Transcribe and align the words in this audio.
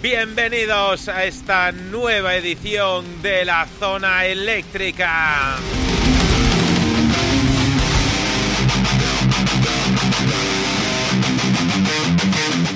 Bienvenidos 0.00 1.08
a 1.08 1.24
esta 1.24 1.72
nueva 1.72 2.34
edición 2.34 3.22
de 3.22 3.44
la 3.44 3.66
zona 3.78 4.24
eléctrica. 4.26 5.56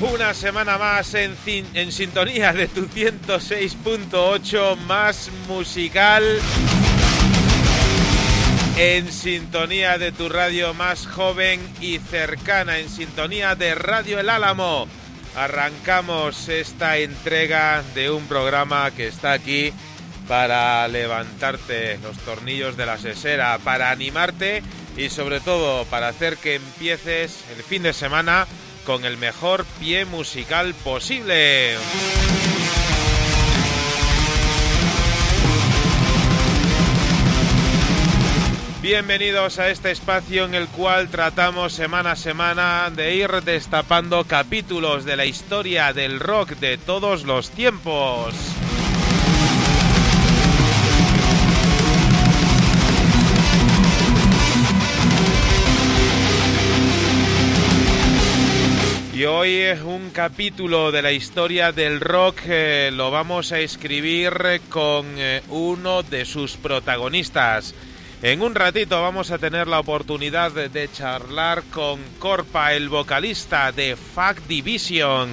Una 0.01 0.35
semana 0.35 0.79
más 0.79 1.15
en, 1.15 1.37
en 1.75 1.93
sintonía 1.93 2.53
de 2.53 2.69
tu 2.69 2.87
106.8 2.87 4.77
más 4.87 5.31
musical. 5.47 6.41
En 8.77 9.13
sintonía 9.13 9.99
de 9.99 10.11
tu 10.11 10.29
radio 10.29 10.75
más 10.75 11.07
joven 11.07 11.61
y 11.81 11.99
cercana, 11.99 12.79
en 12.79 12.89
sintonía 12.89 13.55
de 13.55 13.75
Radio 13.75 14.19
El 14.19 14.29
Álamo 14.29 14.89
arrancamos 15.35 16.49
esta 16.49 16.99
entrega 16.99 17.83
de 17.95 18.11
un 18.11 18.27
programa 18.27 18.91
que 18.91 19.09
está 19.09 19.33
aquí 19.33 19.73
para 20.29 20.87
levantarte 20.89 21.99
los 21.99 22.17
tornillos 22.19 22.77
de 22.77 22.87
la 22.87 22.99
sesera, 22.99 23.59
para 23.59 23.91
animarte 23.91 24.63
y 24.97 25.11
sobre 25.11 25.41
todo 25.41 25.85
para 25.87 26.09
hacer 26.09 26.37
que 26.37 26.55
empieces 26.55 27.45
el 27.57 27.63
fin 27.63 27.83
de 27.83 27.93
semana 27.93 28.47
con 28.87 29.05
el 29.05 29.17
mejor 29.17 29.65
pie 29.81 30.05
musical 30.05 30.75
posible. 30.83 31.77
Bienvenidos 38.85 39.59
a 39.59 39.71
este 39.71 39.93
espacio 39.93 40.45
en 40.45 40.55
el 40.55 40.69
cual 40.69 41.09
tratamos 41.09 41.73
semana 41.73 42.11
a 42.11 42.17
semana 42.17 42.93
de 42.95 43.15
ir 43.15 43.31
destapando 43.43 44.25
capítulos 44.25 45.07
de 45.07 45.17
la 45.17 45.25
historia 45.25 45.95
del 45.95 46.21
rock 46.21 46.51
de 46.51 46.77
todos 46.77 47.25
los 47.25 47.49
tiempos. 47.49 48.35
Y 59.15 59.25
hoy 59.25 59.63
un 59.83 60.11
capítulo 60.11 60.93
de 60.93 61.01
la 61.01 61.13
historia 61.13 61.73
del 61.73 62.01
rock 62.01 62.41
eh, 62.45 62.91
lo 62.93 63.11
vamos 63.11 63.51
a 63.53 63.61
escribir 63.61 64.61
con 64.69 65.07
eh, 65.17 65.41
uno 65.49 66.03
de 66.03 66.27
sus 66.27 66.59
protagonistas. 66.59 67.75
En 68.25 68.41
un 68.41 68.55
ratito 68.55 69.03
vamos 69.03 69.31
a 69.31 69.37
tener 69.37 69.69
la 69.69 69.81
oportunidad 69.81 70.51
de 70.53 70.91
charlar 70.91 71.63
con 71.65 72.01
Corpa, 72.19 72.73
el 72.73 72.89
vocalista 72.89 73.71
de 73.71 73.97
Fact 73.97 74.47
Division. 74.47 75.29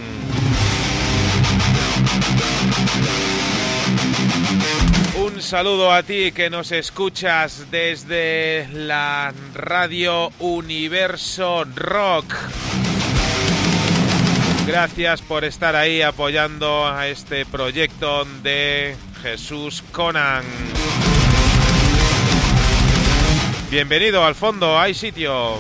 Un 5.16 5.42
saludo 5.42 5.94
a 5.94 6.04
ti 6.04 6.34
que 6.34 6.50
nos 6.50 6.74
escuchas 6.74 7.72
desde 7.72 8.68
la 8.74 9.34
radio 9.54 10.30
Universo 10.40 11.64
Rock. 11.74 12.36
Gracias 14.68 15.22
por 15.22 15.46
estar 15.46 15.78
ahí 15.78 16.02
apoyando 16.02 16.86
a 16.86 17.08
este 17.08 17.46
proyecto 17.46 18.26
de 18.44 18.98
Jesús 19.22 19.82
Conan. 19.94 20.44
Bienvenido 23.72 24.24
al 24.26 24.36
fondo, 24.36 24.78
hay 24.78 24.94
sitio. 24.94 25.58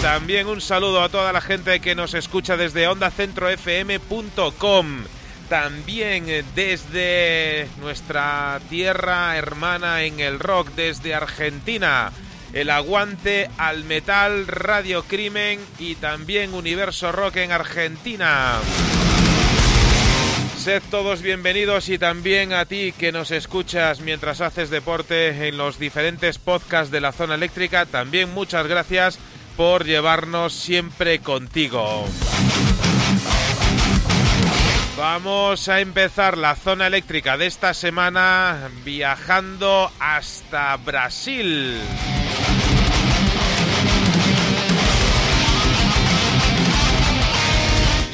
También 0.00 0.46
un 0.46 0.62
saludo 0.62 1.02
a 1.02 1.10
toda 1.10 1.30
la 1.30 1.42
gente 1.42 1.78
que 1.78 1.94
nos 1.94 2.14
escucha 2.14 2.56
desde 2.56 2.88
ondacentrofm.com. 2.88 5.04
También 5.50 6.24
desde 6.54 7.68
nuestra 7.82 8.58
tierra 8.70 9.36
hermana 9.36 10.04
en 10.04 10.20
el 10.20 10.40
rock, 10.40 10.70
desde 10.74 11.14
Argentina. 11.14 12.12
El 12.54 12.70
aguante 12.70 13.50
al 13.58 13.84
metal, 13.84 14.46
Radio 14.46 15.02
Crimen 15.02 15.60
y 15.78 15.96
también 15.96 16.54
Universo 16.54 17.12
Rock 17.12 17.36
en 17.36 17.52
Argentina. 17.52 18.58
Sed 20.58 20.82
todos 20.90 21.22
bienvenidos 21.22 21.88
y 21.88 21.98
también 21.98 22.52
a 22.52 22.64
ti 22.64 22.92
que 22.98 23.12
nos 23.12 23.30
escuchas 23.30 24.00
mientras 24.00 24.40
haces 24.40 24.70
deporte 24.70 25.48
en 25.48 25.56
los 25.56 25.78
diferentes 25.78 26.38
podcasts 26.38 26.90
de 26.90 27.00
la 27.00 27.12
zona 27.12 27.36
eléctrica, 27.36 27.86
también 27.86 28.34
muchas 28.34 28.66
gracias 28.66 29.20
por 29.56 29.84
llevarnos 29.84 30.52
siempre 30.52 31.20
contigo. 31.20 32.04
Vamos 34.98 35.68
a 35.68 35.80
empezar 35.80 36.36
la 36.36 36.56
zona 36.56 36.88
eléctrica 36.88 37.38
de 37.38 37.46
esta 37.46 37.72
semana 37.72 38.68
viajando 38.84 39.92
hasta 40.00 40.76
Brasil. 40.76 41.80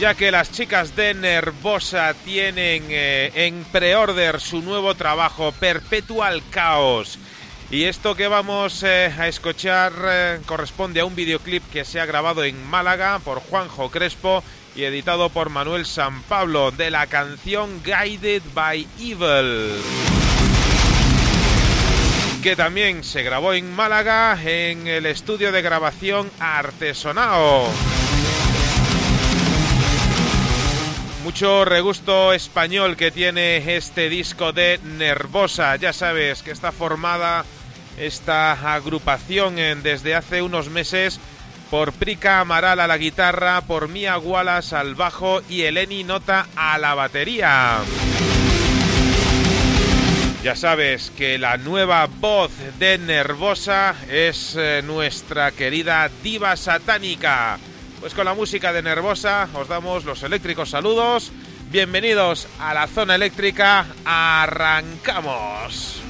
Ya 0.04 0.14
que 0.14 0.30
las 0.30 0.52
chicas 0.52 0.94
de 0.96 1.14
Nervosa 1.14 2.12
tienen 2.26 2.84
eh, 2.90 3.30
en 3.34 3.64
pre-order 3.64 4.38
su 4.38 4.60
nuevo 4.60 4.94
trabajo, 4.94 5.50
Perpetual 5.52 6.42
Chaos. 6.50 7.18
Y 7.70 7.84
esto 7.84 8.14
que 8.14 8.28
vamos 8.28 8.82
eh, 8.82 9.10
a 9.18 9.28
escuchar 9.28 9.94
eh, 10.06 10.40
corresponde 10.44 11.00
a 11.00 11.06
un 11.06 11.14
videoclip 11.14 11.62
que 11.70 11.86
se 11.86 12.00
ha 12.00 12.04
grabado 12.04 12.44
en 12.44 12.62
Málaga 12.66 13.18
por 13.20 13.40
Juanjo 13.40 13.90
Crespo 13.90 14.44
y 14.76 14.84
editado 14.84 15.30
por 15.30 15.48
Manuel 15.48 15.86
San 15.86 16.20
Pablo 16.24 16.70
de 16.70 16.90
la 16.90 17.06
canción 17.06 17.80
Guided 17.82 18.42
by 18.52 18.86
Evil 19.00 19.72
que 22.42 22.56
también 22.56 23.04
se 23.04 23.22
grabó 23.22 23.54
en 23.54 23.74
Málaga 23.74 24.38
en 24.44 24.86
el 24.86 25.06
estudio 25.06 25.50
de 25.50 25.62
grabación 25.62 26.30
Artesonao. 26.38 27.70
Mucho 31.24 31.64
regusto 31.64 32.34
español 32.34 32.98
que 32.98 33.10
tiene 33.10 33.76
este 33.76 34.10
disco 34.10 34.52
de 34.52 34.78
Nervosa. 34.84 35.74
Ya 35.76 35.94
sabes 35.94 36.42
que 36.42 36.50
está 36.50 36.70
formada 36.70 37.46
esta 37.96 38.74
agrupación 38.74 39.56
desde 39.82 40.14
hace 40.14 40.42
unos 40.42 40.68
meses 40.68 41.18
por 41.70 41.94
Prica 41.94 42.40
Amaral 42.40 42.78
a 42.78 42.86
la 42.86 42.98
guitarra, 42.98 43.62
por 43.62 43.88
Mia 43.88 44.18
Wallace 44.18 44.76
al 44.76 44.96
bajo 44.96 45.40
y 45.48 45.62
Eleni 45.62 46.04
Nota 46.04 46.46
a 46.56 46.76
la 46.76 46.94
batería. 46.94 47.78
Ya 50.42 50.54
sabes 50.54 51.10
que 51.16 51.38
la 51.38 51.56
nueva 51.56 52.06
voz 52.06 52.52
de 52.78 52.98
Nervosa 52.98 53.94
es 54.10 54.56
eh, 54.58 54.82
nuestra 54.84 55.52
querida 55.52 56.10
diva 56.22 56.54
satánica. 56.54 57.58
Pues 58.04 58.12
con 58.12 58.26
la 58.26 58.34
música 58.34 58.70
de 58.70 58.82
Nervosa 58.82 59.48
os 59.54 59.66
damos 59.66 60.04
los 60.04 60.22
eléctricos 60.22 60.68
saludos. 60.68 61.32
Bienvenidos 61.70 62.46
a 62.60 62.74
la 62.74 62.86
zona 62.86 63.14
eléctrica. 63.14 63.86
Arrancamos. 64.04 66.03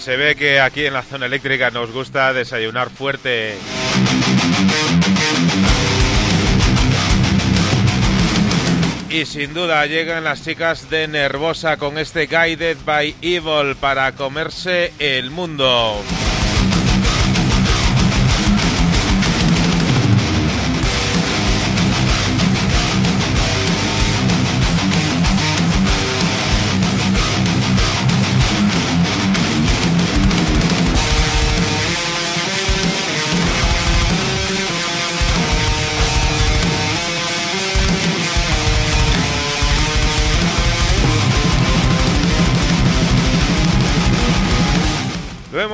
Se 0.00 0.16
ve 0.16 0.36
que 0.36 0.60
aquí 0.60 0.86
en 0.86 0.92
la 0.92 1.02
zona 1.02 1.26
eléctrica 1.26 1.70
nos 1.70 1.90
gusta 1.90 2.32
desayunar 2.32 2.88
fuerte. 2.88 3.56
Y 9.10 9.24
sin 9.24 9.54
duda 9.54 9.84
llegan 9.86 10.22
las 10.24 10.44
chicas 10.44 10.88
de 10.88 11.08
Nervosa 11.08 11.78
con 11.78 11.98
este 11.98 12.26
Guided 12.26 12.76
by 12.84 13.16
Evil 13.22 13.74
para 13.76 14.12
comerse 14.12 14.92
el 14.98 15.30
mundo. 15.30 16.00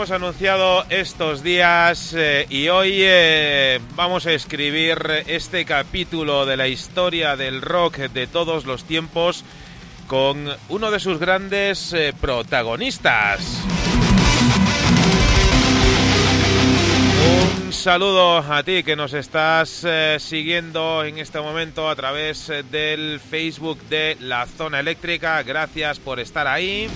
Hemos 0.05 0.23
anunciado 0.23 0.85
estos 0.91 1.43
días 1.43 2.13
eh, 2.15 2.45
y 2.51 2.69
hoy 2.69 2.97
eh, 2.99 3.81
vamos 3.95 4.27
a 4.27 4.33
escribir 4.33 4.99
este 5.27 5.65
capítulo 5.65 6.45
de 6.45 6.59
la 6.59 6.69
historia 6.69 7.37
del 7.37 7.63
rock 7.63 7.97
de 7.97 8.27
todos 8.27 8.67
los 8.67 8.85
tiempos 8.85 9.45
con 10.07 10.47
uno 10.69 10.91
de 10.91 11.01
sus 11.01 11.19
grandes 11.19 11.95
eh, 11.95 12.13
protagonistas. 12.21 13.63
Un 17.65 17.73
saludo 17.73 18.41
a 18.41 18.63
ti 18.63 18.83
que 18.83 18.97
nos 18.97 19.15
estás 19.15 19.87
siguiendo 20.19 21.03
en 21.03 21.17
este 21.17 21.41
momento 21.41 21.89
a 21.89 21.97
través 21.97 22.53
del 22.71 23.21
Facebook 23.21 23.81
de 23.85 24.19
La 24.21 24.45
Zona 24.45 24.81
Eléctrica. 24.81 25.43
Gracias 25.43 25.99
por 25.99 26.21
estar 26.21 26.47
ahí. 26.47 26.91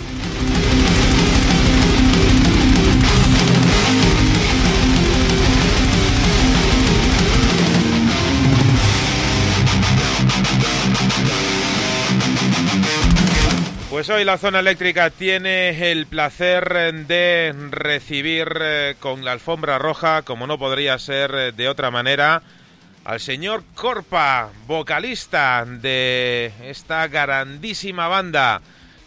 Pues 13.99 14.11
hoy 14.11 14.25
la 14.25 14.39
zona 14.39 14.61
eléctrica 14.61 15.11
tiene 15.11 15.91
el 15.91 16.07
placer 16.07 16.95
de 17.09 17.53
recibir 17.73 18.49
eh, 18.61 18.95
con 19.01 19.25
la 19.25 19.33
alfombra 19.33 19.77
roja, 19.81 20.23
como 20.23 20.47
no 20.47 20.57
podría 20.57 20.97
ser 21.01 21.35
eh, 21.35 21.51
de 21.51 21.69
otra 21.69 21.91
manera, 21.91 22.43
al 23.05 23.19
señor 23.19 23.65
Corpa, 23.75 24.51
vocalista 24.69 25.65
de 25.65 26.53
esta 26.63 27.09
grandísima 27.09 28.07
banda 28.07 28.61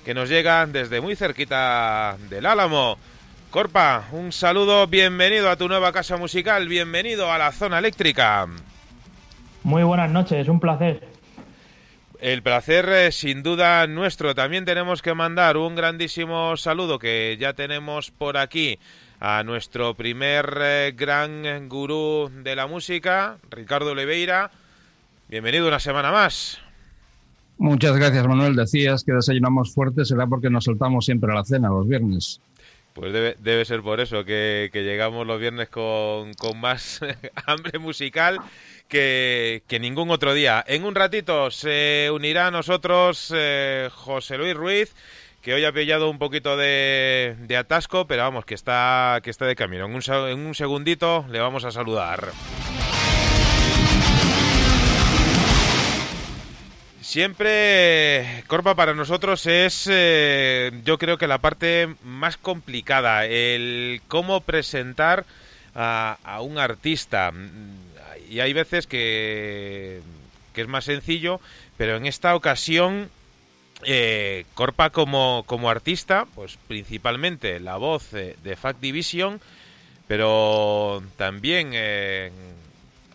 que 0.03 0.13
nos 0.13 0.27
llega 0.27 0.65
desde 0.65 0.99
muy 0.99 1.15
cerquita 1.15 2.17
del 2.29 2.45
Álamo. 2.45 2.97
Corpa, 3.49 4.09
un 4.11 4.33
saludo, 4.33 4.87
bienvenido 4.87 5.49
a 5.49 5.55
tu 5.55 5.69
nueva 5.69 5.93
casa 5.93 6.17
musical, 6.17 6.67
bienvenido 6.67 7.31
a 7.31 7.37
la 7.37 7.53
zona 7.53 7.79
eléctrica. 7.79 8.45
Muy 9.63 9.83
buenas 9.83 10.11
noches, 10.11 10.49
un 10.49 10.59
placer. 10.59 11.10
El 12.21 12.43
placer 12.43 12.87
eh, 12.87 13.11
sin 13.11 13.41
duda 13.41 13.87
nuestro. 13.87 14.35
También 14.35 14.63
tenemos 14.63 15.01
que 15.01 15.15
mandar 15.15 15.57
un 15.57 15.73
grandísimo 15.73 16.55
saludo 16.55 16.99
que 16.99 17.35
ya 17.39 17.53
tenemos 17.53 18.11
por 18.11 18.37
aquí 18.37 18.77
a 19.19 19.41
nuestro 19.43 19.95
primer 19.95 20.55
eh, 20.61 20.93
gran 20.95 21.67
gurú 21.67 22.29
de 22.43 22.55
la 22.55 22.67
música, 22.67 23.39
Ricardo 23.49 23.93
Oliveira. 23.93 24.51
Bienvenido 25.29 25.67
una 25.67 25.79
semana 25.79 26.11
más. 26.11 26.59
Muchas 27.57 27.97
gracias, 27.97 28.27
Manuel. 28.27 28.55
Decías 28.55 29.03
que 29.03 29.13
desayunamos 29.13 29.73
fuerte, 29.73 30.05
será 30.05 30.27
porque 30.27 30.51
nos 30.51 30.65
soltamos 30.65 31.05
siempre 31.05 31.31
a 31.31 31.35
la 31.35 31.43
cena 31.43 31.69
los 31.69 31.87
viernes. 31.87 32.39
Pues 32.93 33.13
debe, 33.13 33.35
debe 33.39 33.65
ser 33.65 33.81
por 33.81 33.99
eso, 33.99 34.25
que, 34.25 34.69
que 34.71 34.83
llegamos 34.83 35.25
los 35.25 35.39
viernes 35.39 35.69
con, 35.69 36.35
con 36.35 36.59
más 36.59 36.99
hambre 37.47 37.79
musical 37.79 38.37
que, 38.91 39.77
ningún 39.79 40.11
otro 40.11 40.33
día. 40.33 40.63
En 40.67 40.83
un 40.83 40.93
ratito 40.93 41.49
se 41.49 42.09
unirá 42.11 42.47
a 42.47 42.51
nosotros 42.51 43.31
eh, 43.33 43.89
José 43.93 44.37
Luis 44.37 44.53
Ruiz, 44.53 44.93
que 45.41 45.53
hoy 45.53 45.63
ha 45.63 45.71
pillado 45.71 46.09
un 46.09 46.19
poquito 46.19 46.57
de, 46.57 47.35
atasco, 47.57 48.05
pero 48.05 48.23
vamos, 48.23 48.45
que 48.45 48.53
está, 48.53 49.19
que 49.23 49.29
está 49.29 49.45
de 49.45 49.55
camino. 49.55 49.85
En 49.85 50.39
un, 50.39 50.55
segundito 50.55 51.25
le 51.29 51.39
vamos 51.39 51.63
a 51.63 51.71
saludar. 51.71 52.31
Siempre, 56.99 58.43
Corpa, 58.47 58.75
para 58.75 58.93
nosotros 58.93 59.45
es, 59.47 59.87
eh, 59.89 60.71
yo 60.83 60.97
creo 60.97 61.17
que 61.17 61.27
la 61.27 61.39
parte 61.39 61.95
más 62.03 62.37
complicada, 62.37 63.25
el 63.25 64.01
cómo 64.07 64.41
presentar 64.41 65.25
a 65.73 66.41
un 66.41 66.57
artista 66.57 67.31
y 68.31 68.39
hay 68.39 68.53
veces 68.53 68.87
que, 68.87 69.99
que 70.53 70.61
es 70.61 70.67
más 70.69 70.85
sencillo, 70.85 71.41
pero 71.75 71.97
en 71.97 72.05
esta 72.05 72.33
ocasión 72.33 73.09
eh, 73.83 74.45
Corpa 74.53 74.89
como, 74.89 75.43
como 75.45 75.69
artista, 75.69 76.25
pues 76.33 76.57
principalmente 76.69 77.59
la 77.59 77.75
voz 77.75 78.13
eh, 78.13 78.37
de 78.41 78.55
Fact 78.55 78.79
Division, 78.79 79.41
pero 80.07 81.03
también 81.17 81.71
eh, 81.73 82.31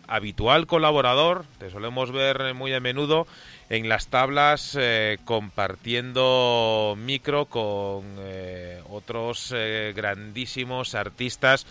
habitual 0.06 0.66
colaborador, 0.66 1.46
te 1.58 1.70
solemos 1.70 2.12
ver 2.12 2.52
muy 2.52 2.75
a 2.75 2.80
menudo 2.80 3.26
en 3.70 3.88
las 3.88 4.08
tablas 4.08 4.78
compartiendo 5.25 6.94
micro 6.96 7.46
con 7.46 8.04
otros 8.88 9.52
grandísimos 9.92 10.94
artistas 10.94 11.66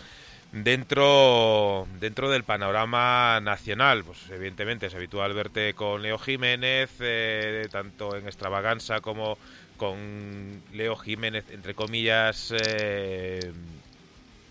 dentro 0.64 1.86
dentro 2.00 2.30
del 2.30 2.44
panorama 2.44 3.40
nacional. 3.40 4.04
Pues 4.04 4.18
evidentemente 4.30 4.86
es 4.86 4.94
habitual 4.94 5.34
verte 5.34 5.74
con 5.74 6.02
Leo 6.02 6.18
Jiménez 6.18 6.90
eh, 7.00 7.68
tanto 7.70 8.16
en 8.16 8.26
extravaganza 8.26 9.00
como 9.00 9.38
con 9.76 10.62
Leo 10.72 10.96
Jiménez 10.96 11.44
entre 11.50 11.74
comillas 11.74 12.54
eh, 12.56 13.52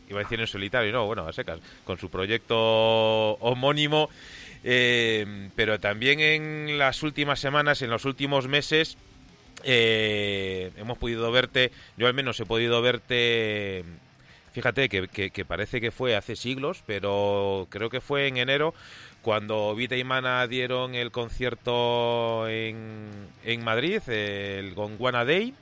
iba 0.07 0.19
a 0.19 0.23
decir 0.23 0.39
en 0.39 0.45
solitario 0.45 0.91
no 0.91 1.05
bueno 1.07 1.27
a 1.27 1.33
secas 1.33 1.59
con 1.83 1.97
su 1.97 2.09
proyecto 2.09 2.57
homónimo. 3.39 4.09
Eh, 4.67 5.49
pero 5.55 5.79
también 5.79 6.19
en 6.19 6.77
las 6.79 7.03
últimas 7.03 7.39
semanas 7.39 7.81
en 7.81 7.89
los 7.89 8.05
últimos 8.05 8.47
meses 8.47 8.97
hemos 9.63 10.97
podido 10.97 11.31
verte 11.31 11.71
yo 11.97 12.07
al 12.07 12.13
menos 12.13 12.39
he 12.39 12.45
podido 12.45 12.81
verte 12.83 13.83
Fíjate 14.55 14.87
que, 14.87 15.09
que, 15.09 15.31
que, 15.31 15.43
parece 15.43 15.81
que 15.81 15.91
fue 15.91 16.15
hace 16.15 16.37
siglos, 16.37 16.81
pero 16.85 17.67
creo 17.69 17.89
que 17.89 17.99
fue 17.99 18.29
en 18.29 18.37
enero 18.37 18.73
cuando 19.21 19.75
Vita 19.75 19.97
y 19.97 20.05
Mana 20.05 20.47
dieron 20.47 20.95
el 20.95 21.11
concierto 21.11 22.47
en, 22.47 23.09
en 23.43 23.63
Madrid, 23.65 24.01
el 24.07 24.73
Gonguana 24.73 25.25
Day. 25.25 25.53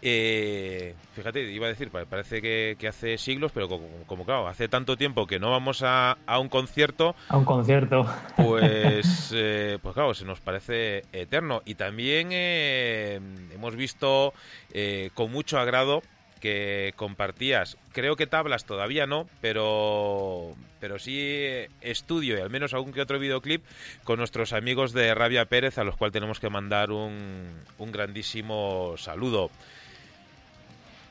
Eh, 0.00 0.94
fíjate, 1.16 1.50
iba 1.50 1.66
a 1.66 1.70
decir, 1.70 1.90
parece 1.90 2.40
que, 2.40 2.76
que 2.78 2.86
hace 2.86 3.18
siglos, 3.18 3.50
pero 3.52 3.68
como, 3.68 3.88
como, 4.06 4.24
claro, 4.24 4.46
hace 4.46 4.68
tanto 4.68 4.96
tiempo 4.96 5.26
que 5.26 5.40
no 5.40 5.50
vamos 5.50 5.82
a, 5.82 6.16
a 6.24 6.38
un 6.38 6.48
concierto. 6.48 7.16
A 7.28 7.36
un 7.36 7.44
concierto. 7.44 8.06
Pues, 8.36 9.32
eh, 9.34 9.80
pues 9.82 9.92
claro, 9.92 10.14
se 10.14 10.24
nos 10.24 10.38
parece 10.38 11.02
eterno. 11.12 11.62
Y 11.64 11.74
también 11.74 12.28
eh, 12.30 13.18
hemos 13.52 13.74
visto 13.74 14.32
con 15.14 15.32
mucho 15.32 15.58
agrado 15.58 16.00
que 16.46 16.92
compartías, 16.94 17.76
creo 17.92 18.14
que 18.14 18.28
tablas 18.28 18.66
todavía 18.66 19.04
no, 19.04 19.28
pero 19.40 20.54
pero 20.78 21.00
sí 21.00 21.66
estudio 21.80 22.38
y 22.38 22.40
al 22.40 22.50
menos 22.50 22.72
algún 22.72 22.92
que 22.92 23.00
otro 23.00 23.18
videoclip 23.18 23.64
con 24.04 24.20
nuestros 24.20 24.52
amigos 24.52 24.92
de 24.92 25.12
Rabia 25.12 25.46
Pérez 25.46 25.78
a 25.78 25.84
los 25.84 25.96
cuales 25.96 26.12
tenemos 26.12 26.38
que 26.38 26.48
mandar 26.48 26.92
un, 26.92 27.50
un 27.78 27.90
grandísimo 27.90 28.94
saludo. 28.96 29.50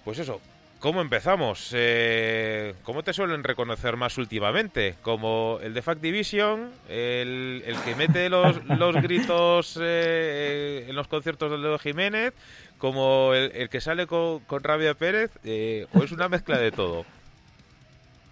Pues 0.05 0.19
eso, 0.19 0.39
¿Cómo 0.85 1.01
empezamos? 1.01 1.71
Eh, 1.73 2.75
¿Cómo 2.83 3.01
te 3.01 3.11
suelen 3.11 3.43
reconocer 3.43 3.97
más 3.97 4.19
últimamente? 4.19 4.93
¿Como 5.01 5.57
el 5.63 5.73
de 5.73 5.81
Fact 5.81 5.99
Division? 5.99 6.69
¿El, 6.87 7.63
el 7.65 7.75
que 7.77 7.95
mete 7.95 8.29
los, 8.29 8.63
los 8.65 8.93
gritos 9.01 9.79
eh, 9.81 10.85
en 10.87 10.95
los 10.95 11.07
conciertos 11.07 11.49
de 11.49 11.57
Leo 11.57 11.79
Jiménez? 11.79 12.35
¿Como 12.77 13.33
el, 13.33 13.51
el 13.55 13.69
que 13.69 13.81
sale 13.81 14.05
con, 14.05 14.41
con 14.41 14.63
Rabia 14.63 14.93
Pérez? 14.93 15.31
Eh, 15.43 15.87
¿O 15.91 16.03
es 16.03 16.11
una 16.11 16.29
mezcla 16.29 16.59
de 16.59 16.71
todo? 16.71 17.03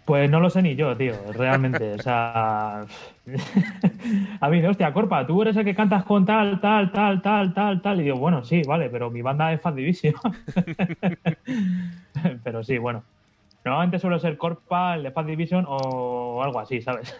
Pues 0.05 0.29
no 0.29 0.39
lo 0.39 0.49
sé 0.49 0.61
ni 0.61 0.75
yo, 0.75 0.95
tío, 0.97 1.13
realmente. 1.33 1.93
O 1.93 1.97
sea. 1.99 2.85
a 4.41 4.49
mí, 4.49 4.65
hostia, 4.65 4.93
Corpa, 4.93 5.25
tú 5.25 5.41
eres 5.41 5.55
el 5.55 5.63
que 5.63 5.75
cantas 5.75 6.03
con 6.03 6.25
tal, 6.25 6.59
tal, 6.59 6.91
tal, 6.91 7.21
tal, 7.21 7.53
tal, 7.53 7.81
tal. 7.81 7.99
Y 8.01 8.03
digo, 8.03 8.17
bueno, 8.17 8.43
sí, 8.43 8.61
vale, 8.63 8.89
pero 8.89 9.09
mi 9.09 9.21
banda 9.21 9.53
es 9.53 9.61
Fan 9.61 9.75
Division. 9.75 10.15
pero 12.43 12.63
sí, 12.63 12.77
bueno. 12.77 13.03
Normalmente 13.65 13.97
suele 13.97 14.19
ser 14.19 14.37
Corpa, 14.37 14.95
el 14.95 15.03
de 15.03 15.11
Fan 15.11 15.25
Division 15.25 15.65
o 15.67 16.43
algo 16.43 16.59
así, 16.59 16.81
¿sabes? 16.81 17.17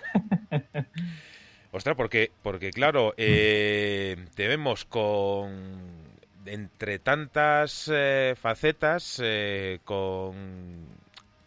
Ostras, 1.74 1.96
porque, 1.96 2.32
porque 2.44 2.70
claro, 2.70 3.16
eh, 3.18 4.16
te 4.36 4.48
vemos 4.48 4.86
con 4.86 6.04
entre 6.46 7.00
tantas 7.00 7.90
eh, 7.92 8.36
facetas, 8.40 9.20
eh, 9.24 9.80
con 9.84 10.86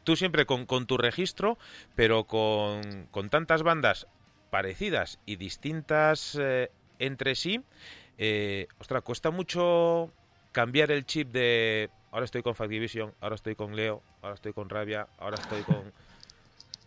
tú 0.07 0.17
siempre 0.17 0.47
con, 0.47 0.65
con 0.65 0.87
tu 0.87 0.97
registro, 0.97 1.59
pero 1.95 2.25
con, 2.25 3.07
con, 3.11 3.29
tantas 3.29 3.63
bandas 3.63 4.07
parecidas 4.49 5.21
y 5.27 5.37
distintas 5.37 6.41
entre 6.99 7.35
sí, 7.35 7.61
ostras, 8.81 9.03
cuesta 9.03 9.31
mucho 9.31 10.11
cambiar 10.53 10.91
el 10.91 11.05
chip 11.05 11.33
de 11.33 11.91
ahora 12.11 12.25
estoy 12.25 12.43
con 12.43 12.55
Fact 12.55 12.71
Division, 12.71 13.13
ahora 13.21 13.35
estoy 13.35 13.55
con 13.57 13.77
Leo, 13.77 14.03
ahora 14.23 14.37
estoy 14.37 14.55
con 14.55 14.71
Rabia, 14.71 15.09
ahora 15.19 15.35
estoy 15.35 15.63
con 15.63 15.93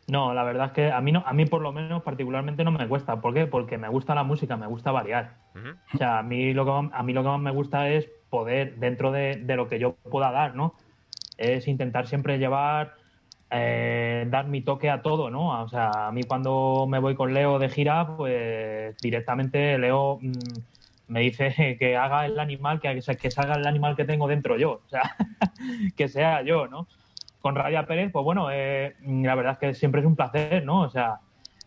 no, 0.10 0.34
la 0.34 0.44
verdad 0.44 0.68
es 0.68 0.72
que 0.72 0.92
a 0.92 1.00
mí 1.02 1.12
no, 1.12 1.24
a 1.26 1.34
mí 1.34 1.46
por 1.46 1.62
lo 1.62 1.72
menos 1.72 2.02
particularmente 2.02 2.64
no 2.64 2.72
me 2.72 2.88
cuesta. 2.88 3.22
¿Por 3.22 3.34
qué? 3.34 3.46
Porque 3.46 3.78
me 3.78 3.90
gusta 3.90 4.16
la 4.16 4.24
música, 4.24 4.58
me 4.58 4.66
gusta 4.66 4.92
variar. 4.92 5.36
O 5.94 5.98
sea, 5.98 6.20
a 6.20 6.24
mí 6.24 6.54
lo 6.54 6.66
que 6.66 6.90
a 6.92 7.04
mí 7.04 7.14
lo 7.14 7.22
que 7.22 7.30
más 7.30 7.40
me 7.40 7.52
gusta 7.52 7.90
es 7.90 8.10
poder 8.30 8.78
dentro 8.78 9.12
de, 9.12 9.44
lo 9.56 9.68
que 9.68 9.78
yo 9.78 9.94
pueda 10.10 10.32
dar, 10.32 10.56
¿no? 10.56 10.74
Es 11.38 11.68
intentar 11.68 12.08
siempre 12.08 12.40
llevar 12.40 12.96
eh, 13.52 14.26
dar 14.30 14.48
mi 14.48 14.62
toque 14.62 14.90
a 14.90 15.02
todo, 15.02 15.30
¿no? 15.30 15.62
O 15.64 15.70
sea, 15.70 16.08
a 16.08 16.12
mí 16.12 16.24
cuando 16.24 16.86
me 16.88 17.00
voy 17.00 17.16
con 17.16 17.34
Leo 17.34 17.60
de 17.60 17.70
gira, 17.70 18.16
pues 18.18 18.98
directamente 18.98 19.78
Leo 19.78 20.20
mm, 20.22 20.32
me 21.08 21.22
dice 21.22 21.78
que 21.80 21.98
haga 21.98 22.26
el 22.26 22.40
animal, 22.40 22.80
que, 22.80 23.02
que 23.20 23.32
salga 23.32 23.56
el 23.56 23.68
animal 23.68 23.96
que 23.96 24.06
tengo 24.06 24.28
dentro 24.28 24.58
yo, 24.58 24.82
o 24.86 24.90
sea, 24.90 25.16
que 25.96 26.08
sea 26.08 26.42
yo, 26.44 26.68
¿no? 26.68 26.88
con 27.42 27.56
Rabia 27.56 27.86
Pérez, 27.86 28.12
pues 28.12 28.24
bueno, 28.24 28.50
eh, 28.52 28.96
la 29.06 29.36
verdad 29.36 29.54
es 29.54 29.60
que 29.60 29.74
siempre 29.74 30.02
es 30.02 30.08
un 30.08 30.16
placer, 30.16 30.64
¿no? 30.66 30.82
O 30.82 30.90
sea, 30.90 31.20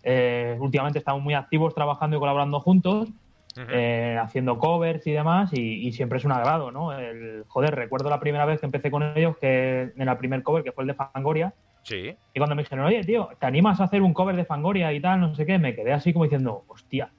eh, 0.02 0.56
últimamente 0.60 0.98
estamos 0.98 1.22
muy 1.22 1.34
activos 1.34 1.74
trabajando 1.74 2.16
y 2.16 2.20
colaborando 2.20 2.60
juntos, 2.60 3.08
eh, 3.56 4.18
haciendo 4.20 4.58
covers 4.58 5.06
y 5.06 5.12
demás, 5.12 5.52
y, 5.52 5.92
siempre 5.92 6.18
es 6.18 6.24
un 6.24 6.32
agrado, 6.32 6.70
¿no? 6.70 6.92
El, 6.92 7.44
joder, 7.48 7.74
recuerdo 7.74 8.08
la 8.08 8.20
primera 8.20 8.44
vez 8.44 8.60
que 8.60 8.66
empecé 8.66 8.90
con 8.90 9.02
ellos, 9.16 9.36
que 9.38 9.92
en 9.96 10.08
el 10.08 10.16
primer 10.16 10.42
cover, 10.42 10.62
que 10.62 10.72
fue 10.72 10.84
el 10.84 10.88
de 10.88 10.94
Fangoria. 10.94 11.54
Sí. 11.82 12.16
Y 12.32 12.38
cuando 12.38 12.54
me 12.54 12.62
dijeron, 12.62 12.86
oye, 12.86 13.02
tío, 13.02 13.28
¿te 13.38 13.46
animas 13.46 13.80
a 13.80 13.84
hacer 13.84 14.02
un 14.02 14.14
cover 14.14 14.36
de 14.36 14.44
Fangoria 14.44 14.92
y 14.92 15.00
tal? 15.00 15.20
No 15.20 15.34
sé 15.34 15.44
qué, 15.44 15.58
me 15.58 15.74
quedé 15.74 15.92
así 15.92 16.12
como 16.12 16.24
diciendo, 16.24 16.64
hostia, 16.68 17.10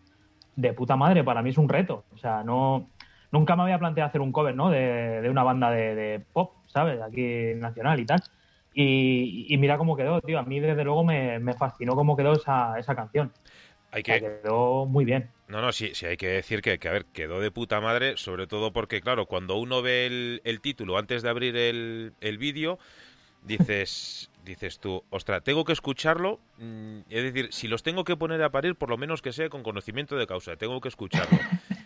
de 0.55 0.73
puta 0.73 0.95
madre, 0.95 1.23
para 1.23 1.41
mí 1.41 1.49
es 1.49 1.57
un 1.57 1.69
reto. 1.69 2.05
O 2.13 2.17
sea, 2.17 2.43
no. 2.43 2.89
Nunca 3.31 3.55
me 3.55 3.63
había 3.63 3.79
planteado 3.79 4.09
hacer 4.09 4.21
un 4.21 4.31
cover, 4.31 4.55
¿no? 4.55 4.69
De, 4.69 5.27
una 5.27 5.41
banda 5.41 5.71
de, 5.71 5.95
de 5.95 6.19
pop, 6.19 6.53
¿sabes? 6.67 7.01
Aquí 7.01 7.53
nacional 7.55 7.99
y 7.99 8.05
tal. 8.05 8.21
Y, 8.75 9.55
mira 9.59 9.77
cómo 9.77 9.95
quedó, 9.95 10.21
tío. 10.21 10.39
A 10.39 10.43
mí, 10.43 10.59
desde 10.59 10.83
luego, 10.83 11.03
me, 11.03 11.53
fascinó 11.53 11.95
cómo 11.95 12.15
quedó 12.15 12.33
esa, 12.33 12.77
esa 12.79 12.95
canción. 12.95 13.31
Hay 13.93 14.01
que... 14.01 14.19
quedó 14.19 14.87
muy 14.87 15.05
bien. 15.05 15.29
No, 15.47 15.61
no, 15.61 15.71
sí, 15.71 15.91
sí 15.93 16.07
hay 16.07 16.17
que 16.17 16.27
decir 16.27 16.63
que, 16.63 16.79
que, 16.79 16.89
a 16.89 16.91
ver, 16.91 17.05
quedó 17.05 17.39
de 17.39 17.51
puta 17.51 17.79
madre, 17.79 18.17
sobre 18.17 18.47
todo 18.47 18.73
porque, 18.73 19.01
claro, 19.01 19.27
cuando 19.27 19.55
uno 19.57 19.83
ve 19.83 20.07
el, 20.07 20.41
el 20.45 20.61
título 20.61 20.97
antes 20.97 21.21
de 21.21 21.29
abrir 21.29 21.55
el, 21.55 22.13
el 22.19 22.39
vídeo, 22.39 22.79
dices, 23.43 24.31
dices 24.43 24.79
tú, 24.79 25.03
ostras, 25.11 25.43
tengo 25.43 25.63
que 25.63 25.73
escucharlo, 25.73 26.39
mm, 26.57 27.01
es 27.07 27.23
decir, 27.23 27.49
si 27.53 27.67
los 27.67 27.83
tengo 27.83 28.03
que 28.03 28.17
poner 28.17 28.41
a 28.41 28.51
parir, 28.51 28.75
por 28.75 28.89
lo 28.89 28.97
menos 28.97 29.21
que 29.21 29.31
sea 29.31 29.49
con 29.49 29.61
conocimiento 29.61 30.15
de 30.15 30.25
causa, 30.25 30.55
tengo 30.55 30.81
que 30.81 30.89
escucharlo. 30.89 31.37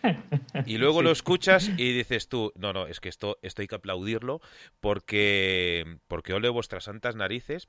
Y 0.66 0.78
luego 0.78 1.02
lo 1.02 1.10
escuchas 1.10 1.70
y 1.76 1.92
dices 1.92 2.28
tú, 2.28 2.52
no, 2.56 2.72
no, 2.72 2.86
es 2.86 3.00
que 3.00 3.08
esto, 3.08 3.38
esto 3.42 3.62
hay 3.62 3.68
que 3.68 3.76
aplaudirlo 3.76 4.40
porque, 4.80 5.98
porque 6.08 6.32
ole 6.32 6.48
vuestras 6.48 6.84
santas 6.84 7.14
narices 7.16 7.68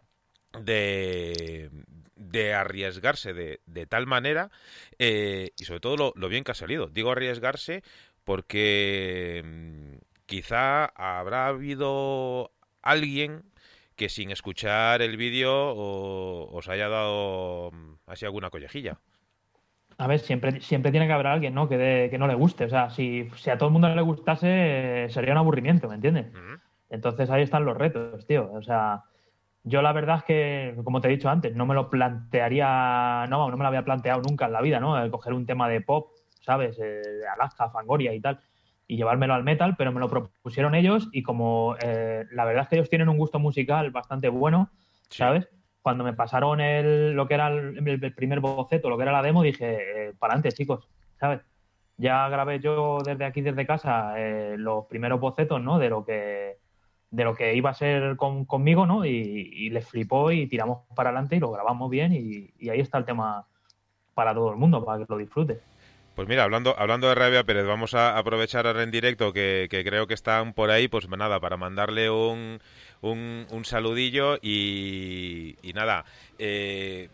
de, 0.58 1.70
de 2.16 2.54
arriesgarse 2.54 3.34
de, 3.34 3.62
de 3.66 3.86
tal 3.86 4.08
manera 4.08 4.50
eh, 4.98 5.52
y 5.58 5.66
sobre 5.66 5.80
todo 5.80 5.98
lo, 5.98 6.14
lo 6.16 6.30
bien 6.30 6.44
que 6.44 6.52
ha 6.52 6.56
salido. 6.56 6.88
Digo 6.88 7.12
arriesgarse 7.12 7.84
porque 8.24 9.44
mm, 9.44 9.98
quizá 10.26 10.86
habrá 10.86 11.48
habido 11.48 12.52
alguien 12.82 13.44
que 13.96 14.10
sin 14.10 14.32
escuchar 14.32 15.02
el 15.02 15.18
vídeo 15.18 15.76
os 15.76 16.70
haya 16.70 16.88
dado 16.88 17.72
mm, 17.72 17.94
así 18.08 18.26
alguna 18.26 18.50
collejilla. 18.50 19.00
A 19.98 20.08
ver, 20.08 20.20
siempre, 20.20 20.62
siempre 20.62 20.92
tiene 20.92 21.08
que 21.08 21.14
haber 21.14 21.28
alguien, 21.28 21.54
¿no? 21.54 21.68
Que, 21.68 22.08
que 22.10 22.18
no 22.18 22.28
le 22.28 22.36
guste. 22.36 22.64
O 22.64 22.70
sea, 22.70 22.90
si, 22.90 23.30
si, 23.36 23.50
a 23.50 23.58
todo 23.58 23.68
el 23.68 23.74
mundo 23.74 23.94
le 23.94 24.02
gustase, 24.02 25.08
sería 25.10 25.34
un 25.34 25.40
aburrimiento, 25.40 25.90
¿me 25.90 25.96
entiendes? 25.96 26.28
Entonces 26.90 27.30
ahí 27.30 27.44
están 27.44 27.66
los 27.66 27.76
retos, 27.76 28.26
tío. 28.26 28.50
O 28.54 28.62
sea, 28.62 29.04
yo 29.70 29.82
la 29.82 29.94
verdad 29.94 30.18
es 30.18 30.24
que, 30.24 30.76
como 30.84 31.00
te 31.02 31.08
he 31.08 31.12
dicho 31.12 31.30
antes, 31.30 31.56
no 31.56 31.66
me 31.66 31.76
lo 31.76 31.90
plantearía, 31.90 33.26
no, 33.30 33.50
no 33.50 33.58
me 33.58 33.64
lo 33.64 33.68
había 33.68 33.86
planteado 33.86 34.22
nunca 34.22 34.46
en 34.46 34.54
la 34.54 34.62
vida, 34.62 34.80
¿no? 34.80 35.02
El 35.02 35.12
coger 35.12 35.34
un 35.34 35.46
tema 35.46 35.70
de 35.70 35.82
pop, 35.82 36.12
¿sabes? 36.42 36.78
Eh, 36.80 37.02
Alaska, 37.34 37.70
Fangoria 37.70 38.14
y 38.14 38.20
tal 38.20 38.40
y 38.90 38.98
llevármelo 38.98 39.36
al 39.36 39.44
metal, 39.44 39.76
pero 39.78 39.92
me 39.92 40.00
lo 40.00 40.10
propusieron 40.10 40.74
ellos 40.74 41.10
y 41.12 41.22
como 41.22 41.76
eh, 41.80 42.26
la 42.32 42.44
verdad 42.44 42.64
es 42.64 42.70
que 42.70 42.76
ellos 42.76 42.90
tienen 42.90 43.08
un 43.08 43.20
gusto 43.20 43.38
musical 43.38 43.92
bastante 43.92 44.30
bueno, 44.30 44.72
¿sabes? 45.10 45.48
Cuando 45.84 46.04
me 46.04 46.14
pasaron 46.14 46.60
el, 46.60 47.14
lo 47.14 47.28
que 47.28 47.36
era 47.36 47.50
el, 47.50 48.14
primer 48.16 48.40
boceto, 48.40 48.90
lo 48.90 48.98
que 48.98 49.04
era 49.04 49.12
la 49.12 49.22
demo, 49.22 49.44
dije, 49.44 50.08
eh, 50.08 50.14
para 50.18 50.34
adelante, 50.34 50.58
chicos, 50.58 50.90
¿sabes? 51.20 51.42
Ya 51.98 52.28
grabé 52.30 52.60
yo 52.60 52.98
desde 53.06 53.26
aquí, 53.26 53.42
desde 53.42 53.68
casa, 53.68 54.16
eh, 54.18 54.56
los 54.58 54.88
primeros 54.88 55.20
bocetos, 55.20 55.62
¿no? 55.62 55.78
De 55.78 55.90
lo 55.90 56.04
que 56.04 56.58
de 57.12 57.24
lo 57.24 57.36
que 57.36 57.56
iba 57.56 57.70
a 57.70 57.74
ser 57.74 58.16
conmigo, 58.18 58.86
¿no? 58.86 59.06
Y, 59.06 59.10
y, 59.12 59.70
les 59.70 59.88
flipó 59.88 60.32
y 60.32 60.48
tiramos 60.48 60.80
para 60.96 61.10
adelante 61.10 61.36
y 61.36 61.40
lo 61.40 61.52
grabamos 61.52 61.90
bien 61.90 62.14
y, 62.14 62.54
y 62.60 62.70
ahí 62.70 62.80
está 62.80 62.98
el 62.98 63.06
tema 63.06 63.46
para 64.14 64.34
todo 64.34 64.52
el 64.52 64.58
mundo, 64.58 64.84
para 64.84 65.00
que 65.00 65.06
lo 65.10 65.18
disfrute. 65.18 65.60
Pues 66.20 66.28
mira, 66.28 66.44
hablando, 66.44 66.76
hablando 66.78 67.08
de 67.08 67.16
Rabia 67.16 67.46
Pérez, 67.46 67.66
vamos 67.66 67.94
a 67.94 68.18
aprovechar 68.18 68.68
ahora 68.68 68.84
en 68.84 68.92
directo 68.92 69.32
que, 69.32 69.70
creo 69.70 70.06
que 70.06 70.14
están 70.14 70.52
por 70.52 70.70
ahí, 70.70 70.90
pues 70.90 71.08
nada, 71.08 71.40
para 71.40 71.56
mandarle 71.56 72.10
un, 72.10 72.60
un, 73.00 73.64
saludillo 73.64 74.38
y, 74.42 75.56
nada, 75.74 76.04
eh, 76.38 77.08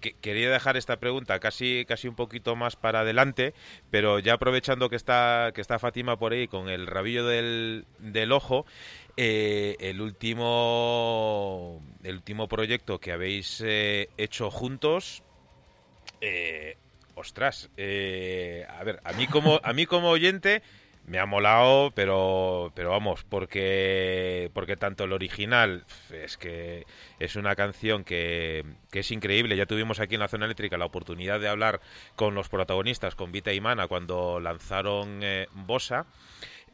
quería 0.00 0.50
dejar 0.50 0.76
esta 0.76 0.98
pregunta 0.98 1.38
casi, 1.38 1.84
casi 1.86 2.08
un 2.08 2.16
poquito 2.16 2.56
más 2.56 2.74
para 2.74 3.02
adelante, 3.02 3.54
pero 3.92 4.18
ya 4.18 4.34
aprovechando 4.34 4.90
que 4.90 4.96
está, 4.96 5.52
que 5.54 5.60
está 5.60 5.78
Fátima 5.78 6.18
por 6.18 6.32
ahí 6.32 6.48
con 6.48 6.68
el 6.68 6.88
rabillo 6.88 7.26
del, 7.26 7.86
del 8.00 8.32
ojo, 8.32 8.66
eh, 9.16 9.76
el 9.80 10.00
último 10.00 11.82
el 12.02 12.16
último 12.16 12.48
proyecto 12.48 12.98
que 12.98 13.12
habéis 13.12 13.62
eh, 13.64 14.08
hecho 14.16 14.50
juntos 14.50 15.22
eh, 16.20 16.76
ostras, 17.14 17.70
eh, 17.76 18.66
a 18.68 18.82
ver, 18.84 19.00
a 19.04 19.12
mí 19.12 19.26
como 19.26 19.60
a 19.62 19.72
mí 19.72 19.86
como 19.86 20.08
oyente 20.08 20.62
me 21.06 21.18
ha 21.18 21.26
molado, 21.26 21.90
pero 21.92 22.72
pero 22.74 22.90
vamos, 22.90 23.24
porque 23.24 24.50
porque 24.54 24.76
tanto 24.76 25.04
el 25.04 25.12
original 25.12 25.84
es 26.12 26.36
que 26.36 26.86
es 27.18 27.36
una 27.36 27.54
canción 27.56 28.04
que, 28.04 28.64
que 28.90 29.00
es 29.00 29.10
increíble. 29.10 29.56
Ya 29.56 29.66
tuvimos 29.66 30.00
aquí 30.00 30.14
en 30.14 30.20
la 30.20 30.28
zona 30.28 30.44
eléctrica 30.46 30.78
la 30.78 30.86
oportunidad 30.86 31.40
de 31.40 31.48
hablar 31.48 31.80
con 32.16 32.34
los 32.34 32.48
protagonistas, 32.48 33.14
con 33.14 33.32
Vita 33.32 33.52
y 33.52 33.60
Mana, 33.60 33.88
cuando 33.88 34.40
lanzaron 34.40 35.20
Bosa. 35.52 36.06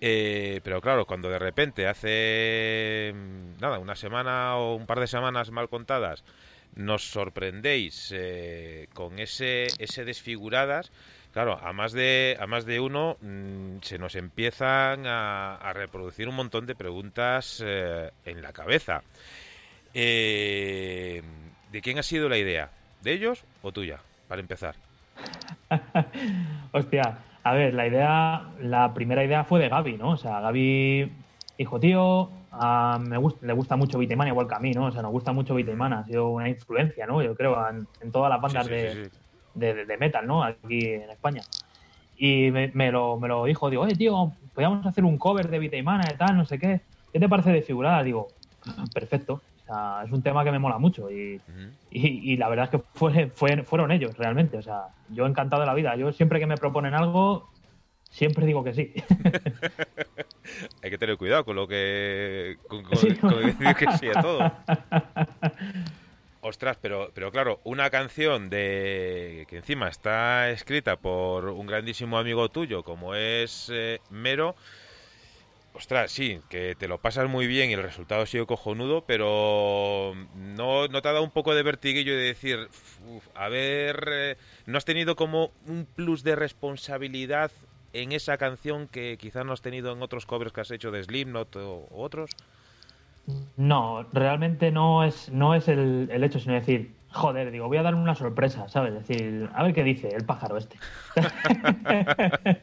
Eh, 0.00 0.60
pero 0.62 0.80
claro, 0.80 1.06
cuando 1.06 1.30
de 1.30 1.38
repente 1.38 1.86
hace 1.86 3.14
nada, 3.60 3.78
una 3.78 3.96
semana 3.96 4.56
o 4.56 4.74
un 4.74 4.86
par 4.86 5.00
de 5.00 5.06
semanas 5.06 5.50
mal 5.50 5.68
contadas, 5.68 6.22
nos 6.76 7.10
sorprendéis 7.10 8.12
eh, 8.14 8.88
con 8.94 9.18
ese, 9.18 9.66
ese 9.78 10.04
desfiguradas, 10.04 10.92
claro, 11.32 11.58
a 11.58 11.72
más 11.72 11.92
de, 11.92 12.36
a 12.38 12.46
más 12.46 12.66
de 12.66 12.80
uno 12.80 13.16
mm, 13.22 13.78
se 13.80 13.98
nos 13.98 14.14
empiezan 14.14 15.06
a, 15.06 15.72
reproducir 15.74 16.28
un 16.28 16.36
montón 16.36 16.66
de 16.66 16.74
preguntas 16.74 17.62
eh, 17.64 18.10
en 18.24 18.42
la 18.42 18.52
cabeza. 18.52 19.02
Eh, 19.94 21.22
¿De 21.72 21.80
quién 21.80 21.98
ha 21.98 22.02
sido 22.02 22.28
la 22.28 22.36
idea? 22.36 22.70
¿De 23.00 23.12
ellos 23.12 23.44
o 23.62 23.72
tuya? 23.72 24.00
Para 24.28 24.42
empezar. 24.42 24.76
Hostia, 26.72 27.18
a 27.46 27.52
ver, 27.52 27.74
la 27.74 27.86
idea, 27.86 28.42
la 28.60 28.92
primera 28.92 29.22
idea 29.22 29.44
fue 29.44 29.60
de 29.60 29.68
Gaby, 29.68 29.98
¿no? 29.98 30.10
O 30.10 30.16
sea, 30.16 30.40
Gaby 30.40 31.12
dijo, 31.56 31.78
tío, 31.78 32.28
me 33.08 33.16
gusta, 33.18 33.46
le 33.46 33.52
gusta 33.52 33.76
mucho 33.76 33.98
Beatman 33.98 34.26
igual 34.26 34.48
que 34.48 34.56
a 34.56 34.58
mí, 34.58 34.72
¿no? 34.72 34.86
O 34.86 34.90
sea, 34.90 35.00
nos 35.00 35.12
gusta 35.12 35.32
mucho 35.32 35.54
Beatman, 35.54 35.92
ha 35.92 36.04
sido 36.04 36.28
una 36.30 36.48
influencia, 36.48 37.06
¿no? 37.06 37.22
Yo 37.22 37.36
creo, 37.36 37.56
en, 37.68 38.10
todas 38.10 38.30
las 38.30 38.40
bandas 38.40 38.66
de, 38.66 39.10
de, 39.54 39.96
metal, 39.96 40.26
¿no? 40.26 40.42
Aquí 40.42 40.86
en 40.86 41.08
España. 41.08 41.42
Y 42.16 42.50
me, 42.50 42.90
lo, 42.90 43.16
me 43.16 43.28
lo 43.28 43.44
dijo, 43.44 43.70
digo, 43.70 43.84
oye, 43.84 43.94
tío, 43.94 44.32
podríamos 44.52 44.84
hacer 44.84 45.04
un 45.04 45.16
cover 45.16 45.48
de 45.48 45.60
Beatman 45.60 46.00
y 46.12 46.16
tal, 46.16 46.36
no 46.36 46.46
sé 46.46 46.58
qué. 46.58 46.80
¿Qué 47.12 47.20
te 47.20 47.28
parece 47.28 47.52
de 47.52 47.62
figurada? 47.62 48.02
Digo, 48.02 48.26
perfecto. 48.92 49.40
O 49.68 49.74
sea, 49.74 50.02
es 50.04 50.12
un 50.12 50.22
tema 50.22 50.44
que 50.44 50.52
me 50.52 50.60
mola 50.60 50.78
mucho 50.78 51.10
y, 51.10 51.40
y, 51.90 52.36
la 52.36 52.48
verdad 52.48 52.66
es 52.66 52.70
que 52.70 52.78
fue, 52.94 53.30
fue, 53.34 53.64
fueron 53.64 53.90
ellos 53.90 54.16
realmente. 54.16 54.56
O 54.58 54.62
sea, 54.62 54.88
yo 55.08 55.26
encantado 55.26 55.60
de 55.60 55.66
la 55.66 55.74
vida. 55.74 55.96
Yo 55.96 56.12
siempre 56.12 56.38
que 56.38 56.46
me 56.46 56.56
proponen 56.56 56.94
algo, 56.94 57.50
siempre 58.10 58.46
digo 58.46 58.62
que 58.62 58.74
sí. 58.74 58.92
Hay 60.82 60.90
que 60.90 60.98
tener 60.98 61.16
cuidado 61.16 61.44
con 61.44 61.56
lo 61.56 61.66
que. 61.66 62.56
con, 62.68 62.84
decir 63.44 63.74
que 63.74 63.92
sí 63.98 64.08
a 64.14 64.22
todo. 64.22 64.52
Ostras, 66.42 66.78
pero, 66.80 67.10
pero 67.12 67.32
claro, 67.32 67.60
una 67.64 67.90
canción 67.90 68.48
de 68.50 69.46
que 69.48 69.56
encima 69.56 69.88
está 69.88 70.48
escrita 70.50 70.94
por 70.94 71.48
un 71.48 71.66
grandísimo 71.66 72.18
amigo 72.18 72.48
tuyo 72.50 72.84
como 72.84 73.16
es 73.16 73.68
eh, 73.72 73.98
Mero, 74.10 74.54
ostras, 75.76 76.10
sí, 76.10 76.40
que 76.48 76.74
te 76.74 76.88
lo 76.88 76.98
pasas 76.98 77.28
muy 77.28 77.46
bien 77.46 77.70
y 77.70 77.74
el 77.74 77.82
resultado 77.82 78.22
ha 78.22 78.26
sido 78.26 78.46
cojonudo, 78.46 79.04
pero 79.06 80.14
no, 80.34 80.88
no 80.88 81.02
te 81.02 81.08
ha 81.08 81.12
dado 81.12 81.24
un 81.24 81.30
poco 81.30 81.54
de 81.54 81.62
vertiguillo 81.62 82.16
de 82.16 82.22
decir, 82.22 82.68
a 83.34 83.48
ver, 83.48 84.08
eh, 84.10 84.36
¿no 84.66 84.78
has 84.78 84.84
tenido 84.84 85.16
como 85.16 85.52
un 85.66 85.86
plus 85.86 86.22
de 86.24 86.34
responsabilidad 86.34 87.50
en 87.92 88.12
esa 88.12 88.38
canción 88.38 88.88
que 88.88 89.18
quizás 89.18 89.44
no 89.44 89.52
has 89.52 89.62
tenido 89.62 89.92
en 89.92 90.02
otros 90.02 90.26
covers 90.26 90.52
que 90.52 90.62
has 90.62 90.70
hecho 90.70 90.90
de 90.90 91.04
Slipknot 91.04 91.56
o, 91.56 91.86
otros? 91.90 92.30
No, 93.56 94.06
realmente 94.12 94.70
no 94.70 95.04
es, 95.04 95.30
no 95.30 95.54
es 95.54 95.68
el 95.68 96.24
hecho, 96.24 96.40
sino 96.40 96.54
decir, 96.54 96.95
joder, 97.12 97.50
digo, 97.50 97.68
voy 97.68 97.78
a 97.78 97.82
dar 97.82 97.94
una 97.94 98.14
sorpresa, 98.14 98.68
¿sabes? 98.68 98.94
Es 98.94 99.08
decir, 99.08 99.48
a 99.54 99.62
ver 99.62 99.74
qué 99.74 99.82
dice 99.82 100.08
el 100.08 100.24
pájaro 100.24 100.56
este. 100.56 100.76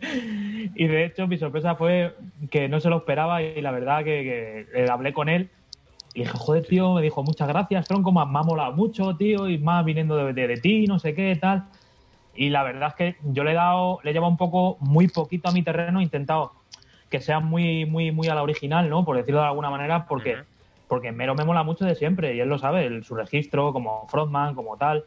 y 0.76 0.88
de 0.88 1.06
hecho, 1.06 1.28
mi 1.28 1.38
sorpresa 1.38 1.76
fue 1.76 2.16
que 2.52 2.70
no 2.70 2.80
se 2.80 2.90
lo 2.90 2.98
esperaba 2.98 3.42
y 3.42 3.62
la 3.62 3.72
verdad 3.72 4.04
que, 4.04 4.68
hablé 4.90 5.14
con 5.14 5.30
él 5.30 5.50
y 6.14 6.22
dije, 6.22 6.38
joder, 6.38 6.66
tío, 6.66 6.94
me 6.94 7.02
dijo, 7.02 7.24
muchas 7.24 7.48
gracias, 7.48 7.88
tronco, 7.88 8.12
me, 8.12 8.24
me 8.26 8.40
ha 8.40 8.44
molado 8.44 8.74
mucho, 8.74 9.16
tío, 9.16 9.50
y 9.50 9.58
más 9.58 9.84
viniendo 9.84 10.16
de, 10.16 10.34
de, 10.34 10.58
ti, 10.58 10.86
no 10.86 11.00
sé 11.00 11.16
qué, 11.16 11.36
tal. 11.36 11.66
Y 12.36 12.50
la 12.50 12.64
verdad 12.64 12.90
es 12.90 12.96
que 12.96 13.16
yo 13.24 13.44
le 13.44 13.52
he 13.52 13.56
dado, 13.56 14.00
le 14.04 14.12
he 14.12 14.14
llevado 14.14 14.32
un 14.32 14.38
poco, 14.38 14.78
muy 14.80 15.08
poquito 15.08 15.50
a 15.50 15.52
mi 15.52 15.64
terreno, 15.64 16.00
he 16.00 16.04
intentado 16.04 16.54
que 17.10 17.22
sea 17.22 17.40
muy, 17.40 17.86
muy, 17.86 18.12
muy 18.12 18.28
a 18.28 18.36
la 18.36 18.44
original, 18.44 18.90
¿no? 18.90 19.06
Por 19.06 19.18
decirlo 19.18 19.42
de 19.42 19.48
alguna 19.48 19.70
manera, 19.70 20.08
porque 20.08 20.38
porque 20.88 21.12
Mero 21.12 21.36
me 21.36 21.46
mola 21.46 21.64
mucho 21.64 21.86
de 21.86 21.96
siempre 21.96 22.36
y 22.36 22.40
él 22.40 22.50
lo 22.50 22.58
sabe, 22.58 23.04
su 23.04 23.16
registro 23.16 23.74
como 23.74 24.08
frontman, 24.08 24.56
como 24.56 24.78
tal, 24.78 25.06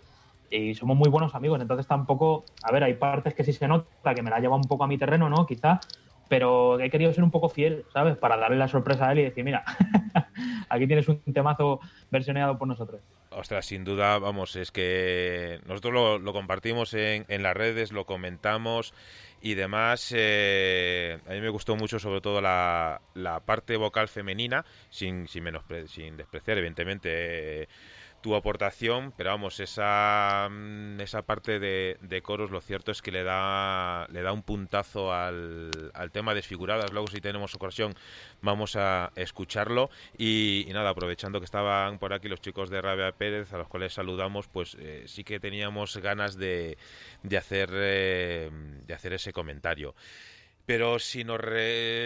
y 0.51 0.75
somos 0.75 0.97
muy 0.97 1.09
buenos 1.09 1.35
amigos, 1.35 1.61
entonces 1.61 1.87
tampoco, 1.87 2.45
a 2.63 2.73
ver, 2.73 2.85
hay 2.85 2.95
partes 2.95 3.35
que 3.35 3.45
sí 3.45 3.53
se 3.53 3.69
nota 3.69 4.15
que 4.15 4.23
me 4.23 4.31
la 4.31 4.41
lleva 4.41 4.57
un 4.57 4.65
poco 4.65 4.85
a 4.85 4.87
mi 4.87 4.99
terreno, 4.99 5.29
¿no? 5.29 5.47
Quizá, 5.47 5.81
pero 6.29 6.81
he 6.81 6.91
querido 6.91 7.13
ser 7.13 7.25
un 7.25 7.31
poco 7.31 7.49
fiel, 7.49 7.85
¿sabes? 7.93 8.17
Para 8.17 8.37
darle 8.37 8.57
la 8.57 8.69
sorpresa 8.69 9.09
a 9.09 9.13
él 9.13 9.21
y 9.21 9.25
decir, 9.25 9.45
mira, 9.45 9.65
aquí 10.69 10.87
tienes 10.87 11.09
un 11.09 11.21
temazo 11.33 11.81
versioneado 12.11 12.59
por 12.59 12.69
nosotros. 12.69 13.01
Ostras, 13.31 13.67
sin 13.67 13.85
duda, 13.85 14.19
vamos, 14.19 14.57
es 14.57 14.71
que 14.71 15.61
nosotros 15.67 15.93
lo, 15.93 16.19
lo 16.19 16.33
compartimos 16.33 16.95
en, 16.95 17.27
en, 17.29 17.43
las 17.43 17.57
redes, 17.57 17.93
lo 17.93 18.07
comentamos 18.07 18.95
y 19.41 19.55
demás. 19.55 20.13
Eh, 20.17 21.19
a 21.27 21.31
mí 21.33 21.41
me 21.41 21.49
gustó 21.49 21.77
mucho, 21.77 21.99
sobre 21.99 22.21
todo, 22.21 22.41
la, 22.41 23.01
la 23.15 23.41
parte 23.41 23.77
vocal 23.77 24.09
femenina, 24.09 24.65
sin, 24.91 25.29
sin, 25.29 25.45
sin 25.89 26.17
despreciar, 26.17 26.59
evidentemente 26.59 27.69
tu 28.27 28.35
aportación, 28.35 29.13
pero 29.17 29.31
vamos, 29.31 29.61
esa, 29.61 30.49
mm, 30.51 31.01
esa 31.01 31.23
parte 31.23 31.61
de, 31.61 31.97
de, 32.01 32.23
coros, 32.23 32.51
lo 32.51 32.61
cierto 32.61 32.91
es 32.91 33.01
que 33.01 33.13
le 33.13 33.23
da, 33.23 34.09
le 34.11 34.21
da 34.21 34.33
un 34.33 34.43
puntazo 34.43 35.13
al, 35.13 35.71
al 35.95 36.11
tema 36.11 36.35
desfiguradas. 36.35 36.91
Luego, 36.91 37.07
si 37.07 37.21
tenemos 37.21 37.55
ocasión, 37.55 37.95
vamos 38.43 38.75
a 38.75 39.13
escucharlo. 39.15 39.91
Y, 40.19 40.67
nada, 40.73 40.91
aprovechando 40.91 41.39
que 41.39 41.45
estaban 41.45 42.01
por 42.01 42.13
aquí 42.13 42.29
los 42.29 42.41
chicos 42.41 42.69
de 42.69 42.83
Rabia 42.83 43.13
Pérez, 43.13 43.53
a 43.53 43.59
los 43.59 43.69
cuales 43.69 43.95
saludamos, 43.95 44.49
pues 44.49 44.77
eh, 44.81 45.05
sí 45.07 45.23
que 45.23 45.39
teníamos 45.39 45.97
ganas 45.99 46.37
de, 46.37 46.79
de, 47.23 47.39
hacer, 47.39 47.71
eh, 47.75 48.51
de 48.89 48.93
hacer 48.93 49.13
ese 49.13 49.33
comentario. 49.33 49.95
Pero 50.67 50.99
si 50.99 51.23
nos, 51.23 51.41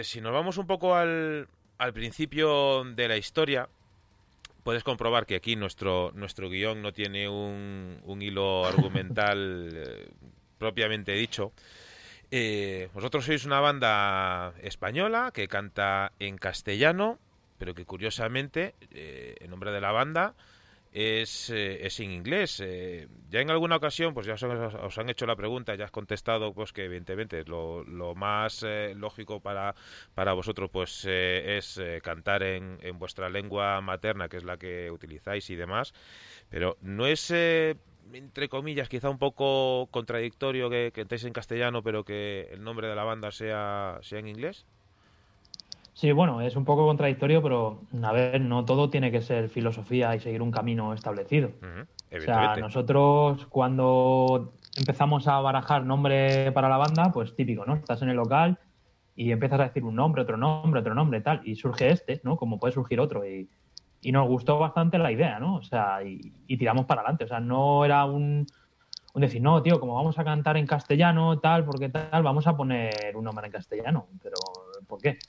si 0.03 0.21
nos 0.21 0.33
vamos 0.33 0.59
un 0.59 0.67
poco 0.67 0.93
al, 0.93 1.47
al 1.79 1.93
principio 1.93 2.83
de 2.83 3.07
la 3.07 3.17
historia, 3.17 3.69
puedes 4.63 4.83
comprobar 4.83 5.25
que 5.25 5.35
aquí 5.35 5.55
nuestro, 5.55 6.11
nuestro 6.13 6.49
guion 6.49 6.81
no 6.81 6.93
tiene 6.93 7.27
un, 7.27 7.99
un 8.03 8.21
hilo 8.21 8.65
argumental 8.67 9.69
eh, 9.73 10.09
propiamente 10.57 11.13
dicho. 11.13 11.53
Eh, 12.31 12.89
vosotros 12.93 13.25
sois 13.25 13.43
una 13.43 13.59
banda 13.59 14.53
española 14.63 15.31
que 15.33 15.49
canta 15.49 16.13
en 16.19 16.37
castellano, 16.37 17.19
pero 17.57 17.75
que 17.75 17.85
curiosamente 17.85 18.73
eh, 18.91 19.35
el 19.41 19.49
nombre 19.49 19.71
de 19.71 19.81
la 19.81 19.91
banda 19.91 20.33
es, 20.91 21.49
eh, 21.49 21.85
es 21.85 21.99
en 21.99 22.11
inglés. 22.11 22.59
Eh, 22.63 23.07
ya 23.29 23.39
en 23.39 23.49
alguna 23.49 23.77
ocasión, 23.77 24.13
pues 24.13 24.25
ya 24.25 24.33
os, 24.33 24.97
han 24.97 25.09
hecho 25.09 25.25
la 25.25 25.35
pregunta, 25.35 25.75
ya 25.75 25.85
has 25.85 25.91
contestado, 25.91 26.53
pues 26.53 26.73
que 26.73 26.85
evidentemente 26.85 27.43
lo, 27.45 27.85
más 28.15 28.63
eh, 28.63 28.93
lógico 28.95 29.39
para, 29.39 29.73
para 30.13 30.33
vosotros, 30.33 30.69
pues 30.69 31.05
es 31.05 31.81
cantar 32.03 32.43
en, 32.43 32.77
en, 32.81 32.99
vuestra 32.99 33.29
lengua 33.29 33.79
materna, 33.81 34.27
que 34.27 34.37
es 34.37 34.43
la 34.43 34.57
que 34.57 34.91
utilizáis 34.91 35.49
y 35.49 35.55
demás. 35.55 35.93
Pero 36.49 36.77
no 36.81 37.07
es, 37.07 37.31
entre 37.31 38.49
comillas, 38.49 38.89
quizá 38.89 39.09
un 39.09 39.17
poco 39.17 39.87
contradictorio 39.91 40.69
que, 40.69 40.91
que 40.93 41.05
en 41.11 41.33
castellano, 41.33 41.83
pero 41.83 42.03
que 42.03 42.49
el 42.51 42.63
nombre 42.63 42.87
de 42.87 42.95
la 42.95 43.03
banda 43.03 43.31
sea, 43.31 43.99
sea 44.01 44.19
en 44.19 44.27
inglés. 44.27 44.65
Sí, 46.01 46.11
bueno, 46.13 46.41
es 46.41 46.55
un 46.55 46.65
poco 46.65 46.87
contradictorio, 46.87 47.43
pero 47.43 47.83
a 48.01 48.11
ver, 48.11 48.41
no 48.41 48.65
todo 48.65 48.89
tiene 48.89 49.11
que 49.11 49.21
ser 49.21 49.49
filosofía 49.49 50.15
y 50.15 50.19
seguir 50.19 50.41
un 50.41 50.49
camino 50.49 50.95
establecido. 50.95 51.51
o 52.11 52.19
sea, 52.19 52.55
nosotros 52.55 53.45
cuando 53.45 54.53
empezamos 54.75 55.27
a 55.27 55.39
barajar 55.41 55.85
nombre 55.85 56.51
para 56.53 56.69
la 56.69 56.77
banda, 56.77 57.11
pues 57.13 57.35
típico, 57.35 57.67
¿no? 57.67 57.75
Estás 57.75 58.01
en 58.01 58.09
el 58.09 58.15
local 58.15 58.57
y 59.15 59.31
empiezas 59.31 59.59
a 59.59 59.65
decir 59.65 59.83
un 59.83 59.93
nombre, 59.93 60.23
otro 60.23 60.37
nombre, 60.37 60.79
otro 60.79 60.95
nombre, 60.95 61.21
tal, 61.21 61.41
y 61.47 61.55
surge 61.55 61.91
este, 61.91 62.19
¿no? 62.23 62.35
Como 62.35 62.57
puede 62.57 62.73
surgir 62.73 62.99
otro. 62.99 63.23
Y, 63.23 63.47
y 64.01 64.11
nos 64.11 64.27
gustó 64.27 64.57
bastante 64.57 64.97
la 64.97 65.11
idea, 65.11 65.37
¿no? 65.37 65.57
O 65.57 65.61
sea, 65.61 65.99
y, 66.03 66.33
tiramos 66.47 66.87
para 66.87 67.01
adelante. 67.01 67.25
O 67.25 67.27
sea, 67.27 67.39
no 67.39 67.85
era 67.85 68.05
un, 68.05 68.47
un, 69.13 69.21
decir, 69.21 69.43
no, 69.43 69.61
tío, 69.61 69.79
como 69.79 69.93
vamos 69.93 70.17
a 70.17 70.23
cantar 70.23 70.57
en 70.57 70.65
castellano, 70.65 71.37
tal, 71.37 71.63
porque 71.63 71.89
tal, 71.89 72.23
vamos 72.23 72.47
a 72.47 72.57
poner 72.57 73.15
un 73.15 73.23
nombre 73.23 73.45
en 73.45 73.51
castellano. 73.51 74.07
Pero, 74.19 74.37
¿por 74.87 74.99
qué? 74.99 75.19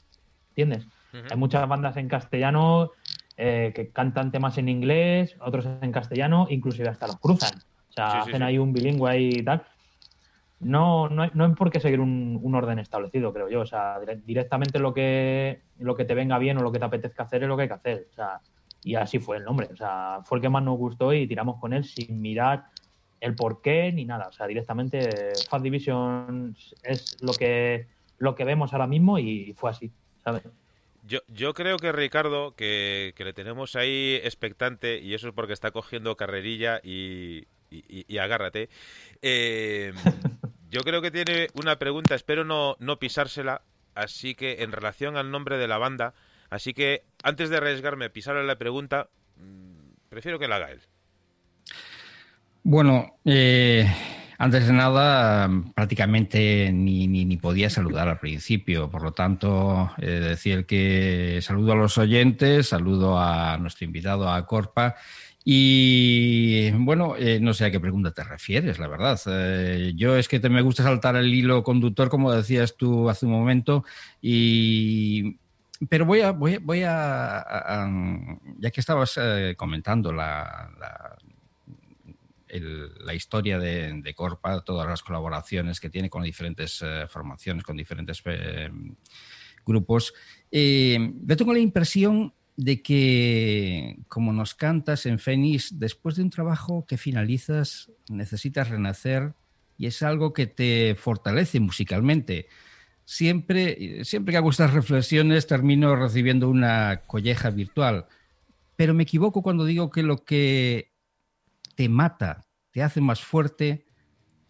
¿Entiendes? 0.53 0.87
Hay 1.31 1.37
muchas 1.37 1.67
bandas 1.69 1.97
en 1.97 2.09
castellano 2.09 2.91
eh, 3.37 3.73
que 3.75 3.91
cantan 3.91 4.31
temas 4.31 4.59
en 4.59 4.69
inglés, 4.69 5.37
otros 5.41 5.67
en 5.81 5.93
castellano, 5.93 6.47
inclusive 6.51 6.88
hasta 6.88 7.07
los 7.07 7.19
cruzan. 7.19 7.59
O 7.91 7.93
sea, 7.93 8.23
hacen 8.23 8.43
ahí 8.43 8.59
un 8.59 8.73
bilingüe 8.73 9.11
ahí 9.11 9.31
y 9.38 9.43
tal. 9.43 9.62
No, 10.61 11.09
no, 11.09 11.27
no 11.35 11.45
hay 11.45 11.55
por 11.55 11.71
qué 11.71 11.81
seguir 11.81 12.01
un, 12.01 12.55
orden 12.55 12.79
establecido, 12.79 13.33
creo 13.33 13.49
yo. 13.49 13.61
O 13.61 13.67
sea, 13.67 13.99
directamente 14.25 14.79
lo 14.79 14.95
que, 14.95 15.61
lo 15.79 15.97
que 15.97 16.05
te 16.05 16.15
venga 16.15 16.38
bien 16.38 16.59
o 16.59 16.62
lo 16.62 16.73
que 16.73 16.79
te 16.79 16.85
apetezca 16.85 17.25
hacer 17.25 17.43
es 17.43 17.49
lo 17.49 17.57
que 17.57 17.62
hay 17.62 17.69
que 17.69 17.75
hacer. 17.75 18.09
O 18.11 18.15
sea, 18.15 18.41
y 18.85 18.95
así 18.95 19.19
fue 19.19 19.38
el 19.38 19.45
nombre. 19.45 19.69
O 19.73 19.77
sea, 19.77 20.21
fue 20.25 20.38
el 20.38 20.43
que 20.43 20.49
más 20.49 20.62
nos 20.62 20.79
gustó 20.79 21.12
y 21.12 21.27
tiramos 21.27 21.59
con 21.59 21.73
él 21.73 21.85
sin 21.85 22.21
mirar 22.21 22.67
el 23.21 23.35
por 23.35 23.61
qué 23.61 23.93
ni 23.93 24.05
nada. 24.05 24.29
O 24.29 24.33
sea, 24.33 24.47
directamente 24.47 25.33
Fast 25.49 25.65
Division 25.65 26.57
es 26.83 27.21
lo 27.23 27.33
que, 27.33 27.87
lo 28.19 28.35
que 28.35 28.45
vemos 28.45 28.73
ahora 28.73 28.87
mismo 28.87 29.19
y 29.19 29.53
fue 29.55 29.71
así. 29.71 29.91
Yo, 31.04 31.18
yo 31.28 31.52
creo 31.52 31.78
que 31.78 31.90
Ricardo, 31.90 32.54
que, 32.54 33.14
le 33.16 33.32
tenemos 33.32 33.74
ahí 33.74 34.20
expectante, 34.22 34.98
y 34.98 35.14
eso 35.14 35.28
es 35.28 35.35
porque 35.35 35.52
está 35.52 35.72
cogiendo 35.72 36.16
carrerilla 36.16 36.80
y, 36.82 37.46
y, 37.70 38.18
agárrate. 38.18 38.68
Eh, 39.20 39.92
yo 40.70 40.82
creo 40.82 41.02
que 41.02 41.11
tiene 41.11 41.48
una 41.54 41.78
pregunta, 41.78 42.14
espero 42.14 42.44
no, 42.44 42.76
no 42.78 42.98
pisársela, 42.98 43.62
así 43.94 44.35
que 44.35 44.62
en 44.62 44.72
relación 44.72 45.16
al 45.16 45.30
nombre 45.30 45.58
de 45.58 45.68
la 45.68 45.78
banda, 45.78 46.14
así 46.50 46.72
que 46.72 47.02
antes 47.24 47.50
de 47.50 47.56
arriesgarme 47.56 48.06
a 48.06 48.12
pisarle 48.12 48.44
la 48.44 48.56
pregunta, 48.56 49.08
mm, 49.37 50.08
prefiero 50.08 50.38
que 50.38 50.48
la 50.48 50.56
haga 50.56 50.70
él. 50.70 50.82
Bueno, 52.62 53.18
eh, 53.24 53.85
antes 54.42 54.66
de 54.66 54.72
nada, 54.72 55.48
prácticamente 55.72 56.72
ni, 56.72 57.07
ni, 57.07 57.37
podía 57.37 57.70
saludar 57.70 58.09
al 58.09 58.18
principio, 58.18 58.90
por 58.90 59.05
lo 59.05 59.12
tanto, 59.12 59.92
eh, 59.98 60.07
decir 60.07 60.66
que 60.66 61.38
saludo 61.40 61.74
a 61.74 61.76
los 61.76 61.96
oyentes, 61.96 62.66
saludo 62.66 63.20
a 63.20 63.57
nuestro 63.59 63.85
invitado, 63.85 64.28
a 64.28 64.44
Corpa, 64.44 64.96
y 65.44 66.72
bueno, 66.72 67.14
eh, 67.16 67.38
no 67.40 67.55
sé 67.55 67.66
a 67.66 67.70
qué 67.70 67.78
pregunta 67.78 68.11
te 68.11 68.24
refieres, 68.24 68.81
la 68.81 68.88
verdad. 68.88 69.20
Eh, 69.26 69.92
yo 69.94 70.16
es 70.16 70.26
que 70.26 70.40
te 70.40 70.48
me 70.48 70.62
gusta 70.62 70.83
saltar 70.83 71.14
el 71.14 71.33
hilo 71.33 71.62
conductor, 71.62 72.09
como 72.09 72.33
decías 72.33 72.76
tú 72.76 73.09
hace 73.09 73.26
un 73.26 73.33
momento, 73.33 73.85
y 74.20 75.37
pero 75.88 76.05
voy 76.05 76.22
a, 76.22 76.33
voy, 76.33 76.83
a, 76.85 77.88
ya 78.59 78.70
que 78.72 78.81
estabas 78.81 79.20
comentando 79.57 80.12
la, 80.12 80.68
la 80.81 81.16
historia 83.15 83.59
de, 83.59 84.12
Corpa, 84.15 84.61
todas 84.62 84.87
las 84.87 85.03
colaboraciones 85.03 85.81
que 85.81 85.91
tiene 85.91 86.11
con 86.11 86.23
diferentes 86.23 86.83
eh, 86.83 87.07
formaciones, 87.09 87.65
con 87.65 87.77
diferentes 87.77 88.23
eh, 88.27 88.71
grupos. 89.65 90.12
Eh, 90.51 91.15
yo 91.23 91.37
tengo 91.37 91.53
la 91.53 91.59
impresión 91.59 92.35
de 92.57 92.83
que, 92.83 93.99
como 94.09 94.33
nos 94.33 94.55
cantas 94.55 95.07
en 95.07 95.19
Fénix, 95.19 95.79
después 95.79 96.17
de 96.17 96.23
un 96.23 96.31
trabajo 96.31 96.85
que 96.87 96.99
finalizas, 96.99 97.91
necesitas 98.09 98.69
renacer 98.69 99.33
y 99.79 99.87
es 99.87 100.03
algo 100.03 100.33
que 100.33 100.47
te 100.47 100.95
fortalece 100.95 101.61
musicalmente. 101.61 102.47
Siempre, 103.05 104.05
siempre 104.05 104.33
que 104.33 104.38
hago 104.38 104.51
estas 104.51 104.73
reflexiones 104.75 105.47
termino 105.47 105.97
recibiendo 105.97 106.49
una 106.49 107.03
colleja 107.07 107.51
virtual, 107.51 108.07
pero 108.77 108.95
me 108.95 109.03
equivoco 109.03 109.43
cuando 109.43 109.65
digo 109.65 109.91
que 109.91 110.03
lo 110.03 110.25
que 110.25 110.91
te 111.74 111.88
mata, 111.88 112.44
te 112.70 112.82
hace 112.82 113.00
más 113.00 113.22
fuerte, 113.22 113.87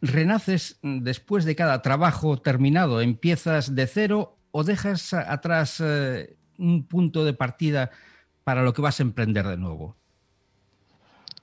renaces 0.00 0.78
después 0.82 1.44
de 1.44 1.56
cada 1.56 1.82
trabajo 1.82 2.37
terminado, 2.37 3.00
empiezas 3.00 3.74
de 3.74 3.87
cero 3.87 4.38
o 4.50 4.64
dejas 4.64 5.14
atrás 5.14 5.82
eh, 5.85 6.37
un 6.58 6.87
punto 6.87 7.24
de 7.24 7.32
partida 7.32 7.90
para 8.44 8.62
lo 8.62 8.72
que 8.72 8.82
vas 8.82 9.00
a 9.00 9.04
emprender 9.04 9.46
de 9.46 9.56
nuevo. 9.56 9.96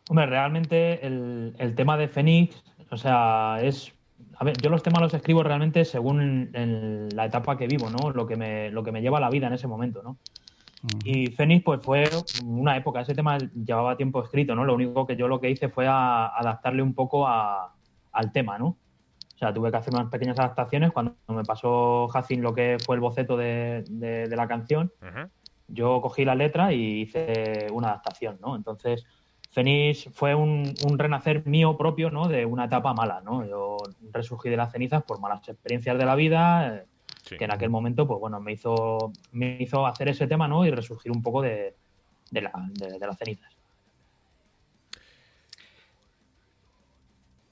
Hombre, 0.09 0.25
realmente 0.25 1.05
el, 1.05 1.55
el 1.59 1.75
tema 1.75 1.97
de 1.97 2.07
Fénix, 2.07 2.63
o 2.89 2.97
sea, 2.97 3.59
es 3.61 3.93
a 4.37 4.43
ver, 4.45 4.55
yo 4.61 4.69
los 4.69 4.83
temas 4.83 5.01
los 5.01 5.13
escribo 5.13 5.43
realmente 5.43 5.83
según 5.83 6.49
la 7.13 7.25
etapa 7.25 7.57
que 7.57 7.67
vivo, 7.67 7.89
¿no? 7.89 8.11
Lo 8.11 8.25
que 8.25 8.37
me, 8.37 8.71
lo 8.71 8.83
que 8.83 8.91
me 8.91 9.01
lleva 9.01 9.17
a 9.17 9.21
la 9.21 9.29
vida 9.29 9.47
en 9.47 9.53
ese 9.53 9.67
momento, 9.67 10.01
¿no? 10.01 10.17
Y 11.03 11.27
Fénix, 11.27 11.63
pues 11.63 11.81
fue 11.83 12.09
una 12.45 12.77
época, 12.77 13.01
ese 13.01 13.13
tema 13.13 13.37
llevaba 13.37 13.97
tiempo 13.97 14.23
escrito, 14.23 14.55
¿no? 14.55 14.63
Lo 14.63 14.75
único 14.75 15.05
que 15.05 15.15
yo 15.15 15.27
lo 15.27 15.39
que 15.39 15.49
hice 15.49 15.69
fue 15.69 15.87
adaptarle 15.87 16.81
un 16.81 16.93
poco 16.93 17.27
al 17.27 18.31
tema, 18.31 18.57
¿no? 18.57 18.67
O 18.67 19.37
sea, 19.37 19.53
tuve 19.53 19.71
que 19.71 19.77
hacer 19.77 19.93
unas 19.93 20.09
pequeñas 20.09 20.37
adaptaciones. 20.39 20.91
Cuando 20.91 21.15
me 21.27 21.43
pasó 21.43 22.07
Jacin 22.09 22.41
lo 22.41 22.53
que 22.53 22.77
fue 22.85 22.95
el 22.95 23.01
boceto 23.01 23.37
de, 23.37 24.27
la 24.29 24.47
canción, 24.47 24.91
yo 25.67 26.01
cogí 26.01 26.25
la 26.25 26.35
letra 26.35 26.73
y 26.73 27.01
hice 27.01 27.67
una 27.71 27.89
adaptación, 27.89 28.37
¿no? 28.41 28.55
Entonces, 28.55 29.05
Fénix 29.51 30.09
fue 30.13 30.35
un, 30.35 30.75
renacer 30.97 31.45
mío 31.45 31.77
propio, 31.77 32.11
¿no? 32.11 32.27
De 32.27 32.45
una 32.45 32.65
etapa 32.65 32.93
mala, 32.93 33.21
¿no? 33.21 33.45
Yo 33.45 33.77
resurgí 34.11 34.49
de 34.49 34.57
las 34.57 34.71
cenizas 34.71 35.03
por 35.03 35.19
malas 35.19 35.47
experiencias 35.47 35.97
de 35.97 36.05
la 36.05 36.15
vida, 36.15 36.85
que 37.37 37.43
en 37.43 37.51
aquel 37.51 37.69
momento, 37.69 38.07
pues 38.07 38.19
bueno, 38.19 38.39
me 38.39 38.53
hizo, 38.53 39.11
me 39.31 39.57
hizo 39.61 39.85
hacer 39.85 40.09
ese 40.09 40.27
tema, 40.27 40.47
¿no? 40.47 40.65
Y 40.65 40.71
resurgir 40.71 41.11
un 41.11 41.21
poco 41.21 41.41
de, 41.41 41.75
de, 42.31 42.41
las 42.41 43.17
cenizas. 43.17 43.55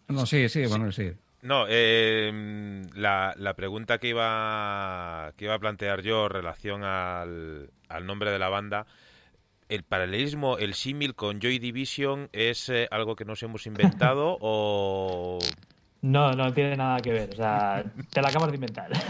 No, 0.07 0.25
sí, 0.25 0.47
sí, 0.49 0.65
bueno, 0.65 0.91
sí. 0.91 1.11
No, 1.41 1.65
eh, 1.67 2.83
la, 2.95 3.33
la, 3.37 3.53
pregunta 3.55 3.99
que 3.99 4.09
iba, 4.09 5.33
que 5.37 5.45
iba 5.45 5.53
a 5.53 5.59
plantear 5.59 6.01
yo 6.01 6.25
en 6.25 6.31
relación 6.31 6.83
al, 6.83 7.69
al 7.89 8.05
nombre 8.05 8.31
de 8.31 8.39
la 8.39 8.49
banda 8.49 8.87
el 9.69 9.83
paralelismo, 9.83 10.57
el 10.57 10.73
símil 10.73 11.15
con 11.15 11.39
Joy 11.41 11.59
Division 11.59 12.29
es 12.31 12.69
eh, 12.69 12.87
algo 12.91 13.15
que 13.15 13.25
nos 13.25 13.43
hemos 13.43 13.65
inventado 13.67 14.37
o... 14.41 15.39
No, 16.01 16.31
no 16.31 16.53
tiene 16.53 16.75
nada 16.75 16.99
que 16.99 17.11
ver. 17.11 17.29
O 17.31 17.35
sea, 17.35 17.83
te 18.11 18.21
la 18.21 18.29
acabas 18.29 18.49
de 18.49 18.55
inventar. 18.55 18.89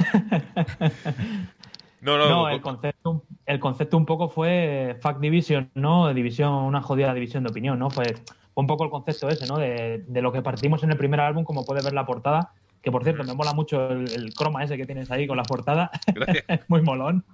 No, 2.00 2.16
no, 2.16 2.30
no 2.30 2.50
el, 2.50 2.62
concepto, 2.62 3.24
el 3.48 3.60
concepto 3.60 3.98
un 3.98 4.06
poco 4.06 4.30
fue 4.30 4.98
Fact 5.02 5.20
Division, 5.20 5.72
¿no? 5.74 6.14
División, 6.14 6.54
una 6.54 6.80
jodida 6.80 7.12
división 7.12 7.44
de 7.44 7.50
opinión, 7.50 7.80
¿no? 7.80 7.90
Fue, 7.90 8.14
un 8.54 8.68
poco 8.68 8.84
el 8.84 8.92
concepto 8.92 9.28
ese, 9.30 9.48
¿no? 9.48 9.58
De, 9.58 10.06
de, 10.08 10.22
lo 10.22 10.32
que 10.32 10.44
partimos 10.44 10.84
en 10.84 10.92
el 10.92 10.98
primer 10.98 11.20
álbum, 11.20 11.44
como 11.44 11.66
puedes 11.66 11.84
ver 11.84 11.94
la 11.94 12.06
portada, 12.06 12.52
que 12.84 12.92
por 12.92 13.04
cierto, 13.04 13.24
me 13.24 13.34
mola 13.34 13.54
mucho 13.54 13.90
el, 13.90 14.12
el 14.12 14.34
croma 14.36 14.64
ese 14.64 14.78
que 14.78 14.86
tienes 14.86 15.10
ahí 15.10 15.26
con 15.28 15.38
la 15.38 15.44
portada. 15.44 15.90
Muy 16.68 16.82
molón. 16.82 17.26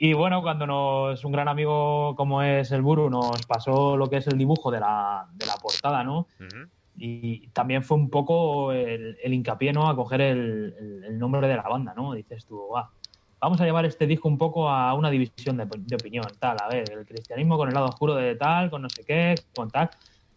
Y 0.00 0.12
bueno, 0.12 0.42
cuando 0.42 0.64
nos, 0.64 1.24
un 1.24 1.32
gran 1.32 1.48
amigo 1.48 2.14
como 2.14 2.40
es 2.40 2.70
el 2.70 2.82
Buru 2.82 3.10
nos 3.10 3.44
pasó 3.46 3.96
lo 3.96 4.08
que 4.08 4.18
es 4.18 4.28
el 4.28 4.38
dibujo 4.38 4.70
de 4.70 4.78
la, 4.78 5.26
de 5.32 5.44
la 5.44 5.54
portada, 5.56 6.04
¿no? 6.04 6.28
Y 6.98 7.48
también 7.48 7.82
fue 7.82 7.96
un 7.96 8.10
poco 8.10 8.72
el, 8.72 9.16
hincapié, 9.22 9.72
¿no? 9.72 9.88
A 9.88 9.94
coger 9.94 10.20
el, 10.20 11.18
nombre 11.18 11.46
de 11.46 11.56
la 11.56 11.62
banda, 11.62 11.94
¿no? 11.96 12.12
Dices 12.12 12.44
tú, 12.44 12.60
vamos 13.40 13.60
a 13.60 13.64
llevar 13.64 13.84
este 13.86 14.06
disco 14.06 14.28
un 14.28 14.38
poco 14.38 14.68
a 14.68 14.94
una 14.94 15.10
división 15.10 15.56
de, 15.56 15.64
opinión, 15.94 16.24
tal, 16.38 16.56
a 16.60 16.68
ver, 16.68 16.90
el 16.90 17.06
cristianismo 17.06 17.56
con 17.56 17.68
el 17.68 17.74
lado 17.74 17.86
oscuro 17.86 18.14
de 18.14 18.34
tal, 18.34 18.70
con 18.70 18.82
no 18.82 18.90
sé 18.90 19.04
qué, 19.04 19.34
con 19.54 19.70
tal. 19.70 19.90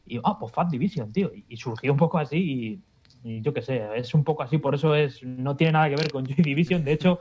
Y, 0.05 0.19
ah, 0.23 0.37
pues 0.39 0.51
Fat 0.51 0.69
Division, 0.69 1.11
tío. 1.11 1.31
Y, 1.47 1.57
surgió 1.57 1.91
un 1.91 1.97
poco 1.97 2.17
así 2.17 2.81
y, 3.23 3.41
yo 3.41 3.53
qué 3.53 3.61
sé, 3.61 3.87
es 3.95 4.13
un 4.13 4.23
poco 4.23 4.43
así, 4.43 4.57
por 4.57 4.73
eso 4.73 4.95
es 4.95 5.21
no 5.23 5.55
tiene 5.55 5.73
nada 5.73 5.89
que 5.89 5.95
ver 5.95 6.11
con 6.11 6.25
Joy 6.27 6.43
Division. 6.43 6.83
De 6.83 6.93
hecho, 6.93 7.19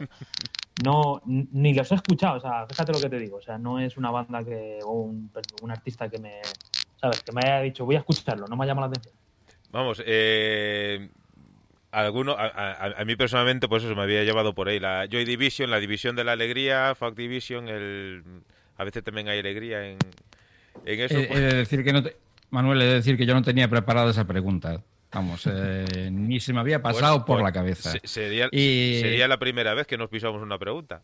no 0.82 1.20
ni 1.24 1.74
los 1.74 1.90
he 1.92 1.94
escuchado, 1.94 2.38
o 2.38 2.40
sea, 2.40 2.66
fíjate 2.66 2.92
lo 2.92 3.00
que 3.00 3.10
te 3.10 3.18
digo, 3.18 3.36
o 3.36 3.42
sea, 3.42 3.58
no 3.58 3.78
es 3.78 3.96
una 3.96 4.10
banda 4.10 4.42
que 4.44 4.78
o 4.84 4.92
un, 4.92 5.30
artista 5.68 6.08
que 6.08 6.18
me, 6.18 6.40
sabes, 6.96 7.22
que 7.22 7.32
me 7.32 7.40
haya 7.44 7.60
dicho 7.60 7.84
voy 7.84 7.96
a 7.96 7.98
escucharlo, 7.98 8.46
no 8.46 8.56
me 8.56 8.64
ha 8.64 8.68
llamado 8.68 8.88
la 8.88 8.92
atención. 8.92 9.19
Vamos, 9.72 10.02
eh, 10.04 11.08
alguno, 11.92 12.36
a, 12.38 13.04
mí 13.04 13.16
personalmente, 13.16 13.68
pues 13.68 13.84
eso 13.84 13.94
me 13.94 14.02
había 14.02 14.24
llevado 14.24 14.54
por 14.54 14.68
ahí 14.68 14.80
la 14.80 15.06
Joy 15.10 15.24
Division, 15.24 15.70
la 15.70 15.78
división 15.78 16.16
de 16.16 16.24
la 16.24 16.32
alegría, 16.32 16.94
Fuck 16.94 17.14
Division, 17.14 17.68
el, 17.68 18.22
a 18.76 18.84
veces 18.84 19.04
también 19.04 19.28
hay 19.28 19.38
alegría 19.38 19.86
en, 19.86 19.98
en 20.84 21.00
eso. 21.00 21.18
Eh, 21.18 21.26
pues. 21.28 21.54
decir 21.54 21.84
que 21.84 21.92
no 21.92 22.02
Manuel, 22.50 22.82
he 22.82 22.86
de 22.86 22.94
decir 22.94 23.16
que 23.16 23.26
yo 23.26 23.34
no 23.34 23.42
tenía 23.42 23.68
preparada 23.68 24.10
esa 24.10 24.26
pregunta. 24.26 24.82
Vamos, 25.12 25.48
eh, 25.50 26.08
ni 26.12 26.38
se 26.38 26.52
me 26.52 26.60
había 26.60 26.82
pasado 26.82 27.24
por 27.24 27.38
pues, 27.38 27.44
la 27.44 27.52
cabeza. 27.52 27.92
Sería, 28.04 28.48
sería 28.50 29.26
la 29.28 29.38
primera 29.38 29.74
vez 29.74 29.86
que 29.86 29.96
nos 29.96 30.08
pisamos 30.08 30.42
una 30.42 30.58
pregunta. 30.58 31.02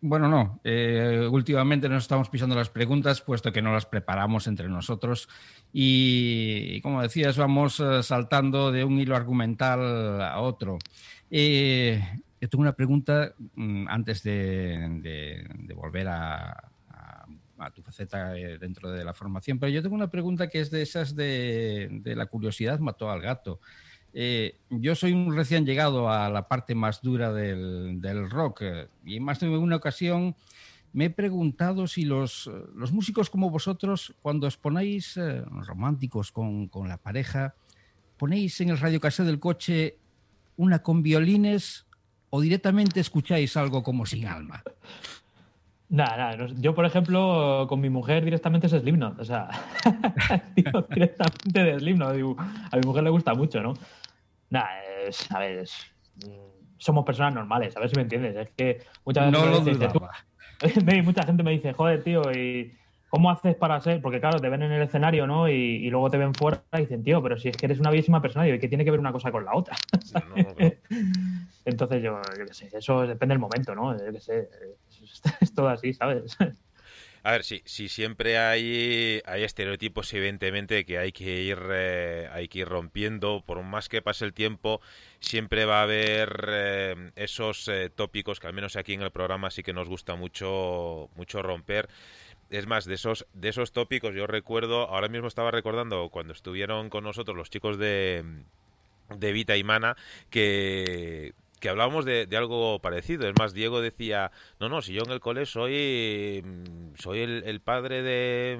Bueno, 0.00 0.28
no. 0.28 0.60
Eh, 0.64 1.28
últimamente 1.30 1.88
nos 1.88 2.04
estamos 2.04 2.28
pisando 2.28 2.54
las 2.54 2.70
preguntas, 2.70 3.20
puesto 3.20 3.52
que 3.52 3.62
no 3.62 3.72
las 3.72 3.86
preparamos 3.86 4.46
entre 4.46 4.68
nosotros. 4.68 5.28
Y, 5.72 6.80
como 6.82 7.02
decías, 7.02 7.36
vamos 7.36 7.80
eh, 7.80 8.02
saltando 8.02 8.70
de 8.70 8.84
un 8.84 8.98
hilo 8.98 9.16
argumental 9.16 10.22
a 10.22 10.40
otro. 10.40 10.78
yo 11.30 12.48
tengo 12.48 12.62
una 12.62 12.74
pregunta 12.74 13.34
mm, 13.54 13.88
antes 13.88 14.22
de 14.22 15.72
volver 15.74 16.08
a, 16.08 16.70
a 17.58 17.70
tu 17.70 17.82
faceta 17.82 18.36
eh, 18.36 18.58
dentro 18.58 18.90
de 18.90 19.04
la 19.04 19.14
formación. 19.14 19.58
Pero 19.58 19.70
yo 19.70 19.82
tengo 19.82 19.94
una 19.94 20.10
pregunta 20.10 20.48
que 20.48 20.60
es 20.60 20.70
de 20.70 20.82
esas 20.82 21.14
de, 21.14 22.00
la 22.04 22.26
curiosidad 22.26 22.78
mató 22.78 23.10
al 23.10 23.20
gato. 23.20 23.60
Eh, 24.14 24.56
yo 24.70 24.94
soy 24.94 25.12
un 25.12 25.34
recién 25.34 25.66
llegado 25.66 26.10
a 26.10 26.28
la 26.30 26.48
parte 26.48 26.74
más 26.74 27.02
dura 27.02 27.32
del, 27.32 28.30
rock 28.30 28.62
eh, 28.62 28.88
y 29.04 29.20
más 29.20 29.38
de 29.40 29.48
una 29.48 29.76
ocasión 29.76 30.34
me 30.92 31.06
he 31.06 31.10
preguntado 31.10 31.86
si 31.86 32.04
los, 32.04 32.50
músicos 32.90 33.28
como 33.30 33.50
vosotros, 33.50 34.14
cuando 34.22 34.46
os 34.46 34.56
ponéis 34.56 35.20
románticos 35.66 36.32
con, 36.32 36.70
la 36.86 36.96
pareja, 36.96 37.54
ponéis 38.16 38.60
en 38.62 38.70
el 38.70 38.78
radiocasete 38.78 39.26
del 39.26 39.38
coche 39.38 39.98
una 40.56 40.82
con 40.82 41.02
violines 41.02 41.86
o 42.30 42.40
directamente 42.40 43.00
escucháis 43.00 43.56
algo 43.56 43.82
como 43.82 44.06
sin 44.06 44.26
alma. 44.26 44.62
Nada, 45.90 46.16
nada. 46.16 46.46
Yo, 46.58 46.74
por 46.74 46.84
ejemplo, 46.84 47.66
con 47.68 47.80
mi 47.80 47.88
mujer 47.88 48.22
directamente 48.22 48.66
es 48.66 48.72
Slipknot. 48.72 49.18
O 49.18 49.24
sea, 49.24 49.48
directamente 50.54 51.64
de 51.64 51.78
Slipknot. 51.78 52.38
A 52.70 52.76
mi 52.76 52.82
mujer 52.84 53.04
le 53.04 53.10
gusta 53.10 53.32
mucho, 53.34 53.62
¿no? 53.62 53.74
Nada, 54.50 54.82
es, 55.06 55.30
a 55.30 55.38
ver, 55.38 55.64
mm, 56.16 56.76
somos 56.78 57.04
personas 57.04 57.34
normales, 57.34 57.76
a 57.76 57.80
ver 57.80 57.90
si 57.90 57.96
me 57.96 58.02
entiendes. 58.02 58.36
Es 58.36 58.50
que 58.56 58.82
muchas 59.04 59.30
veces 59.30 59.78
mucha 61.04 61.24
gente 61.24 61.42
me 61.42 61.52
dice, 61.52 61.72
joder, 61.72 62.02
tío, 62.02 62.32
¿y 62.32 62.72
cómo 63.08 63.30
haces 63.30 63.54
para 63.56 63.80
ser? 63.80 64.00
Porque 64.00 64.20
claro, 64.20 64.40
te 64.40 64.48
ven 64.48 64.62
en 64.62 64.72
el 64.72 64.82
escenario, 64.82 65.26
¿no? 65.26 65.48
Y, 65.48 65.88
luego 65.90 66.10
te 66.10 66.18
ven 66.18 66.34
fuera 66.34 66.62
y 66.74 66.80
dicen, 66.80 67.02
tío, 67.02 67.22
pero 67.22 67.38
si 67.38 67.48
es 67.48 67.56
que 67.56 67.66
eres 67.66 67.80
una 67.80 67.90
bellísima 67.90 68.22
persona, 68.22 68.48
y 68.48 68.58
¿qué 68.58 68.68
tiene 68.68 68.84
que 68.84 68.90
ver 68.90 69.00
una 69.00 69.12
cosa 69.12 69.30
con 69.30 69.44
la 69.44 69.54
otra? 69.54 69.76
Entonces 71.64 72.02
yo, 72.02 72.20
yo 72.38 72.46
qué 72.46 72.54
sé, 72.54 72.70
eso 72.72 73.06
depende 73.06 73.34
del 73.34 73.40
momento, 73.40 73.74
¿no? 73.74 73.96
Yo 73.96 74.12
qué 74.12 74.20
sé, 74.20 74.48
es 75.40 75.54
todo 75.54 75.68
así, 75.68 75.92
¿sabes? 75.92 76.36
A 77.28 77.32
ver, 77.32 77.44
sí, 77.44 77.60
sí 77.66 77.90
siempre 77.90 78.38
hay, 78.38 79.20
hay 79.26 79.44
estereotipos, 79.44 80.14
evidentemente, 80.14 80.86
que 80.86 80.96
hay 80.96 81.12
que 81.12 81.42
ir 81.42 81.58
eh, 81.70 82.26
hay 82.32 82.48
que 82.48 82.60
ir 82.60 82.68
rompiendo. 82.68 83.42
Por 83.44 83.62
más 83.62 83.90
que 83.90 84.00
pase 84.00 84.24
el 84.24 84.32
tiempo, 84.32 84.80
siempre 85.20 85.66
va 85.66 85.80
a 85.80 85.82
haber 85.82 86.46
eh, 86.48 87.10
esos 87.16 87.68
eh, 87.68 87.90
tópicos 87.94 88.40
que 88.40 88.46
al 88.46 88.54
menos 88.54 88.76
aquí 88.76 88.94
en 88.94 89.02
el 89.02 89.10
programa 89.10 89.50
sí 89.50 89.62
que 89.62 89.74
nos 89.74 89.90
gusta 89.90 90.14
mucho, 90.16 91.10
mucho 91.16 91.42
romper. 91.42 91.90
Es 92.48 92.66
más, 92.66 92.86
de 92.86 92.94
esos, 92.94 93.26
de 93.34 93.50
esos 93.50 93.72
tópicos 93.72 94.14
yo 94.14 94.26
recuerdo, 94.26 94.88
ahora 94.88 95.08
mismo 95.08 95.28
estaba 95.28 95.50
recordando 95.50 96.08
cuando 96.08 96.32
estuvieron 96.32 96.88
con 96.88 97.04
nosotros 97.04 97.36
los 97.36 97.50
chicos 97.50 97.76
de, 97.76 98.24
de 99.14 99.32
Vita 99.32 99.54
y 99.58 99.64
Mana, 99.64 99.98
que 100.30 101.34
que 101.60 101.68
hablábamos 101.68 102.04
de, 102.04 102.28
algo 102.36 102.80
parecido. 102.80 103.28
Es 103.28 103.34
más, 103.38 103.52
Diego 103.52 103.80
decía, 103.80 104.30
no, 104.60 104.68
no, 104.68 104.82
si 104.82 104.92
yo 104.92 105.02
en 105.04 105.10
el 105.10 105.20
cole 105.20 105.46
soy, 105.46 106.42
mm, 106.44 106.94
soy 106.98 107.20
el, 107.20 107.42
el 107.46 107.60
padre 107.60 108.02
de... 108.02 108.58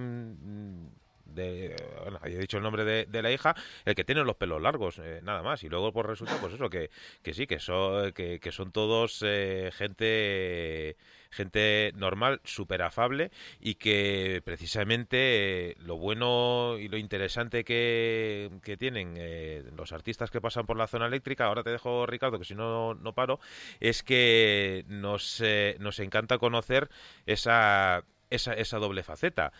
De, 1.38 1.77
bueno, 2.03 2.18
había 2.20 2.38
dicho 2.38 2.59
el 2.59 2.62
nombre 2.62 2.85
de, 2.85 3.22
la 3.22 3.33
hija, 3.33 3.55
el 3.85 3.94
que 3.94 4.05
tiene 4.05 4.22
los 4.24 4.37
pelos 4.37 4.61
largos, 4.61 4.98
eh, 4.98 5.20
nada 5.22 5.42
más. 5.42 5.62
Y 5.64 5.68
luego, 5.68 5.92
pues 5.92 6.07
resulta, 6.07 6.37
pues 6.40 6.55
eso, 6.55 6.68
que, 6.68 6.90
que 7.22 7.35
sí, 7.35 7.46
que, 7.46 7.59
son 7.59 8.12
que, 8.12 8.40
que 8.40 8.53
son 8.53 8.72
todos 8.72 9.22
eh, 9.24 9.70
gente 9.72 10.96
gente 11.31 11.92
normal, 11.94 12.40
súper 12.44 12.83
afable 12.83 13.31
y 13.61 13.74
que 13.77 14.42
precisamente 14.44 15.70
eh, 15.70 15.77
lo 15.79 15.96
bueno 15.96 16.77
y 16.79 16.88
lo 16.88 16.96
interesante 16.96 17.64
que, 17.64 18.51
tienen 18.79 19.14
eh, 19.16 19.64
los 19.77 19.92
artistas 19.92 20.31
que 20.31 20.40
pasan 20.40 20.66
por 20.66 20.77
la 20.77 20.87
zona 20.87 21.07
eléctrica, 21.07 21.46
ahora 21.46 21.62
te 21.62 21.70
dejo 21.70 22.07
Ricardo 22.07 22.38
que 22.38 22.44
si 22.44 22.55
no 22.55 22.94
no 22.94 23.14
paro, 23.14 23.40
es 23.81 24.03
que 24.03 24.85
nos, 24.88 25.40
eh, 25.40 25.77
nos 25.81 25.98
encanta 26.01 26.38
conocer 26.38 26.88
esa, 27.27 28.05
esa, 28.31 28.53
esa 28.55 28.79
doble 28.79 29.03
faceta 29.03 29.53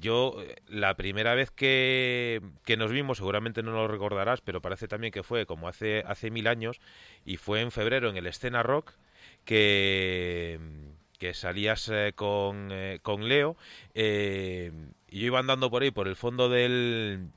yo, 0.00 0.36
eh, 0.40 0.56
la 0.68 0.94
primera 0.94 1.34
vez 1.34 1.50
que, 1.50 2.40
que, 2.64 2.76
nos 2.76 2.90
vimos, 2.90 3.18
seguramente 3.18 3.62
no 3.62 3.72
lo 3.72 3.88
recordarás, 3.88 4.40
pero 4.40 4.60
parece 4.60 4.88
también 4.88 5.12
que 5.12 5.22
fue 5.22 5.46
como 5.46 5.68
hace, 5.68 6.04
hace 6.06 6.30
mil 6.30 6.46
años, 6.46 6.80
y 7.24 7.36
fue 7.36 7.60
en 7.60 7.70
febrero 7.70 8.08
en 8.08 8.16
el 8.16 8.26
Escena 8.26 8.62
Rock, 8.62 8.92
que, 9.44 10.58
que 11.18 11.34
salías 11.34 11.88
eh, 11.92 12.12
con, 12.14 12.68
eh, 12.70 12.98
con, 13.02 13.28
Leo, 13.28 13.56
y 13.94 14.70
yo 15.20 15.26
iba 15.26 15.38
andando 15.38 15.70
por 15.70 15.82
ahí, 15.82 15.90
por 15.90 16.08
el 16.08 16.16
fondo 16.16 16.48
del 16.48 17.28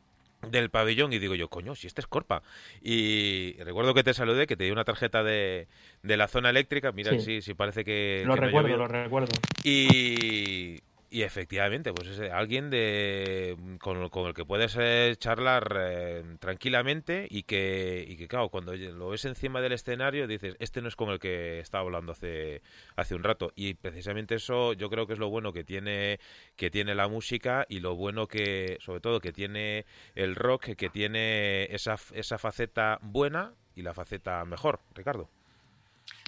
del 0.51 0.69
pabellón 0.69 1.11
y 1.13 1.19
digo 1.19 1.35
yo, 1.35 1.49
coño, 1.49 1.75
si 1.75 1.87
este 1.87 2.01
es 2.01 2.07
Corpa. 2.07 2.43
Y 2.81 3.53
recuerdo 3.63 3.93
que 3.93 4.03
te 4.03 4.13
saludé, 4.13 4.47
que 4.47 4.55
te 4.55 4.65
di 4.65 4.71
una 4.71 4.85
tarjeta 4.85 5.23
de, 5.23 5.67
de 6.03 6.17
la 6.17 6.27
zona 6.27 6.51
eléctrica, 6.51 6.91
mira 6.91 7.19
si, 7.19 7.41
si 7.41 7.53
parece 7.55 7.83
que... 7.83 8.23
Lo 8.25 8.35
recuerdo, 8.35 8.77
lo 8.77 8.87
recuerdo. 8.87 9.31
Y, 9.63 10.79
y 11.09 11.21
efectivamente, 11.21 11.93
pues 11.93 12.09
es 12.09 12.31
alguien 12.31 12.69
de, 12.69 13.77
con, 13.79 13.97
el 13.97 14.33
que 14.33 14.43
puedes 14.43 14.75
eh, 14.77 15.15
charlar 15.17 15.77
eh, 15.79 16.23
tranquilamente 16.39 17.27
y 17.29 17.43
que, 17.43 18.05
y 18.07 18.17
que, 18.17 18.27
claro, 18.27 18.49
cuando 18.49 18.75
lo 18.75 19.09
ves 19.09 19.23
encima 19.23 19.61
del 19.61 19.71
escenario 19.71 20.27
dices, 20.27 20.55
este 20.59 20.81
no 20.81 20.89
es 20.89 20.97
con 20.97 21.09
el 21.09 21.19
que 21.19 21.59
estaba 21.59 21.85
hablando 21.85 22.11
hace, 22.11 22.61
hace 22.97 23.15
un 23.15 23.23
rato. 23.23 23.53
Y 23.55 23.75
precisamente 23.75 24.35
eso 24.35 24.73
yo 24.73 24.89
creo 24.89 25.07
que 25.07 25.13
es 25.13 25.19
lo 25.19 25.29
bueno 25.29 25.53
que 25.53 25.63
tiene, 25.63 26.19
que 26.57 26.69
tiene 26.69 26.93
la 26.93 27.07
música 27.07 27.65
y 27.69 27.79
lo 27.79 27.95
bueno 27.95 28.27
que, 28.27 28.77
sobre 28.81 28.99
todo, 28.99 29.21
que 29.21 29.31
tiene 29.31 29.85
el 30.13 30.35
rock, 30.35 30.75
que 30.75 30.89
tiene 30.89 31.73
esa, 31.73 31.95
esa 32.13 32.37
faceta 32.37 32.99
buena 33.01 33.53
y 33.75 33.81
la 33.81 33.93
faceta 33.93 34.43
mejor, 34.43 34.81
Ricardo. 34.93 35.29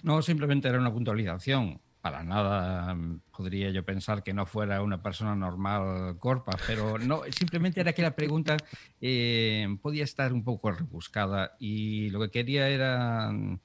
No, 0.04 0.22
simplemente 0.22 0.68
era 0.68 0.78
una 0.78 0.92
puntualización 0.92 1.80
para 2.00 2.22
nada 2.22 2.94
mm, 2.94 3.20
podría 3.36 3.70
yo 3.70 3.84
pensar 3.84 4.22
que 4.22 4.32
no 4.32 4.46
fuera 4.46 4.82
una 4.82 5.02
persona 5.02 5.34
normal 5.34 6.18
Corpa, 6.18 6.56
pero 6.66 6.98
no, 6.98 7.22
simplemente 7.30 7.80
era 7.80 7.92
que 7.92 8.02
la 8.02 8.14
pregunta 8.14 8.56
eh, 9.00 9.66
podía 9.82 10.04
estar 10.04 10.32
un 10.32 10.44
poco 10.44 10.70
rebuscada 10.70 11.56
y 11.58 12.10
lo 12.10 12.20
que 12.20 12.30
quería 12.30 12.68
era 12.68 13.30
mm, 13.30 13.60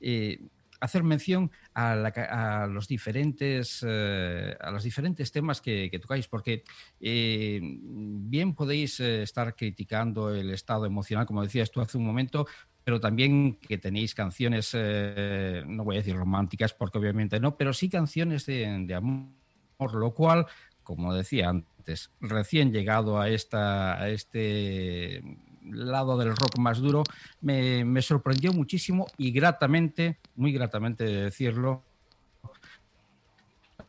eh, 0.00 0.40
hacer 0.80 1.02
mención 1.02 1.50
a, 1.74 2.66
los 2.70 2.86
diferentes 2.86 3.84
eh, 3.86 4.56
a 4.60 4.70
los 4.70 4.84
diferentes 4.84 5.32
temas 5.32 5.60
que, 5.60 5.90
que 5.90 5.98
tocáis, 5.98 6.28
porque 6.28 6.62
bien 7.00 8.54
podéis 8.54 9.00
estar 9.00 9.56
criticando 9.56 10.32
el 10.32 10.50
estado 10.50 10.86
emocional, 10.86 11.26
como 11.26 11.42
decías 11.42 11.70
tú 11.70 11.80
hace 11.80 11.98
un 11.98 12.04
momento, 12.04 12.46
pero 12.88 13.00
también 13.00 13.56
que 13.56 13.76
tenéis 13.76 14.14
canciones, 14.14 14.70
eh, 14.72 15.62
no 15.66 15.84
voy 15.84 15.96
a 15.96 15.98
decir 15.98 16.16
románticas 16.16 16.72
porque 16.72 16.96
obviamente 16.96 17.38
no, 17.38 17.54
pero 17.54 17.74
sí 17.74 17.90
canciones 17.90 18.46
de, 18.46 18.94
amor, 18.94 19.92
lo 19.92 20.14
cual, 20.14 20.46
como 20.82 21.12
decía 21.12 21.50
antes, 21.50 22.10
recién 22.18 22.72
llegado 22.72 23.20
a, 23.20 23.28
esta, 23.28 24.00
a 24.00 24.08
este 24.08 25.22
lado 25.64 26.16
del 26.16 26.34
rock 26.34 26.58
más 26.58 26.78
duro, 26.78 27.02
me, 27.42 27.84
me 27.84 28.00
sorprendió 28.00 28.54
muchísimo 28.54 29.06
y 29.18 29.32
gratamente, 29.32 30.16
muy 30.34 30.52
gratamente 30.52 31.04
de 31.04 31.24
decirlo, 31.24 31.84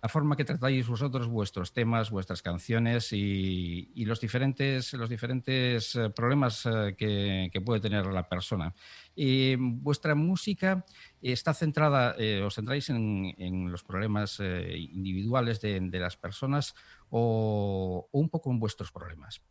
la 0.01 0.07
forma 0.07 0.37
que 0.37 0.45
tratáis 0.45 0.87
vosotros 0.87 1.27
vuestros 1.27 1.73
temas, 1.73 2.09
vuestras 2.09 2.41
canciones 2.41 3.11
y, 3.11 3.91
los 4.05 4.21
diferentes, 4.21 4.93
los 4.93 5.09
diferentes 5.09 5.95
eh, 5.95 6.09
problemas 6.09 6.65
eh, 6.65 6.95
que, 6.97 7.61
puede 7.61 7.81
tener 7.81 8.05
la 8.07 8.27
persona. 8.29 8.73
Y 9.15 9.55
vuestra 9.57 10.15
música 10.15 10.85
está 11.21 11.53
centrada, 11.53 12.15
eh, 12.17 12.41
os 12.41 12.55
centráis 12.55 12.89
en, 12.89 13.71
los 13.71 13.83
problemas 13.83 14.39
individuales 14.39 15.59
de, 15.59 15.99
las 15.99 16.15
personas 16.15 16.73
o, 17.09 18.07
un 18.11 18.29
poco 18.29 18.51
en 18.51 18.59
vuestros 18.59 18.91
problemas. 18.91 19.41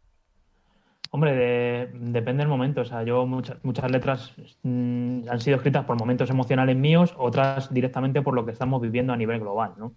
Hombre, 1.11 1.91
depende 1.93 2.43
del 2.43 2.49
momento. 2.49 2.83
O 2.83 2.85
sea, 2.85 3.03
yo 3.03 3.27
muchas, 3.27 3.63
muchas 3.63 3.91
letras 3.91 4.33
mm, 4.63 5.29
han 5.29 5.41
sido 5.41 5.57
escritas 5.57 5.85
por 5.85 5.99
momentos 5.99 6.31
emocionales 6.31 6.77
míos, 6.77 7.15
otras 7.19 7.73
directamente 7.73 8.23
por 8.23 8.35
lo 8.35 8.45
que 8.45 8.53
estamos 8.53 8.81
viviendo 8.81 9.13
a 9.13 9.17
nivel 9.17 9.41
global, 9.41 9.75
¿no? 9.77 9.95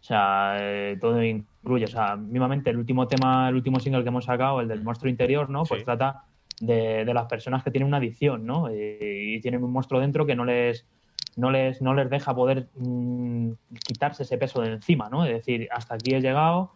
O 0.00 0.02
sea, 0.02 0.56
eh, 0.58 0.96
todo 1.00 1.22
incluye. 1.22 1.84
O 1.84 1.88
sea, 1.88 2.16
mismamente 2.16 2.70
el 2.70 2.78
último 2.78 3.06
tema, 3.06 3.48
el 3.48 3.54
último 3.54 3.80
single 3.80 4.02
que 4.02 4.08
hemos 4.08 4.24
sacado, 4.24 4.60
el 4.60 4.68
del 4.68 4.82
monstruo 4.82 5.10
interior, 5.10 5.50
¿no? 5.50 5.64
Pues 5.64 5.84
trata 5.84 6.24
de, 6.60 7.04
las 7.04 7.26
personas 7.26 7.62
que 7.62 7.70
tienen 7.70 7.88
una 7.88 7.98
adicción, 7.98 8.46
¿no? 8.46 8.68
Eh, 8.68 9.34
y, 9.36 9.40
tienen 9.40 9.62
un 9.62 9.72
monstruo 9.72 10.00
dentro 10.00 10.24
que 10.24 10.34
no 10.34 10.44
les, 10.44 10.86
no 11.36 11.50
les, 11.50 11.82
no 11.82 11.94
les 11.94 12.08
deja 12.08 12.34
poder 12.34 12.68
mm, 12.76 13.52
quitarse 13.86 14.22
ese 14.22 14.38
peso 14.38 14.62
de 14.62 14.72
encima, 14.72 15.10
¿no? 15.10 15.24
Es 15.26 15.32
decir, 15.32 15.68
hasta 15.70 15.96
aquí 15.96 16.14
he 16.14 16.20
llegado, 16.22 16.72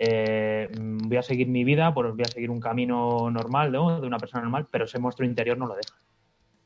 eh, 0.00 0.68
voy 0.76 1.16
a 1.16 1.22
seguir 1.22 1.46
mi 1.46 1.62
vida, 1.62 1.94
pues 1.94 2.12
voy 2.12 2.22
a 2.22 2.28
seguir 2.28 2.50
un 2.50 2.60
camino 2.60 3.30
normal, 3.30 3.70
¿no? 3.70 4.00
De 4.00 4.06
una 4.08 4.18
persona 4.18 4.42
normal, 4.42 4.66
pero 4.72 4.86
ese 4.86 4.98
monstruo 4.98 5.28
interior 5.28 5.56
no 5.56 5.66
lo 5.66 5.76
deja. 5.76 5.94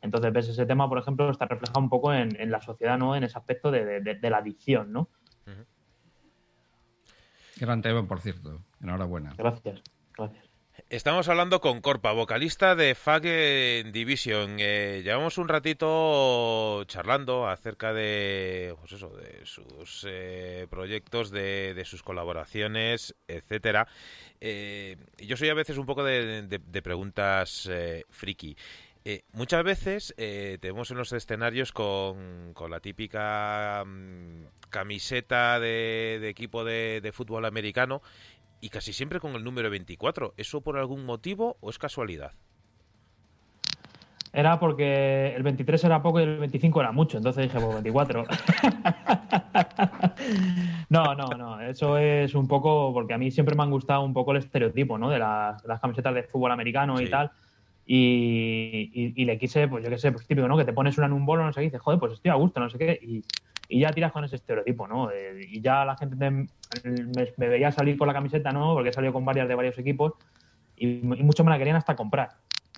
Entonces, 0.00 0.32
ves, 0.32 0.48
ese 0.48 0.64
tema, 0.64 0.88
por 0.88 0.98
ejemplo, 0.98 1.30
está 1.30 1.44
reflejado 1.44 1.80
un 1.80 1.90
poco 1.90 2.14
en, 2.14 2.50
la 2.50 2.62
sociedad, 2.62 2.96
¿no? 2.96 3.14
En 3.14 3.22
ese 3.22 3.36
aspecto 3.36 3.70
de, 3.70 4.00
de 4.00 4.30
la 4.30 4.38
adicción, 4.38 4.92
¿no? 4.92 5.10
Gran 7.60 7.82
tema, 7.82 8.06
por 8.08 8.20
cierto. 8.20 8.62
Enhorabuena. 8.80 9.34
Gracias, 9.36 9.82
gracias. 10.16 10.50
Estamos 10.88 11.28
hablando 11.28 11.60
con 11.60 11.82
Corpa, 11.82 12.12
vocalista 12.12 12.74
de 12.74 12.94
Fag 12.94 13.22
Division. 13.92 14.56
Eh, 14.58 15.02
llevamos 15.04 15.36
un 15.36 15.46
ratito 15.46 16.82
charlando 16.84 17.46
acerca 17.48 17.92
de, 17.92 18.74
pues 18.80 18.92
eso, 18.92 19.10
de 19.10 19.44
sus 19.44 20.06
eh, 20.08 20.66
proyectos, 20.70 21.30
de, 21.30 21.80
sus 21.84 22.02
colaboraciones, 22.02 23.14
etcétera. 23.28 23.86
Eh, 24.40 24.96
yo 25.18 25.36
soy 25.36 25.50
a 25.50 25.54
veces 25.54 25.76
un 25.76 25.84
poco 25.84 26.02
de, 26.02 26.82
preguntas 26.82 27.70
friki. 28.08 28.56
Muchas 29.32 29.64
veces 29.64 30.14
te 30.16 30.58
vemos 30.62 30.90
en 30.90 30.98
los 30.98 31.12
escenarios 31.12 31.72
con, 31.72 32.52
con 32.54 32.70
la 32.70 32.80
típica 32.80 33.84
mm, 33.86 34.44
camiseta 34.70 35.60
de, 35.60 36.26
equipo 36.28 36.64
de, 36.64 37.10
fútbol 37.12 37.44
americano 37.44 38.00
y 38.60 38.70
casi 38.70 38.92
siempre 38.92 39.20
con 39.20 39.34
el 39.34 39.44
número 39.44 39.68
24. 39.68 40.34
¿Eso 40.36 40.62
por 40.62 40.78
algún 40.78 41.04
motivo 41.04 41.56
o 41.60 41.70
es 41.70 41.78
casualidad? 41.78 42.32
Era 44.32 44.60
porque 44.60 45.34
el 45.34 45.42
23 45.42 45.84
era 45.84 46.02
poco 46.02 46.20
y 46.20 46.22
el 46.22 46.38
25 46.38 46.80
era 46.80 46.92
mucho, 46.92 47.16
entonces 47.16 47.44
dije, 47.44 47.58
pues 47.58 47.82
24. 47.82 48.22
no, 50.88 51.16
no, 51.16 51.28
no, 51.30 51.60
eso 51.60 51.98
es 51.98 52.32
un 52.36 52.46
poco, 52.46 52.92
porque 52.92 53.14
a 53.14 53.18
mí 53.18 53.32
siempre 53.32 53.56
me 53.56 53.64
han 53.64 53.70
gustado 53.70 54.02
un 54.02 54.14
poco 54.14 54.30
el 54.30 54.36
estereotipo, 54.36 54.98
¿no? 54.98 55.10
De 55.10 55.18
las, 55.18 55.60
camisetas 55.80 56.14
de 56.14 56.22
fútbol 56.22 56.52
americano 56.52 57.00
y 57.00 57.10
tal. 57.10 57.32
Y, 57.92 59.24
le 59.24 59.36
quise, 59.36 59.66
pues 59.66 59.82
yo 59.82 59.90
qué 59.90 59.98
sé, 59.98 60.12
pues 60.12 60.24
típico, 60.24 60.46
¿no? 60.46 60.56
Que 60.56 60.64
te 60.64 60.72
pones 60.72 60.96
una 60.96 61.08
en 61.08 61.12
un 61.12 61.26
bolo, 61.26 61.44
no 61.44 61.52
sé 61.52 61.58
qué, 61.58 61.64
y 61.64 61.70
dices, 61.70 61.80
joder, 61.80 61.98
pues 61.98 62.12
estoy 62.12 62.30
a 62.30 62.34
gusto, 62.34 62.60
no 62.60 62.70
sé 62.70 62.78
qué. 62.78 63.00
Y, 63.02 63.24
y 63.68 63.80
ya 63.80 63.90
tiras 63.90 64.12
con 64.12 64.24
ese 64.24 64.36
estereotipo, 64.36 64.86
¿no? 64.86 65.10
Eh, 65.10 65.48
y 65.50 65.60
ya 65.60 65.84
la 65.84 65.96
gente 65.96 66.14
me, 66.14 66.46
veía 67.36 67.72
salir 67.72 67.98
con 67.98 68.06
la 68.06 68.14
camiseta, 68.14 68.52
¿no? 68.52 68.74
Porque 68.74 68.90
he 68.90 68.92
salido 68.92 69.12
con 69.12 69.24
varias 69.24 69.48
de 69.48 69.56
varios 69.56 69.76
equipos 69.76 70.12
y, 70.76 70.98
y 70.98 71.22
muchos 71.24 71.44
me 71.44 71.50
la 71.50 71.58
querían 71.58 71.74
hasta 71.74 71.96
comprar. 71.96 72.28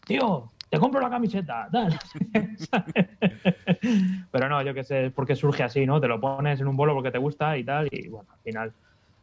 Tío, 0.06 0.50
te 0.70 0.78
compro 0.78 1.02
la 1.02 1.10
camiseta, 1.10 1.68
Pero 4.30 4.48
no, 4.48 4.62
yo 4.62 4.72
qué 4.72 4.82
sé, 4.82 5.06
es 5.06 5.12
porque 5.12 5.36
surge 5.36 5.62
así, 5.62 5.84
¿no? 5.84 6.00
Te 6.00 6.08
lo 6.08 6.22
pones 6.22 6.58
en 6.58 6.68
un 6.68 6.76
bolo 6.76 6.94
porque 6.94 7.10
te 7.10 7.18
gusta 7.18 7.58
y 7.58 7.64
tal, 7.64 7.86
y 7.90 8.08
bueno, 8.08 8.30
al 8.32 8.40
final 8.40 8.72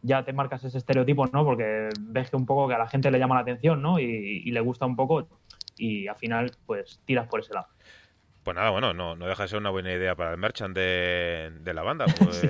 ya 0.03 0.23
te 0.23 0.33
marcas 0.33 0.63
ese 0.63 0.77
estereotipo, 0.77 1.25
¿no? 1.25 1.43
Porque 1.43 1.89
ves 1.99 2.29
que 2.29 2.35
un 2.35 2.45
poco 2.45 2.67
que 2.67 2.75
a 2.75 2.77
la 2.77 2.87
gente 2.87 3.09
le 3.09 3.17
llama 3.17 3.33
la 3.33 3.41
atención, 3.41 3.81
¿no? 3.81 3.99
Y, 3.99 4.43
y 4.45 4.51
le 4.51 4.59
gusta 4.59 4.85
un 4.85 4.95
poco 4.95 5.27
y 5.79 6.07
al 6.07 6.15
final, 6.17 6.51
pues 6.65 6.99
tiras 7.05 7.27
por 7.27 7.39
ese 7.39 7.53
lado. 7.53 7.67
Pues 8.43 8.55
nada, 8.55 8.69
bueno, 8.69 8.93
no, 8.93 9.15
no 9.15 9.27
deja 9.27 9.43
de 9.43 9.49
ser 9.49 9.59
una 9.59 9.69
buena 9.69 9.91
idea 9.91 10.15
para 10.15 10.31
el 10.31 10.37
merchant 10.37 10.75
de, 10.75 11.51
la 11.73 11.83
banda, 11.83 12.05
pues 12.19 12.41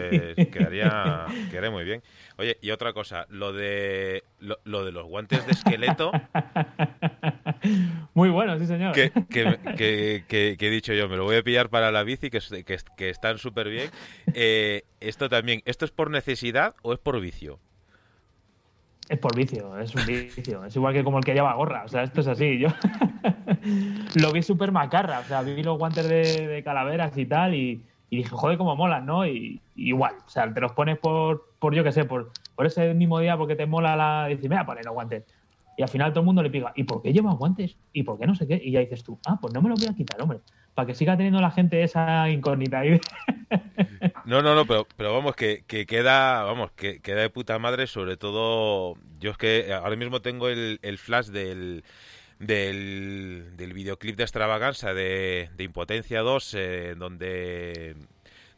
quedaría, 0.50 1.26
quedaría 1.50 1.72
muy 1.72 1.84
bien. 1.84 2.04
Oye, 2.38 2.58
y 2.62 2.72
otra 2.72 2.94
cosa, 2.94 3.26
lo 3.30 3.53
de 3.53 4.24
lo, 4.39 4.86
de 4.86 4.91
los 4.91 5.06
guantes 5.08 5.45
de 5.45 5.51
esqueleto. 5.51 6.12
Muy 8.14 8.30
bueno, 8.30 8.58
sí, 8.58 8.66
señor. 8.66 8.93
Que, 8.93 9.12
he 10.30 10.70
dicho 10.70 10.93
yo, 10.93 11.10
me 11.10 11.18
lo 11.18 11.26
voy 11.26 11.36
a 11.36 11.43
pillar 11.43 11.70
para 11.70 11.91
la 11.91 12.03
bici, 12.03 12.30
que, 12.30 12.39
que, 12.95 13.10
están 13.10 13.38
súper 13.38 13.68
bien. 13.68 13.89
Eh, 14.34 14.84
esto 15.01 15.28
también, 15.28 15.62
¿esto 15.66 15.84
es 15.86 15.91
por 15.91 16.12
necesidad 16.12 16.76
o 16.82 16.93
es 16.93 16.99
por 16.99 17.20
vicio? 17.20 17.60
Es 19.10 19.18
por 19.18 19.36
vicio, 19.36 19.76
es 19.80 19.95
un 19.95 20.05
vicio. 20.05 20.64
Es 20.64 20.76
igual 20.76 20.93
que 20.93 21.03
como 21.03 21.18
el 21.18 21.26
que 21.26 21.34
lleva 21.34 21.55
gorra. 21.55 21.84
O 21.84 21.88
sea, 21.88 22.03
esto 22.03 22.22
es 22.22 22.28
así. 22.28 22.60
Yo 22.60 22.68
lo 24.22 24.32
vi 24.32 24.43
súper 24.43 24.72
macarra. 24.72 25.20
O 25.20 25.24
sea, 25.24 25.41
vi 25.41 25.64
los 25.64 25.80
guantes 25.80 26.07
de, 26.07 26.62
calaveras 26.64 27.18
y 27.18 27.26
tal. 27.26 27.55
Y, 27.55 27.84
dije, 28.12 28.30
joder, 28.30 28.60
cómo 28.60 28.76
molan, 28.76 29.07
¿no? 29.07 29.26
Y, 29.26 29.60
igual. 29.76 30.14
O 30.28 30.30
sea, 30.30 30.53
te 30.53 30.62
los 30.62 30.74
pones 30.74 30.99
por, 30.99 31.43
por 31.57 31.74
yo 31.74 31.84
qué 31.84 31.91
sé, 31.91 32.05
por, 32.05 32.32
por 32.55 32.68
ese 32.68 32.93
mismo 32.93 33.20
día 33.20 33.36
porque 33.36 33.55
te 33.55 33.66
mola 33.66 33.95
la. 33.95 34.28
Dices, 34.28 34.43
me 34.43 34.55
voy 34.55 34.62
a 34.62 34.66
poner 34.68 34.86
los 34.86 34.93
guantes. 34.93 35.24
Y 35.76 35.82
al 35.82 35.89
final 35.89 36.12
todo 36.12 36.20
el 36.20 36.26
mundo 36.26 36.43
le 36.43 36.49
pica, 36.49 36.74
¿y 36.76 36.84
por 36.84 37.01
qué 37.01 37.14
llevas 37.14 37.38
guantes? 37.38 37.78
¿Y 37.93 38.03
por 38.03 38.20
qué 38.20 38.28
no 38.28 38.36
sé 38.36 38.45
qué? 38.45 38.62
Y 38.62 38.72
ya 38.72 38.82
dices 38.82 39.01
tú, 39.01 39.18
ah, 39.26 39.39
pues 39.41 39.53
no 39.53 39.62
me 39.62 39.70
los 39.70 39.80
voy 39.80 39.88
a 39.88 39.95
quitar, 39.95 40.22
hombre. 40.22 40.39
Para 40.76 40.86
que 40.86 40.93
siga 40.93 41.16
teniendo 41.16 41.39
la 41.39 41.51
gente 41.51 41.82
esa 41.82 42.30
incógnita 42.30 42.80
ahí. 42.80 42.99
No, 44.30 44.43
no, 44.43 44.53
no, 44.53 44.67
pero, 44.67 44.88
pero 44.95 45.11
vamos, 45.11 45.36
que, 45.36 45.63
que 45.65 45.88
queda, 45.88 46.43
vamos, 46.43 46.71
que 46.73 46.99
queda 47.01 47.21
de 47.21 47.32
puta 47.32 47.57
madre, 47.57 47.88
sobre 47.88 48.15
todo, 48.15 48.95
yo 49.19 49.32
es 49.32 49.38
que 49.38 49.73
ahora 49.73 49.95
mismo 49.95 50.21
tengo 50.21 50.49
el, 50.49 50.97
flash 50.99 51.30
del, 51.30 51.84
del, 52.38 53.73
videoclip 53.73 54.15
de 54.15 54.21
extravaganza 54.21 54.93
de, 54.93 55.49
Impotencia 55.57 56.21
2, 56.21 56.53
eh, 56.53 56.95
donde 56.95 57.95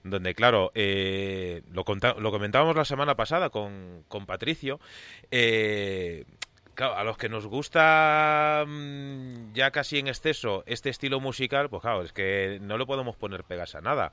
donde 0.03 0.36
claro, 0.36 0.74
eh, 0.76 1.61
lo, 1.72 1.86
lo 2.19 2.32
comentábamos 2.32 2.76
la 2.76 2.84
semana 2.84 3.15
pasada 3.15 3.49
con, 3.49 4.03
con 4.09 4.26
Patricio, 4.26 4.82
eh, 5.30 6.26
claro, 6.74 6.97
a 6.97 7.03
los 7.03 7.17
que 7.17 7.30
nos 7.30 7.47
gusta 7.47 8.65
mm, 8.67 9.53
ya 9.53 9.72
casi 9.72 9.99
en 9.99 10.07
exceso 10.07 10.63
este 10.65 10.89
estilo 10.89 11.19
musical, 11.19 11.69
pues 11.69 11.82
claro, 11.82 12.03
es 12.03 12.11
que 12.11 12.59
no 12.61 12.78
le 12.78 12.86
podemos 12.86 13.15
poner 13.15 13.43
pegas 13.45 13.76
a 13.76 13.82
nada. 13.82 14.11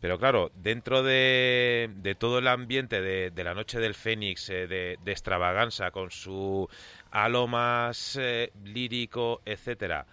Pero 0.00 0.18
claro, 0.18 0.50
dentro 0.54 1.02
de, 1.02 1.90
de 1.96 2.14
todo 2.14 2.38
el 2.38 2.46
ambiente 2.46 3.00
de, 3.00 3.30
de, 3.30 3.44
la 3.44 3.54
noche 3.54 3.80
del 3.80 3.94
Fénix, 3.94 4.48
eh, 4.50 4.66
de, 4.66 4.98
de, 5.02 5.12
extravaganza, 5.12 5.90
con 5.90 6.10
su 6.10 6.68
halo 7.10 7.46
más 7.48 8.16
eh, 8.20 8.52
lírico, 8.64 9.42
etcétera, 9.44 10.06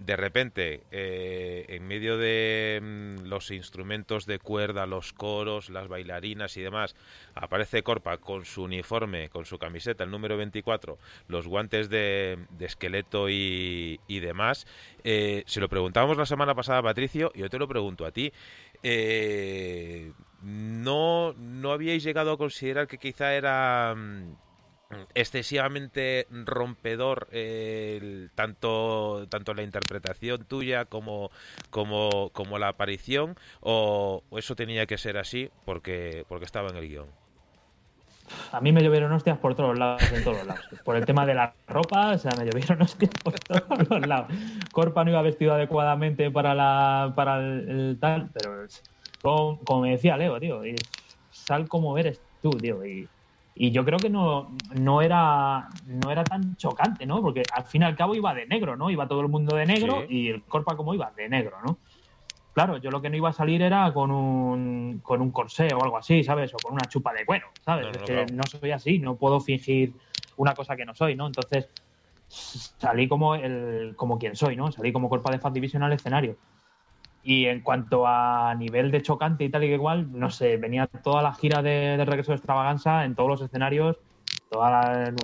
de 0.00 0.16
repente, 0.16 0.80
eh, 0.90 1.66
en 1.68 1.86
medio 1.86 2.16
de 2.16 2.80
mm, 2.82 3.26
los 3.26 3.50
instrumentos 3.50 4.24
de 4.24 4.38
cuerda, 4.38 4.86
los 4.86 5.12
coros, 5.12 5.68
las 5.68 5.88
bailarinas 5.88 6.56
y 6.56 6.62
demás, 6.62 6.96
aparece 7.34 7.82
Corpa 7.82 8.16
con 8.16 8.46
su 8.46 8.62
uniforme, 8.62 9.28
con 9.28 9.44
su 9.44 9.58
camiseta, 9.58 10.04
el 10.04 10.10
número 10.10 10.38
24, 10.38 10.98
los 11.28 11.46
guantes 11.46 11.90
de, 11.90 12.38
de 12.48 12.64
esqueleto 12.64 13.28
y, 13.28 14.00
y 14.08 14.20
demás. 14.20 14.66
Eh, 15.04 15.42
se 15.46 15.60
lo 15.60 15.68
preguntábamos 15.68 16.16
la 16.16 16.26
semana 16.26 16.54
pasada 16.54 16.78
a 16.78 16.82
Patricio 16.82 17.30
y 17.34 17.40
yo 17.40 17.50
te 17.50 17.58
lo 17.58 17.68
pregunto 17.68 18.06
a 18.06 18.10
ti. 18.10 18.32
Eh, 18.82 20.12
¿no, 20.42 21.34
¿No 21.34 21.72
habíais 21.72 22.02
llegado 22.02 22.32
a 22.32 22.38
considerar 22.38 22.86
que 22.86 22.98
quizá 22.98 23.34
era... 23.34 23.94
Mm, 23.96 24.34
excesivamente 25.14 26.26
rompedor 26.30 27.28
tanto 28.34 29.24
tanto 29.28 29.54
la 29.54 29.62
interpretación 29.62 30.44
tuya 30.44 30.84
como 30.84 31.30
como, 31.70 32.30
como 32.32 32.58
la 32.58 32.68
aparición 32.68 33.36
o, 33.60 34.24
o, 34.30 34.38
eso 34.38 34.56
tenía 34.56 34.86
que 34.86 34.98
ser 34.98 35.16
así 35.16 35.50
porque 35.64 36.24
porque 36.28 36.44
estaba 36.44 36.70
en 36.70 36.76
el 36.76 36.88
guion 36.88 37.19
a 38.52 38.60
mí 38.60 38.72
me 38.72 38.82
llovieron 38.82 39.12
hostias 39.12 39.38
por 39.38 39.54
todos 39.54 39.78
lados 39.78 40.02
en 40.12 40.24
todos 40.24 40.46
lados 40.46 40.64
por 40.84 40.96
el 40.96 41.04
tema 41.04 41.26
de 41.26 41.34
la 41.34 41.54
ropa 41.66 42.12
o 42.12 42.18
sea 42.18 42.32
me 42.38 42.44
llovieron 42.44 42.82
hostias 42.82 43.12
por 43.22 43.38
todos 43.38 43.88
los 43.88 44.06
lados 44.06 44.28
Corpa 44.72 45.04
no 45.04 45.10
iba 45.10 45.22
vestido 45.22 45.54
adecuadamente 45.54 46.30
para 46.30 46.54
la 46.54 47.12
para 47.14 47.38
el, 47.38 47.68
el 47.68 47.98
tal 48.00 48.30
pero 48.32 48.66
como, 49.22 49.60
como, 49.60 49.82
me 49.82 49.90
decía 49.92 50.16
Leo 50.16 50.38
tío 50.40 50.64
y 50.66 50.76
sal 51.30 51.68
como 51.68 51.96
eres 51.98 52.20
tú 52.42 52.50
tío 52.50 52.84
y 52.84 53.08
y 53.54 53.72
yo 53.72 53.84
creo 53.84 53.98
que 53.98 54.08
no, 54.08 54.56
no, 54.74 55.02
era, 55.02 55.68
no 55.84 56.10
era 56.10 56.24
tan 56.24 56.56
chocante, 56.56 57.04
¿no? 57.04 57.20
Porque 57.20 57.42
al 57.52 57.64
fin 57.64 57.82
y 57.82 57.84
al 57.84 57.94
cabo 57.94 58.14
iba 58.14 58.32
de 58.32 58.46
negro, 58.46 58.74
¿no? 58.74 58.88
Iba 58.88 59.06
todo 59.06 59.20
el 59.20 59.28
mundo 59.28 59.54
de 59.54 59.66
negro 59.66 60.04
sí. 60.08 60.14
y 60.16 60.28
el 60.28 60.42
Corpa 60.44 60.78
como 60.78 60.94
iba 60.94 61.12
de 61.14 61.28
negro, 61.28 61.58
¿no? 61.62 61.76
Claro, 62.52 62.78
yo 62.78 62.90
lo 62.90 63.00
que 63.00 63.10
no 63.10 63.16
iba 63.16 63.28
a 63.28 63.32
salir 63.32 63.62
era 63.62 63.92
con 63.92 64.10
un, 64.10 65.00
con 65.02 65.20
un 65.20 65.30
corsé 65.30 65.68
o 65.72 65.82
algo 65.82 65.96
así, 65.96 66.24
¿sabes? 66.24 66.52
O 66.54 66.56
con 66.56 66.72
una 66.74 66.88
chupa 66.88 67.12
de 67.12 67.24
cuero, 67.24 67.46
¿sabes? 67.64 67.86
No, 67.86 67.92
no, 67.92 67.98
es 67.98 68.02
que 68.02 68.12
claro. 68.12 68.34
no 68.34 68.42
soy 68.42 68.70
así, 68.72 68.98
no 68.98 69.16
puedo 69.16 69.40
fingir 69.40 69.94
una 70.36 70.54
cosa 70.54 70.76
que 70.76 70.84
no 70.84 70.94
soy, 70.94 71.14
¿no? 71.14 71.26
Entonces 71.28 71.68
salí 72.26 73.08
como, 73.08 73.34
el, 73.34 73.94
como 73.96 74.18
quien 74.18 74.34
soy, 74.34 74.56
¿no? 74.56 74.72
Salí 74.72 74.92
como 74.92 75.08
Corpa 75.08 75.30
de 75.30 75.38
Fat 75.38 75.52
Division 75.52 75.82
al 75.82 75.92
escenario. 75.92 76.36
Y 77.22 77.46
en 77.46 77.60
cuanto 77.60 78.06
a 78.06 78.54
nivel 78.54 78.90
de 78.90 79.02
chocante 79.02 79.44
y 79.44 79.50
tal 79.50 79.64
y 79.64 79.68
que 79.68 79.74
igual, 79.74 80.08
no 80.10 80.30
sé, 80.30 80.56
venía 80.56 80.86
toda 80.86 81.22
la 81.22 81.34
gira 81.34 81.62
de, 81.62 81.96
de 81.96 82.04
regreso 82.04 82.32
de 82.32 82.36
extravaganza 82.36 83.04
en 83.04 83.14
todos 83.14 83.28
los 83.28 83.42
escenarios, 83.42 83.98
toda 84.50 84.70
la, 84.70 85.14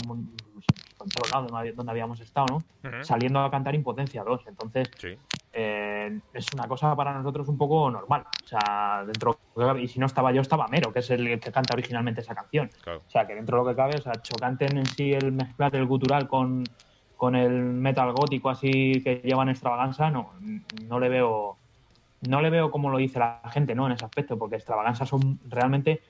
todos 1.09 1.31
lados 1.33 1.51
donde, 1.51 1.73
donde, 1.73 1.91
habíamos 1.91 2.21
estado, 2.21 2.47
¿no? 2.49 2.57
Uh 2.57 2.93
-huh. 2.95 3.05
Saliendo 3.05 3.41
a 3.41 3.51
cantar 3.51 3.75
Impotencia 3.75 4.23
2. 4.25 4.47
Entonces, 4.49 4.91
sí. 4.99 5.17
eh, 5.53 6.19
es 6.33 6.47
una 6.55 6.67
cosa 6.69 6.95
para 6.95 7.13
nosotros 7.15 7.49
un 7.49 7.59
poco 7.59 7.91
normal. 7.91 8.25
O 8.45 8.47
sea, 8.47 9.05
dentro, 9.07 9.39
y 9.81 9.89
si 9.89 9.99
no 9.99 10.07
estaba 10.07 10.33
yo, 10.33 10.41
estaba 10.41 10.69
Mero, 10.69 10.93
que 10.93 11.01
es 11.01 11.11
el 11.11 11.41
que 11.41 11.53
canta 11.53 11.75
originalmente 11.75 12.21
esa 12.21 12.35
canción. 12.35 12.71
Claro. 12.83 13.03
O 13.07 13.11
sea, 13.11 13.27
que 13.27 13.35
dentro 13.35 13.59
de 13.59 13.65
lo 13.65 13.71
que 13.71 13.77
cabe, 13.77 13.97
o 13.97 14.03
sea, 14.03 14.13
chocante 14.23 14.67
en 14.67 14.87
sí 14.87 15.13
el 15.13 15.33
mezclar 15.33 15.75
el 15.77 15.87
gutural 15.87 16.29
con, 16.29 16.65
con 17.17 17.35
el 17.35 17.53
metal 17.53 18.13
gótico 18.13 18.51
así 18.51 19.03
que 19.03 19.23
llevan 19.25 19.49
extravaganza, 19.49 20.11
no, 20.11 20.33
no 20.89 21.01
le 21.01 21.09
veo 21.09 21.59
no 22.23 22.41
le 22.41 22.51
veo 22.51 22.71
como 22.71 22.91
lo 22.91 22.99
dice 22.99 23.19
la 23.19 23.41
gente, 23.53 23.75
¿no? 23.75 23.87
En 23.87 23.93
ese 23.93 24.05
aspecto, 24.05 24.39
porque 24.39 24.57
extravaganza 24.57 25.07
son 25.07 25.39
realmente, 25.49 26.01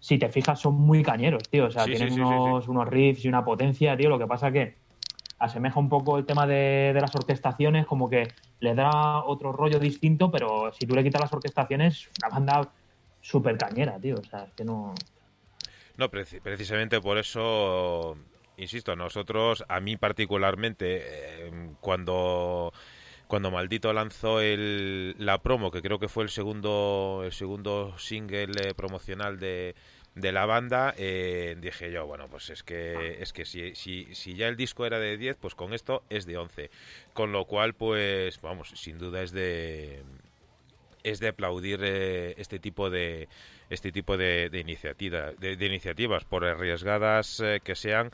si 0.00 0.18
te 0.18 0.28
fijas, 0.28 0.60
son 0.60 0.74
muy 0.74 1.02
cañeros, 1.02 1.42
tío. 1.48 1.66
O 1.66 1.70
sea, 1.70 1.84
sí, 1.84 1.90
tienen 1.90 2.14
sí, 2.14 2.20
unos, 2.20 2.64
sí, 2.64 2.70
unos, 2.70 2.88
riffs 2.88 3.24
y 3.24 3.28
una 3.28 3.44
potencia, 3.44 3.96
tío. 3.96 4.08
Lo 4.08 4.18
que 4.18 4.26
pasa 4.26 4.52
que 4.52 4.76
asemeja 5.38 5.78
un 5.78 5.88
poco 5.88 6.18
el 6.18 6.24
tema 6.24 6.46
de, 6.46 6.92
de, 6.94 7.00
las 7.00 7.14
orquestaciones, 7.14 7.86
como 7.86 8.08
que 8.08 8.28
le 8.60 8.74
da 8.74 9.22
otro 9.24 9.52
rollo 9.52 9.78
distinto, 9.78 10.30
pero 10.30 10.72
si 10.72 10.86
tú 10.86 10.94
le 10.94 11.02
quitas 11.02 11.20
las 11.20 11.32
orquestaciones, 11.32 12.08
una 12.22 12.28
banda 12.30 12.72
súper 13.20 13.58
cañera, 13.58 13.98
tío. 13.98 14.16
O 14.16 14.24
sea, 14.24 14.44
es 14.44 14.52
que 14.54 14.64
no. 14.64 14.94
No, 15.96 16.10
precisamente 16.10 17.00
por 17.00 17.18
eso, 17.18 18.16
insisto, 18.56 18.94
nosotros, 18.96 19.64
a 19.68 19.80
mí 19.80 19.96
particularmente, 19.96 21.00
eh, 21.02 21.70
cuando 21.80 22.72
cuando 23.26 23.50
Maldito 23.50 23.92
lanzó 23.92 24.40
el, 24.40 25.14
la 25.18 25.38
promo, 25.38 25.70
que 25.70 25.82
creo 25.82 25.98
que 25.98 26.08
fue 26.08 26.24
el 26.24 26.30
segundo, 26.30 27.22
el 27.24 27.32
segundo 27.32 27.98
single 27.98 28.52
eh, 28.62 28.74
promocional 28.74 29.38
de, 29.38 29.74
de 30.16 30.32
la 30.32 30.46
banda, 30.46 30.94
eh, 30.96 31.56
dije 31.60 31.92
yo, 31.92 32.06
bueno, 32.06 32.28
pues 32.28 32.50
es 32.50 32.62
que 32.62 33.18
es 33.20 33.32
que 33.32 33.44
si, 33.44 33.74
si, 33.74 34.14
si 34.14 34.34
ya 34.34 34.48
el 34.48 34.56
disco 34.56 34.86
era 34.86 34.98
de 34.98 35.16
10, 35.18 35.36
pues 35.36 35.54
con 35.54 35.74
esto 35.74 36.02
es 36.08 36.24
de 36.24 36.38
11. 36.38 36.70
Con 37.12 37.32
lo 37.32 37.44
cual, 37.44 37.74
pues, 37.74 38.40
vamos, 38.40 38.70
sin 38.74 38.98
duda 38.98 39.22
es 39.22 39.32
de 39.32 40.02
es 41.02 41.20
de 41.20 41.28
aplaudir 41.28 41.80
eh, 41.82 42.34
este 42.38 42.58
tipo 42.58 42.90
de 42.90 43.28
este 43.70 43.92
tipo 43.92 44.16
de, 44.16 44.48
de, 44.50 44.58
iniciativa, 44.58 45.32
de, 45.38 45.56
de 45.56 45.66
iniciativas, 45.66 46.24
por 46.24 46.44
arriesgadas 46.44 47.40
eh, 47.40 47.60
que 47.62 47.74
sean, 47.74 48.10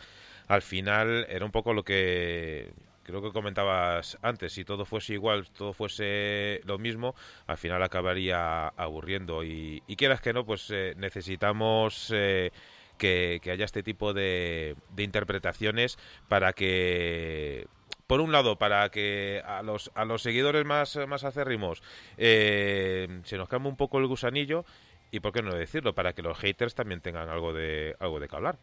al 0.49 0.63
final 0.63 1.27
era 1.29 1.45
un 1.45 1.53
poco 1.53 1.73
lo 1.73 1.85
que 1.85 2.73
creo 3.03 3.23
que 3.23 3.33
comentabas 3.33 4.19
antes, 4.23 4.53
si 4.53 4.65
todo 4.65 4.85
fuese 4.85 5.15
igual, 5.15 5.49
todo 5.51 5.73
fuese 5.73 6.61
lo 6.65 6.79
mismo, 6.79 7.15
al 7.47 7.59
final 7.59 7.83
acabaría 7.83 8.69
aburriendo. 8.69 9.45
Y, 9.45 9.83
quieras 9.97 10.21
que 10.21 10.33
no, 10.33 10.45
pues 10.45 10.71
eh, 10.71 10.95
necesitamos 10.97 12.13
eh, 12.15 12.51
que, 12.99 13.41
que, 13.43 13.51
haya 13.51 13.65
este 13.65 13.83
tipo 13.83 14.13
de, 14.13 14.77
de, 14.91 15.03
interpretaciones 15.03 15.99
para 16.29 16.53
que. 16.53 17.67
Por 18.07 18.21
un 18.21 18.33
lado, 18.33 18.59
para 18.59 18.91
que 18.91 19.43
a 19.47 19.63
los, 19.63 19.91
a 19.95 20.05
los 20.05 20.23
seguidores 20.23 20.67
más, 20.67 20.99
más 21.09 21.25
acérrimos 21.25 21.83
eh, 22.19 23.21
se 23.25 23.39
nos 23.39 23.49
cambie 23.49 23.71
un 23.71 23.77
poco 23.77 23.99
el 23.99 24.07
gusanillo 24.07 24.67
y, 25.11 25.21
¿por 25.21 25.33
qué 25.33 25.41
no 25.41 25.55
decirlo? 25.55 25.95
Para 25.95 26.13
que 26.13 26.21
los 26.21 26.39
haters 26.39 26.75
también 26.75 27.01
tengan 27.01 27.29
algo 27.29 27.55
de, 27.55 27.97
algo 28.01 28.21
de 28.21 28.29
que 28.29 28.37
hablar. 28.37 28.59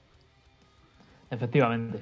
Efectivamente. 1.32 2.00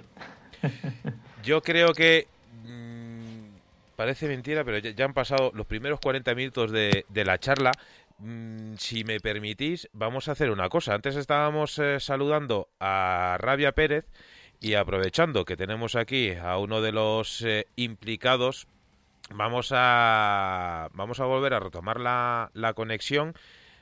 Yo 1.43 1.61
creo 1.61 1.93
que 1.93 2.27
mmm, 2.65 3.47
parece 3.95 4.27
mentira, 4.27 4.63
pero 4.63 4.77
ya, 4.77 5.05
han 5.05 5.13
pasado 5.13 5.51
los 5.53 5.65
primeros 5.65 5.99
40 5.99 6.35
minutos 6.35 6.71
de, 6.71 7.05
la 7.13 7.39
charla. 7.39 7.71
Mmm, 8.19 8.75
si 8.77 9.03
me 9.03 9.19
permitís, 9.19 9.89
vamos 9.93 10.27
a 10.27 10.33
hacer 10.33 10.49
una 10.51 10.69
cosa. 10.69 10.93
Antes 10.93 11.15
estábamos 11.15 11.77
eh, 11.79 11.99
saludando 11.99 12.69
a 12.79 13.37
Rabia 13.39 13.73
Pérez 13.73 14.05
y 14.59 14.73
aprovechando 14.73 15.45
que 15.45 15.55
tenemos 15.55 15.95
aquí 15.95 16.31
a 16.33 16.57
uno 16.57 16.81
de 16.81 16.91
los 16.91 17.41
eh, 17.43 17.67
implicados, 17.75 18.67
vamos 19.29 19.71
a 19.71 20.89
vamos 20.93 21.19
a 21.19 21.25
volver 21.25 21.53
a 21.53 21.59
retomar 21.59 21.99
la, 21.99 22.49
la 22.53 22.73
conexión. 22.73 23.35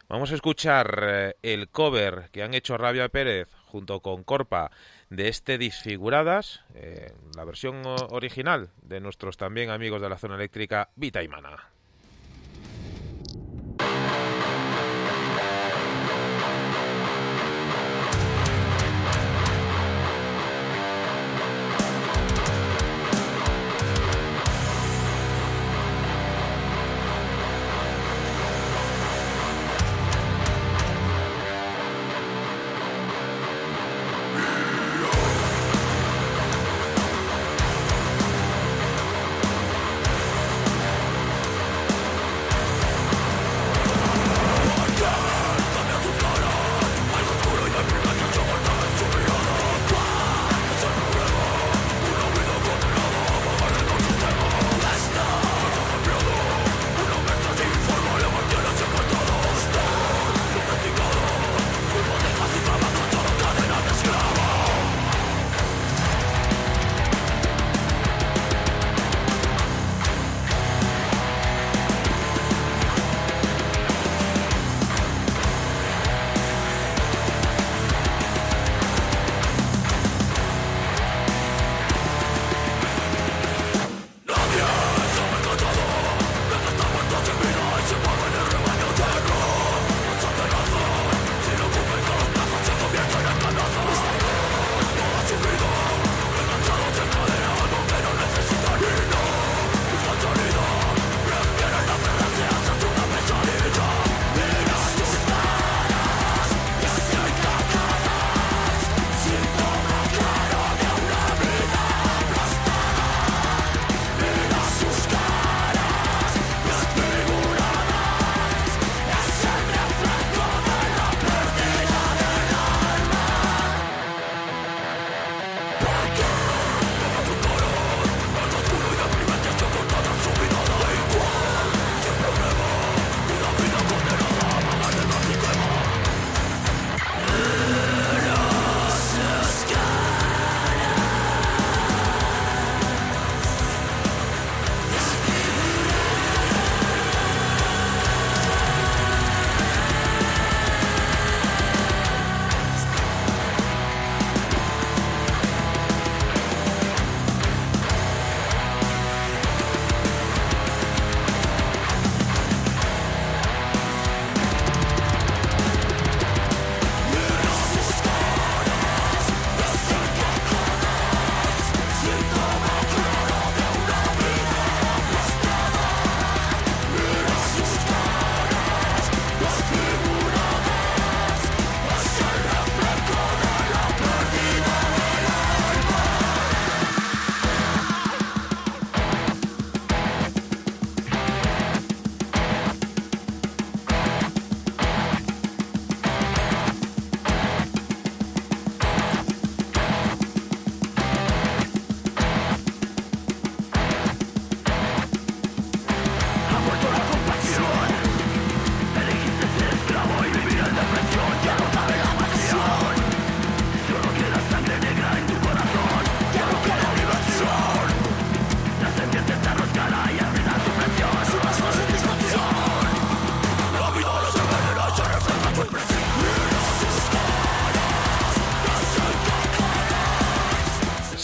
Vamos 0.07 0.31
a 0.31 0.35
escuchar 0.35 0.99
eh, 1.01 1.35
el 1.41 1.69
cover 1.69 2.29
que 2.31 2.43
han 2.43 2.53
hecho 2.53 2.77
Rabia 2.77 3.09
Pérez 3.09 3.49
junto 3.65 4.01
con 4.01 4.23
Corpa 4.23 4.69
de 5.15 5.27
este 5.27 5.57
Disfiguradas, 5.57 6.63
eh, 6.73 7.13
la 7.35 7.45
versión 7.45 7.81
original 7.85 8.69
de 8.81 8.99
nuestros 8.99 9.37
también 9.37 9.69
amigos 9.69 10.01
de 10.01 10.09
la 10.09 10.17
zona 10.17 10.35
eléctrica 10.35 10.89
Vita 10.95 11.23
y 11.23 11.27
Mana. 11.27 11.74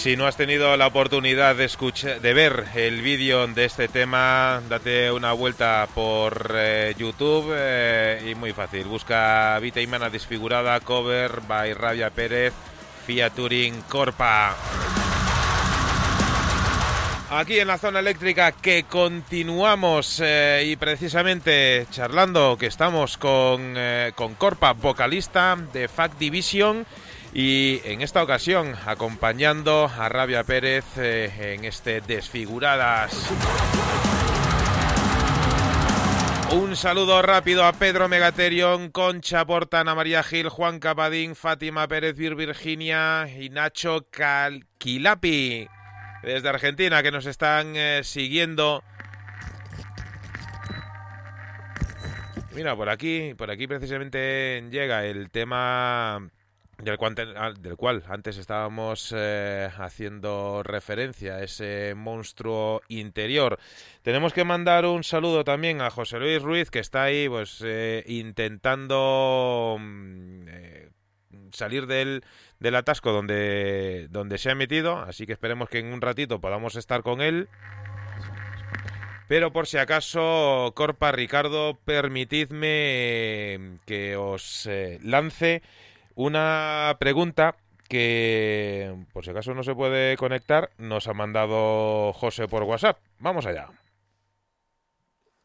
Si 0.02 0.18
no 0.18 0.26
has 0.26 0.36
tenido 0.36 0.76
la 0.78 0.88
oportunidad 0.88 1.56
de 1.56 1.66
escuchar, 1.66 2.22
de 2.22 2.34
ver 2.34 2.66
el 2.74 3.04
vídeo 3.04 3.46
de 3.46 3.66
este 3.66 3.88
tema, 3.88 4.60
date 4.68 5.12
una 5.12 5.32
vuelta 5.34 5.88
por 5.94 6.56
eh, 6.56 6.96
YouTube 6.98 7.54
eh, 7.56 8.32
y 8.32 8.34
muy 8.34 8.52
fácil. 8.52 8.86
Busca 8.86 9.60
Vita 9.60 9.80
Imana 9.80 10.10
Disfigurada, 10.10 10.80
cover 10.80 11.42
by 11.48 11.76
Rabia 11.76 12.10
Pérez, 12.10 12.52
Fiaturing 13.06 13.84
Corpa. 13.84 14.56
Aquí 17.30 17.60
en 17.60 17.68
la 17.68 17.78
zona 17.78 18.00
eléctrica 18.00 18.54
que 18.54 18.86
continuamos 18.86 20.20
eh, 20.20 20.64
y 20.66 20.78
precisamente 20.78 21.86
charlando 21.92 22.58
que 22.58 22.66
estamos 22.66 23.20
con, 23.20 23.76
con 24.16 24.34
Corpa, 24.34 24.74
vocalista 24.74 25.56
de 25.72 25.88
Fact 25.88 26.18
Division 26.18 26.88
y 27.34 27.82
en 27.86 28.02
esta 28.02 28.22
ocasión 28.24 28.76
acompañando 28.86 29.86
a 29.86 30.10
Rabia 30.10 30.44
Pérez 30.44 30.86
eh, 30.98 31.56
en 31.56 31.66
este 31.66 32.02
Desfiguradas. 32.02 33.32
Un 36.54 36.76
saludo 36.76 37.22
rápido 37.22 37.64
a 37.64 37.72
Pedro 37.72 38.10
Megaterion, 38.10 38.92
Concha 38.92 39.46
Portana, 39.46 39.96
María 39.96 40.22
Gil, 40.22 40.50
Juan 40.50 40.80
Capadín, 40.80 41.36
Fátima 41.36 41.88
Pérez 41.88 42.18
Virginia 42.18 43.26
y 43.40 43.50
Nacho 43.50 44.08
Calquilapi 44.12 45.70
desde 46.24 46.50
Argentina 46.50 47.02
que 47.02 47.12
nos 47.12 47.26
están 47.26 47.74
eh, 47.76 48.02
siguiendo. 48.04 48.84
Mira, 52.54 52.76
por 52.76 52.90
aquí, 52.90 53.34
por 53.36 53.50
aquí 53.50 53.66
precisamente 53.66 54.62
llega 54.70 55.06
el 55.06 55.32
tema 55.32 56.30
del 56.84 57.78
cual, 57.78 58.04
antes 58.08 58.38
estábamos 58.38 59.14
eh, 59.16 59.70
haciendo 59.78 60.64
referencia 60.64 61.42
ese 61.42 61.94
monstruo 61.96 62.82
interior. 62.88 63.60
Tenemos 64.02 64.34
que 64.34 64.44
mandar 64.44 64.86
un 64.86 65.04
saludo 65.04 65.44
también 65.44 65.82
a 65.82 65.92
José 65.92 66.20
Luis 66.20 66.42
Ruiz, 66.42 66.72
que 66.72 66.80
está 66.80 67.04
ahí 67.04 67.30
pues 67.30 67.62
eh, 67.64 68.04
intentando 68.08 69.78
mm, 69.80 70.48
eh, 70.48 70.90
salir 71.52 71.86
del, 71.86 72.24
del 72.60 72.76
atasco 72.76 73.12
donde, 73.12 74.08
donde 74.10 74.38
se 74.38 74.50
ha 74.50 74.56
metido, 74.56 74.98
así 75.00 75.28
que 75.28 75.34
esperemos 75.34 75.70
que 75.70 75.80
en 75.80 75.94
un 75.94 76.02
ratito 76.02 76.42
podamos 76.42 76.76
estar 76.76 77.04
con 77.04 77.22
él. 77.22 77.48
Pero 79.28 79.54
por 79.54 79.68
si 79.68 79.78
acaso, 79.78 80.74
Corpa, 80.76 81.12
Ricardo, 81.14 81.80
permitidme 81.86 83.78
que 83.86 84.18
os 84.18 84.68
lance 85.02 85.62
una 86.16 86.98
pregunta 87.00 87.56
que, 87.88 89.06
por 89.12 89.26
si 89.26 89.32
acaso 89.32 89.54
no 89.54 89.64
se 89.64 89.76
puede 89.76 90.16
conectar, 90.16 90.70
nos 90.78 91.08
ha 91.08 91.14
mandado 91.14 92.14
José 92.14 92.48
por 92.48 92.64
WhatsApp. 92.64 92.98
Vamos 93.20 93.46
allá. 93.46 93.70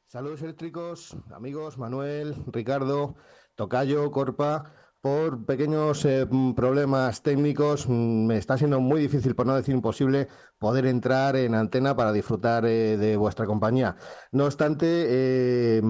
Saludos 0.07 0.43
eléctricos, 0.43 1.17
amigos, 1.35 1.77
Manuel, 1.77 2.37
Ricardo, 2.47 3.17
Tocayo, 3.57 4.11
Corpa. 4.13 4.73
Por 5.01 5.45
pequeños 5.45 6.05
eh, 6.05 6.27
problemas 6.57 7.23
técnicos 7.23 7.89
mm, 7.89 8.27
me 8.27 8.39
está 8.39 8.57
siendo 8.57 8.81
muy 8.81 9.01
difícil, 9.01 9.35
por 9.35 9.47
no 9.47 9.55
decir 9.55 9.75
imposible, 9.75 10.29
poder 10.59 10.87
entrar 10.87 11.37
en 11.37 11.55
antena 11.55 11.95
para 11.95 12.13
disfrutar 12.13 12.65
eh, 12.65 12.97
de 12.97 13.17
vuestra 13.17 13.47
compañía. 13.47 13.97
No 14.33 14.47
obstante, 14.47 14.87
eh, 14.89 15.83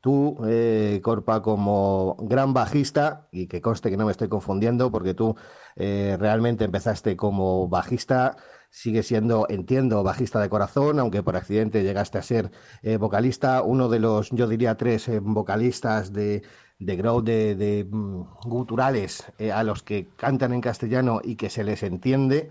Tú, 0.00 0.38
eh, 0.46 1.00
Corpa, 1.02 1.42
como 1.42 2.16
gran 2.20 2.54
bajista, 2.54 3.28
y 3.30 3.46
que 3.48 3.60
conste 3.60 3.90
que 3.90 3.98
no 3.98 4.06
me 4.06 4.12
estoy 4.12 4.28
confundiendo, 4.28 4.90
porque 4.90 5.12
tú 5.12 5.36
eh, 5.76 6.16
realmente 6.18 6.64
empezaste 6.64 7.16
como 7.16 7.68
bajista, 7.68 8.36
sigue 8.70 9.02
siendo, 9.02 9.46
entiendo, 9.50 10.02
bajista 10.02 10.40
de 10.40 10.48
corazón, 10.48 10.98
aunque 11.00 11.22
por 11.22 11.36
accidente 11.36 11.82
llegaste 11.82 12.16
a 12.16 12.22
ser 12.22 12.50
eh, 12.82 12.96
vocalista, 12.96 13.62
uno 13.62 13.90
de 13.90 13.98
los, 13.98 14.30
yo 14.30 14.46
diría, 14.48 14.76
tres 14.76 15.06
eh, 15.08 15.20
vocalistas 15.20 16.12
de, 16.14 16.42
de 16.78 16.96
grow, 16.96 17.20
de, 17.20 17.54
de 17.54 17.86
mm, 17.90 18.22
guturales 18.44 19.24
a 19.52 19.62
los 19.64 19.82
que 19.82 20.08
cantan 20.16 20.54
en 20.54 20.62
castellano 20.62 21.20
y 21.22 21.36
que 21.36 21.50
se 21.50 21.64
les 21.64 21.82
entiende. 21.82 22.50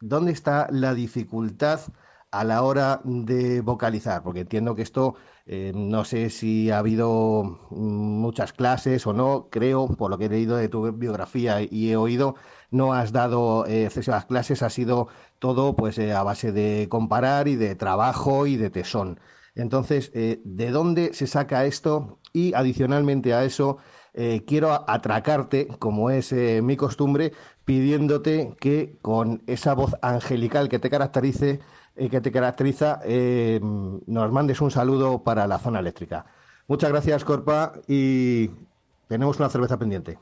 ¿Dónde 0.00 0.32
está 0.32 0.68
la 0.70 0.94
dificultad 0.94 1.80
a 2.30 2.44
la 2.44 2.62
hora 2.62 3.00
de 3.04 3.62
vocalizar? 3.62 4.22
Porque 4.22 4.40
entiendo 4.40 4.74
que 4.74 4.82
esto 4.82 5.14
eh, 5.46 5.72
no 5.74 6.04
sé 6.06 6.30
si 6.30 6.70
ha 6.70 6.78
habido 6.78 7.58
muchas 7.70 8.54
clases 8.54 9.06
o 9.06 9.12
no, 9.12 9.48
creo, 9.50 9.88
por 9.88 10.10
lo 10.10 10.16
que 10.16 10.26
he 10.26 10.28
leído 10.30 10.56
de 10.56 10.68
tu 10.68 10.90
biografía 10.92 11.60
y 11.60 11.90
he 11.90 11.96
oído, 11.96 12.36
no 12.70 12.94
has 12.94 13.12
dado 13.12 13.66
eh, 13.66 13.84
excesivas 13.84 14.24
clases, 14.24 14.62
ha 14.62 14.70
sido 14.70 15.08
todo 15.38 15.76
pues 15.76 15.98
eh, 15.98 16.12
a 16.12 16.22
base 16.22 16.50
de 16.52 16.88
comparar 16.88 17.48
y 17.48 17.56
de 17.56 17.74
trabajo 17.74 18.46
y 18.46 18.56
de 18.56 18.70
tesón. 18.70 19.20
Entonces, 19.54 20.10
¿de 20.12 20.70
dónde 20.72 21.14
se 21.14 21.28
saca 21.28 21.64
esto? 21.64 22.18
Y 22.32 22.54
adicionalmente 22.54 23.34
a 23.34 23.44
eso, 23.44 23.78
quiero 24.46 24.90
atracarte, 24.90 25.68
como 25.78 26.10
es 26.10 26.32
mi 26.32 26.76
costumbre, 26.76 27.32
pidiéndote 27.64 28.56
que 28.58 28.98
con 29.00 29.44
esa 29.46 29.74
voz 29.74 29.94
angelical 30.02 30.68
que 30.68 30.80
te 30.80 30.90
caracterice, 30.90 31.60
y 31.96 32.08
que 32.08 32.20
te 32.20 32.32
caracteriza, 32.32 33.00
eh, 33.04 33.60
nos 33.62 34.32
mandes 34.32 34.60
un 34.60 34.70
saludo 34.70 35.22
para 35.22 35.46
la 35.46 35.58
zona 35.58 35.80
eléctrica. 35.80 36.26
Muchas 36.66 36.90
gracias, 36.90 37.24
Corpa, 37.24 37.74
y 37.86 38.50
tenemos 39.08 39.38
una 39.38 39.48
cerveza 39.48 39.78
pendiente. 39.78 40.18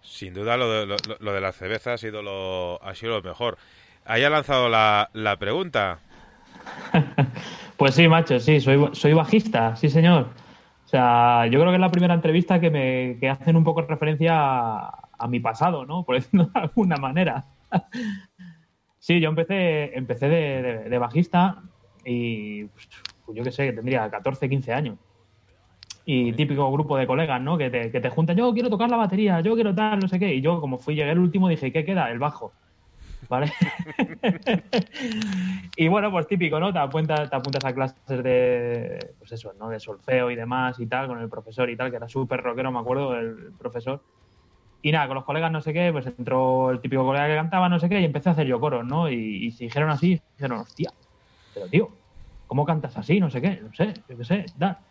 Sin 0.00 0.34
duda, 0.34 0.56
lo 0.56 0.70
de, 0.70 0.86
lo, 1.20 1.32
de 1.32 1.40
la 1.40 1.52
cerveza 1.52 1.92
ha 1.92 1.98
sido 1.98 2.22
lo, 2.22 2.82
ha 2.82 2.94
sido 2.94 3.12
lo 3.12 3.22
mejor. 3.22 3.58
Ahí 4.04 4.24
ha 4.24 4.30
lanzado 4.30 4.68
la, 4.68 5.10
la 5.12 5.38
pregunta. 5.38 6.00
pues 7.76 7.94
sí, 7.94 8.08
macho, 8.08 8.40
sí, 8.40 8.60
soy, 8.60 8.88
soy 8.92 9.12
bajista, 9.12 9.76
sí, 9.76 9.88
señor. 9.88 10.26
O 10.84 10.88
sea, 10.88 11.46
yo 11.46 11.60
creo 11.60 11.70
que 11.70 11.76
es 11.76 11.80
la 11.80 11.90
primera 11.90 12.14
entrevista 12.14 12.60
que 12.60 12.70
me 12.70 13.16
que 13.20 13.30
hacen 13.30 13.56
un 13.56 13.64
poco 13.64 13.82
referencia 13.82 14.32
a, 14.34 15.08
a 15.18 15.28
mi 15.28 15.40
pasado, 15.40 15.86
¿no? 15.86 16.02
Por 16.04 16.16
decirlo 16.16 16.46
de 16.46 16.60
alguna 16.60 16.96
manera. 16.96 17.44
Sí, 19.02 19.18
yo 19.18 19.30
empecé, 19.30 19.98
empecé 19.98 20.28
de, 20.28 20.98
bajista 20.98 21.60
y 22.04 22.66
pues, 22.66 22.88
yo 23.34 23.42
qué 23.42 23.50
sé, 23.50 23.72
tendría 23.72 24.08
14, 24.08 24.48
15 24.48 24.72
años. 24.72 24.96
Y 26.04 26.32
típico 26.34 26.70
grupo 26.70 26.96
de 26.96 27.08
colegas, 27.08 27.42
¿no? 27.42 27.58
Que 27.58 27.68
te, 27.68 27.90
que 27.90 28.00
te 28.00 28.10
juntan, 28.10 28.36
yo 28.36 28.54
quiero 28.54 28.70
tocar 28.70 28.88
la 28.88 28.96
batería, 28.96 29.40
yo 29.40 29.56
quiero 29.56 29.74
tal, 29.74 29.98
no 29.98 30.06
sé 30.06 30.20
qué. 30.20 30.32
Y 30.32 30.40
yo, 30.40 30.60
como 30.60 30.78
fui, 30.78 30.94
llegué 30.94 31.10
el 31.10 31.18
último, 31.18 31.48
dije, 31.48 31.72
¿qué 31.72 31.84
queda? 31.84 32.12
El 32.12 32.20
bajo. 32.20 32.54
¿Vale? 33.28 33.52
y 35.76 35.88
bueno, 35.88 36.12
pues 36.12 36.28
típico, 36.28 36.60
¿no? 36.60 36.72
Te 36.72 36.78
apuntas, 36.78 37.28
te 37.28 37.34
apuntas 37.34 37.64
a 37.64 37.74
clases 37.74 38.22
de, 38.22 39.16
pues 39.18 39.32
eso, 39.32 39.52
¿no? 39.54 39.68
De 39.68 39.80
solfeo 39.80 40.30
y 40.30 40.36
demás 40.36 40.78
y 40.78 40.86
tal, 40.86 41.08
con 41.08 41.18
el 41.18 41.28
profesor 41.28 41.68
y 41.70 41.76
tal, 41.76 41.90
que 41.90 41.96
era 41.96 42.08
súper 42.08 42.40
rockero, 42.40 42.70
me 42.70 42.78
acuerdo, 42.78 43.16
el 43.16 43.52
profesor. 43.58 44.04
Y 44.82 44.90
nada, 44.90 45.06
con 45.06 45.14
los 45.14 45.24
colegas 45.24 45.52
no 45.52 45.60
sé 45.60 45.72
qué, 45.72 45.90
pues 45.92 46.06
entró 46.06 46.70
el 46.70 46.80
típico 46.80 47.04
colega 47.04 47.28
que 47.28 47.36
cantaba, 47.36 47.68
no 47.68 47.78
sé 47.78 47.88
qué, 47.88 48.00
y 48.00 48.04
empecé 48.04 48.28
a 48.28 48.32
hacer 48.32 48.48
yo 48.48 48.58
coros, 48.60 48.84
¿no? 48.84 49.08
Y, 49.08 49.46
y 49.46 49.50
dijeron 49.50 49.90
así, 49.90 50.20
dijeron, 50.36 50.58
hostia, 50.58 50.92
pero 51.54 51.68
tío, 51.68 51.98
¿cómo 52.46 52.64
cantas 52.64 52.96
así? 52.98 53.20
No 53.20 53.30
sé 53.30 53.40
qué, 53.40 53.60
no 53.62 53.72
sé, 53.72 53.94
yo 54.08 54.18
qué 54.18 54.24
sé, 54.24 54.52
da. 54.56 54.84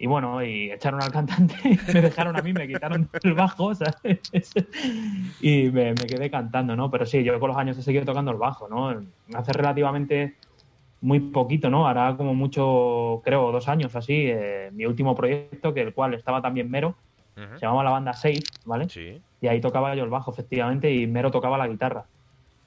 Y 0.00 0.06
bueno, 0.06 0.44
y 0.44 0.70
echaron 0.70 1.00
al 1.00 1.10
cantante, 1.10 1.56
me 1.92 2.00
dejaron 2.00 2.36
a 2.36 2.42
mí, 2.42 2.52
me 2.52 2.68
quitaron 2.68 3.10
el 3.22 3.34
bajo, 3.34 3.74
¿sabes? 3.74 4.54
y 5.40 5.70
me, 5.70 5.94
quedé 5.94 6.30
cantando, 6.30 6.76
¿no? 6.76 6.90
Pero 6.90 7.06
sí, 7.06 7.24
yo 7.24 7.40
con 7.40 7.48
los 7.48 7.56
años 7.56 7.76
he 7.78 7.82
seguido 7.82 8.04
tocando 8.04 8.30
el 8.30 8.36
bajo, 8.36 8.68
¿no? 8.68 9.04
Hace 9.34 9.52
relativamente 9.52 10.36
muy 11.00 11.18
poquito, 11.18 11.70
¿no? 11.70 11.88
Hará 11.88 12.16
como 12.16 12.34
mucho, 12.34 13.22
creo, 13.24 13.50
dos 13.50 13.68
años 13.68 13.96
así, 13.96 14.26
eh, 14.28 14.70
mi 14.72 14.86
último 14.86 15.14
proyecto, 15.16 15.74
que 15.74 15.80
el 15.80 15.94
cual 15.94 16.14
estaba 16.14 16.42
también 16.42 16.70
mero, 16.70 16.96
se 17.54 17.60
llamaba 17.60 17.84
la 17.84 17.90
banda 17.90 18.12
Safe, 18.12 18.42
¿vale? 18.64 18.88
Sí. 18.88 19.20
Y 19.40 19.46
ahí 19.46 19.60
tocaba 19.60 19.94
yo 19.94 20.04
el 20.04 20.10
bajo, 20.10 20.32
efectivamente, 20.32 20.92
y 20.92 21.06
Mero 21.06 21.30
tocaba 21.30 21.56
la 21.58 21.68
guitarra, 21.68 22.06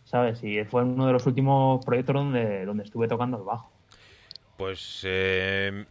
¿sabes? 0.06 0.44
Y 0.44 0.64
fue 0.66 0.84
uno 0.84 1.08
de 1.08 1.14
los 1.14 1.26
últimos 1.26 1.84
proyectos 1.86 2.16
donde, 2.16 2.66
donde 2.66 2.84
estuve 2.84 3.08
tocando 3.08 3.38
el 3.38 3.44
bajo. 3.44 3.72
Pues, 4.62 5.02
eh, 5.06 5.86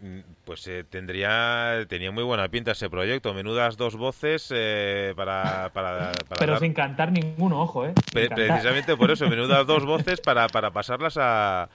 pues 0.45 0.65
eh, 0.69 0.85
tendría 0.89 1.85
tenía 1.89 2.13
muy 2.13 2.23
buena 2.23 2.49
pinta 2.49 2.71
ese 2.71 2.89
proyecto. 2.89 3.35
Menudas 3.35 3.77
dos 3.77 3.97
voces 3.97 4.49
eh, 4.55 5.13
para, 5.17 5.73
para, 5.73 6.13
Pero 6.39 6.57
sin 6.61 6.73
cantar 6.73 7.11
ninguno, 7.11 7.63
ojo, 7.63 7.85
¿eh? 7.87 7.95
precisamente 8.13 8.97
por 8.97 9.11
eso, 9.11 9.29
menudas 9.29 9.67
dos 9.67 9.85
voces 9.87 10.21
para, 10.21 10.47
para 10.47 10.71
pasarlas 10.71 11.17
a, 11.17 11.69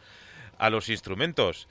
a 0.58 0.70
los 0.70 0.88
instrumentos. 0.88 1.68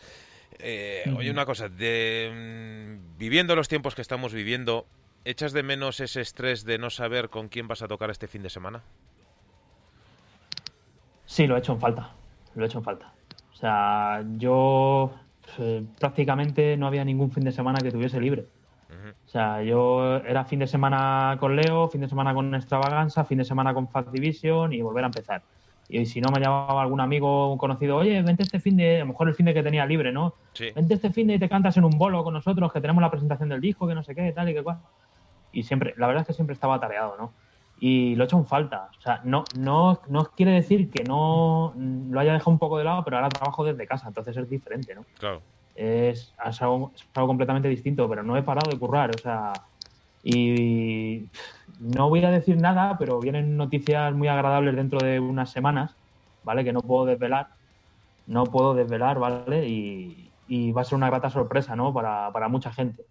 Oye, 1.16 1.30
una 1.30 1.46
cosa, 1.46 1.70
de, 1.70 2.98
mm, 3.00 3.18
viviendo 3.18 3.56
los 3.56 3.68
tiempos 3.68 3.94
que 3.94 4.02
estamos 4.02 4.34
viviendo, 4.34 4.84
¿Echas 5.24 5.52
de 5.52 5.62
menos 5.62 6.00
ese 6.00 6.20
estrés 6.20 6.64
de 6.64 6.78
no 6.78 6.90
saber 6.90 7.30
con 7.30 7.48
quién 7.48 7.66
vas 7.66 7.82
a 7.82 7.88
tocar 7.88 8.10
este 8.10 8.28
fin 8.28 8.42
de 8.42 8.50
semana? 8.50 8.82
Sí, 11.24 11.46
lo 11.46 11.56
he 11.56 11.60
hecho 11.60 11.72
en 11.72 11.80
falta. 11.80 12.10
Lo 12.54 12.62
he 12.62 12.66
hecho 12.66 12.78
en 12.78 12.84
falta. 12.84 13.12
O 13.52 13.56
sea, 13.56 14.22
yo 14.36 15.14
eh, 15.58 15.82
prácticamente 15.98 16.76
no 16.76 16.86
había 16.86 17.04
ningún 17.04 17.30
fin 17.30 17.44
de 17.44 17.52
semana 17.52 17.78
que 17.80 17.90
tuviese 17.90 18.20
libre. 18.20 18.46
O 19.26 19.28
sea, 19.28 19.60
yo 19.62 20.16
era 20.18 20.44
fin 20.44 20.60
de 20.60 20.68
semana 20.68 21.36
con 21.40 21.56
Leo, 21.56 21.88
fin 21.88 22.00
de 22.00 22.08
semana 22.08 22.32
con 22.32 22.54
Extravaganza, 22.54 23.24
fin 23.24 23.38
de 23.38 23.44
semana 23.44 23.74
con 23.74 23.88
Fat 23.88 24.08
Division 24.10 24.72
y 24.72 24.82
volver 24.82 25.02
a 25.02 25.08
empezar. 25.08 25.42
Y 25.88 26.06
si 26.06 26.20
no 26.20 26.30
me 26.30 26.40
llamaba 26.40 26.80
algún 26.80 27.00
amigo 27.00 27.52
un 27.52 27.58
conocido, 27.58 27.96
oye, 27.96 28.22
vente 28.22 28.44
este 28.44 28.60
fin 28.60 28.76
de, 28.76 28.96
a 28.96 29.00
lo 29.00 29.06
mejor 29.06 29.28
el 29.28 29.34
fin 29.34 29.46
de 29.46 29.54
que 29.54 29.62
tenía 29.62 29.84
libre, 29.84 30.12
¿no? 30.12 30.34
Sí. 30.52 30.70
Vente 30.74 30.94
este 30.94 31.10
fin 31.10 31.26
de 31.26 31.34
y 31.34 31.38
te 31.38 31.48
cantas 31.48 31.76
en 31.76 31.84
un 31.84 31.98
bolo 31.98 32.22
con 32.24 32.34
nosotros, 32.34 32.72
que 32.72 32.80
tenemos 32.80 33.02
la 33.02 33.10
presentación 33.10 33.48
del 33.48 33.60
disco, 33.60 33.86
que 33.86 33.94
no 33.94 34.02
sé 34.02 34.14
qué, 34.14 34.32
tal 34.32 34.48
y 34.48 34.54
que 34.54 34.62
cual. 34.62 34.78
Y 35.54 35.62
siempre, 35.62 35.94
la 35.96 36.06
verdad 36.06 36.22
es 36.22 36.26
que 36.26 36.34
siempre 36.34 36.54
estaba 36.54 36.74
atareado, 36.74 37.16
¿no? 37.18 37.32
Y 37.80 38.14
lo 38.14 38.24
he 38.24 38.26
hecho 38.26 38.38
en 38.38 38.46
falta. 38.46 38.88
O 38.98 39.00
sea, 39.00 39.20
no, 39.24 39.44
no, 39.58 40.00
no 40.08 40.24
quiere 40.36 40.52
decir 40.52 40.90
que 40.90 41.04
no 41.04 41.74
lo 41.76 42.20
haya 42.20 42.32
dejado 42.32 42.52
un 42.52 42.58
poco 42.58 42.78
de 42.78 42.84
lado, 42.84 43.04
pero 43.04 43.16
ahora 43.16 43.28
trabajo 43.28 43.64
desde 43.64 43.86
casa, 43.86 44.08
entonces 44.08 44.36
es 44.36 44.48
diferente, 44.48 44.94
¿no? 44.94 45.04
Claro. 45.18 45.42
es, 45.74 46.32
es 46.46 46.62
algo, 46.62 46.92
es 46.94 47.04
algo 47.14 47.28
completamente 47.28 47.68
distinto, 47.68 48.08
pero 48.08 48.22
no 48.22 48.36
he 48.36 48.42
parado 48.42 48.70
de 48.70 48.78
currar, 48.78 49.10
o 49.10 49.18
sea, 49.18 49.52
y 50.22 51.28
no 51.78 52.08
voy 52.08 52.24
a 52.24 52.30
decir 52.30 52.56
nada, 52.56 52.96
pero 52.98 53.20
vienen 53.20 53.56
noticias 53.56 54.14
muy 54.14 54.28
agradables 54.28 54.74
dentro 54.74 54.98
de 54.98 55.20
unas 55.20 55.50
semanas, 55.50 55.94
¿vale? 56.42 56.64
Que 56.64 56.72
no 56.72 56.80
puedo 56.80 57.04
desvelar, 57.04 57.48
no 58.26 58.44
puedo 58.44 58.74
desvelar, 58.74 59.18
¿vale? 59.18 59.68
Y, 59.68 60.30
y 60.48 60.72
va 60.72 60.80
a 60.80 60.84
ser 60.84 60.96
una 60.96 61.10
grata 61.10 61.28
sorpresa, 61.28 61.76
¿no? 61.76 61.92
Para, 61.92 62.30
para 62.32 62.48
mucha 62.48 62.72
gente. 62.72 63.04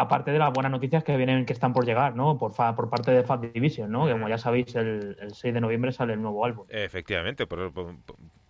Aparte 0.00 0.30
de 0.30 0.38
las 0.38 0.52
buenas 0.52 0.70
noticias 0.72 1.02
que 1.02 1.16
vienen, 1.16 1.44
que 1.44 1.52
están 1.52 1.72
por 1.72 1.84
llegar, 1.84 2.14
¿no? 2.14 2.38
Por, 2.38 2.52
fa- 2.54 2.76
por 2.76 2.88
parte 2.88 3.10
de 3.10 3.24
Fat 3.24 3.40
Division, 3.52 3.90
¿no? 3.90 4.06
Que 4.06 4.12
como 4.12 4.28
ya 4.28 4.38
sabéis, 4.38 4.74
el, 4.76 5.16
el 5.20 5.34
6 5.34 5.52
de 5.54 5.60
noviembre 5.60 5.90
sale 5.92 6.12
el 6.12 6.22
nuevo 6.22 6.44
álbum. 6.44 6.66
Efectivamente, 6.68 7.46
por, 7.46 7.72
por- 7.72 7.94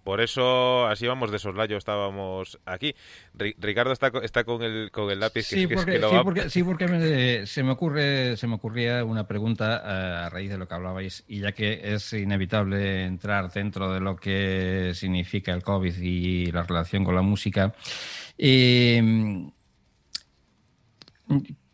por 0.04 0.20
eso 0.22 0.86
así 0.86 1.06
vamos 1.06 1.30
de 1.30 1.38
soslayo, 1.38 1.76
estábamos 1.76 2.58
aquí. 2.64 2.94
Ri- 3.36 3.54
Ricardo 3.58 3.92
está, 3.92 4.10
co- 4.10 4.22
está 4.22 4.44
con 4.44 4.62
el 4.62 4.90
con 4.90 5.10
el 5.10 5.20
lápiz 5.20 5.42
Sí, 5.46 5.66
que- 5.68 5.74
porque, 5.74 5.92
que 5.92 5.98
lo 5.98 6.08
sí, 6.10 6.16
va- 6.16 6.24
porque, 6.24 6.48
sí, 6.50 6.62
porque 6.64 6.86
me- 6.88 7.46
se, 7.46 7.62
me 7.62 7.72
ocurre, 7.72 8.36
se 8.38 8.46
me 8.46 8.54
ocurría 8.54 9.04
una 9.04 9.26
pregunta 9.26 9.82
eh, 9.84 10.24
a 10.26 10.30
raíz 10.30 10.48
de 10.50 10.56
lo 10.58 10.66
que 10.66 10.74
hablabais, 10.74 11.24
y 11.28 11.40
ya 11.40 11.52
que 11.52 11.80
es 11.94 12.12
inevitable 12.14 13.04
entrar 13.04 13.50
dentro 13.52 13.92
de 13.92 14.00
lo 14.00 14.16
que 14.16 14.92
significa 14.94 15.52
el 15.52 15.62
COVID 15.62 15.96
y 16.00 16.52
la 16.52 16.62
relación 16.62 17.04
con 17.04 17.14
la 17.14 17.22
música, 17.22 17.74
eh, 18.38 19.02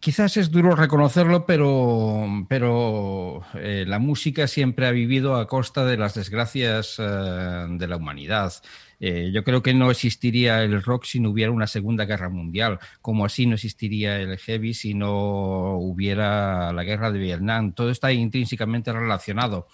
Quizás 0.05 0.37
es 0.37 0.51
duro 0.51 0.77
reconocerlo, 0.77 1.47
pero, 1.47 2.27
pero 2.47 3.41
eh, 3.55 3.87
la 3.87 3.99
música 3.99 4.47
siempre 4.47 4.87
ha 4.87 4.91
vivido 4.91 5.37
a 5.37 5.47
costa 5.47 5.87
de 5.87 5.97
las 5.97 6.13
desgracias 6.13 6.97
eh, 6.99 7.67
de 7.71 7.89
la 7.89 7.97
humanidad. 7.97 8.53
Eh, 9.01 9.31
yo 9.33 9.45
creo 9.45 9.63
que 9.63 9.73
no 9.73 9.91
existiría 9.91 10.63
el 10.63 10.83
rock 10.83 11.05
si 11.05 11.21
no 11.21 11.31
hubiera 11.31 11.53
una 11.53 11.67
Segunda 11.67 12.05
Guerra 12.05 12.29
Mundial, 12.29 12.79
como 13.01 13.25
así 13.25 13.47
no 13.47 13.55
existiría 13.55 14.21
el 14.21 14.37
heavy 14.37 14.75
si 14.75 14.93
no 14.93 15.79
hubiera 15.79 16.71
la 16.75 16.85
guerra 16.85 17.11
de 17.11 17.21
Vietnam. 17.21 17.73
Todo 17.73 17.89
está 17.89 18.13
intrínsecamente 18.13 18.93
relacionado. 18.93 19.69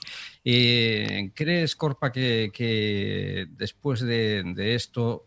¿Crees, 0.45 1.74
Corpa, 1.74 2.12
que, 2.12 2.53
que 2.55 3.49
después 3.51 4.01
de, 4.01 4.45
de 4.55 4.76
esto 4.76 5.26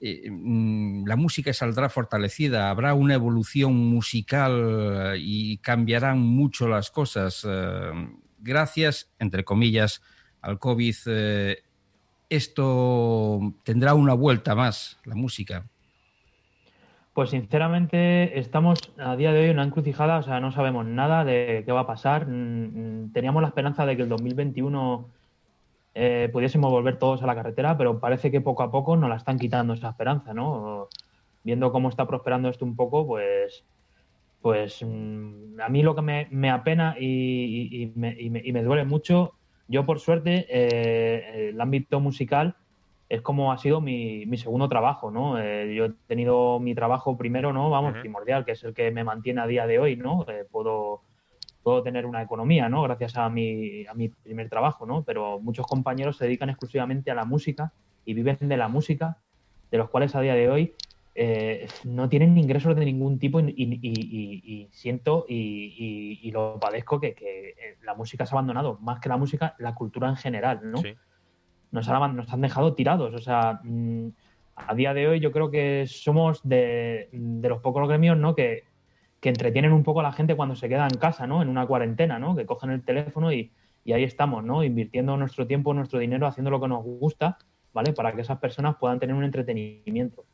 eh, 0.00 0.30
mm, 0.30 1.06
la 1.06 1.16
música 1.16 1.52
saldrá 1.52 1.88
fortalecida, 1.88 2.70
habrá 2.70 2.94
una 2.94 3.14
evolución 3.14 3.74
musical 3.74 5.14
eh, 5.14 5.18
y 5.18 5.58
cambiarán 5.58 6.20
mucho 6.20 6.68
las 6.68 6.90
cosas. 6.90 7.44
Eh, 7.48 7.90
gracias, 8.38 9.12
entre 9.18 9.44
comillas, 9.44 10.02
al 10.40 10.58
COVID, 10.60 10.94
esto 12.30 13.54
tendrá 13.64 13.94
una 13.94 14.14
vuelta 14.14 14.54
más, 14.54 14.98
la 15.04 15.16
música. 15.16 15.66
Pues 17.12 17.30
sinceramente 17.30 18.38
estamos 18.38 18.78
a 18.98 19.16
día 19.16 19.32
de 19.32 19.40
hoy 19.40 19.46
en 19.46 19.56
una 19.56 19.64
encrucijada, 19.64 20.18
o 20.18 20.22
sea, 20.22 20.38
no 20.38 20.52
sabemos 20.52 20.86
nada 20.86 21.24
de 21.24 21.64
qué 21.66 21.72
va 21.72 21.80
a 21.80 21.86
pasar. 21.88 22.28
Mm, 22.28 23.06
mm, 23.06 23.12
Teníamos 23.12 23.42
la 23.42 23.48
esperanza 23.48 23.84
de 23.84 23.96
que 23.96 24.02
el 24.02 24.08
2021 24.08 25.10
eh, 26.00 26.28
pudiésemos 26.32 26.70
volver 26.70 26.98
todos 26.98 27.22
a 27.22 27.26
la 27.26 27.34
carretera, 27.34 27.76
pero 27.76 27.98
parece 28.00 28.30
que 28.30 28.40
poco 28.40 28.62
a 28.62 28.70
poco 28.70 28.96
nos 28.96 29.08
la 29.10 29.16
están 29.16 29.38
quitando 29.38 29.74
esa 29.74 29.90
esperanza, 29.90 30.32
¿no? 30.34 30.88
Viendo 31.42 31.72
cómo 31.72 31.88
está 31.88 32.06
prosperando 32.06 32.48
esto 32.48 32.64
un 32.64 32.76
poco, 32.76 33.06
pues, 33.06 33.64
pues 34.40 34.82
mm, 34.86 35.60
a 35.60 35.68
mí 35.68 35.82
lo 35.82 35.94
que 35.94 36.02
me, 36.02 36.28
me 36.30 36.50
apena 36.50 36.94
y, 36.98 37.04
y- 37.70 37.82
y 37.82 37.92
me, 37.96 38.14
y 38.20 38.30
me- 38.30 38.42
y 38.44 38.52
me 38.52 38.62
duele 38.62 38.84
mucho, 38.84 39.34
yo 39.66 39.84
por 39.84 39.98
suerte, 40.00 40.46
eh, 40.48 41.48
el 41.50 41.60
ámbito 41.60 42.00
musical 42.00 42.56
es 43.08 43.22
como 43.22 43.52
ha 43.52 43.58
sido 43.58 43.80
mi, 43.80 44.26
mi 44.26 44.36
segundo 44.36 44.68
trabajo, 44.68 45.10
¿no? 45.10 45.38
Eh, 45.40 45.74
yo 45.74 45.86
he 45.86 45.92
tenido 46.06 46.60
mi 46.60 46.74
trabajo 46.74 47.16
primero, 47.16 47.52
¿no? 47.52 47.70
Vamos, 47.70 47.94
primordial, 48.00 48.44
que 48.44 48.52
es 48.52 48.62
el 48.64 48.74
que 48.74 48.90
me 48.90 49.02
mantiene 49.04 49.40
a 49.40 49.46
día 49.46 49.66
de 49.66 49.78
hoy, 49.78 49.96
¿no? 49.96 50.24
Puedo, 50.52 51.02
puedo 51.68 51.82
tener 51.82 52.06
una 52.06 52.22
economía, 52.22 52.68
¿no? 52.70 52.82
Gracias 52.82 53.16
a 53.16 53.28
mi, 53.28 53.84
a 53.86 53.92
mi 53.92 54.08
primer 54.08 54.48
trabajo, 54.48 54.86
¿no? 54.86 55.02
Pero 55.04 55.38
muchos 55.40 55.66
compañeros 55.66 56.16
se 56.16 56.24
dedican 56.24 56.48
exclusivamente 56.48 57.10
a 57.10 57.14
la 57.14 57.26
música 57.26 57.72
y 58.06 58.14
viven 58.14 58.38
de 58.40 58.56
la 58.56 58.68
música, 58.68 59.18
de 59.70 59.76
los 59.78 59.90
cuales 59.90 60.14
a 60.14 60.20
día 60.22 60.34
de 60.34 60.48
hoy 60.48 60.74
eh, 61.14 61.66
no 61.84 62.08
tienen 62.08 62.38
ingresos 62.38 62.74
de 62.74 62.84
ningún 62.86 63.18
tipo 63.18 63.40
y, 63.40 63.50
y- 63.50 63.80
y- 63.82 64.00
y- 64.18 64.52
y 64.62 64.68
siento 64.72 65.26
y, 65.28 66.30
lo 66.32 66.58
padezco 66.58 66.98
que, 67.00 67.12
que, 67.14 67.50
eh, 67.50 67.76
la 67.82 67.94
música 67.94 68.24
se 68.24 68.34
ha 68.34 68.38
abandonado, 68.38 68.78
más 68.80 68.98
que 69.00 69.08
la 69.10 69.16
música, 69.18 69.54
la 69.58 69.74
cultura 69.74 70.08
en 70.08 70.16
general, 70.16 70.60
¿no? 70.62 70.78
Sí. 70.78 70.94
nos 71.70 71.86
han, 71.88 72.16
nos 72.16 72.32
han 72.32 72.40
dejado 72.40 72.74
tirados. 72.74 73.12
O 73.14 73.18
sea, 73.18 73.60
mm, 73.62 74.08
a 74.56 74.74
día 74.74 74.94
de 74.94 75.06
hoy 75.08 75.20
yo 75.20 75.32
creo 75.32 75.50
que 75.50 75.84
somos 75.86 76.40
de, 76.48 77.08
de 77.12 77.48
los 77.48 77.60
pocos 77.60 77.86
gremios 77.88 78.16
¿no? 78.16 78.34
que, 78.34 78.64
que 79.20 79.28
entretienen 79.30 79.72
un 79.72 79.82
poco 79.82 80.00
a 80.00 80.04
la 80.04 80.12
gente 80.12 80.36
cuando 80.36 80.54
se 80.54 80.68
queda 80.68 80.86
en 80.86 80.98
casa, 80.98 81.26
¿no? 81.26 81.42
En 81.42 81.48
una 81.48 81.66
cuarentena, 81.66 82.18
¿no? 82.18 82.36
Que 82.36 82.46
cogen 82.46 82.70
el 82.70 82.82
teléfono 82.84 83.32
y, 83.32 83.50
y 83.84 83.92
ahí 83.92 84.04
estamos, 84.04 84.44
¿no? 84.44 84.62
Invirtiendo 84.62 85.16
nuestro 85.16 85.46
tiempo, 85.46 85.74
nuestro 85.74 85.98
dinero, 85.98 86.26
haciendo 86.26 86.50
lo 86.50 86.60
que 86.60 86.68
nos 86.68 86.84
gusta, 86.84 87.38
¿vale? 87.72 87.92
Para 87.92 88.12
que 88.14 88.20
esas 88.20 88.38
personas 88.38 88.76
puedan 88.76 89.00
tener 89.00 89.16
un 89.16 89.24
entretenimiento. 89.24 90.24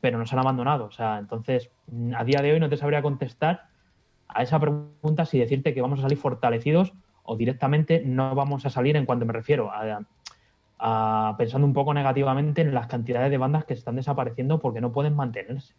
Pero 0.00 0.18
nos 0.18 0.32
han 0.32 0.38
abandonado. 0.38 0.86
O 0.86 0.90
sea, 0.92 1.18
entonces, 1.18 1.70
a 2.16 2.24
día 2.24 2.40
de 2.42 2.52
hoy 2.52 2.60
no 2.60 2.68
te 2.68 2.76
sabría 2.76 3.02
contestar 3.02 3.64
a 4.28 4.42
esa 4.42 4.58
pregunta 4.58 5.24
si 5.26 5.38
decirte 5.38 5.74
que 5.74 5.82
vamos 5.82 5.98
a 5.98 6.02
salir 6.02 6.18
fortalecidos 6.18 6.92
o 7.22 7.36
directamente 7.36 8.02
no 8.04 8.34
vamos 8.34 8.64
a 8.66 8.70
salir 8.70 8.96
en 8.96 9.04
cuanto 9.06 9.26
me 9.26 9.32
refiero 9.32 9.70
a, 9.70 10.00
a- 10.78 11.34
pensando 11.38 11.66
un 11.66 11.72
poco 11.72 11.92
negativamente 11.94 12.60
en 12.62 12.74
las 12.74 12.86
cantidades 12.86 13.30
de 13.30 13.38
bandas 13.38 13.64
que 13.64 13.74
están 13.74 13.96
desapareciendo 13.96 14.58
porque 14.60 14.80
no 14.80 14.92
pueden 14.92 15.14
mantenerse. 15.16 15.74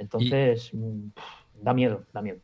Entonces, 0.00 0.70
mm, 0.72 1.08
da 1.62 1.74
miedo, 1.74 2.04
da 2.12 2.22
miedo. 2.22 2.40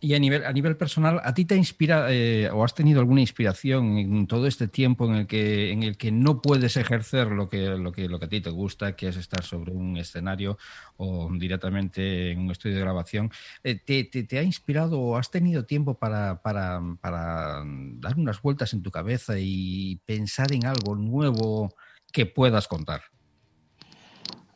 Y 0.00 0.14
a 0.14 0.18
nivel, 0.20 0.44
a 0.44 0.52
nivel 0.52 0.76
personal, 0.76 1.20
¿a 1.24 1.34
ti 1.34 1.44
te 1.44 1.56
inspira 1.56 2.06
eh, 2.12 2.48
o 2.52 2.62
has 2.62 2.72
tenido 2.72 3.00
alguna 3.00 3.20
inspiración 3.20 3.98
en 3.98 4.28
todo 4.28 4.46
este 4.46 4.68
tiempo 4.68 5.06
en 5.06 5.14
el 5.16 5.26
que, 5.26 5.72
en 5.72 5.82
el 5.82 5.96
que 5.96 6.12
no 6.12 6.40
puedes 6.40 6.76
ejercer 6.76 7.26
lo 7.32 7.48
que, 7.48 7.66
lo, 7.70 7.90
que, 7.90 8.08
lo 8.08 8.20
que 8.20 8.26
a 8.26 8.28
ti 8.28 8.40
te 8.40 8.50
gusta, 8.50 8.94
que 8.94 9.08
es 9.08 9.16
estar 9.16 9.42
sobre 9.42 9.72
un 9.72 9.96
escenario 9.96 10.56
o 10.98 11.28
directamente 11.36 12.30
en 12.30 12.38
un 12.38 12.52
estudio 12.52 12.76
de 12.76 12.82
grabación? 12.82 13.32
Eh, 13.64 13.74
te, 13.74 14.04
te- 14.04 14.22
te 14.22 14.38
ha 14.38 14.44
inspirado 14.44 15.00
o 15.00 15.16
has 15.16 15.32
tenido 15.32 15.64
tiempo 15.64 15.98
para, 15.98 16.42
para, 16.42 16.80
para 17.00 17.64
dar 17.64 18.16
unas 18.16 18.40
vueltas 18.40 18.72
en 18.74 18.84
tu 18.84 18.92
cabeza 18.92 19.34
y 19.40 19.96
pensar 20.06 20.52
en 20.52 20.64
algo 20.64 20.94
nuevo 20.94 21.74
que 22.12 22.24
puedas 22.24 22.68
contar? 22.68 23.02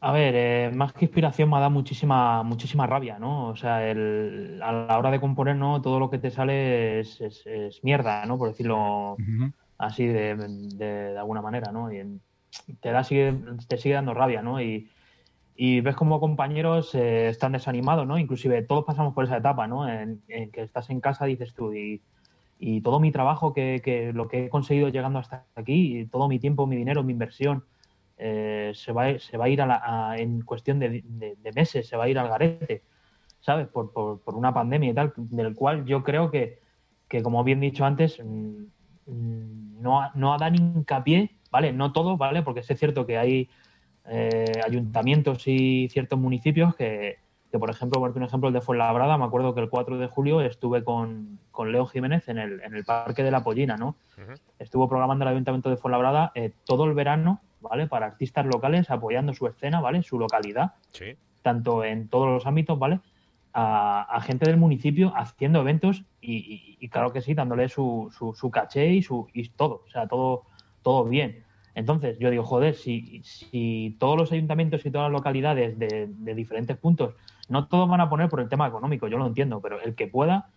A 0.05 0.11
ver, 0.11 0.34
eh, 0.36 0.70
más 0.74 0.92
que 0.92 1.05
inspiración 1.05 1.48
me 1.48 1.57
ha 1.57 1.61
dado 1.61 1.70
muchísima, 1.70 2.42
muchísima 2.42 2.88
rabia, 2.88 3.20
¿no? 3.20 3.48
O 3.50 3.57
sea, 3.57 3.88
el- 3.88 4.61
a 4.62 4.72
la 4.72 4.98
hora 4.98 5.12
de 5.12 5.20
componer, 5.20 5.55
¿no? 5.57 5.80
Todo 5.80 6.00
lo 6.00 6.11
que 6.11 6.18
te 6.18 6.30
sale 6.32 6.98
es, 7.00 7.20
es- 7.20 7.46
es 7.46 7.84
mierda, 7.84 8.26
¿no? 8.26 8.36
Por 8.36 8.48
decirlo 8.48 9.16
así 9.78 10.07
de, 10.07 10.36
de- 10.36 10.86
de 11.12 11.18
alguna 11.18 11.40
manera, 11.42 11.70
¿no? 11.72 11.92
Y 11.92 12.03
te, 12.80 12.90
da, 12.90 13.05
sigue, 13.05 13.32
te 13.68 13.78
sigue 13.78 13.94
dando 13.94 14.12
rabia, 14.14 14.42
¿no? 14.42 14.61
Y, 14.61 14.90
y 15.55 15.80
ves 15.82 15.96
como 15.96 16.20
compañeros 16.20 16.94
eh, 16.94 17.28
están 17.28 17.53
desanimados, 17.53 18.07
¿no? 18.07 18.18
Inclusive 18.18 18.62
todos 18.62 18.84
pasamos 18.84 19.14
por 19.14 19.24
esa 19.24 19.36
etapa, 19.38 19.66
¿no? 19.68 19.88
En, 19.88 20.22
en 20.28 20.50
que 20.50 20.62
estás 20.62 20.90
en 20.90 21.00
casa, 21.00 21.26
dices 21.26 21.55
tú, 21.55 21.74
y, 21.74 22.03
y 22.59 22.80
todo 22.82 23.00
mi 23.00 23.12
trabajo, 23.12 23.53
que, 23.55 23.80
que 23.84 24.12
lo 24.12 24.28
que 24.28 24.46
he 24.46 24.50
conseguido 24.50 24.88
llegando 24.88 25.18
hasta 25.20 25.46
aquí, 25.57 26.00
y 26.00 26.07
todo 26.09 26.28
mi 26.28 26.38
tiempo, 26.40 26.66
mi 26.66 26.76
dinero, 26.76 27.03
mi 27.05 27.12
inversión, 27.12 27.64
eh, 28.24 28.70
se, 28.74 28.92
va, 28.92 29.06
a- 29.06 29.18
se 29.18 29.36
va 29.36 29.46
a 29.46 29.48
ir 29.48 29.60
a 29.62 29.66
la- 29.66 29.82
a- 29.84 30.18
en 30.18 30.42
cuestión 30.42 30.78
de, 30.78 31.02
de- 31.04 31.36
de 31.36 31.52
meses, 31.52 31.88
se 31.88 31.96
va 31.96 32.04
a 32.04 32.08
ir 32.08 32.18
al 32.18 32.28
garete, 32.28 32.82
¿sabes? 33.40 33.66
Por, 33.68 33.92
por, 33.92 34.20
por 34.20 34.34
una 34.36 34.54
pandemia 34.54 34.90
y 34.90 34.94
tal, 34.94 35.12
del 35.16 35.54
cual 35.56 35.84
yo 35.84 36.02
creo 36.04 36.30
que, 36.30 36.60
que 37.08 37.22
como 37.22 37.42
bien 37.42 37.58
dicho 37.60 37.84
antes, 37.84 38.20
mm, 38.24 38.62
mm, 39.06 39.82
no, 39.82 40.00
ha- 40.00 40.12
no 40.14 40.38
dado 40.38 40.54
hincapié, 40.54 41.30
¿vale? 41.50 41.72
No 41.72 41.92
todo, 41.92 42.16
¿vale? 42.16 42.42
Porque 42.42 42.60
es 42.60 42.66
cierto 42.78 43.04
que 43.06 43.18
hay 43.18 43.48
eh, 44.06 44.60
ayuntamientos 44.64 45.46
y 45.46 45.88
ciertos 45.90 46.18
municipios 46.18 46.74
que, 46.76 47.18
que, 47.50 47.58
por 47.58 47.70
ejemplo, 47.70 48.00
por 48.00 48.16
un 48.16 48.22
ejemplo, 48.24 48.48
el 48.48 48.54
de 48.54 48.60
Fuenlabrada, 48.60 49.18
me 49.18 49.24
acuerdo 49.24 49.54
que 49.54 49.60
el 49.60 49.68
4 49.68 49.98
de 49.98 50.06
julio 50.08 50.40
estuve 50.40 50.82
con, 50.84 51.38
con 51.50 51.70
Leo 51.70 51.86
Jiménez 51.86 52.28
en 52.28 52.38
el, 52.38 52.60
en 52.62 52.74
el 52.74 52.84
Parque 52.84 53.22
de 53.22 53.30
la 53.30 53.42
Pollina, 53.44 53.76
¿no? 53.76 53.96
Estuvo 54.58 54.88
programando 54.88 55.24
el 55.24 55.28
Ayuntamiento 55.32 55.70
de 55.70 55.76
Fuenlabrada 55.76 56.32
eh, 56.34 56.52
todo 56.64 56.84
el 56.86 56.94
verano, 56.94 57.40
¿vale? 57.62 57.86
Para 57.86 58.06
artistas 58.06 58.44
locales 58.46 58.90
apoyando 58.90 59.32
su 59.32 59.46
escena, 59.46 59.80
¿vale? 59.80 60.02
Su 60.02 60.18
localidad 60.18 60.74
Sí. 60.90 61.16
tanto 61.40 61.84
en 61.84 62.08
todos 62.08 62.28
los 62.28 62.46
ámbitos, 62.46 62.78
¿vale? 62.78 63.00
a, 63.54 64.20
gente 64.22 64.46
del 64.46 64.56
municipio 64.56 65.12
haciendo 65.16 65.60
eventos 65.60 66.04
y, 66.20 66.88
claro 66.88 67.12
que 67.12 67.20
sí, 67.20 67.34
dándole 67.34 67.68
su, 67.68 68.10
su, 68.34 68.50
caché 68.50 68.92
y, 68.92 69.02
su, 69.02 69.28
y 69.32 69.48
todo, 69.50 69.84
o 69.86 69.90
sea, 69.90 70.06
todo, 70.06 70.44
todo 70.82 71.04
bien. 71.04 71.44
Entonces, 71.74 72.18
yo 72.18 72.30
digo, 72.30 72.44
joder, 72.44 72.74
si, 72.74 73.22
si 73.24 73.96
todos 73.98 74.16
los 74.16 74.32
ayuntamientos 74.32 74.84
y 74.84 74.90
todas 74.90 75.10
las 75.10 75.18
localidades 75.18 75.78
de, 75.78 76.34
diferentes 76.34 76.76
puntos, 76.76 77.14
no 77.48 77.66
todos 77.66 77.88
van 77.88 78.00
a 78.00 78.08
poner 78.08 78.28
por 78.28 78.40
el 78.40 78.48
tema 78.48 78.66
económico, 78.66 79.08
yo 79.08 79.18
lo 79.18 79.26
entiendo, 79.26 79.60
pero 79.60 79.80
el 79.80 79.94
que 79.94 80.06
pueda, 80.06 80.50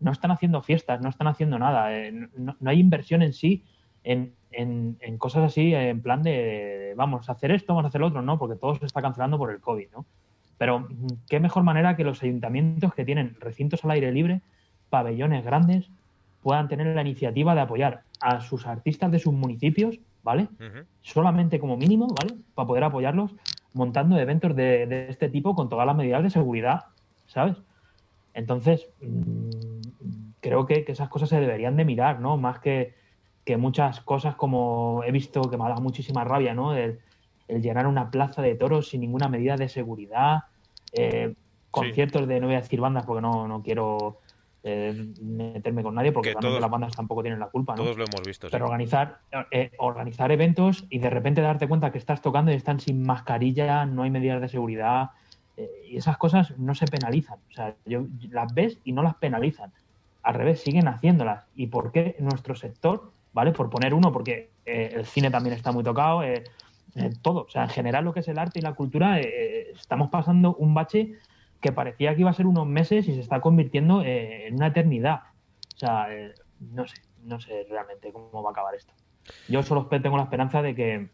no 0.00 0.12
están 0.12 0.30
haciendo 0.30 0.62
fiestas, 0.62 1.00
no 1.00 1.08
están 1.08 1.28
haciendo 1.28 1.58
nada, 1.58 1.96
eh, 1.96 2.12
no, 2.36 2.56
hay 2.64 2.80
inversión 2.80 3.22
en 3.22 3.32
sí 3.32 3.64
en, 4.04 4.34
en, 4.50 4.96
en, 5.00 5.18
cosas 5.18 5.44
así, 5.44 5.74
en 5.74 6.00
plan 6.02 6.22
de, 6.22 6.94
vamos 6.96 7.28
a 7.28 7.32
hacer 7.32 7.50
esto, 7.50 7.74
vamos 7.74 7.84
a 7.84 7.88
hacer 7.88 8.00
lo 8.00 8.08
otro, 8.08 8.22
no, 8.22 8.38
porque 8.38 8.56
todo 8.56 8.74
se 8.74 8.86
está 8.86 9.02
cancelando 9.02 9.38
por 9.38 9.50
el 9.50 9.60
COVID, 9.60 9.88
¿no? 9.92 10.06
Pero 10.58 10.88
qué 11.28 11.40
mejor 11.40 11.62
manera 11.62 11.96
que 11.96 12.04
los 12.04 12.22
ayuntamientos 12.22 12.94
que 12.94 13.04
tienen 13.04 13.36
recintos 13.40 13.84
al 13.84 13.92
aire 13.92 14.12
libre, 14.12 14.42
pabellones 14.90 15.44
grandes, 15.44 15.88
puedan 16.42 16.68
tener 16.68 16.94
la 16.94 17.00
iniciativa 17.02 17.54
de 17.54 17.60
apoyar 17.62 18.02
a 18.20 18.40
sus 18.40 18.66
artistas 18.66 19.10
de 19.10 19.18
sus 19.18 19.32
municipios 19.32 19.98
¿vale? 20.22 20.48
Solamente 21.02 21.58
como 21.58 21.76
mínimo, 21.76 22.08
¿vale? 22.08 22.34
Para 22.54 22.66
poder 22.66 22.84
apoyarlos 22.84 23.34
montando 23.72 24.18
eventos 24.18 24.54
de, 24.56 25.08
este 25.08 25.28
tipo 25.28 25.54
con 25.54 25.68
todas 25.68 25.86
las 25.86 25.96
medidas 25.96 26.22
de 26.22 26.30
seguridad, 26.30 26.86
¿sabes? 27.26 27.56
Entonces, 28.34 28.88
mm, 29.00 29.50
creo 30.40 30.66
que, 30.66 30.84
esas 30.86 31.08
cosas 31.08 31.28
se 31.28 31.40
deberían 31.40 31.76
de 31.76 31.84
mirar, 31.84 32.20
¿no? 32.20 32.36
Más 32.36 32.58
que, 32.60 32.94
muchas 33.56 34.00
cosas 34.00 34.34
como 34.34 35.02
he 35.04 35.12
visto 35.12 35.42
que 35.42 35.56
me 35.56 35.64
ha 35.64 35.68
dado 35.68 35.80
muchísima 35.80 36.24
rabia, 36.24 36.54
¿no? 36.54 36.74
El, 36.74 37.00
llenar 37.48 37.88
una 37.88 38.10
plaza 38.10 38.42
de 38.42 38.54
toros 38.54 38.88
sin 38.88 39.00
ninguna 39.00 39.28
medida 39.28 39.56
de 39.56 39.68
seguridad, 39.68 40.44
eh, 40.92 41.34
conciertos 41.70 42.28
de, 42.28 42.38
no 42.38 42.46
voy 42.46 42.54
a 42.54 42.60
decir 42.60 42.80
bandas 42.80 43.04
porque 43.04 43.22
no, 43.22 43.48
no 43.48 43.60
quiero 43.60 44.20
eh, 44.62 45.12
meterme 45.20 45.82
con 45.82 45.96
nadie 45.96 46.12
porque 46.12 46.34
todas 46.34 46.60
las 46.60 46.70
bandas 46.70 46.94
tampoco 46.94 47.22
tienen 47.22 47.40
la 47.40 47.48
culpa. 47.48 47.74
Todos 47.74 47.96
lo 47.96 48.04
hemos 48.04 48.22
visto. 48.24 48.48
Pero 48.52 48.66
organizar, 48.66 49.18
eh, 49.50 49.72
organizar 49.78 50.30
eventos 50.30 50.84
y 50.90 51.00
de 51.00 51.10
repente 51.10 51.40
darte 51.40 51.66
cuenta 51.66 51.90
que 51.90 51.98
estás 51.98 52.22
tocando 52.22 52.52
y 52.52 52.54
están 52.54 52.78
sin 52.78 53.02
mascarilla, 53.02 53.84
no 53.84 54.04
hay 54.04 54.10
medidas 54.10 54.40
de 54.40 54.48
seguridad 54.48 55.10
y 55.86 55.96
esas 55.96 56.16
cosas 56.16 56.56
no 56.58 56.74
se 56.74 56.86
penalizan. 56.86 57.38
O 57.50 57.52
sea, 57.52 57.74
yo, 57.84 58.06
las 58.30 58.54
ves 58.54 58.78
y 58.84 58.92
no 58.92 59.02
las 59.02 59.14
penalizan. 59.16 59.72
Al 60.22 60.34
revés, 60.34 60.60
siguen 60.60 60.88
haciéndolas. 60.88 61.46
¿Y 61.54 61.66
por 61.66 61.92
qué 61.92 62.16
nuestro 62.18 62.54
sector, 62.54 63.12
¿vale? 63.32 63.52
Por 63.52 63.70
poner 63.70 63.94
uno, 63.94 64.12
porque 64.12 64.50
el 64.64 65.04
cine 65.06 65.30
también 65.30 65.54
está 65.54 65.72
muy 65.72 65.82
tocado, 65.84 66.22
todo. 67.22 67.42
O 67.42 67.50
sea, 67.50 67.64
en 67.64 67.70
general 67.70 68.04
lo 68.04 68.12
que 68.12 68.20
es 68.20 68.28
el 68.28 68.38
arte 68.38 68.58
y 68.58 68.62
la 68.62 68.74
cultura, 68.74 69.20
estamos 69.20 70.10
pasando 70.10 70.54
un 70.54 70.74
bache 70.74 71.18
que 71.60 71.72
parecía 71.72 72.14
que 72.14 72.22
iba 72.22 72.30
a 72.30 72.34
ser 72.34 72.46
unos 72.46 72.66
meses 72.66 73.06
y 73.06 73.14
se 73.14 73.20
está 73.20 73.40
convirtiendo 73.40 74.02
eh, 74.02 74.48
en 74.48 74.54
una 74.54 74.68
eternidad. 74.68 75.22
O 75.74 75.78
sea, 75.78 76.12
eh, 76.12 76.34
no 76.58 76.86
sé, 76.86 76.96
no 77.24 77.40
sé 77.40 77.66
realmente 77.68 78.12
cómo 78.12 78.42
va 78.42 78.50
a 78.50 78.52
acabar 78.52 78.74
esto. 78.74 78.92
Yo 79.48 79.62
solo 79.62 79.86
tengo 79.86 80.16
la 80.16 80.24
esperanza 80.24 80.62
de 80.62 80.74
que, 80.74 81.08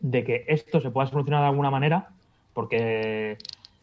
de 0.00 0.24
que 0.24 0.44
esto 0.48 0.80
se 0.80 0.90
pueda 0.90 1.06
solucionar 1.06 1.42
de 1.42 1.48
alguna 1.48 1.70
manera, 1.70 2.08
porque 2.54 3.36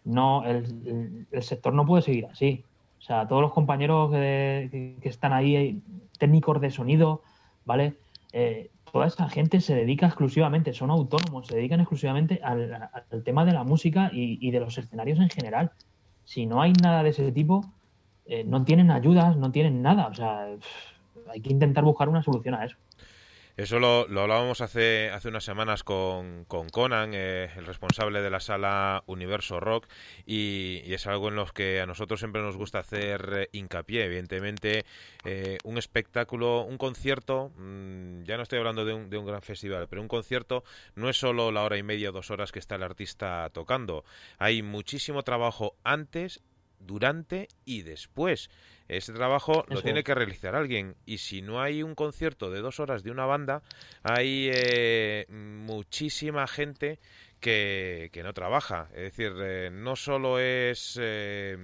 no 0.04 0.44
el, 0.46 1.28
sector 1.42 1.74
no 1.74 1.86
puede 1.86 2.02
seguir 2.02 2.26
así. 2.26 2.66
O 3.00 3.02
sea, 3.02 3.28
todos 3.28 3.42
los 3.42 3.54
compañeros 3.54 4.12
que, 4.12 4.98
están 5.04 5.34
ahí, 5.34 5.82
técnicos 6.18 6.60
de 6.60 6.72
sonido, 6.72 7.22
¿vale? 7.66 7.98
Eh, 8.32 8.70
toda 8.92 9.08
esta 9.08 9.28
gente 9.30 9.60
se 9.62 9.76
dedica 9.76 10.08
exclusivamente, 10.08 10.74
son 10.74 10.92
autónomos, 10.92 11.48
se 11.48 11.56
dedican 11.56 11.80
exclusivamente 11.80 12.40
al, 12.44 12.90
tema 13.24 13.46
de 13.46 13.54
la 13.54 13.64
música 13.64 14.10
y, 14.14 14.52
de 14.52 14.60
los 14.60 14.78
escenarios 14.78 15.20
en 15.20 15.30
general. 15.30 15.72
Si 16.26 16.46
no 16.46 16.62
hay 16.62 16.74
nada 16.74 17.04
de 17.04 17.10
ese 17.10 17.32
tipo, 17.32 17.66
eh, 18.26 18.44
no 18.44 18.64
tienen 18.64 18.92
ayudas, 18.92 19.36
no 19.36 19.52
tienen 19.52 19.82
nada. 19.82 20.08
O 20.08 20.14
sea, 20.14 20.48
hay 21.32 21.42
que 21.42 21.52
intentar 21.52 21.84
buscar 21.84 22.08
una 22.08 22.22
solución 22.22 22.56
a 22.56 22.66
eso. 22.66 22.78
Eso 23.56 23.78
lo, 23.78 24.08
hablábamos 24.20 24.62
hace, 24.62 25.12
hace 25.12 25.28
unas 25.28 25.44
semanas 25.44 25.84
con, 25.84 26.44
con 26.46 26.70
Conan, 26.70 27.12
eh, 27.14 27.52
el 27.56 27.68
responsable 27.68 28.24
de 28.24 28.32
la 28.32 28.40
sala 28.40 29.04
Universo 29.06 29.60
Rock, 29.60 29.88
y, 30.26 30.82
es 30.92 31.06
algo 31.06 31.28
en 31.28 31.36
lo 31.36 31.46
que 31.46 31.80
a 31.80 31.86
nosotros 31.86 32.20
siempre 32.20 32.42
nos 32.42 32.58
gusta 32.58 32.80
hacer 32.80 33.30
eh, 33.32 33.50
hincapié. 33.52 34.06
Evidentemente, 34.06 34.86
eh, 35.24 35.60
un 35.66 35.78
espectáculo, 35.78 36.64
un 36.64 36.80
concierto, 36.80 37.52
mm, 37.56 38.24
ya 38.24 38.38
no 38.38 38.44
estoy 38.44 38.58
hablando 38.58 38.86
de 38.86 38.94
un, 38.96 39.12
de 39.12 39.20
un 39.20 39.28
gran 39.28 39.44
festival, 39.44 39.88
pero 39.88 40.02
un 40.02 40.08
concierto 40.08 40.64
no 40.96 41.08
es 41.08 41.18
solo 41.18 41.52
la 41.52 41.62
hora 41.62 41.78
y 41.78 41.84
media, 41.84 42.10
dos 42.10 42.32
horas 42.32 42.52
que 42.52 42.58
está 42.58 42.76
el 42.76 42.84
artista 42.84 43.48
tocando. 43.54 44.04
Hay 44.40 44.64
muchísimo 44.64 45.22
trabajo 45.22 45.76
antes 45.84 46.42
durante 46.80 47.50
y 47.66 47.84
después. 47.84 48.50
Ese 48.88 49.14
trabajo 49.14 49.66
lo 49.70 49.82
tiene 49.82 50.04
que 50.04 50.14
realizar 50.14 50.56
alguien 50.56 50.96
y 51.06 51.20
si 51.20 51.42
no 51.42 51.62
hay 51.62 51.84
un 51.84 51.96
concierto 51.96 52.52
de 52.52 52.62
dos 52.62 52.80
horas 52.80 53.04
de 53.04 53.12
una 53.12 53.26
banda, 53.26 53.64
hay 54.04 54.50
eh, 54.54 55.26
muchísima 55.30 56.48
gente 56.48 57.00
que, 57.40 58.10
que, 58.12 58.24
no 58.24 58.34
trabaja. 58.34 58.90
Es 58.94 59.04
decir, 59.04 59.34
eh, 59.42 59.70
no 59.72 59.96
solo 59.96 60.40
es... 60.40 60.98
Eh, 61.02 61.58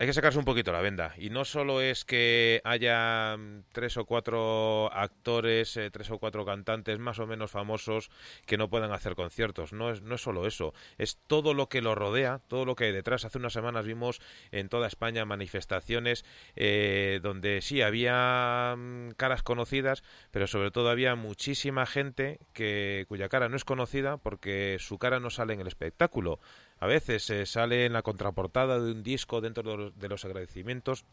hay 0.00 0.06
que 0.06 0.14
sacarse 0.14 0.38
un 0.38 0.46
poquito 0.46 0.72
la 0.72 0.80
venda. 0.80 1.12
Y 1.18 1.28
no 1.28 1.44
solo 1.44 1.82
es 1.82 2.06
que 2.06 2.62
haya 2.64 3.36
mm, 3.36 3.64
tres 3.70 3.98
o 3.98 4.06
cuatro 4.06 4.90
actores, 4.94 5.76
eh, 5.76 5.90
tres 5.90 6.10
o 6.10 6.18
cuatro 6.18 6.46
cantantes 6.46 6.98
más 6.98 7.18
o 7.18 7.26
menos 7.26 7.50
famosos 7.50 8.10
que 8.46 8.56
no 8.56 8.70
puedan 8.70 8.92
hacer 8.92 9.14
conciertos. 9.14 9.74
No 9.74 9.90
es, 9.90 10.00
no 10.00 10.14
es 10.14 10.22
solo 10.22 10.46
eso. 10.46 10.72
Es 10.96 11.18
todo 11.26 11.52
lo 11.52 11.68
que 11.68 11.82
lo 11.82 11.94
rodea, 11.94 12.40
todo 12.48 12.64
lo 12.64 12.76
que 12.76 12.84
hay 12.84 12.92
detrás. 12.92 13.26
Hace 13.26 13.36
unas 13.36 13.52
semanas 13.52 13.84
vimos 13.84 14.22
en 14.52 14.70
toda 14.70 14.86
España 14.86 15.26
manifestaciones 15.26 16.24
eh, 16.56 17.20
donde 17.22 17.60
sí 17.60 17.82
había 17.82 18.76
mm, 18.78 19.10
caras 19.18 19.42
conocidas, 19.42 20.02
pero 20.30 20.46
sobre 20.46 20.70
todo 20.70 20.88
había 20.88 21.14
muchísima 21.14 21.84
gente 21.84 22.40
que, 22.54 23.04
cuya 23.06 23.28
cara 23.28 23.50
no 23.50 23.56
es 23.56 23.66
conocida 23.66 24.16
porque 24.16 24.78
su 24.80 24.96
cara 24.96 25.20
no 25.20 25.28
sale 25.28 25.52
en 25.52 25.60
el 25.60 25.66
espectáculo 25.66 26.40
a 26.80 26.86
veces 26.86 27.22
se 27.22 27.46
sale 27.46 27.84
en 27.86 27.92
la 27.92 28.02
contraportada 28.02 28.80
de 28.80 28.90
un 28.90 29.02
disco 29.02 29.40
dentro 29.40 29.90
de 29.90 30.08
los, 30.08 30.24
agradecimientos 30.24 31.04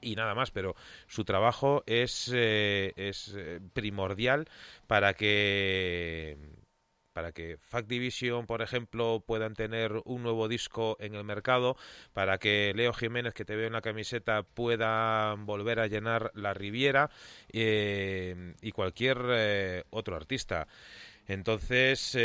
y 0.00 0.16
nada 0.16 0.34
más, 0.34 0.50
pero 0.50 0.74
su 1.06 1.24
trabajo 1.24 1.82
es, 1.86 2.30
eh, 2.34 2.92
eh, 2.96 3.60
primordial 3.72 4.48
para 4.86 5.14
que 5.14 6.36
para 7.12 7.30
que 7.30 7.58
Fact 7.58 7.86
Division, 7.86 8.44
por 8.44 8.60
ejemplo, 8.60 9.22
puedan 9.24 9.54
tener 9.54 10.02
un 10.04 10.24
nuevo 10.24 10.48
disco 10.48 10.96
en 10.98 11.14
el 11.14 11.22
mercado, 11.22 11.76
para 12.12 12.38
que 12.38 12.72
Leo 12.74 12.92
Jiménez, 12.92 13.34
que 13.34 13.44
te 13.44 13.54
veo 13.54 13.68
en 13.68 13.72
la 13.74 13.82
camiseta, 13.82 14.42
pueda 14.42 15.34
volver 15.34 15.78
a 15.78 15.86
llenar 15.86 16.32
la 16.34 16.54
Riviera 16.54 17.10
eh, 17.52 18.54
y 18.60 18.72
cualquier 18.72 19.84
otro 19.90 20.16
artista. 20.16 20.66
Entonces, 21.28 22.16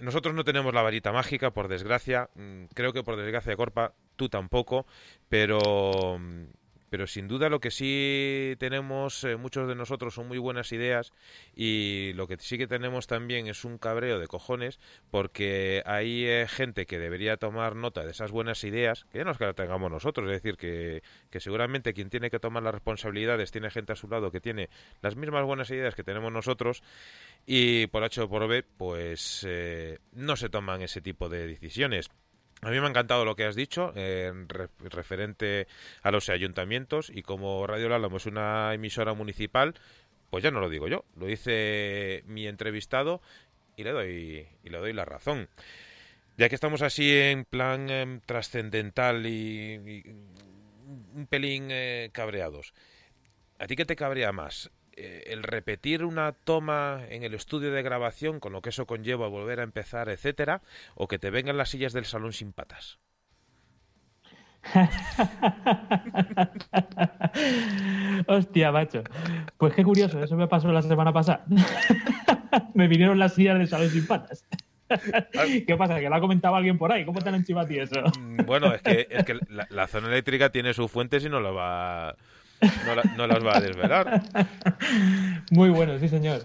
nosotros 0.00 0.34
no 0.34 0.44
tenemos 0.44 0.74
la 0.74 0.82
varita 0.82 1.12
mágica, 1.12 1.50
por 1.50 1.68
desgracia. 1.68 2.30
Mm, 2.34 2.64
creo 2.74 2.92
que 2.92 3.02
por 3.02 3.16
desgracia, 3.16 3.56
Corpa, 3.56 3.94
tú 4.16 4.28
tampoco. 4.28 4.86
Pero, 5.28 6.18
mm, 6.18 6.44
pero 6.90 7.06
sin 7.06 7.28
duda 7.28 7.48
lo 7.48 7.60
que 7.60 7.70
sí 7.70 8.56
tenemos, 8.58 9.24
eh, 9.24 9.36
muchos 9.36 9.68
de 9.68 9.74
nosotros, 9.74 10.12
son 10.12 10.28
muy 10.28 10.38
buenas 10.38 10.72
ideas. 10.72 11.12
Y 11.54 12.12
lo 12.14 12.26
que 12.26 12.36
sí 12.38 12.58
que 12.58 12.66
tenemos 12.66 13.06
también 13.06 13.46
es 13.46 13.64
un 13.64 13.78
cabreo 13.78 14.18
de 14.18 14.26
cojones, 14.26 14.80
porque 15.10 15.82
hay 15.86 16.26
eh, 16.26 16.46
gente 16.48 16.86
que 16.86 16.98
debería 16.98 17.36
tomar 17.36 17.76
nota 17.76 18.04
de 18.04 18.10
esas 18.10 18.32
buenas 18.32 18.64
ideas, 18.64 19.06
que 19.12 19.18
ya 19.18 19.24
no 19.24 19.30
es 19.30 19.38
que 19.38 19.46
las 19.46 19.54
tengamos 19.54 19.90
nosotros. 19.90 20.26
Es 20.26 20.42
decir, 20.42 20.56
que, 20.56 21.02
que 21.30 21.40
seguramente 21.40 21.94
quien 21.94 22.10
tiene 22.10 22.28
que 22.28 22.40
tomar 22.40 22.62
las 22.62 22.74
responsabilidades 22.74 23.52
tiene 23.52 23.70
gente 23.70 23.92
a 23.92 23.96
su 23.96 24.08
lado 24.08 24.30
que 24.30 24.40
tiene 24.40 24.68
las 25.00 25.16
mismas 25.16 25.44
buenas 25.44 25.70
ideas 25.70 25.94
que 25.94 26.04
tenemos 26.04 26.32
nosotros 26.32 26.82
y 27.46 27.86
por 27.86 28.04
H 28.04 28.20
o 28.22 28.28
por 28.28 28.46
B, 28.48 28.62
pues 28.62 29.46
eh, 29.48 29.98
no 30.12 30.36
se 30.36 30.48
toman 30.48 30.82
ese 30.82 31.00
tipo 31.00 31.28
de 31.28 31.46
decisiones. 31.46 32.10
A 32.62 32.70
mí 32.70 32.78
me 32.78 32.86
ha 32.86 32.90
encantado 32.90 33.24
lo 33.24 33.36
que 33.36 33.44
has 33.44 33.56
dicho 33.56 33.92
eh, 33.96 34.32
referente 34.80 35.66
a 36.02 36.10
los 36.10 36.28
ayuntamientos 36.28 37.10
y 37.12 37.22
como 37.22 37.66
Radio 37.66 37.88
Lálamo 37.88 38.18
es 38.18 38.26
una 38.26 38.74
emisora 38.74 39.14
municipal, 39.14 39.74
pues 40.28 40.44
ya 40.44 40.50
no 40.50 40.60
lo 40.60 40.68
digo 40.68 40.86
yo, 40.86 41.04
lo 41.16 41.26
dice 41.26 42.22
mi 42.26 42.46
entrevistado 42.46 43.22
y 43.76 43.84
le 43.84 43.92
doy 43.92 44.46
y 44.62 44.68
le 44.68 44.78
doy 44.78 44.92
la 44.92 45.06
razón. 45.06 45.48
Ya 46.36 46.48
que 46.48 46.54
estamos 46.54 46.82
así 46.82 47.10
en 47.18 47.44
plan 47.44 47.88
em, 47.90 48.20
trascendental 48.20 49.26
y, 49.26 50.04
un 51.14 51.26
pelín 51.28 51.68
eh, 51.70 52.10
cabreados, 52.12 52.74
¿a 53.58 53.66
ti 53.66 53.76
qué 53.76 53.84
te 53.84 53.96
cabrea 53.96 54.32
más? 54.32 54.70
Eh, 55.02 55.32
el 55.32 55.42
repetir 55.42 56.04
una 56.04 56.32
toma 56.32 57.00
en 57.08 57.22
el 57.22 57.32
estudio 57.32 57.72
de 57.72 57.82
grabación, 57.82 58.38
con 58.38 58.52
lo 58.52 58.60
que 58.60 58.68
eso 58.68 58.86
conlleva 58.86 59.28
volver 59.28 59.60
a 59.60 59.62
empezar, 59.62 60.10
etcétera, 60.10 60.60
o 60.94 61.08
que 61.08 61.18
te 61.18 61.30
vengan 61.30 61.56
las 61.56 61.70
sillas 61.70 61.94
del 61.94 62.04
salón 62.04 62.34
sin 62.34 62.52
patas. 62.52 62.98
Hostia, 68.26 68.72
macho. 68.72 69.02
Pues 69.56 69.72
qué 69.72 69.82
curioso, 69.82 70.22
eso 70.22 70.36
me 70.36 70.48
pasó 70.48 70.70
la 70.70 70.82
semana 70.82 71.14
pasada. 71.14 71.46
me 72.74 72.86
vinieron 72.86 73.18
las 73.18 73.32
sillas 73.32 73.56
del 73.56 73.68
salón 73.68 73.88
sin 73.88 74.06
patas. 74.06 74.44
¿Qué 75.66 75.76
pasa? 75.78 75.98
¿Que 75.98 76.10
lo 76.10 76.14
ha 76.14 76.20
comentado 76.20 76.56
alguien 76.56 76.76
por 76.76 76.92
ahí? 76.92 77.06
¿Cómo 77.06 77.22
te 77.22 77.30
han 77.30 77.36
enchivado 77.36 77.70
eso? 77.70 78.02
Bueno, 78.44 78.74
es 78.74 78.82
que, 78.82 79.06
es 79.08 79.24
que 79.24 79.40
la, 79.48 79.86
zona 79.86 80.08
eléctrica 80.08 80.50
tiene 80.50 80.74
sus 80.74 80.90
fuentes 80.90 81.24
y 81.24 81.30
no 81.30 81.40
lo 81.40 81.54
va... 81.54 82.16
No, 83.16 83.26
las 83.26 83.44
va 83.44 83.56
a 83.56 83.60
desvelar. 83.60 84.22
Muy 85.50 85.70
bueno, 85.70 85.98
sí, 85.98 86.08
señor. 86.08 86.42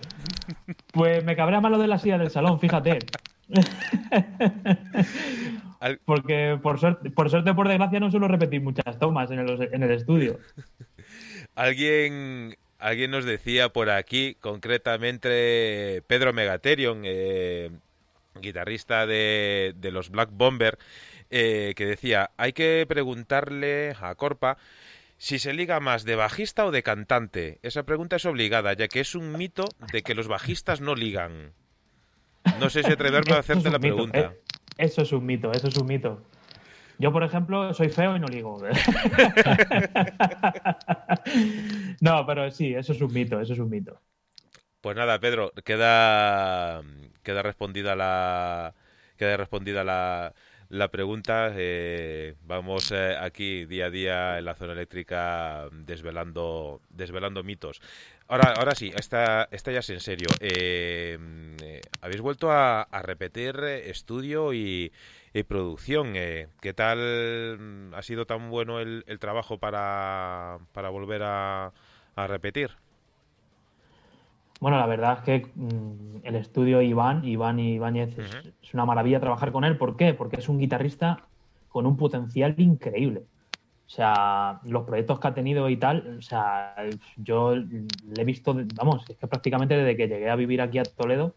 Pues 0.91 1.23
me 1.23 1.35
cabrea 1.35 1.61
más 1.61 1.71
lo 1.71 1.77
de 1.77 1.87
la 1.87 1.99
silla 1.99 2.17
del 2.17 2.31
salón, 2.31 2.59
fíjate. 2.59 2.99
Porque 6.05 6.57
por 6.61 6.79
suerte, 6.79 7.11
por 7.11 7.29
suerte, 7.29 7.53
por 7.53 7.67
desgracia, 7.67 7.99
no 7.99 8.09
suelo 8.09 8.27
repetir 8.27 8.61
muchas 8.61 8.97
tomas 8.97 9.29
en 9.31 9.39
el, 9.39 9.69
en 9.71 9.83
el 9.83 9.91
estudio. 9.91 10.39
Alguien, 11.55 12.57
alguien 12.79 13.11
nos 13.11 13.23
decía 13.23 13.69
por 13.69 13.89
aquí, 13.89 14.35
concretamente 14.41 16.03
Pedro 16.05 16.33
Megaterion, 16.33 17.03
eh, 17.05 17.69
guitarrista 18.41 19.05
de, 19.05 19.73
de, 19.77 19.91
los 19.91 20.09
Black 20.09 20.31
Bomber, 20.33 20.77
eh, 21.29 21.73
que 21.77 21.85
decía, 21.85 22.31
hay 22.35 22.51
que 22.51 22.85
preguntarle 22.89 23.95
a 24.01 24.15
Corpa 24.15 24.57
si 25.17 25.39
se 25.39 25.53
liga 25.53 25.79
más 25.79 26.03
de 26.03 26.15
bajista 26.15 26.65
o 26.65 26.71
de 26.71 26.83
cantante. 26.83 27.59
Esa 27.61 27.83
pregunta 27.83 28.17
es 28.17 28.25
obligada, 28.25 28.73
ya 28.73 28.87
que 28.87 28.99
es 28.99 29.15
un 29.15 29.31
mito 29.33 29.65
de 29.91 30.01
que 30.03 30.15
los 30.15 30.27
bajistas 30.27 30.81
no 30.81 30.95
ligan. 30.95 31.53
No 32.59 32.69
sé 32.69 32.83
si 32.83 32.91
atreverme 32.91 33.33
a 33.33 33.39
hacerte 33.39 33.69
la 33.69 33.79
pregunta. 33.79 34.19
Eh, 34.19 34.39
eso 34.77 35.01
es 35.01 35.11
un 35.11 35.25
mito, 35.25 35.51
eso 35.51 35.67
es 35.67 35.77
un 35.77 35.87
mito. 35.87 36.21
Yo, 36.97 37.11
por 37.11 37.23
ejemplo, 37.23 37.73
soy 37.73 37.89
feo 37.89 38.15
y 38.15 38.19
no 38.19 38.27
ligo. 38.27 38.57
no, 41.99 42.25
pero 42.25 42.49
sí, 42.51 42.73
eso 42.73 42.93
es 42.93 43.01
un 43.01 43.11
mito, 43.11 43.41
eso 43.41 43.51
es 43.53 43.59
un 43.59 43.69
mito. 43.69 43.99
Pues 44.79 44.95
nada, 44.95 45.19
Pedro, 45.19 45.51
queda, 45.63 46.81
queda 47.23 47.41
respondida 47.41 47.95
la 47.95 48.73
queda 49.17 49.37
respondida 49.37 49.83
la, 49.83 50.33
la 50.69 50.89
pregunta. 50.89 51.51
Eh, 51.55 52.35
vamos 52.43 52.91
eh, 52.91 53.15
aquí 53.19 53.65
día 53.65 53.87
a 53.87 53.89
día 53.89 54.39
en 54.39 54.45
la 54.45 54.55
zona 54.55 54.73
eléctrica 54.73 55.69
desvelando, 55.71 56.81
desvelando 56.89 57.43
mitos. 57.43 57.81
Ahora, 58.27 58.53
ahora 58.57 58.73
sí, 58.75 58.91
esta, 58.95 59.47
esta 59.51 59.71
ya 59.71 59.79
es 59.79 59.89
en 59.89 59.99
serio. 59.99 60.27
Eh, 60.39 61.17
habéis 62.01 62.21
vuelto 62.21 62.51
a, 62.51 62.87
repetir 63.03 63.57
estudio 63.63 64.53
y, 64.53 64.91
producción. 65.47 66.13
¿Qué 66.13 66.73
tal 66.73 67.91
ha 67.93 68.01
sido 68.01 68.25
tan 68.25 68.49
bueno 68.49 68.79
el, 68.79 69.03
trabajo 69.19 69.57
para, 69.59 70.59
para 70.71 70.89
volver 70.89 71.23
a, 71.23 71.73
a 72.15 72.27
repetir? 72.27 72.71
Bueno, 74.59 74.77
la 74.77 74.85
verdad 74.85 75.19
es 75.19 75.23
que 75.23 75.51
mm, 75.55 76.17
el 76.23 76.35
estudio 76.35 76.81
Iván, 76.81 77.25
Iván 77.25 77.59
Ibáñez, 77.59 78.17
es, 78.17 78.73
una 78.73 78.85
maravilla 78.85 79.19
trabajar 79.19 79.51
con 79.51 79.63
él. 79.63 79.77
¿Por 79.77 79.95
qué? 79.95 80.13
Porque 80.13 80.37
es 80.37 80.49
un 80.49 80.59
guitarrista 80.59 81.19
con 81.69 81.85
un 81.85 81.97
potencial 81.97 82.55
increíble. 82.57 83.23
O 83.85 83.89
sea, 83.89 84.61
los 84.63 84.83
proyectos 84.83 85.19
que 85.19 85.27
ha 85.27 85.33
tenido 85.33 85.69
y 85.69 85.77
tal, 85.77 86.17
o 86.17 86.21
sea, 86.21 86.75
yo 87.17 87.55
le 87.55 88.21
he 88.21 88.25
visto, 88.25 88.55
vamos, 88.75 89.07
es 89.07 89.17
que 89.17 89.27
prácticamente 89.27 89.77
desde 89.77 89.95
que 89.95 90.07
llegué 90.07 90.29
a 90.29 90.35
vivir 90.35 90.61
aquí 90.61 90.79
a 90.79 90.83
Toledo, 90.83 91.35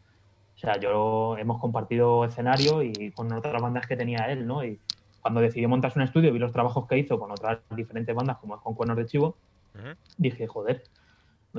o 0.55 0.59
sea, 0.59 0.79
yo 0.81 1.37
hemos 1.37 1.61
compartido 1.61 2.25
escenario 2.25 2.83
y 2.83 3.13
con 3.13 3.31
otras 3.33 3.61
bandas 3.61 3.87
que 3.87 3.97
tenía 3.97 4.31
él, 4.33 4.47
¿no? 4.47 4.65
Y 4.65 4.81
cuando 5.21 5.41
decidió 5.41 5.69
montarse 5.69 5.99
un 5.99 6.05
estudio, 6.05 6.33
vi 6.33 6.39
los 6.39 6.53
trabajos 6.53 6.87
que 6.87 6.99
hizo 6.99 7.19
con 7.19 7.31
otras 7.31 7.59
diferentes 7.77 8.15
bandas, 8.15 8.39
como 8.39 8.57
es 8.57 8.63
con 8.63 8.75
Cuernos 8.75 8.97
de 8.97 9.07
Chivo, 9.07 9.37
dije, 10.17 10.47
joder, 10.47 10.83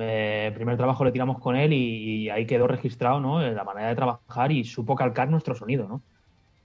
eh, 0.00 0.46
el 0.48 0.54
primer 0.54 0.76
trabajo 0.76 1.04
lo 1.04 1.12
tiramos 1.12 1.38
con 1.38 1.56
él 1.56 1.72
y, 1.72 2.28
ahí 2.30 2.46
quedó 2.46 2.66
registrado 2.66 3.20
¿no? 3.20 3.40
la 3.40 3.64
manera 3.64 3.88
de 3.88 3.96
trabajar 3.96 4.52
y 4.52 4.64
supo 4.64 4.94
calcar 4.94 5.28
nuestro 5.30 5.54
sonido. 5.54 5.88
¿no? 5.88 6.02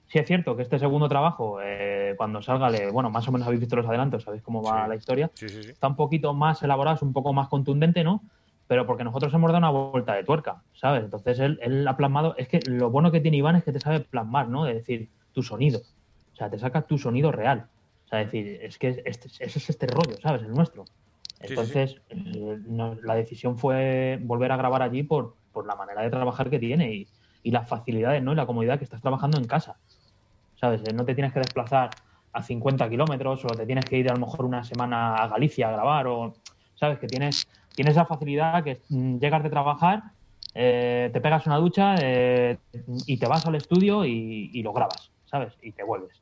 Sí 0.08 0.20
es 0.20 0.28
cierto 0.28 0.56
que 0.56 0.62
este 0.62 0.80
segundo 0.80 1.10
trabajo, 1.10 1.60
eh, 1.62 2.14
cuando 2.18 2.42
salga, 2.42 2.70
bueno, 2.92 3.10
más 3.10 3.28
o 3.28 3.32
menos 3.32 3.48
habéis 3.48 3.62
visto 3.62 3.76
los 3.76 3.88
adelantos, 3.88 4.24
sabéis 4.24 4.44
cómo 4.44 4.62
va 4.62 4.88
la 4.88 4.96
historia, 4.96 5.32
está 5.42 5.88
un 5.88 5.96
poquito 5.96 6.34
más 6.34 6.62
elaborado, 6.64 6.96
es 6.96 7.02
un 7.02 7.14
poco 7.14 7.34
más 7.34 7.48
contundente, 7.48 8.04
¿no? 8.04 8.22
Pero 8.68 8.86
porque 8.86 9.04
nosotros 9.04 9.34
hemos 9.34 9.52
dado 9.52 9.60
una 9.60 9.70
vuelta 9.70 10.14
de 10.14 10.24
tuerca, 10.24 10.62
¿sabes? 10.74 11.04
Entonces 11.04 11.40
él, 11.40 11.60
él 11.62 11.88
ha 11.88 11.98
plasmado, 11.98 12.36
es 12.38 12.48
que 12.48 12.60
lo 12.68 12.90
bueno 12.90 13.12
que 13.12 13.20
tiene 13.20 13.38
Iván 13.38 13.56
es 13.56 13.64
que 13.64 13.72
te 13.72 13.80
sabe 13.80 14.00
plasmar, 14.00 14.48
¿no? 14.48 14.66
De 14.66 14.76
decir, 14.76 15.10
tu 15.34 15.44
sonido. 15.44 15.82
O 16.34 16.36
sea, 16.36 16.50
te 16.50 16.58
saca 16.60 16.82
tu 16.82 16.98
sonido 16.98 17.32
real. 17.32 17.68
O 18.06 18.08
sea, 18.08 18.20
decir, 18.20 18.60
es 18.62 18.78
que 18.78 19.02
este, 19.06 19.28
ese 19.28 19.60
es 19.60 19.70
este 19.70 19.88
rollo, 19.88 20.18
¿sabes? 20.22 20.44
El 20.44 20.54
nuestro. 20.54 20.86
Entonces, 21.50 22.02
eh, 22.10 22.60
la 23.04 23.16
decisión 23.16 23.58
fue 23.58 24.20
volver 24.22 24.52
a 24.52 24.58
grabar 24.58 24.82
allí 24.82 25.04
por, 25.04 25.36
la 25.66 25.76
manera 25.76 26.02
de 26.02 26.10
trabajar 26.10 26.50
que 26.50 26.60
tiene 26.60 26.94
y, 26.94 27.52
las 27.52 27.70
facilidades 27.70 28.24
¿no? 28.24 28.34
y 28.34 28.36
la 28.36 28.46
comodidad 28.46 28.80
que 28.80 28.84
estás 28.84 29.02
trabajando 29.02 29.38
en 29.38 29.46
casa. 29.46 29.78
¿Sabes? 30.60 30.82
Eh, 30.86 30.94
no 30.94 31.06
te 31.06 31.14
tienes 31.14 31.32
que 31.32 31.40
desplazar 31.40 31.92
a 32.34 32.42
50 32.42 32.90
kilómetros 32.90 33.46
o 33.46 33.48
te 33.50 33.66
tienes 33.66 33.86
que 33.86 33.98
ir 33.98 34.10
a 34.10 34.14
lo 34.14 34.20
mejor 34.20 34.46
una 34.46 34.64
semana 34.64 35.16
a 35.16 35.28
Galicia 35.28 35.70
a 35.70 35.72
grabar 35.72 36.08
o, 36.08 36.34
¿sabes? 36.76 37.00
Que 37.00 37.08
tienes, 37.08 37.48
tienes 37.76 37.96
la 37.96 38.06
facilidad 38.06 38.64
que 38.64 38.82
mm, 38.90 39.20
llegas 39.20 39.44
de 39.44 39.50
trabajar, 39.50 40.04
eh, 40.56 41.10
te 41.14 41.22
pegas 41.22 41.46
una 41.46 41.58
ducha 41.58 41.96
y 43.06 43.18
te 43.18 43.28
vas 43.28 43.46
al 43.46 43.56
estudio 43.56 44.06
y, 44.06 44.62
lo 44.64 44.74
grabas, 44.74 45.12
¿sabes? 45.26 45.54
Y 45.62 45.72
te 45.72 45.84
vuelves. 45.84 46.22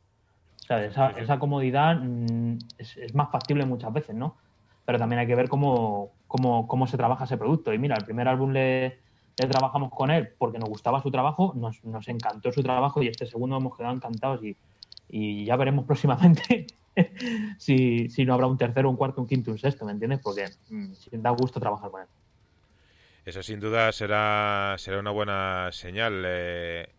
¿Sabes? 0.67 0.95
Esa, 1.17 1.39
comodidad 1.39 1.95
mm, 1.95 2.57
es, 2.77 2.97
es, 2.97 3.15
más 3.15 3.31
factible 3.31 3.65
muchas 3.65 3.93
veces, 3.93 4.15
¿no? 4.15 4.35
Pero 4.85 4.99
también 4.99 5.19
hay 5.19 5.27
que 5.27 5.35
ver 5.35 5.49
cómo, 5.49 6.11
cómo, 6.27 6.87
se 6.87 6.97
trabaja 6.97 7.25
ese 7.25 7.37
producto. 7.37 7.73
Y 7.73 7.77
mira, 7.77 7.95
el 7.95 8.05
primer 8.05 8.27
álbum 8.27 8.51
le, 8.51 8.99
trabajamos 9.35 9.91
con 9.91 10.11
él 10.11 10.29
porque 10.37 10.59
nos 10.59 10.69
gustaba 10.69 11.01
su 11.01 11.11
trabajo, 11.11 11.53
nos, 11.55 11.83
nos, 11.83 12.07
encantó 12.07 12.51
su 12.51 12.63
trabajo 12.63 13.01
y 13.01 13.07
este 13.07 13.25
segundo 13.25 13.57
hemos 13.57 13.77
quedado 13.77 13.95
encantados 13.95 14.41
y, 14.43 14.55
ya 15.45 15.55
veremos 15.55 15.85
próximamente 15.87 16.67
si, 17.57 18.09
si, 18.09 18.25
no 18.25 18.33
habrá 18.33 18.47
un 18.47 18.57
tercero, 18.57 18.89
un 18.89 18.95
cuarto, 18.95 19.21
un 19.21 19.27
quinto, 19.27 19.51
un 19.51 19.57
sexto, 19.57 19.85
¿me 19.85 19.91
entiendes? 19.91 20.19
Porque 20.21 20.45
mm, 20.69 20.91
da 21.13 21.29
gusto 21.31 21.59
trabajar 21.59 21.91
con 21.91 22.01
él. 22.01 22.07
Eso 23.25 23.41
sin 23.41 23.59
duda 23.59 23.91
será, 23.93 24.75
será 24.77 24.99
una 24.99 25.11
buena 25.11 25.69
señal. 25.71 26.23
Eh, 26.25 26.89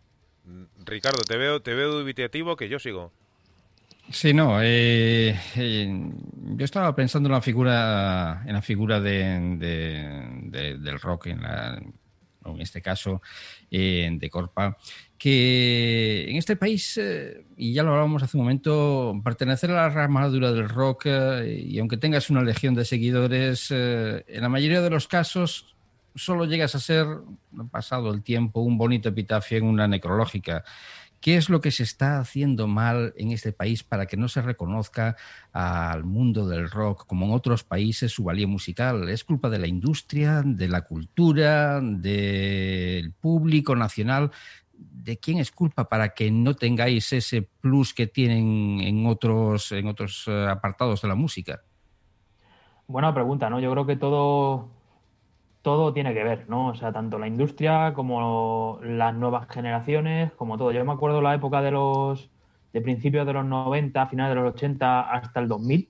Ricardo, 0.85 1.23
te 1.23 1.37
veo, 1.37 1.61
te 1.61 1.75
veo 1.75 1.93
dubitativo 1.93 2.57
que 2.57 2.69
yo 2.69 2.79
sigo. 2.79 3.13
Sí, 4.11 4.35
no. 4.35 4.63
Eh, 4.63 5.35
eh, 5.57 6.11
yo 6.57 6.65
estaba 6.65 6.95
pensando 6.95 7.29
en 7.29 7.33
la 7.33 7.41
figura, 7.41 8.43
en 8.47 8.53
la 8.53 8.63
figura 8.63 9.01
de, 9.01 10.47
del 10.51 11.01
rock, 11.01 11.29
en, 11.29 11.41
en 11.43 12.61
este 12.61 12.83
caso 12.83 13.23
eh, 13.71 14.09
de 14.13 14.31
Corpa, 14.31 14.77
que 15.17 16.27
en 16.29 16.37
este 16.37 16.57
país, 16.57 17.01
y 17.57 17.73
ya 17.73 17.83
lo 17.83 17.91
hablábamos 17.91 18.23
hace 18.23 18.37
un 18.37 18.43
momento, 18.43 19.21
pertenecer 19.25 19.71
a 19.71 19.75
la 19.75 19.89
ramadura 19.89 20.53
del 20.53 20.69
rock, 20.69 21.07
y 21.47 21.79
aunque 21.79 21.97
tengas 21.97 22.29
una 22.29 22.43
legión 22.43 22.75
de 22.75 22.85
seguidores, 22.85 23.71
en 23.71 24.43
la 24.43 24.51
mayoría 24.51 24.83
de 24.83 24.91
los 24.91 25.09
casos 25.09 25.75
solo 26.15 26.45
llegas 26.45 26.75
a 26.75 26.81
ser, 26.81 27.07
pasado 27.71 28.13
el 28.13 28.23
tiempo, 28.23 28.61
un 28.61 28.79
bonito 28.79 29.09
epitafio 29.09 29.59
en 29.59 29.65
una 29.65 29.89
necrológica. 29.89 30.63
¿Qué 31.25 31.39
es 31.39 31.49
lo 31.49 31.63
que 31.63 31.71
se 31.71 31.85
está 31.85 32.19
haciendo 32.19 32.67
mal 32.67 33.15
en 33.17 33.31
este 33.31 33.51
país 33.51 33.83
para 33.83 34.05
que 34.05 34.19
no 34.19 34.29
se 34.29 34.43
reconozca 34.43 35.17
al 35.55 36.05
mundo 36.05 36.47
del 36.47 36.69
rock 36.69 37.07
como 37.07 37.25
en 37.25 37.33
otros 37.33 37.65
países 37.65 38.13
su 38.13 38.25
valía 38.25 38.47
musical? 38.47 39.09
¿Es 39.09 39.25
culpa 39.25 39.49
de 39.49 39.59
la 39.59 39.67
industria, 39.67 40.43
de 40.45 40.69
la 40.69 40.83
cultura, 40.83 41.81
del 41.81 43.11
público 43.13 43.75
nacional? 43.75 44.33
¿De 44.75 45.17
quién 45.17 45.39
es 45.39 45.51
culpa 45.51 45.89
para 45.89 46.11
que 46.11 46.31
no 46.31 46.57
tengáis 46.57 47.11
ese 47.15 47.41
plus 47.41 47.95
que 47.95 48.07
tienen 48.07 48.81
en 48.83 49.07
otros, 49.07 49.73
en 49.73 49.87
otros 49.87 50.25
eh, 50.27 50.47
apartados 50.47 51.01
de 51.01 51.09
la 51.09 51.15
música? 51.15 51.63
Buena 52.87 53.15
pregunta, 53.15 53.49
¿no? 53.49 53.61
Yo 53.61 53.71
creo 53.71 53.87
que 53.87 53.97
todo, 53.97 54.69
todo 55.65 55.95
tiene 55.95 56.13
que 56.13 56.23
ver, 56.23 56.45
¿no? 56.47 56.69
O 56.69 56.75
sea, 56.75 56.93
tanto 56.93 57.19
la 57.19 57.27
industria 57.27 57.95
como 57.95 58.79
las 58.83 59.15
nuevas 59.15 59.49
generaciones, 59.49 60.31
como 60.33 60.59
todo. 60.59 60.73
Yo 60.73 60.85
me 60.85 60.93
acuerdo 60.93 61.23
la 61.23 61.35
época 61.35 61.63
de 61.63 61.71
los 61.71 62.31
de 62.75 62.83
principios 62.83 63.27
de 63.27 63.33
los 63.33 63.47
90, 63.47 64.07
finales 64.09 64.37
de 64.37 64.43
los 64.43 64.55
80 64.55 65.01
hasta 65.01 65.41
el 65.41 65.49
2000. 65.49 65.89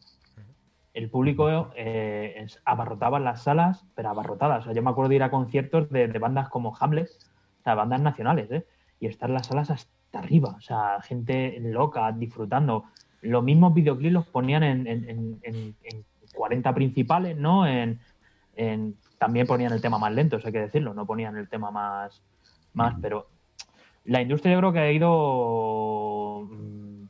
El 0.92 1.10
público 1.10 1.72
eh, 1.74 2.46
abarrotaba 2.64 3.18
las 3.18 3.42
salas, 3.42 3.84
pero 3.96 4.10
abarrotadas. 4.10 4.60
O 4.60 4.64
sea, 4.66 4.74
yo 4.74 4.82
me 4.82 4.90
acuerdo 4.90 5.08
de 5.08 5.16
ir 5.16 5.24
a 5.24 5.30
conciertos 5.32 5.90
de, 5.90 6.06
bandas 6.20 6.48
como 6.50 6.76
Hamlet, 6.78 7.08
o 7.08 7.62
sea, 7.64 7.74
bandas 7.74 8.00
nacionales, 8.00 8.48
¿eh? 8.52 8.64
Y 9.00 9.08
estar 9.08 9.28
las 9.28 9.48
salas 9.48 9.72
hasta 9.72 10.18
arriba. 10.20 10.54
O 10.56 10.60
sea, 10.60 11.00
gente 11.02 11.58
loca, 11.60 12.12
disfrutando. 12.12 12.84
Los 13.22 13.42
mismos 13.42 13.74
videoclips 13.74 14.12
los 14.12 14.26
ponían 14.28 14.62
en, 14.62 14.86
en, 14.86 15.40
en, 15.42 15.74
40 16.32 16.72
principales, 16.74 17.36
¿no? 17.36 17.66
En, 17.66 17.98
en 18.54 18.94
también 19.18 19.46
ponían 19.46 19.72
el 19.72 19.80
tema 19.80 19.98
más 19.98 20.12
lento, 20.12 20.36
eso 20.36 20.48
hay 20.48 20.52
que 20.52 20.60
decirlo, 20.60 20.94
no 20.94 21.06
ponían 21.06 21.36
el 21.36 21.48
tema 21.48 21.70
más, 21.70 22.22
más 22.72 22.94
pero 23.00 23.28
la 24.04 24.20
industria 24.20 24.52
yo 24.52 24.58
creo 24.58 24.72
que 24.72 24.78
ha 24.80 24.92
ido, 24.92 26.46
mm, 26.50 27.04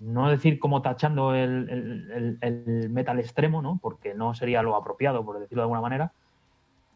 no 0.00 0.30
decir 0.30 0.58
como 0.58 0.82
tachando 0.82 1.34
el, 1.34 2.88
metal 2.90 3.18
extremo, 3.18 3.62
¿no? 3.62 3.78
porque 3.82 4.14
no 4.14 4.34
sería 4.34 4.62
lo 4.62 4.76
apropiado, 4.76 5.24
por 5.24 5.40
decirlo 5.40 5.62
de 5.62 5.64
alguna 5.64 5.80
manera, 5.80 6.12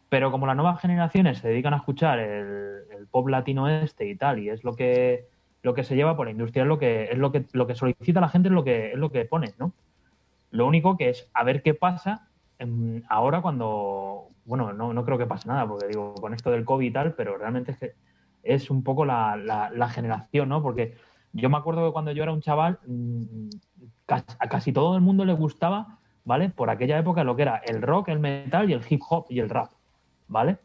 Pero 0.08 0.30
como 0.30 0.46
las 0.46 0.56
nuevas 0.56 0.80
generaciones 0.80 1.38
se 1.38 1.48
dedican 1.48 1.74
a 1.74 1.78
escuchar 1.78 2.18
el, 2.18 3.06
pop 3.10 3.28
latino 3.28 3.68
este 3.68 4.06
y 4.08 4.16
tal, 4.16 4.38
y 4.38 4.50
es 4.50 4.64
lo 4.64 4.74
que 4.74 5.26
lo 5.62 5.74
que 5.74 5.84
se 5.84 5.96
lleva 5.96 6.16
por 6.16 6.26
la 6.26 6.32
industria, 6.32 6.62
es 6.62 6.68
lo 6.68 6.78
que 6.78 7.04
es 7.12 7.18
lo 7.18 7.32
que 7.32 7.46
lo 7.52 7.66
que 7.66 7.74
solicita 7.74 8.20
la 8.20 8.28
gente, 8.28 8.48
es 8.48 8.54
lo 8.54 8.64
que 8.64 8.92
es 8.92 8.98
lo 8.98 9.10
que 9.10 9.24
pone, 9.24 9.54
¿no? 9.58 9.72
Lo 10.50 10.66
único 10.66 10.96
que 10.96 11.10
es 11.10 11.30
a 11.34 11.44
ver 11.44 11.62
qué 11.62 11.74
pasa 11.74 12.27
ahora 13.08 13.40
cuando, 13.40 14.28
bueno, 14.44 14.72
no, 14.72 14.92
no 14.92 15.04
creo 15.04 15.18
que 15.18 15.26
pase 15.26 15.48
nada, 15.48 15.66
porque 15.66 15.88
digo, 15.88 16.14
con 16.14 16.34
esto 16.34 16.50
del 16.50 16.64
COVID 16.64 16.86
y 16.86 16.90
tal, 16.92 17.14
pero 17.14 17.36
realmente 17.38 17.72
es 17.72 17.78
que 17.78 17.94
es 18.42 18.70
un 18.70 18.82
poco 18.82 19.04
la, 19.04 19.36
la, 19.36 19.88
generación, 19.88 20.48
¿no? 20.48 20.62
Porque 20.62 20.94
yo 21.32 21.50
me 21.50 21.56
acuerdo 21.56 21.86
que 21.86 21.92
cuando 21.92 22.12
yo 22.12 22.22
era 22.22 22.32
un 22.32 22.40
chaval, 22.40 22.78
mm, 22.86 23.48
a 24.08 24.48
casi 24.48 24.72
todo 24.72 24.96
el 24.96 25.02
mundo 25.02 25.24
le 25.24 25.34
gustaba, 25.34 25.98
¿vale? 26.24 26.48
Por 26.48 26.70
aquella 26.70 26.98
época 26.98 27.24
lo 27.24 27.36
que 27.36 27.42
era 27.42 27.56
el 27.56 27.82
rock, 27.82 28.08
el 28.08 28.20
metal 28.20 28.70
y 28.70 28.72
el 28.72 28.82
hip 28.88 29.02
hop 29.08 29.26
y 29.28 29.40
el 29.40 29.50
rap. 29.50 29.70
¿vale? 30.28 30.58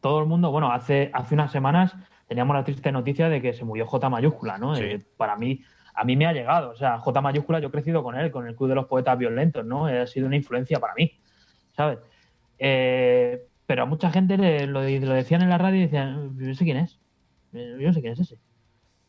Todo 0.00 0.20
el 0.20 0.26
mundo, 0.26 0.50
bueno, 0.50 0.70
hace, 0.70 1.10
hace 1.12 1.34
unas 1.34 1.50
semanas 1.50 1.94
teníamos 2.28 2.54
la 2.56 2.64
triste 2.64 2.92
noticia 2.92 3.28
de 3.28 3.42
que 3.42 3.52
se 3.52 3.64
murió 3.64 3.86
J 3.86 4.08
mayúscula, 4.08 4.58
¿no? 4.58 4.76
Eh, 4.76 5.04
para 5.16 5.36
mí, 5.36 5.62
a 5.96 6.04
mí 6.04 6.14
me 6.14 6.26
ha 6.26 6.32
llegado, 6.32 6.70
o 6.70 6.76
sea, 6.76 6.98
J 6.98 7.20
mayúscula 7.22 7.58
yo 7.58 7.68
he 7.68 7.70
crecido 7.70 8.02
con 8.02 8.16
él, 8.16 8.30
con 8.30 8.46
el 8.46 8.54
Club 8.54 8.68
de 8.68 8.74
los 8.74 8.86
Poetas 8.86 9.16
Violentos, 9.16 9.64
¿no? 9.64 9.86
Ha 9.86 10.06
sido 10.06 10.26
una 10.26 10.36
influencia 10.36 10.78
para 10.78 10.92
mí, 10.94 11.18
¿sabes? 11.74 11.98
Eh, 12.58 13.46
pero 13.64 13.84
a 13.84 13.86
mucha 13.86 14.10
gente 14.10 14.66
lo, 14.66 14.82
decían 14.82 15.42
en 15.42 15.48
la 15.48 15.58
radio 15.58 15.78
y 15.78 15.82
decían, 15.82 16.36
yo 16.38 16.46
no 16.46 16.54
sé 16.54 16.64
quién 16.64 16.76
es, 16.76 17.00
yo 17.52 17.86
no 17.86 17.92
sé 17.94 18.00
quién 18.02 18.12
es 18.12 18.20
ese. 18.20 18.38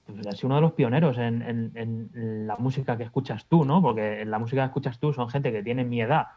Pues 0.05 0.25
ha 0.25 0.31
sido 0.31 0.47
uno 0.47 0.55
de 0.55 0.61
los 0.61 0.71
pioneros 0.71 1.17
en, 1.17 1.41
en, 1.75 2.47
la 2.47 2.55
música 2.55 2.95
que 2.95 3.03
escuchas 3.03 3.45
tú, 3.47 3.65
¿no? 3.65 3.81
Porque 3.81 4.21
en 4.21 4.31
la 4.31 4.39
música 4.39 4.61
que 4.61 4.67
escuchas 4.67 4.97
tú 4.97 5.11
son 5.11 5.29
gente 5.29 5.51
que 5.51 5.63
tiene 5.63 5.83
mi 5.83 6.01
edad 6.01 6.27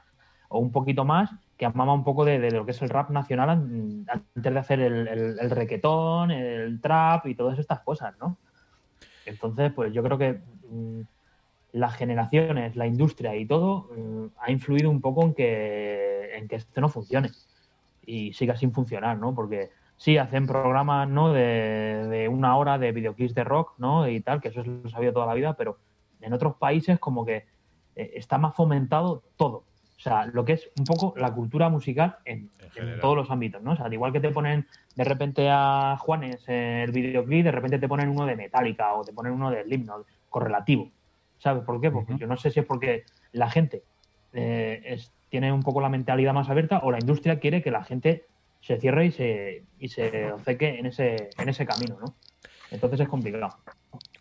o 0.48 0.58
un 0.58 0.72
poquito 0.72 1.04
más 1.04 1.30
que 1.56 1.64
amaba 1.64 1.92
un 1.92 2.02
poco 2.02 2.24
de, 2.24 2.50
lo 2.50 2.64
que 2.64 2.72
es 2.72 2.82
el 2.82 2.88
rap 2.88 3.10
nacional 3.10 3.50
antes 4.08 4.52
de 4.52 4.58
hacer 4.58 4.80
el, 4.80 5.06
el, 5.06 5.38
el, 5.38 5.50
requetón, 5.50 6.32
el 6.32 6.80
trap 6.80 7.26
y 7.26 7.36
todas 7.36 7.60
estas 7.60 7.80
cosas, 7.80 8.14
¿no? 8.18 8.36
Entonces, 9.26 9.72
pues 9.72 9.92
yo 9.92 10.02
creo 10.02 10.18
que 10.18 10.40
mm, 10.68 11.00
las 11.72 11.94
generaciones, 11.94 12.76
la 12.76 12.86
industria 12.86 13.36
y 13.36 13.46
todo 13.46 13.88
mm, 13.96 14.26
ha 14.40 14.50
influido 14.50 14.90
un 14.90 15.00
poco 15.00 15.22
en 15.24 15.34
que, 15.34 16.30
en 16.34 16.48
que 16.48 16.56
esto 16.56 16.80
no 16.80 16.88
funcione 16.88 17.30
y 18.06 18.32
siga 18.32 18.56
sin 18.56 18.72
funcionar, 18.72 19.18
¿no? 19.18 19.34
Porque 19.34 19.70
sí, 19.96 20.16
hacen 20.18 20.46
programas, 20.46 21.08
¿no? 21.08 21.32
De, 21.32 22.06
de 22.08 22.28
una 22.28 22.56
hora 22.56 22.78
de 22.78 22.92
videoclips 22.92 23.34
de 23.34 23.44
rock, 23.44 23.74
¿no? 23.78 24.08
Y 24.08 24.20
tal, 24.20 24.40
que 24.40 24.48
eso 24.48 24.60
es 24.60 24.66
lo 24.66 24.88
sabido 24.88 25.12
toda 25.12 25.26
la 25.26 25.34
vida, 25.34 25.54
pero 25.54 25.78
en 26.20 26.32
otros 26.32 26.56
países 26.56 26.98
como 26.98 27.24
que 27.24 27.44
eh, 27.96 28.12
está 28.14 28.38
más 28.38 28.54
fomentado 28.54 29.22
todo 29.36 29.64
o 30.00 30.02
sea, 30.02 30.24
lo 30.24 30.46
que 30.46 30.54
es 30.54 30.70
un 30.78 30.86
poco 30.86 31.12
la 31.18 31.30
cultura 31.30 31.68
musical 31.68 32.16
en, 32.24 32.50
todos 33.02 33.14
los 33.14 33.30
ámbitos, 33.30 33.62
¿no? 33.62 33.72
O 33.72 33.76
sea, 33.76 33.84
al 33.84 33.92
igual 33.92 34.14
que 34.14 34.20
te 34.20 34.30
ponen 34.30 34.66
de 34.96 35.04
repente 35.04 35.46
a 35.50 35.98
Juanes 36.00 36.42
el 36.48 36.90
videoclip, 36.90 37.44
de 37.44 37.50
repente 37.50 37.78
te 37.78 37.86
ponen 37.86 38.08
uno 38.08 38.24
de 38.24 38.34
Metallica 38.34 38.94
o 38.94 39.04
te 39.04 39.12
ponen 39.12 39.34
uno 39.34 39.50
de 39.50 39.62
Slipknot, 39.62 40.06
correlativo. 40.30 40.90
¿Sabes 41.36 41.64
por 41.64 41.82
qué? 41.82 41.90
Porque 41.90 42.16
yo 42.16 42.26
no 42.26 42.38
sé 42.38 42.50
si 42.50 42.60
es 42.60 42.64
porque 42.64 43.04
la 43.32 43.50
gente 43.50 43.82
eh, 44.32 44.98
tiene 45.28 45.52
un 45.52 45.62
poco 45.62 45.82
la 45.82 45.90
mentalidad 45.90 46.32
más 46.32 46.48
abierta 46.48 46.80
o 46.82 46.90
la 46.90 46.98
industria 46.98 47.38
quiere 47.38 47.62
que 47.62 47.70
la 47.70 47.84
gente 47.84 48.24
se 48.62 48.80
cierre 48.80 49.04
y 49.04 49.12
se, 49.12 49.64
y 49.78 49.88
se 49.88 50.32
obceque 50.32 50.78
en 50.78 50.86
ese, 50.86 51.28
en 51.36 51.48
ese 51.50 51.66
camino, 51.66 51.98
¿no? 52.00 52.14
Entonces 52.70 53.00
es 53.00 53.08
complicado. 53.08 53.54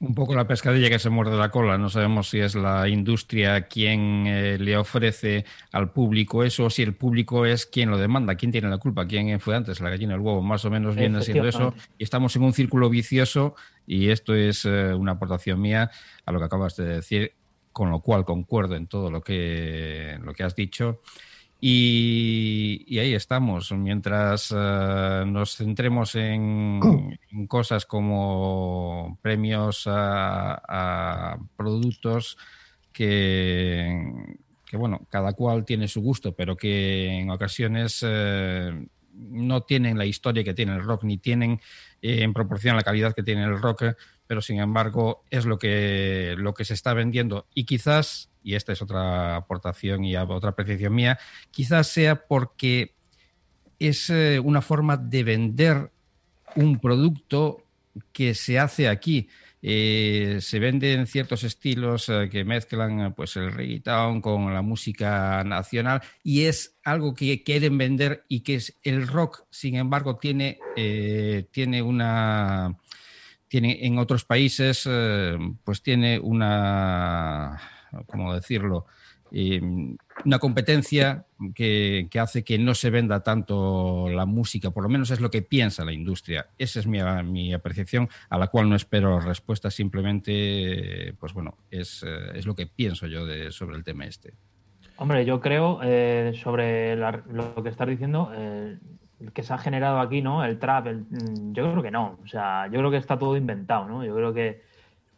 Un 0.02 0.16
poco 0.16 0.34
la 0.34 0.48
pescadilla 0.48 0.90
que 0.90 0.98
se 0.98 1.10
muerde 1.10 1.38
la 1.38 1.52
cola. 1.52 1.78
No 1.78 1.90
sabemos 1.90 2.30
si 2.30 2.40
es 2.40 2.56
la 2.56 2.88
industria 2.88 3.68
quien 3.68 4.26
eh, 4.28 4.58
le 4.58 4.78
ofrece 4.78 5.44
al 5.74 5.92
público 5.92 6.46
eso 6.46 6.66
o 6.66 6.70
si 6.70 6.84
el 6.84 6.94
público 6.94 7.46
es 7.46 7.66
quien 7.66 7.90
lo 7.90 7.98
demanda, 7.98 8.36
quién 8.36 8.52
tiene 8.52 8.70
la 8.70 8.78
culpa, 8.78 9.06
quién 9.06 9.42
fue 9.42 9.58
antes, 9.58 9.82
la 9.82 9.90
gallina, 9.90 10.16
el 10.16 10.22
huevo. 10.22 10.42
Más 10.42 10.64
o 10.64 10.70
menos 10.70 10.96
viene 10.96 11.22
siendo 11.22 11.50
eso. 11.50 11.74
Y 11.98 12.04
estamos 12.04 12.34
en 12.38 12.44
un 12.44 12.54
círculo 12.54 12.90
vicioso 12.90 13.56
y 13.86 14.10
esto 14.10 14.34
es 14.36 14.64
eh, 14.64 14.94
una 14.94 15.14
aportación 15.14 15.60
mía 15.60 15.92
a 16.26 16.32
lo 16.32 16.40
que 16.40 16.46
acabas 16.46 16.78
de 16.78 16.86
decir, 16.86 17.34
con 17.74 17.92
lo 17.92 18.00
cual 18.00 18.24
concuerdo 18.24 18.76
en 18.78 18.88
todo 18.88 19.12
lo 19.12 19.22
que, 19.22 20.18
lo 20.24 20.34
que 20.34 20.44
has 20.44 20.56
dicho. 20.56 21.02
Y, 21.62 22.98
ahí 23.00 23.14
estamos. 23.14 23.72
Mientras 23.74 24.54
eh, 24.56 25.24
nos 25.28 25.58
centremos 25.58 26.16
en, 26.16 27.18
cosas 27.48 27.86
como 27.86 29.18
premios 29.22 29.84
a, 29.88 31.38
productos 31.58 32.38
que, 32.94 34.38
bueno, 34.74 35.02
cada 35.10 35.34
cual 35.34 35.66
tiene 35.66 35.88
su 35.88 36.02
gusto, 36.02 36.34
pero 36.34 36.56
que 36.56 37.08
en 37.20 37.30
ocasiones 37.30 38.04
eh, 38.08 38.88
no 39.14 39.62
tienen 39.62 39.98
la 39.98 40.06
historia 40.06 40.44
que 40.44 40.54
tiene 40.54 40.76
el 40.76 40.84
rock, 40.84 41.04
ni 41.04 41.18
tienen 41.18 41.60
eh, 42.02 42.24
en 42.24 42.34
proporción 42.34 42.74
a 42.74 42.78
la 42.78 42.84
calidad 42.84 43.14
que 43.14 43.24
tiene 43.24 43.44
el 43.44 43.62
rock, 43.62 43.84
pero 44.28 44.42
sin 44.42 44.60
embargo 44.60 45.24
es 45.30 45.46
lo 45.46 45.58
que, 45.58 46.36
lo 46.38 46.54
que 46.54 46.66
se 46.66 46.74
está 46.74 46.94
vendiendo. 46.94 47.48
Y 47.54 47.66
quizás 47.66 48.29
y 48.44 48.56
esta 48.56 48.74
es 48.74 48.82
otra 48.82 49.36
aportación 49.36 50.04
y 50.04 50.16
otra 50.16 50.52
apreciación 50.52 50.94
mía, 50.94 51.20
quizás 51.52 51.88
sea 51.88 52.28
porque 52.28 52.94
es 53.80 54.10
eh, 54.10 54.40
una 54.40 54.62
forma 54.62 54.98
de 54.98 55.24
vender 55.24 55.92
un 56.56 56.80
producto 56.80 57.64
que 58.12 58.36
se 58.36 58.60
hace 58.60 58.88
aquí. 58.88 59.30
Eh, 59.62 60.38
se 60.40 60.60
venden 60.60 61.06
ciertos 61.06 61.44
estilos 61.44 62.08
eh, 62.08 62.30
que 62.32 62.46
mezclan 62.46 63.14
pues 63.14 63.36
el 63.36 63.52
reggaeton 63.52 64.22
con 64.22 64.54
la 64.54 64.62
música 64.62 65.44
nacional 65.44 66.02
y 66.24 66.44
es 66.44 66.78
algo 66.86 67.14
que 67.14 67.44
quieren 67.44 67.78
vender 67.78 68.24
y 68.30 68.40
que 68.40 68.56
es 68.56 68.78
el 68.84 69.06
rock 69.06 69.44
sin 69.50 69.76
embargo 69.76 70.16
tiene 70.16 70.60
tiene 71.52 71.82
una 71.82 72.78
tiene 73.50 73.86
en 73.86 73.98
otros 73.98 74.24
países 74.24 74.88
pues 75.66 75.82
tiene 75.84 76.20
una 76.20 77.79
¿cómo 78.08 78.34
decirlo? 78.34 78.86
una 79.32 80.40
competencia 80.40 81.26
que, 81.54 82.10
hace 82.20 82.44
que 82.44 82.58
no 82.58 82.74
se 82.74 82.90
venda 82.90 83.22
tanto 83.22 84.10
la 84.10 84.26
música, 84.26 84.72
por 84.72 84.84
lo 84.84 84.90
menos 84.90 85.12
es 85.12 85.20
lo 85.20 85.30
que 85.30 85.42
piensa 85.42 85.86
la 85.86 85.94
industria. 85.94 86.48
Esa 86.58 86.80
es 86.80 86.88
mi, 86.88 87.54
apreciación, 87.54 88.10
a 88.30 88.38
la 88.38 88.48
cual 88.48 88.70
no 88.70 88.76
espero 88.76 89.20
respuesta, 89.20 89.70
simplemente, 89.70 91.14
pues 91.20 91.34
bueno, 91.34 91.58
es, 91.70 92.04
eh, 92.08 92.42
lo 92.44 92.56
que 92.56 92.68
pienso 92.68 93.08
yo 93.08 93.22
sobre 93.52 93.78
el 93.78 93.84
tema 93.84 94.06
este. 94.06 94.34
Hombre, 94.98 95.24
yo 95.24 95.40
creo 95.40 95.80
eh, 95.84 96.34
sobre 96.36 96.96
lo 96.96 97.64
que 97.64 97.70
estás 97.70 97.88
diciendo, 97.88 98.32
eh, 98.36 98.78
que 99.34 99.44
se 99.44 99.54
ha 99.54 99.58
generado 99.58 100.00
aquí, 100.00 100.22
¿no? 100.22 100.44
El 100.44 100.60
trap, 100.60 100.88
mm, 100.88 101.54
yo 101.54 101.72
creo 101.72 101.82
que 101.82 101.92
no. 101.92 102.20
O 102.22 102.28
sea, 102.28 102.68
yo 102.68 102.80
creo 102.80 102.92
que 102.92 102.98
está 102.98 103.18
todo 103.18 103.38
inventado, 103.38 103.88
¿no? 103.88 104.04
Yo 104.04 104.14
creo 104.14 104.34
que 104.34 104.62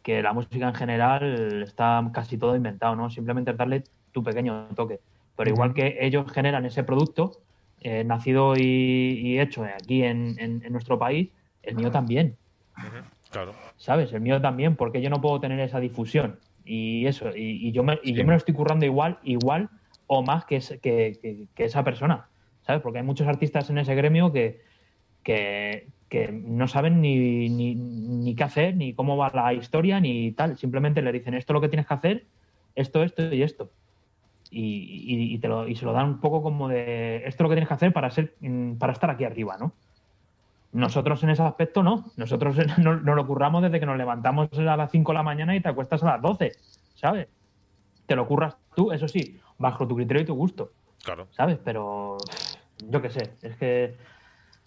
que 0.02 0.22
la 0.22 0.32
música 0.32 0.68
en 0.68 0.74
general 0.74 1.62
está 1.62 2.10
casi 2.12 2.36
todo 2.36 2.56
inventado, 2.56 2.96
¿no? 2.96 3.10
Simplemente 3.10 3.52
darle 3.52 3.84
tu 4.10 4.22
pequeño 4.22 4.68
toque. 4.74 5.00
Pero 5.36 5.50
igual 5.50 5.74
que 5.74 5.98
ellos 6.00 6.30
generan 6.30 6.66
ese 6.66 6.84
producto, 6.84 7.40
eh, 7.80 8.04
nacido 8.04 8.54
y, 8.56 9.38
hecho 9.38 9.64
aquí 9.64 10.04
en, 10.04 10.62
nuestro 10.70 10.98
país, 10.98 11.30
el 11.62 11.76
mío 11.76 11.90
también. 11.90 12.36
Claro. 13.30 13.54
¿Sabes? 13.76 14.12
El 14.12 14.20
mío 14.20 14.40
también, 14.40 14.76
porque 14.76 15.00
yo 15.00 15.10
no 15.10 15.20
puedo 15.20 15.40
tener 15.40 15.58
esa 15.60 15.80
difusión. 15.80 16.38
Y 16.64 17.06
eso, 17.06 17.30
y, 17.34 17.72
yo, 17.72 17.82
me, 17.82 17.98
y 18.02 18.12
yo 18.12 18.24
me 18.24 18.32
lo 18.32 18.36
estoy 18.36 18.54
currando 18.54 18.84
igual, 18.86 19.18
igual 19.24 19.68
o 20.06 20.22
más 20.22 20.44
que, 20.44 20.60
que, 20.80 21.48
que, 21.54 21.64
esa 21.64 21.82
persona. 21.82 22.28
¿Sabes? 22.66 22.82
Porque 22.82 22.98
hay 22.98 23.04
muchos 23.04 23.26
artistas 23.26 23.68
en 23.70 23.78
ese 23.78 23.94
gremio 23.94 24.32
que, 24.32 24.60
que, 25.24 25.88
que 26.12 26.30
no 26.30 26.68
saben 26.68 27.00
ni, 27.00 27.48
ni, 27.48 28.34
qué 28.34 28.44
hacer, 28.44 28.76
ni 28.76 28.92
cómo 28.92 29.16
va 29.16 29.30
la 29.32 29.54
historia, 29.54 29.98
ni 29.98 30.30
tal. 30.32 30.58
Simplemente 30.58 31.00
le 31.00 31.10
dicen 31.10 31.32
esto 31.32 31.52
es 31.52 31.54
lo 31.54 31.60
que 31.62 31.70
tienes 31.70 31.86
que 31.86 31.94
hacer, 31.94 32.26
esto, 32.74 33.02
esto 33.02 33.32
y 33.32 33.42
esto. 33.42 33.70
Y, 34.50 35.38
te 35.38 35.48
lo, 35.48 35.66
y 35.66 35.74
se 35.74 35.86
lo 35.86 35.94
dan 35.94 36.08
un 36.08 36.20
poco 36.20 36.42
como 36.42 36.68
de 36.68 37.22
esto 37.24 37.28
es 37.28 37.40
lo 37.40 37.48
que 37.48 37.54
tienes 37.54 37.68
que 37.68 37.74
hacer 37.74 37.94
para, 37.94 38.10
ser, 38.10 38.34
mm, 38.40 38.74
para 38.74 38.92
estar 38.92 39.08
aquí 39.08 39.24
arriba, 39.24 39.56
¿no? 39.58 39.72
Nosotros 40.72 41.22
en 41.22 41.30
ese 41.30 41.42
aspecto 41.42 41.82
no. 41.82 42.04
Nosotros 42.18 42.56
nos, 42.78 43.02
lo 43.02 43.26
curramos 43.26 43.62
desde 43.62 43.80
que 43.80 43.86
nos 43.86 43.96
levantamos 43.96 44.50
a 44.52 44.76
las 44.76 44.90
5 44.90 45.12
de 45.12 45.16
la 45.16 45.22
mañana 45.22 45.56
y 45.56 45.62
te 45.62 45.70
acuestas 45.70 46.02
a 46.02 46.12
las 46.12 46.20
12, 46.20 46.52
¿sabes? 46.94 47.28
Te 48.04 48.14
lo 48.14 48.28
curras 48.28 48.58
tú, 48.76 48.92
eso 48.92 49.08
sí, 49.08 49.40
bajo 49.56 49.88
tu 49.88 49.96
criterio 49.96 50.24
y 50.24 50.26
tu 50.26 50.34
gusto. 50.34 50.72
Claro. 51.02 51.28
¿Sabes? 51.30 51.58
Pero 51.64 52.18
yo 52.86 53.00
qué 53.00 53.08
sé, 53.08 53.32
es 53.40 53.56
que 53.56 53.96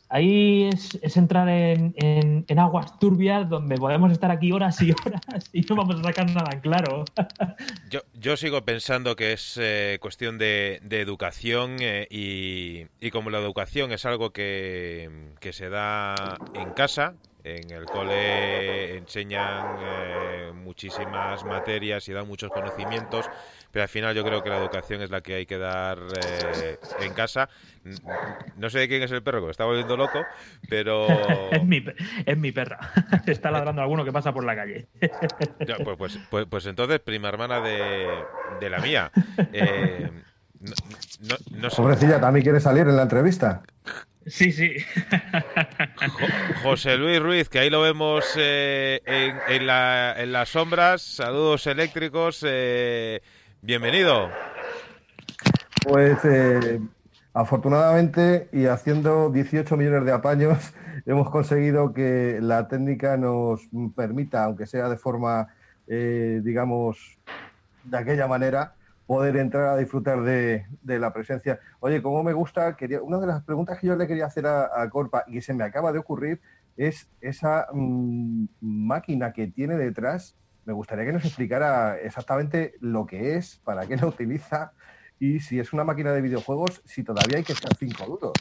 ahí 0.09 0.69
es, 0.71 1.17
entrar 1.17 1.49
en, 1.49 2.45
aguas 2.57 2.97
turbias 2.99 3.49
donde 3.49 3.75
podemos 3.75 4.11
estar 4.11 4.31
aquí 4.31 4.51
horas 4.51 4.81
y 4.81 4.91
horas 4.91 5.49
y 5.53 5.61
no 5.61 5.75
vamos 5.75 5.99
a 5.99 6.03
sacar 6.03 6.29
nada 6.31 6.61
claro. 6.61 7.05
yo, 8.13 8.37
sigo 8.37 8.63
pensando 8.63 9.15
que 9.15 9.33
es 9.33 9.57
eh, 9.61 9.97
cuestión 10.01 10.37
de, 10.37 10.81
educación 10.89 11.77
eh, 11.79 12.07
y, 12.09 13.09
como 13.11 13.29
la 13.29 13.39
educación 13.39 13.91
es 13.91 14.05
algo 14.05 14.31
que, 14.31 15.09
se 15.51 15.69
da 15.69 16.15
en 16.53 16.71
casa, 16.71 17.13
en 17.43 17.71
el 17.71 17.85
cole 17.85 18.97
enseñan 18.97 19.77
eh, 19.79 20.51
muchísimas 20.53 21.45
materias 21.45 22.07
y 22.09 22.13
dan 22.13 22.27
muchos 22.27 22.51
conocimientos, 22.51 23.29
pero 23.75 23.83
al 23.83 23.89
final 23.89 24.15
yo 24.15 24.23
creo 24.23 24.41
que 24.41 24.49
la 24.49 24.57
educación 24.57 25.01
es 25.01 25.11
la 25.11 25.19
que 25.19 25.35
hay 25.35 25.45
que 25.45 25.57
dar 25.57 25.97
eh, 26.25 26.79
en 27.01 27.13
casa. 27.13 27.49
No 28.55 28.69
sé 28.69 28.79
de 28.79 28.87
quién 28.87 29.03
es 29.03 29.11
el 29.11 29.21
perro, 29.21 29.41
que 29.41 29.47
me 29.47 29.51
está 29.51 29.65
volviendo 29.65 29.97
loco, 29.97 30.23
pero... 30.69 31.07
es, 31.51 31.61
mi, 31.61 31.83
es 32.25 32.37
mi 32.37 32.53
perra. 32.53 32.79
está 33.25 33.51
ladrando 33.51 33.81
alguno 33.81 34.05
que 34.05 34.13
pasa 34.13 34.31
por 34.31 34.45
la 34.45 34.55
calle. 34.55 34.87
pues, 35.01 35.97
pues, 35.97 36.19
pues, 36.29 36.45
pues, 36.49 36.65
entonces, 36.67 37.01
prima 37.01 37.27
hermana 37.27 37.59
de, 37.59 38.07
de 38.61 38.69
la 38.69 38.79
mía. 38.79 39.11
Eh, 39.51 40.09
no, 41.51 41.69
Pobrecilla, 41.69 42.21
¿también 42.21 42.45
quiere 42.45 42.61
salir 42.61 42.87
en 42.87 42.95
la 42.95 43.03
entrevista? 43.03 43.61
Sí, 44.25 44.53
sí. 44.53 44.73
José 46.63 46.95
Luis 46.95 47.19
Ruiz, 47.19 47.49
que 47.49 47.59
ahí 47.59 47.69
lo 47.69 47.81
vemos 47.81 48.23
eh, 48.37 49.01
en, 49.49 49.67
las 49.67 50.47
sombras. 50.47 51.01
Saludos 51.01 51.67
eléctricos. 51.67 52.41
Eh, 52.47 53.21
bienvenido. 53.65 54.29
Pues 55.83 56.23
eh, 56.23 56.79
afortunadamente 57.33 58.47
y 58.51 58.67
haciendo 58.67 59.31
18 59.31 59.75
millones 59.75 60.05
de 60.05 60.11
apaños, 60.11 60.73
hemos 61.07 61.29
conseguido 61.31 61.91
que 61.91 62.37
la 62.41 62.67
técnica 62.67 63.17
nos 63.17 63.61
permita, 63.95 64.43
aunque 64.43 64.67
sea 64.67 64.87
de 64.87 64.97
forma, 64.97 65.47
digamos, 65.87 67.17
de 67.83 67.97
aquella 67.97 68.27
manera, 68.27 68.75
poder 69.07 69.37
entrar 69.37 69.67
a 69.67 69.77
disfrutar 69.77 70.21
de, 70.21 70.65
la 70.83 71.13
presencia. 71.13 71.59
Oye, 71.79 72.01
como 72.01 72.23
me 72.23 72.33
gusta, 72.33 72.75
quería, 72.75 73.01
una 73.01 73.19
de 73.19 73.27
las 73.27 73.43
preguntas 73.43 73.79
que 73.79 73.87
yo 73.87 73.95
le 73.95 74.07
quería 74.07 74.25
hacer 74.25 74.47
a, 74.47 74.87
Corpa 74.89 75.23
y 75.27 75.41
se 75.41 75.53
me 75.53 75.63
acaba 75.63 75.91
de 75.91 75.99
ocurrir 75.99 76.39
es 76.77 77.07
esa 77.21 77.67
mm, 77.71 78.45
máquina 78.61 79.31
que 79.31 79.47
tiene 79.47 79.75
detrás. 79.75 80.35
Me 80.65 80.73
gustaría 80.73 81.05
que 81.05 81.13
nos 81.13 81.25
explicara 81.25 81.97
exactamente 81.99 82.75
lo 82.79 83.05
que 83.05 83.35
es, 83.35 83.61
para 83.63 83.85
qué 83.85 83.95
la 83.97 84.07
utiliza 84.07 84.73
y 85.19 85.39
si 85.39 85.59
es 85.59 85.71
una 85.71 85.83
máquina 85.83 86.11
de 86.11 86.21
videojuegos, 86.21 86.81
si 86.83 87.03
todavía 87.03 87.37
hay 87.37 87.43
que 87.43 87.53
echar 87.53 87.73
cinco 87.75 88.05
duros. 88.05 88.33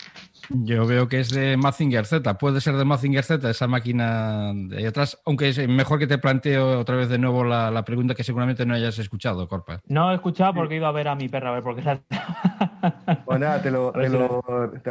Yo 0.50 0.86
veo 0.86 1.08
que 1.08 1.20
es 1.20 1.30
de 1.30 1.56
Mazinger 1.56 2.04
Z, 2.04 2.36
puede 2.36 2.60
ser 2.60 2.76
de 2.76 2.84
Mazinger 2.84 3.24
Z 3.24 3.48
esa 3.48 3.68
máquina 3.68 4.52
de 4.54 4.78
ahí 4.78 4.86
atrás, 4.86 5.20
aunque 5.24 5.50
es 5.50 5.68
mejor 5.68 5.98
que 5.98 6.06
te 6.06 6.18
planteo 6.18 6.80
otra 6.80 6.96
vez 6.96 7.08
de 7.08 7.18
nuevo 7.18 7.44
la, 7.44 7.84
pregunta 7.84 8.14
que 8.14 8.24
seguramente 8.24 8.66
no 8.66 8.74
hayas 8.74 8.98
escuchado, 8.98 9.48
Corpa. 9.48 9.80
No 9.86 10.10
he 10.10 10.14
escuchado 10.14 10.54
porque 10.54 10.74
he 10.74 10.76
ido 10.78 10.86
a 10.86 10.92
ver 10.92 11.08
a 11.08 11.14
mi 11.14 11.28
perra, 11.28 11.50
a 11.50 11.54
ver 11.54 11.62
por 11.62 11.76
qué 11.76 11.82
Pues 13.24 13.40
nada, 13.40 13.62
te 13.62 13.70
lo, 13.70 13.92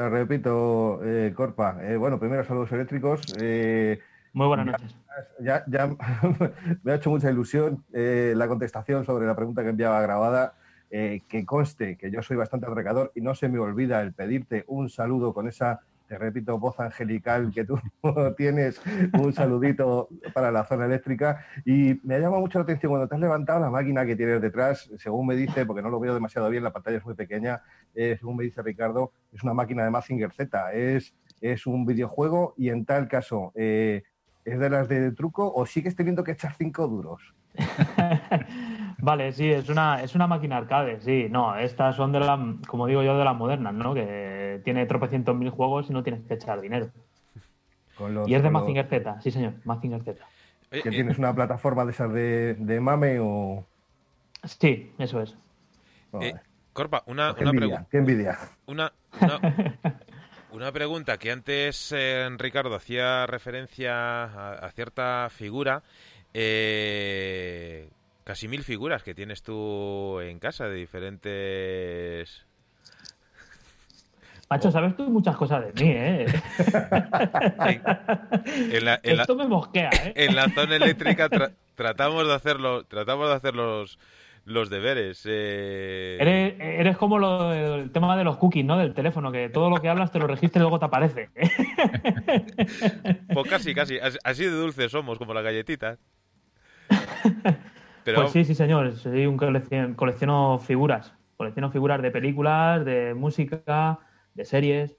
repito, 0.10 1.01
eh, 1.03 1.34
Corpa. 1.35 1.77
Eh, 1.81 1.97
bueno, 1.97 2.19
primero 2.19 2.43
saludos 2.45 2.72
eléctricos. 2.72 3.22
Eh, 3.39 3.99
Muy 4.34 4.47
buenas 4.47 4.68
noches. 4.68 4.95
Ya, 5.40 5.64
me 6.84 6.91
ha 6.91 6.95
hecho 6.95 7.10
mucha 7.10 7.30
ilusión 7.30 7.84
la 7.91 8.48
contestación 8.48 9.06
sobre 9.06 9.26
la 9.26 9.35
pregunta 9.35 9.64
que 9.64 9.69
enviaba 9.69 10.02
grabada. 10.02 10.56
Eh, 10.95 11.23
que 11.27 11.44
conste 11.44 11.98
que 11.98 12.11
yo 12.11 12.22
soy 12.22 12.38
bastante 12.38 12.68
atracador 12.68 13.11
y 13.15 13.22
no 13.22 13.34
se 13.34 13.49
me 13.49 13.57
olvida 13.57 13.99
el 14.03 14.14
pedirte 14.14 14.64
un 14.68 14.91
saludo 14.91 15.34
con 15.34 15.48
esa, 15.48 15.80
te 16.07 16.19
repito, 16.19 16.60
voz 16.60 16.80
angelical 16.80 17.52
que 17.52 17.65
tú 17.65 17.80
tienes, 18.38 18.80
un 19.14 19.34
saludito 19.34 20.07
para 20.35 20.52
la 20.52 20.65
zona 20.65 20.85
eléctrica. 20.85 21.48
Y 21.65 21.99
me 22.03 22.14
ha 22.14 22.19
llamado 22.19 22.41
mucho 22.41 22.60
la 22.60 22.65
atención 22.65 22.91
cuando 22.91 23.07
te 23.07 23.15
has 23.15 23.22
levantado 23.22 23.60
la 23.60 23.72
máquina 23.72 24.06
que 24.06 24.15
tienes 24.15 24.40
detrás, 24.40 24.88
según 24.99 25.26
me 25.26 25.35
dice, 25.35 25.65
porque 25.65 25.81
no 25.81 25.90
lo 25.90 25.99
veo 25.99 26.14
demasiado 26.14 26.48
bien, 26.52 26.64
la 26.64 26.72
pantalla 26.72 26.98
es 26.98 27.06
muy 27.06 27.15
pequeña, 27.15 27.64
eh, 27.95 28.15
según 28.19 28.38
me 28.38 28.44
dice 28.44 28.61
Ricardo, 28.61 29.14
es 29.31 29.41
una 29.41 29.56
máquina 29.56 29.84
de 29.84 29.90
Mazinger 29.90 30.31
Z, 30.31 30.73
es, 30.73 31.15
es 31.41 31.65
un 31.65 31.88
videojuego 31.88 32.53
y 32.56 32.69
en 32.69 32.85
tal 32.85 33.07
caso, 33.07 33.52
eh, 33.56 34.03
¿es 34.45 34.59
de 34.59 34.69
las 34.69 34.87
de 34.87 35.11
truco 35.11 35.51
o 35.53 35.65
sigues 35.65 35.95
teniendo 35.95 36.23
que 36.23 36.31
echar 36.31 36.53
cinco 36.55 36.87
duros? 36.87 37.21
Vale, 38.99 39.31
sí, 39.33 39.51
es 39.51 39.69
una, 39.69 40.01
es 40.01 40.15
una 40.15 40.27
máquina 40.27 40.57
arcade, 40.57 41.01
sí. 41.01 41.27
No, 41.29 41.55
estas 41.57 41.95
son 41.95 42.11
de 42.11 42.19
la, 42.19 42.55
como 42.67 42.87
digo 42.87 43.03
yo, 43.03 43.17
de 43.17 43.25
las 43.25 43.35
modernas, 43.35 43.73
¿no? 43.73 43.93
Que 43.93 44.61
tiene 44.63 44.85
tropecientos 44.85 45.35
mil 45.35 45.49
juegos 45.49 45.89
y 45.89 45.93
no 45.93 46.03
tienes 46.03 46.23
que 46.25 46.35
echar 46.35 46.61
dinero. 46.61 46.89
y 48.25 48.33
es 48.33 48.43
de 48.43 48.49
Mazinger 48.49 48.87
Z, 48.87 49.21
sí 49.21 49.31
señor, 49.31 49.53
Mazinger 49.65 50.03
Z. 50.03 50.25
¿Que 50.69 50.79
eh, 50.79 50.91
tienes 50.91 51.17
una 51.17 51.33
plataforma 51.35 51.85
de 51.85 51.91
esas 51.91 52.11
de, 52.11 52.55
de 52.55 52.79
mame 52.79 53.19
o...? 53.19 53.65
Sí, 54.43 54.91
eso 54.97 55.21
es. 55.21 55.37
Eh, 56.19 56.33
Corpa, 56.73 57.03
una, 57.05 57.35
pregunta. 57.35 57.85
Qué 57.89 57.97
envidia. 57.97 58.37
Una, 58.65 58.91
una, 59.21 59.39
pregunta 60.71 61.17
que 61.17 61.31
antes 61.31 61.93
eh, 61.95 62.30
Ricardo 62.38 62.75
hacía 62.75 63.25
referencia 63.25 64.23
a, 64.23 64.53
a 64.53 64.71
cierta 64.71 65.30
figura. 65.30 65.84
Eh, 66.34 67.89
casi 68.23 68.47
mil 68.47 68.63
figuras 68.63 69.03
que 69.03 69.13
tienes 69.13 69.43
tú 69.43 70.19
en 70.19 70.39
casa 70.39 70.65
de 70.65 70.75
diferentes... 70.75 72.45
Macho, 74.49 74.71
sabes 74.71 74.95
tú 74.95 75.09
muchas 75.09 75.35
cosas 75.35 75.65
de 75.65 75.84
mí, 75.84 75.91
¿eh? 75.91 76.25
Esto 79.03 79.35
me 79.35 79.47
mosquea, 79.47 79.89
¿eh? 79.89 80.13
En 80.15 80.35
la 80.35 80.47
zona 80.49 80.75
eléctrica 80.75 81.27
tratamos 81.75 82.27
de 82.27 82.35
hacerlo, 82.35 82.84
tratamos 82.84 83.30
de 83.30 83.35
hacer 83.35 83.55
los, 83.55 83.97
los 84.45 84.69
deberes. 84.69 85.23
Eh... 85.25 86.17
Eres, 86.19 86.55
eres, 86.59 86.97
como 86.97 87.17
lo, 87.17 87.53
el 87.53 87.91
tema 87.91 88.17
de 88.17 88.23
los 88.23 88.37
cookies, 88.37 88.65
¿no? 88.65 88.77
Del 88.77 88.93
teléfono, 88.93 89.31
que 89.31 89.49
todo 89.49 89.69
lo 89.69 89.77
que 89.77 89.89
hablas 89.89 90.11
te 90.11 90.19
lo 90.19 90.27
registra 90.27 90.59
y 90.59 90.63
luego 90.63 90.79
te 90.79 90.85
aparece. 90.85 91.29
pues 93.33 93.49
casi, 93.49 93.73
casi. 93.73 93.97
Así 94.23 94.43
de 94.43 94.51
dulces 94.51 94.91
somos, 94.91 95.17
como 95.17 95.33
las 95.33 95.43
galletitas. 95.43 95.99
Pues 98.03 98.31
sí, 98.31 98.43
sí, 98.43 98.53
señor. 98.53 98.97
Soy 98.97 99.25
un 99.25 99.37
colecciono 99.37 100.59
figuras. 100.59 101.13
Colecciono 101.37 101.71
figuras 101.71 102.01
de 102.01 102.11
películas, 102.11 102.83
de 102.83 103.13
música, 103.13 103.99
de 104.33 104.43
series. 104.43 104.97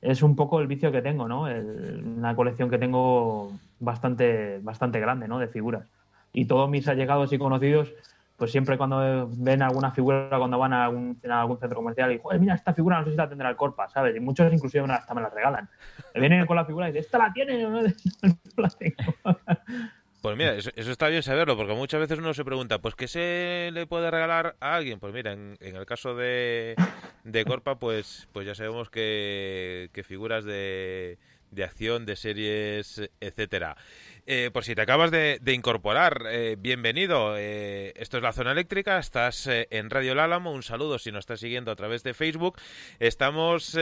Es 0.00 0.22
un 0.22 0.34
poco 0.34 0.60
el 0.60 0.66
vicio 0.66 0.90
que 0.90 1.00
tengo, 1.00 1.28
¿no? 1.28 1.42
una 1.42 2.34
colección 2.34 2.68
que 2.70 2.78
tengo 2.78 3.52
bastante, 3.78 4.58
bastante 4.62 4.98
grande, 4.98 5.28
¿no? 5.28 5.38
De 5.38 5.46
figuras. 5.46 5.88
Y 6.32 6.46
todos 6.46 6.68
mis 6.68 6.88
allegados 6.88 7.32
y 7.32 7.38
conocidos, 7.38 7.94
pues 8.36 8.50
siempre 8.50 8.76
cuando 8.76 9.28
ven 9.36 9.62
alguna 9.62 9.92
figura, 9.92 10.28
cuando 10.38 10.58
van 10.58 10.72
a 10.72 10.86
algún, 10.86 11.18
centro 11.20 11.76
comercial 11.76 12.12
y, 12.12 12.18
joder, 12.18 12.40
mira, 12.40 12.54
esta 12.54 12.74
figura 12.74 12.98
no 12.98 13.04
sé 13.04 13.12
si 13.12 13.16
la 13.16 13.28
tendrá 13.28 13.48
el 13.48 13.56
Corpa, 13.56 13.88
¿sabes? 13.88 14.16
Y 14.16 14.20
muchos 14.20 14.52
inclusive 14.52 14.84
hasta 14.92 15.14
me 15.14 15.20
la 15.20 15.30
regalan. 15.30 15.68
Me 16.14 16.20
vienen 16.20 16.46
con 16.46 16.56
la 16.56 16.64
figura 16.64 16.88
y 16.88 16.92
dicen, 16.92 17.04
esta 17.04 17.18
la 17.18 17.32
tiene, 17.32 17.62
no, 17.62 17.80
la 17.82 18.68
tengo. 18.70 19.14
Pues 20.24 20.38
mira, 20.38 20.54
eso, 20.54 20.70
está 20.74 21.08
bien 21.08 21.22
saberlo, 21.22 21.54
porque 21.54 21.74
muchas 21.74 22.00
veces 22.00 22.18
uno 22.18 22.32
se 22.32 22.46
pregunta, 22.46 22.78
pues 22.78 22.94
¿qué 22.94 23.08
se 23.08 23.68
le 23.74 23.86
puede 23.86 24.10
regalar 24.10 24.56
a 24.58 24.74
alguien? 24.74 24.98
Pues 24.98 25.12
mira, 25.12 25.32
en, 25.34 25.58
el 25.60 25.84
caso 25.84 26.14
de, 26.14 26.76
de 27.24 27.44
Corpa, 27.44 27.78
pues, 27.78 28.26
pues 28.32 28.46
ya 28.46 28.54
sabemos 28.54 28.88
que, 28.88 29.90
que 29.92 30.02
figuras 30.02 30.46
de, 30.46 31.18
de 31.50 31.64
acción, 31.64 32.06
de 32.06 32.16
series, 32.16 33.00
etcétera. 33.20 33.76
Eh, 34.26 34.50
por 34.52 34.64
si 34.64 34.74
te 34.74 34.80
acabas 34.80 35.10
de, 35.10 35.38
incorporar, 35.46 36.24
eh, 36.28 36.56
bienvenido. 36.58 37.36
Eh, 37.36 37.92
esto 37.96 38.16
es 38.16 38.22
la 38.22 38.32
zona 38.32 38.52
eléctrica, 38.52 38.98
estás 38.98 39.46
en 39.48 39.90
Radio 39.90 40.12
El. 40.12 40.46
Un 40.46 40.62
saludo 40.62 40.98
si 40.98 41.12
nos 41.12 41.20
estás 41.20 41.40
siguiendo 41.40 41.70
a 41.70 41.76
través 41.76 42.02
de 42.02 42.14
Facebook. 42.14 42.56
Estamos 43.00 43.76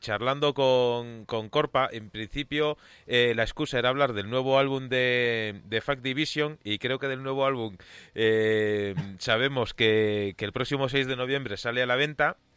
charlando 0.00 0.52
con, 0.52 1.24
con, 1.24 1.48
Corpa. 1.48 1.88
En 1.90 2.10
principio, 2.10 2.76
la 3.06 3.42
excusa 3.42 3.78
era 3.78 3.88
hablar 3.88 4.12
del 4.12 4.28
nuevo 4.28 4.58
álbum 4.58 4.88
de, 4.90 5.62
de 5.64 5.80
Fact 5.80 6.02
Division 6.02 6.58
y 6.62 6.78
creo 6.78 6.98
que 6.98 7.08
del 7.08 7.22
nuevo 7.22 7.46
álbum 7.46 7.78
sabemos 9.18 9.72
que, 9.72 10.34
que 10.36 10.44
el 10.44 10.52
próximo 10.52 10.88
6 10.90 11.06
de 11.06 11.16
noviembre 11.16 11.56
sale 11.56 11.82
a 11.82 11.86
la 11.86 11.96
venta 11.96 12.36
eh, 12.40 12.49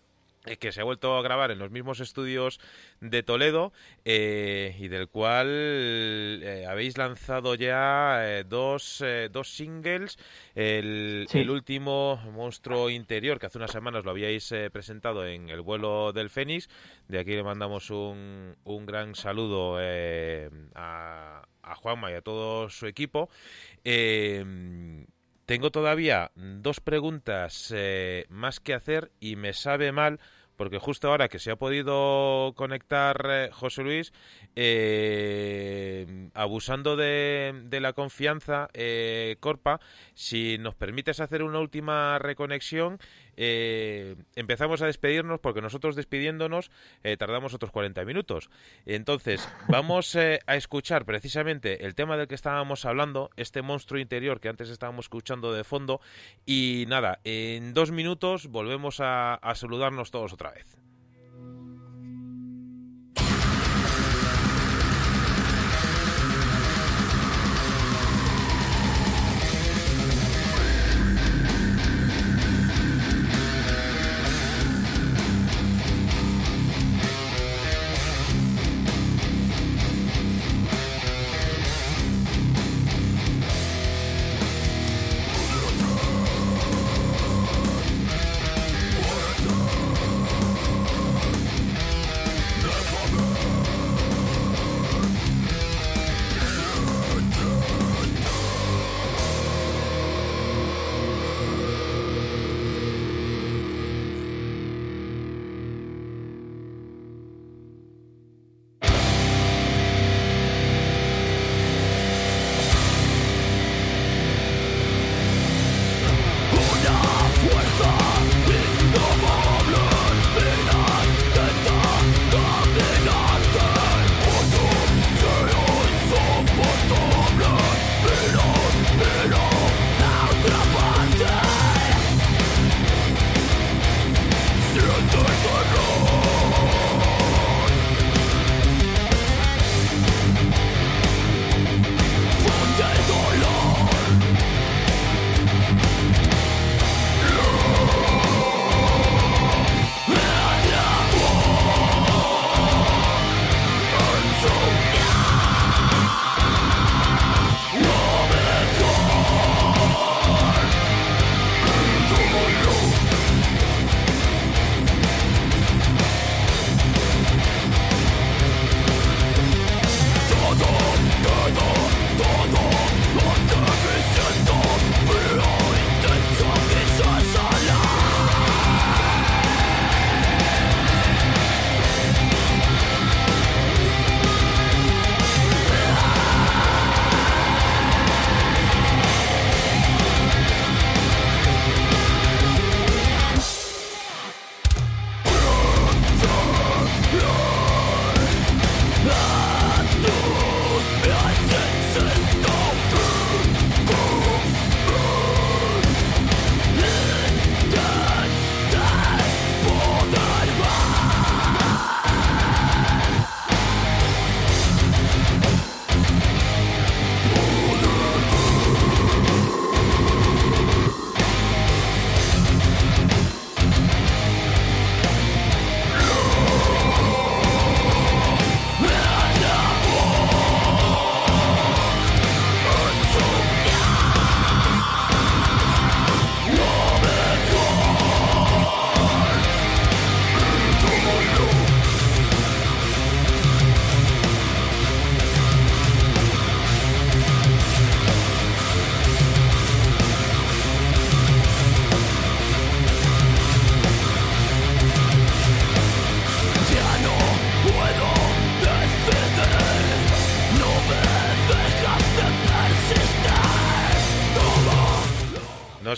que 0.59 0.71
se 0.71 0.81
ha 0.81 0.83
vuelto 0.83 1.15
a 1.15 1.21
grabar 1.21 1.51
en 1.51 1.59
los 1.59 1.71
mismos 1.71 1.99
estudios 1.99 2.59
de 2.99 3.23
Toledo 3.23 3.71
eh, 4.05 4.75
y 4.79 4.87
del 4.87 5.07
cual 5.07 5.47
eh, 5.49 6.65
habéis 6.67 6.97
lanzado 6.97 7.55
ya 7.55 8.43
dos, 8.45 9.03
dos 9.31 9.53
singles. 9.53 10.17
El, 10.55 11.27
el, 11.33 11.49
último, 11.49 12.21
Monstruo 12.33 12.89
Interior, 12.89 13.39
que 13.39 13.45
hace 13.45 13.57
unas 13.57 13.71
semanas 13.71 14.03
lo 14.03 14.11
habíais 14.11 14.53
presentado 14.71 15.25
en 15.25 15.49
el 15.49 15.61
vuelo 15.61 16.13
del 16.13 16.29
Fénix. 16.29 16.69
De 17.07 17.19
aquí 17.19 17.31
le 17.31 17.43
mandamos 17.43 17.89
un, 17.89 18.55
un 18.63 18.85
gran 18.85 19.15
saludo 19.15 19.77
a, 19.77 21.47
a 21.63 21.75
Juanma 21.75 22.11
y 22.11 22.15
a 22.15 22.21
todo 22.21 22.69
su 22.69 22.85
equipo. 22.87 23.29
Tengo 25.45 25.71
todavía 25.71 26.31
dos 26.35 26.79
preguntas 26.79 27.73
eh, 27.75 28.25
más 28.29 28.61
que 28.61 28.73
hacer 28.73 29.11
y 29.19 29.35
me 29.35 29.53
sabe 29.53 29.91
mal 29.91 30.19
porque 30.55 30.77
justo 30.77 31.09
ahora 31.09 31.27
que 31.27 31.39
se 31.39 31.51
ha 31.51 31.57
podido 31.57 32.53
conectar 32.55 33.25
eh, 33.27 33.49
José 33.51 33.83
Luis, 33.83 34.13
eh, 34.55 36.29
abusando 36.33 36.95
de, 36.95 37.63
de, 37.65 37.79
la 37.81 37.91
confianza, 37.93 38.69
Corpa, 39.39 39.81
si 40.13 40.57
nos 40.59 40.75
permites 40.75 41.19
hacer 41.19 41.41
una 41.43 41.59
última 41.59 42.19
reconexión, 42.19 42.99
eh, 43.37 44.15
empezamos 44.35 44.81
a 44.81 44.85
despedirnos 44.85 45.39
porque 45.39 45.61
nosotros 45.61 45.95
despidiéndonos 45.95 46.71
eh, 47.03 47.17
tardamos 47.17 47.53
otros 47.53 47.71
40 47.71 48.03
minutos. 48.05 48.49
Entonces, 48.85 49.47
vamos 49.67 50.15
eh, 50.15 50.39
a 50.45 50.55
escuchar 50.55 51.05
precisamente 51.05 51.85
el 51.85 51.95
tema 51.95 52.17
del 52.17 52.27
que 52.27 52.35
estábamos 52.35 52.85
hablando, 52.85 53.29
este 53.37 53.61
monstruo 53.61 53.99
interior 53.99 54.39
que 54.39 54.49
antes 54.49 54.69
estábamos 54.69 55.05
escuchando 55.05 55.53
de 55.53 55.63
fondo. 55.63 56.01
Y 56.45 56.85
nada, 56.87 57.19
en 57.23 57.73
dos 57.73 57.91
minutos 57.91 58.47
volvemos 58.47 58.97
a 58.99 59.39
saludarnos 59.55 60.11
todos 60.11 60.33
otra 60.33 60.51
vez. 60.51 60.82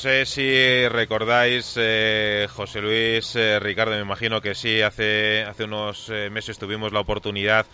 Sé 0.05 0.27
si 0.27 0.87
recordáis, 0.87 1.73
eh, 1.77 2.47
José 2.53 2.79
Luis, 2.79 3.35
eh, 3.35 3.59
Ricardo, 3.59 3.93
me 3.93 4.01
imagino 4.01 4.39
que 4.39 4.53
sí, 4.53 4.83
hace, 4.83 5.41
hace 5.41 5.63
unos 5.63 6.11
eh, 6.11 6.29
meses 6.29 6.59
tuvimos 6.59 6.93
la 6.93 6.99
oportunidad 6.99 7.65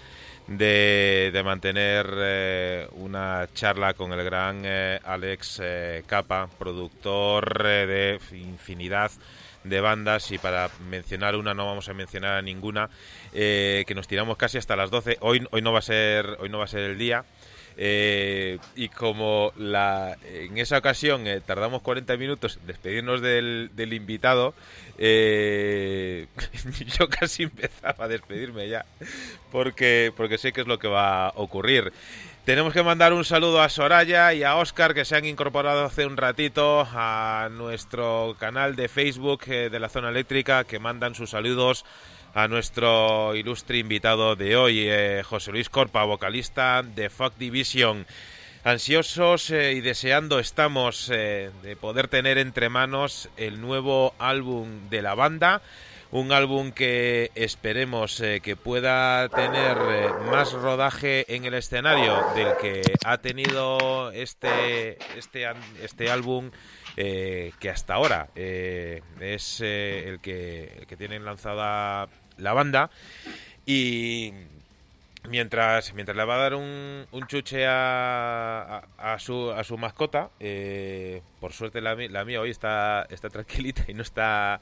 de, 0.48 1.30
de 1.34 1.44
mantener 1.44 2.88
una 2.94 3.50
charla 3.54 3.96
con 3.96 4.14
el 4.14 4.24
gran 4.24 4.66
Alex 4.66 5.62
Capa, 6.08 6.48
productor 6.58 7.64
de 7.64 8.18
infinidad 8.32 9.12
de 9.66 9.82
bandas. 9.82 10.32
Y 10.32 10.38
para 10.38 10.70
mencionar 10.90 11.36
una 11.36 11.54
no 11.54 11.66
vamos 11.66 11.90
a 11.90 11.94
mencionar 11.94 12.38
a 12.38 12.42
ninguna 12.42 12.90
que 13.34 13.94
nos 13.94 14.08
tiramos 14.08 14.38
casi 14.38 14.58
hasta 14.58 14.78
las 14.78 14.90
12 14.90 15.18
hoy 15.20 15.46
hoy 15.52 15.62
no 15.62 15.74
va 15.74 15.80
a 15.80 15.84
ser 15.84 16.38
hoy 16.40 16.50
no 16.50 16.60
va 16.60 16.64
a 16.64 16.68
ser 16.68 16.82
el 16.82 16.98
día 16.98 17.26
eh, 17.84 18.60
y 18.76 18.90
como 18.90 19.54
la, 19.58 20.16
en 20.24 20.60
esa 20.60 20.78
ocasión 20.78 21.26
eh, 21.26 21.42
tardamos 21.44 21.82
40 21.82 22.16
minutos 22.16 22.60
en 22.62 22.68
despedirnos 22.68 23.22
del, 23.22 23.72
del 23.74 23.94
invitado, 23.94 24.54
eh, 25.00 26.28
yo 27.00 27.10
casi 27.10 27.42
empezaba 27.42 28.06
a 28.06 28.08
despedirme 28.08 28.70
ya, 28.70 28.86
porque, 29.52 30.14
porque 30.16 30.38
sé 30.38 30.54
que 30.54 30.62
es 30.62 30.68
lo 30.68 30.78
que 30.78 30.90
va 30.90 31.30
a 31.30 31.34
ocurrir. 31.38 31.92
Tenemos 32.46 32.72
que 32.72 32.84
mandar 32.84 33.14
un 33.14 33.26
saludo 33.26 33.64
a 33.64 33.70
Soraya 33.70 34.32
y 34.36 34.44
a 34.44 34.58
Oscar 34.58 34.94
que 34.94 35.04
se 35.04 35.16
han 35.16 35.26
incorporado 35.26 35.84
hace 35.84 36.06
un 36.06 36.18
ratito 36.18 36.88
a 36.92 37.50
nuestro 37.52 38.36
canal 38.40 38.76
de 38.76 38.90
Facebook 38.90 39.46
de 39.46 39.80
la 39.80 39.90
zona 39.90 40.10
eléctrica, 40.10 40.66
que 40.66 40.78
mandan 40.78 41.16
sus 41.16 41.32
saludos 41.32 41.84
a 42.34 42.48
nuestro 42.48 43.36
ilustre 43.36 43.78
invitado 43.78 44.36
de 44.36 44.56
hoy, 44.56 44.86
eh, 44.88 45.22
José 45.24 45.52
Luis 45.52 45.70
Corpa, 45.70 46.04
vocalista 46.04 46.84
de 46.84 47.10
Fuck 47.10 47.36
Division. 47.38 48.06
Ansiosos 48.64 49.50
eh, 49.50 49.74
y 49.74 49.82
deseando 49.82 50.40
estamos 50.40 51.10
eh, 51.12 51.52
de 51.64 51.76
poder 51.76 52.08
tener 52.08 52.38
entre 52.38 52.70
manos 52.70 53.30
el 53.38 53.60
nuevo 53.60 54.14
álbum 54.20 54.90
de 54.90 55.02
la 55.02 55.16
banda, 55.16 55.62
un 56.12 56.32
álbum 56.32 56.72
que 56.72 57.32
esperemos 57.36 58.22
que 58.44 58.56
pueda 58.58 59.30
tener 59.30 59.78
más 60.30 60.52
rodaje 60.52 61.26
en 61.34 61.46
el 61.46 61.54
escenario 61.54 62.22
del 62.36 62.50
que 62.62 62.82
ha 63.06 63.18
tenido 63.20 64.12
este, 64.12 64.98
este, 65.18 65.48
este 65.82 66.12
álbum 66.12 66.52
que 66.98 67.70
hasta 67.74 67.94
ahora 67.94 68.28
es 68.36 69.62
el, 69.62 70.20
que, 70.20 70.80
el 70.80 70.86
que 70.86 70.98
tienen 70.98 71.24
lanzada 71.24 72.10
la 72.38 72.54
banda. 72.54 72.90
Y 73.66 74.34
mientras, 75.30 75.94
mientras 75.94 76.18
le 76.18 76.26
va 76.26 76.36
a 76.36 76.40
dar 76.40 76.56
un, 76.56 77.06
un 77.12 77.28
chuche 77.28 77.66
a, 77.68 78.84
a, 78.98 79.20
su, 79.20 79.52
a 79.52 79.64
su 79.64 79.78
mascota, 79.78 80.30
por 81.40 81.54
suerte 81.54 81.82
la, 81.82 81.96
la 81.96 82.26
mía 82.26 82.42
hoy 82.42 82.50
está, 82.50 83.06
está 83.10 83.30
tranquilita 83.30 83.86
y 83.88 83.94
no 83.94 84.02
está 84.02 84.62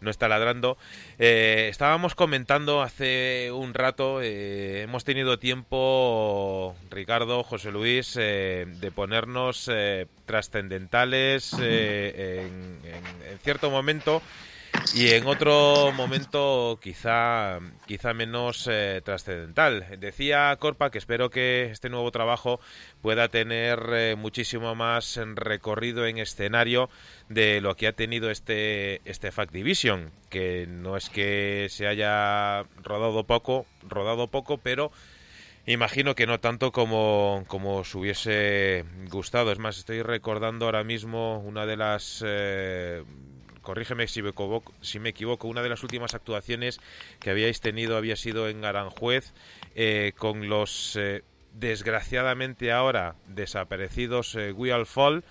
no 0.00 0.10
está 0.10 0.28
ladrando. 0.28 0.76
Eh, 1.18 1.68
estábamos 1.70 2.14
comentando 2.14 2.82
hace 2.82 3.50
un 3.52 3.74
rato, 3.74 4.20
eh, 4.22 4.82
hemos 4.82 5.04
tenido 5.04 5.38
tiempo, 5.38 6.76
Ricardo, 6.90 7.42
José 7.42 7.72
Luis, 7.72 8.16
eh, 8.18 8.66
de 8.66 8.90
ponernos 8.90 9.70
trascendentales 10.26 11.52
en, 11.54 12.78
en, 12.84 13.38
cierto 13.42 13.70
momento 13.70 14.22
y 14.94 15.08
en 15.10 15.26
otro 15.26 15.92
momento 15.92 16.78
quizá, 16.82 17.58
quizá 17.86 18.14
menos 18.14 18.68
eh, 18.70 19.00
trascendental. 19.04 19.86
Decía 19.98 20.56
Corpa 20.58 20.90
que 20.90 20.98
espero 20.98 21.30
que 21.30 21.70
este 21.70 21.88
nuevo 21.90 22.10
trabajo 22.10 22.60
pueda 23.02 23.28
tener 23.28 23.78
eh, 23.92 24.16
muchísimo 24.16 24.74
más 24.74 25.20
recorrido 25.34 26.06
en 26.06 26.18
escenario 26.18 26.88
de 27.28 27.60
lo 27.60 27.76
que 27.76 27.88
ha 27.88 27.92
tenido 27.92 28.30
este, 28.30 29.02
este 29.04 29.32
Fact 29.32 29.52
Division, 29.52 30.10
que 30.30 30.66
no 30.68 30.96
es 30.96 31.10
que 31.10 31.66
se 31.70 31.86
haya 31.86 32.64
rodado 32.82 33.24
poco, 33.24 33.66
rodado 33.88 34.28
poco, 34.28 34.58
pero 34.58 34.90
Imagino 35.68 36.14
que 36.14 36.28
no 36.28 36.38
tanto 36.38 36.70
como, 36.70 37.44
como 37.48 37.78
os 37.78 37.92
hubiese 37.96 38.84
gustado. 39.10 39.50
Es 39.50 39.58
más, 39.58 39.78
estoy 39.78 40.00
recordando 40.02 40.66
ahora 40.66 40.84
mismo 40.84 41.40
una 41.40 41.66
de 41.66 41.76
las 41.76 42.22
eh, 42.24 43.02
corrígeme 43.66 44.06
si 44.06 44.22
me, 44.22 44.28
equivoco, 44.28 44.72
si 44.80 45.00
me 45.00 45.08
equivoco, 45.08 45.48
una 45.48 45.60
de 45.60 45.68
las 45.68 45.82
últimas 45.82 46.14
actuaciones 46.14 46.78
que 47.18 47.30
habíais 47.30 47.60
tenido 47.60 47.96
había 47.96 48.14
sido 48.14 48.48
en 48.48 48.64
Aranjuez 48.64 49.32
eh, 49.74 50.12
con 50.16 50.48
los 50.48 50.94
eh, 50.94 51.24
desgraciadamente 51.52 52.70
ahora 52.70 53.16
desaparecidos 53.26 54.36
eh, 54.36 54.52
We 54.52 54.72
All 54.72 54.86
Fall. 54.86 55.24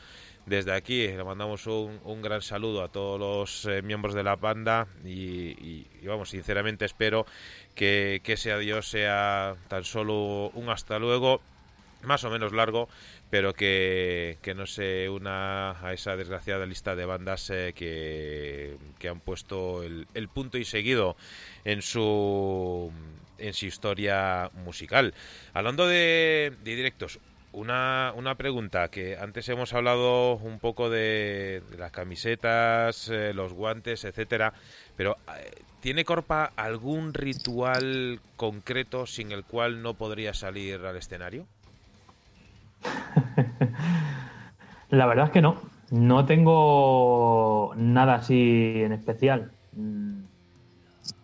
Desde 0.46 0.74
aquí 0.74 1.08
le 1.08 1.24
mandamos 1.24 1.66
un, 1.66 2.02
un 2.04 2.22
gran 2.22 2.42
saludo 2.42 2.84
a 2.84 2.90
todos 2.90 3.20
los 3.66 3.84
miembros 3.84 4.14
de 4.14 4.24
la 4.24 4.36
banda 4.36 4.88
y, 5.06 5.88
vamos, 6.06 6.30
sinceramente 6.30 6.84
espero 6.84 7.26
que, 7.74 8.20
que 8.22 8.34
ese 8.34 8.52
adiós 8.52 8.88
sea 8.88 9.56
tan 9.70 9.86
solo 9.86 10.50
un 10.50 10.70
hasta 10.70 11.00
luego, 11.00 11.42
más 12.04 12.26
o 12.26 12.30
menos 12.30 12.52
largo, 12.52 12.90
pero 13.36 13.54
que, 13.54 14.54
no 14.56 14.66
se 14.66 15.10
una 15.10 15.72
a 15.86 15.92
esa 15.92 16.16
desgraciada 16.16 16.66
lista 16.66 16.96
de 16.96 17.04
bandas 17.04 17.50
eh, 17.50 17.74
que, 17.76 19.10
han 19.10 19.20
puesto 19.20 19.84
el, 19.84 20.30
punto 20.34 20.58
y 20.58 20.64
seguido 20.64 21.18
en 21.66 21.82
su 21.82 22.94
en 23.38 23.54
su 23.54 23.66
historia 23.66 24.50
musical. 24.64 25.14
Hablando 25.52 25.86
de, 25.86 26.54
directos, 26.64 27.20
una, 27.52 28.14
una, 28.16 28.36
pregunta 28.36 28.88
que 28.88 29.18
antes 29.18 29.50
hemos 29.50 29.74
hablado 29.74 30.36
un 30.38 30.60
poco 30.60 30.90
de, 30.90 31.62
las 31.78 31.92
camisetas, 31.92 33.10
eh, 33.10 33.34
los 33.34 33.52
guantes, 33.52 34.06
etcétera, 34.06 34.54
pero 34.96 35.18
eh, 35.38 35.52
¿tiene 35.82 36.06
Corpa 36.06 36.54
algún 36.56 37.14
ritual 37.14 38.22
concreto 38.38 39.06
sin 39.06 39.34
el 39.34 39.44
cual 39.44 39.82
no 39.82 39.96
podría 39.96 40.34
salir 40.34 40.86
al 40.86 40.96
escenario? 40.96 41.48
La 44.90 45.06
verdad 45.06 45.26
es 45.26 45.32
que 45.32 45.42
no. 45.42 45.56
No 45.92 46.26
tengo 46.26 47.74
nada 47.76 48.16
así 48.16 48.74
en 48.78 48.92
especial. 48.92 49.52
Mm. 49.74 50.24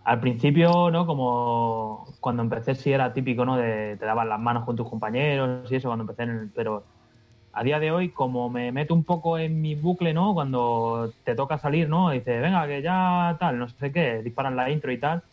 Al 0.04 0.20
principio, 0.20 0.92
¿no? 0.92 1.06
Como 1.06 2.08
cuando 2.20 2.44
empecé 2.44 2.76
sí 2.76 2.92
era 2.92 3.14
típico, 3.14 3.46
¿no? 3.46 3.58
De 3.58 3.98
te 3.98 4.06
daban 4.06 4.30
las 4.30 4.40
manos 4.40 4.66
con 4.66 4.76
tus 4.76 4.90
compañeros 4.90 5.72
y 5.72 5.76
eso 5.76 5.90
cuando 5.90 6.04
empecé 6.04 6.24
en 6.24 6.30
el, 6.30 6.52
pero 6.56 6.84
a 7.54 7.64
día 7.64 7.80
de 7.80 7.92
hoy 7.92 8.10
como 8.10 8.50
me 8.50 8.72
meto 8.72 8.94
un 8.94 9.04
poco 9.04 9.38
en 9.38 9.62
mi 9.62 9.76
bucle, 9.76 10.14
¿no? 10.14 10.34
Cuando 10.34 11.12
te 11.24 11.36
toca 11.36 11.58
salir, 11.58 11.90
¿no? 11.90 12.12
Dices, 12.12 12.42
venga, 12.42 12.66
que 12.68 12.82
ya 12.82 13.38
tal, 13.40 13.60
no 13.60 13.68
sé 13.70 13.92
qué, 13.92 14.22
disparan 14.24 14.56
la 14.56 14.70
intro 14.70 14.92
y 14.92 15.00
tal, 15.00 15.24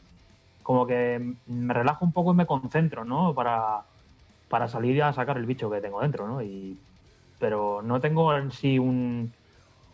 como 0.62 0.86
que 0.86 1.34
me 1.46 1.74
relajo 1.74 2.04
un 2.04 2.12
poco 2.12 2.32
y 2.32 2.36
me 2.36 2.46
concentro, 2.46 3.04
¿no? 3.04 3.34
Para, 3.34 3.82
para 4.48 4.68
salir 4.68 5.02
a 5.02 5.12
sacar 5.12 5.36
el 5.36 5.46
bicho 5.46 5.70
que 5.70 5.80
tengo 5.80 6.00
dentro, 6.00 6.26
¿no? 6.26 6.42
Y, 6.42 6.78
pero 7.38 7.82
no 7.82 8.00
tengo 8.00 8.34
en 8.36 8.50
sí 8.50 8.78
un, 8.78 9.32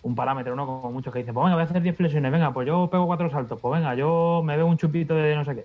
un 0.02 0.14
parámetro, 0.14 0.55
¿no? 0.55 0.66
Como 0.66 0.93
muchos 0.93 1.12
que 1.12 1.20
dicen, 1.20 1.35
pues 1.35 1.44
venga, 1.44 1.56
voy 1.56 1.62
a 1.62 1.64
hacer 1.64 1.82
10 1.82 1.97
flexiones, 1.97 2.31
venga, 2.32 2.52
pues 2.52 2.66
yo 2.66 2.89
pego 2.90 3.06
cuatro 3.06 3.31
saltos, 3.31 3.59
pues 3.60 3.74
venga, 3.81 3.94
yo 3.94 4.43
me 4.44 4.56
veo 4.56 4.66
un 4.66 4.78
chupito 4.78 5.14
de 5.14 5.35
no 5.35 5.44
sé 5.44 5.55
qué. 5.55 5.64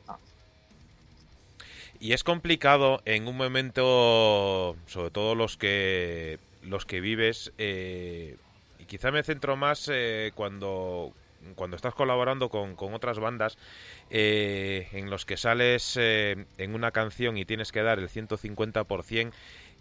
Y 1.99 2.13
es 2.13 2.23
complicado 2.23 3.01
en 3.05 3.27
un 3.27 3.35
momento, 3.35 4.75
sobre 4.85 5.11
todo 5.11 5.35
los 5.35 5.57
que 5.57 6.39
los 6.63 6.85
que 6.85 7.01
vives, 7.01 7.51
eh, 7.57 8.37
y 8.79 8.85
quizá 8.85 9.11
me 9.11 9.23
centro 9.23 9.55
más 9.57 9.89
eh, 9.91 10.31
cuando 10.35 11.13
cuando 11.55 11.75
estás 11.75 11.93
colaborando 11.93 12.49
con, 12.49 12.75
otras 12.93 13.19
bandas, 13.19 13.57
eh, 14.09 14.87
en 14.93 15.09
los 15.09 15.25
que 15.25 15.37
sales 15.37 15.97
eh, 15.99 16.45
en 16.57 16.75
una 16.75 16.91
canción 16.91 17.37
y 17.37 17.45
tienes 17.45 17.71
que 17.71 17.81
dar 17.81 17.99
el 17.99 18.09
150%, 18.09 19.31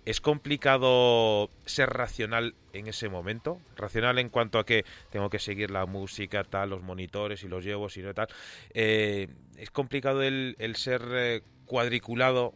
¿es 0.05 0.21
complicado 0.21 1.51
ser 1.67 1.91
racional 1.91 2.55
en 2.73 2.87
ese 2.87 3.09
momento? 3.09 3.59
Racional 3.77 4.19
en 4.19 4.29
cuanto 4.29 4.59
a 4.59 4.65
que 4.65 4.85
tengo 5.11 5.31
que 5.31 5.39
seguir 5.39 5.71
la 5.71 5.87
música, 5.87 6.45
tal, 6.45 6.71
los 6.71 6.83
monitores 6.83 7.43
y 7.43 7.49
los 7.49 7.65
llevo, 7.65 7.89
y 7.95 8.15
tal. 8.15 8.29
Eh, 8.75 9.29
¿Es 9.57 9.71
complicado 9.71 10.23
el, 10.23 10.57
el 10.59 10.77
ser 10.77 11.43
cuadriculado 11.67 12.55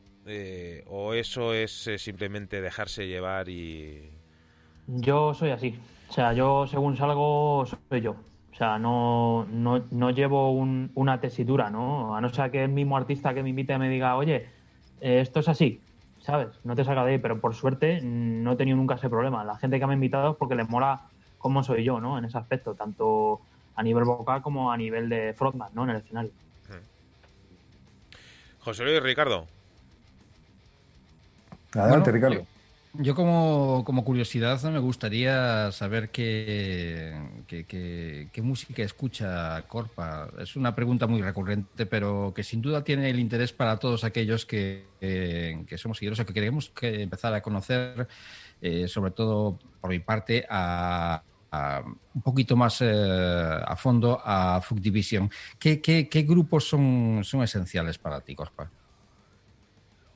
o 0.86 1.14
eso 1.14 1.52
es 1.52 1.90
simplemente 1.98 2.60
dejarse 2.60 3.08
llevar 3.08 3.48
y... 3.48 4.08
Yo 4.86 5.34
soy 5.34 5.50
así. 5.50 5.78
O 6.08 6.12
sea, 6.12 6.32
yo 6.32 6.66
según 6.66 6.96
salgo 6.96 7.64
soy 7.88 8.02
yo. 8.02 8.16
O 8.62 8.64
sea, 8.64 8.78
no, 8.78 9.44
no, 9.50 9.82
no 9.90 10.10
llevo 10.10 10.52
una 10.52 11.20
tesitura, 11.20 11.68
¿no? 11.68 12.14
A 12.14 12.20
no 12.20 12.32
ser 12.32 12.52
que 12.52 12.62
el 12.62 12.70
mismo 12.70 12.96
artista 12.96 13.34
que 13.34 13.42
me 13.42 13.48
invite 13.48 13.76
me 13.76 13.88
diga, 13.88 14.14
oye, 14.14 14.46
eh, 15.00 15.18
esto 15.20 15.40
es 15.40 15.48
así, 15.48 15.80
¿sabes? 16.20 16.46
No 16.62 16.76
te 16.76 16.84
salga 16.84 17.04
de 17.04 17.14
ahí, 17.14 17.18
pero 17.18 17.40
por 17.40 17.56
suerte 17.56 18.00
no 18.02 18.52
he 18.52 18.56
tenido 18.56 18.76
nunca 18.76 18.94
ese 18.94 19.10
problema. 19.10 19.42
La 19.42 19.56
gente 19.56 19.80
que 19.80 19.86
me 19.88 19.94
ha 19.94 19.96
invitado 19.96 20.30
es 20.30 20.36
porque 20.36 20.54
les 20.54 20.68
mola 20.68 21.08
cómo 21.38 21.64
soy 21.64 21.82
yo, 21.82 21.98
¿no? 21.98 22.16
En 22.18 22.24
ese 22.24 22.38
aspecto, 22.38 22.74
tanto 22.74 23.40
a 23.74 23.82
nivel 23.82 24.04
vocal 24.04 24.42
como 24.42 24.70
a 24.70 24.76
nivel 24.76 25.08
de 25.08 25.34
frontman, 25.36 25.70
¿no? 25.74 25.82
En 25.82 25.90
el 25.90 25.96
escenario. 25.96 26.30
José 28.60 28.84
Luis 28.84 29.02
Ricardo. 29.02 29.48
Adelante, 31.74 32.12
Ricardo. 32.12 32.46
Yo 32.94 33.14
como, 33.14 34.04
curiosidad 34.04 34.62
me 34.64 34.78
gustaría 34.78 35.72
saber 35.72 36.10
qué, 36.10 37.14
qué, 37.48 38.42
música 38.42 38.82
escucha 38.82 39.62
Corpa. 39.66 40.28
Es 40.38 40.56
una 40.56 40.74
pregunta 40.74 41.06
muy 41.06 41.22
recurrente, 41.22 41.86
pero 41.86 42.34
que 42.36 42.44
sin 42.44 42.60
duda 42.60 42.84
tiene 42.84 43.08
el 43.08 43.18
interés 43.18 43.54
para 43.54 43.78
todos 43.78 44.04
aquellos 44.04 44.44
que, 44.44 44.84
somos 45.78 45.96
seguidores 45.96 46.20
o 46.20 46.26
que 46.26 46.34
queremos 46.34 46.68
que 46.68 47.02
empezar 47.02 47.32
a 47.32 47.40
conocer, 47.40 48.06
eh, 48.60 48.86
sobre 48.88 49.12
todo 49.12 49.58
por 49.80 49.88
mi 49.88 50.00
parte, 50.00 50.44
a, 50.50 51.22
un 52.14 52.22
poquito 52.22 52.56
más 52.56 52.82
eh, 52.82 52.92
a 52.92 53.74
fondo 53.76 54.20
a 54.22 54.60
Food 54.60 54.80
Division. 54.80 55.30
¿Qué, 55.58 56.24
grupos 56.28 56.68
son, 56.68 57.20
son 57.24 57.42
esenciales 57.42 57.96
para 57.96 58.20
ti, 58.20 58.34
Corpa? 58.34 58.70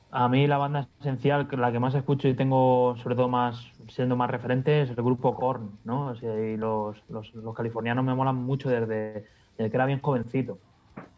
A 0.09 0.29
mí 0.29 0.47
la 0.47 0.57
banda 0.57 0.87
esencial, 1.01 1.47
la 1.51 1.71
que 1.71 1.79
más 1.79 1.93
escucho 1.93 2.27
y 2.27 2.33
tengo 2.33 2.95
sobre 3.03 3.15
todo 3.15 3.27
más 3.27 3.71
siendo 3.89 4.15
más 4.15 4.29
referente 4.29 4.81
es 4.81 4.89
el 4.89 4.95
grupo 4.95 5.35
Korn, 5.35 5.71
¿no? 5.83 6.13
y 6.15 6.57
los, 6.57 6.97
los, 7.09 7.31
californianos 7.55 8.05
me 8.05 8.13
molan 8.13 8.35
mucho 8.35 8.69
desde, 8.69 9.25
que 9.57 9.65
era 9.65 9.85
bien 9.85 10.01
jovencito. 10.01 10.59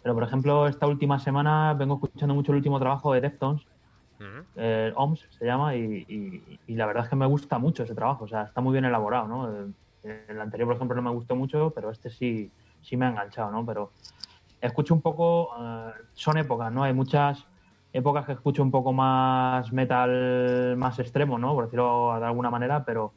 Pero 0.01 0.13
por 0.13 0.23
ejemplo, 0.23 0.67
esta 0.67 0.87
última 0.87 1.19
semana 1.19 1.73
vengo 1.73 1.95
escuchando 1.95 2.33
mucho 2.33 2.51
el 2.51 2.57
último 2.57 2.79
trabajo 2.79 3.13
de 3.13 3.21
Deftones, 3.21 3.65
eh, 4.55 4.91
OMS 4.95 5.27
se 5.29 5.45
llama, 5.45 5.75
y, 5.75 6.59
la 6.67 6.85
verdad 6.85 7.03
es 7.03 7.09
que 7.09 7.15
me 7.15 7.25
gusta 7.25 7.57
mucho 7.57 7.83
ese 7.83 7.95
trabajo, 7.95 8.25
o 8.25 8.27
sea, 8.27 8.43
está 8.43 8.59
muy 8.61 8.73
bien 8.73 8.85
elaborado, 8.85 9.27
¿no? 9.27 9.73
El, 10.03 10.41
anterior, 10.41 10.67
por 10.67 10.75
ejemplo, 10.75 10.95
no 10.95 11.01
me 11.01 11.15
gustó 11.15 11.35
mucho, 11.35 11.71
pero 11.73 11.91
este 11.91 12.09
sí, 12.09 12.51
sí 12.81 12.97
me 12.97 13.05
ha 13.05 13.09
enganchado, 13.09 13.51
¿no? 13.51 13.65
Pero 13.65 13.91
escucho 14.61 14.93
un 14.93 15.01
poco, 15.01 15.49
eh, 15.59 15.91
son 16.13 16.37
épocas, 16.37 16.71
¿no? 16.71 16.83
Hay 16.83 16.93
muchas 16.93 17.45
épocas 17.93 18.25
que 18.25 18.33
escucho 18.33 18.63
un 18.63 18.71
poco 18.71 18.93
más 18.93 19.71
metal 19.71 20.75
más 20.77 20.99
extremo, 20.99 21.37
¿no? 21.37 21.53
Por 21.53 21.65
decirlo 21.65 22.17
de 22.19 22.25
alguna 22.25 22.49
manera, 22.49 22.85
pero 22.85 23.13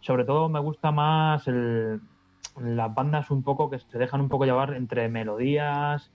sobre 0.00 0.24
todo 0.24 0.48
me 0.48 0.60
gusta 0.60 0.90
más 0.90 1.44
las 1.46 2.94
bandas 2.94 3.30
un 3.30 3.42
poco 3.42 3.70
que 3.70 3.78
se 3.78 3.98
dejan 3.98 4.20
un 4.20 4.28
poco 4.28 4.44
llevar 4.44 4.74
entre 4.74 5.08
melodías, 5.08 6.12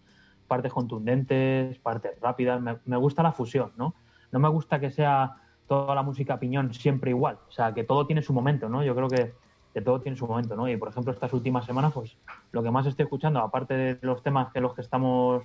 partes 0.48 0.72
contundentes, 0.72 1.80
partes 1.80 2.20
rápidas. 2.22 2.62
Me, 2.86 2.98
gusta 2.98 3.24
la 3.24 3.32
fusión, 3.32 3.72
¿no? 3.78 3.96
No 4.32 4.40
me 4.40 4.50
gusta 4.50 4.80
que 4.80 4.92
sea 4.92 5.38
toda 5.68 5.96
la 5.96 6.04
música 6.04 6.40
piñón 6.40 6.74
siempre 6.74 7.12
igual. 7.12 7.40
O 7.48 7.52
sea, 7.52 7.74
que 7.74 7.84
todo 7.84 8.06
tiene 8.06 8.22
su 8.22 8.34
momento, 8.34 8.70
¿no? 8.70 8.84
Yo 8.84 8.96
creo 8.96 9.08
que 9.08 9.34
que 9.78 9.84
todo 9.84 10.02
tiene 10.02 10.18
su 10.18 10.26
momento, 10.26 10.56
¿no? 10.56 10.68
Y 10.68 10.76
por 10.76 10.90
ejemplo, 10.90 11.14
estas 11.14 11.32
últimas 11.34 11.64
semanas, 11.66 11.94
pues 11.94 12.18
lo 12.52 12.64
que 12.64 12.72
más 12.72 12.88
estoy 12.88 13.04
escuchando, 13.04 13.42
aparte 13.42 13.76
de 13.76 14.00
los 14.02 14.24
temas 14.24 14.52
que 14.52 14.60
los 14.60 14.74
que 14.74 14.82
estamos 14.82 15.44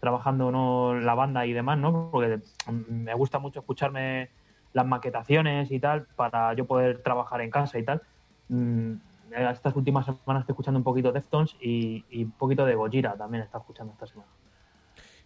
trabajando 0.00 0.50
¿no? 0.50 0.98
la 0.98 1.14
banda 1.14 1.46
y 1.46 1.52
demás, 1.52 1.78
¿no? 1.78 2.10
Porque 2.10 2.40
me 2.88 3.14
gusta 3.14 3.38
mucho 3.38 3.60
escucharme 3.60 4.30
las 4.72 4.86
maquetaciones 4.86 5.70
y 5.70 5.78
tal 5.78 6.06
para 6.16 6.54
yo 6.54 6.64
poder 6.66 7.02
trabajar 7.02 7.40
en 7.42 7.50
casa 7.50 7.78
y 7.78 7.84
tal. 7.84 8.02
Mm, 8.48 8.94
estas 9.30 9.76
últimas 9.76 10.06
semanas 10.06 10.42
estoy 10.42 10.54
escuchando 10.54 10.78
un 10.78 10.84
poquito 10.84 11.08
de 11.08 11.20
Deftones 11.20 11.54
y, 11.60 12.04
y 12.10 12.24
un 12.24 12.32
poquito 12.32 12.64
de 12.64 12.74
Gojira 12.74 13.14
también 13.16 13.44
está 13.44 13.58
escuchando 13.58 13.92
esta 13.92 14.06
semana. 14.06 14.28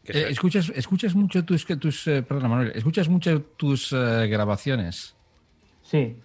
Eh, 0.07 0.27
escuchas, 0.29 0.71
escuchas 0.75 1.15
mucho 1.15 1.45
tus, 1.45 1.65
tus 1.65 2.07
eh, 2.09 2.23
perdona 2.23 2.49
Manuel, 2.49 2.73
escuchas 2.75 3.09
mucho 3.09 3.41
tus 3.43 3.93
eh, 3.93 4.27
grabaciones. 4.29 5.17
Sí, 5.81 6.19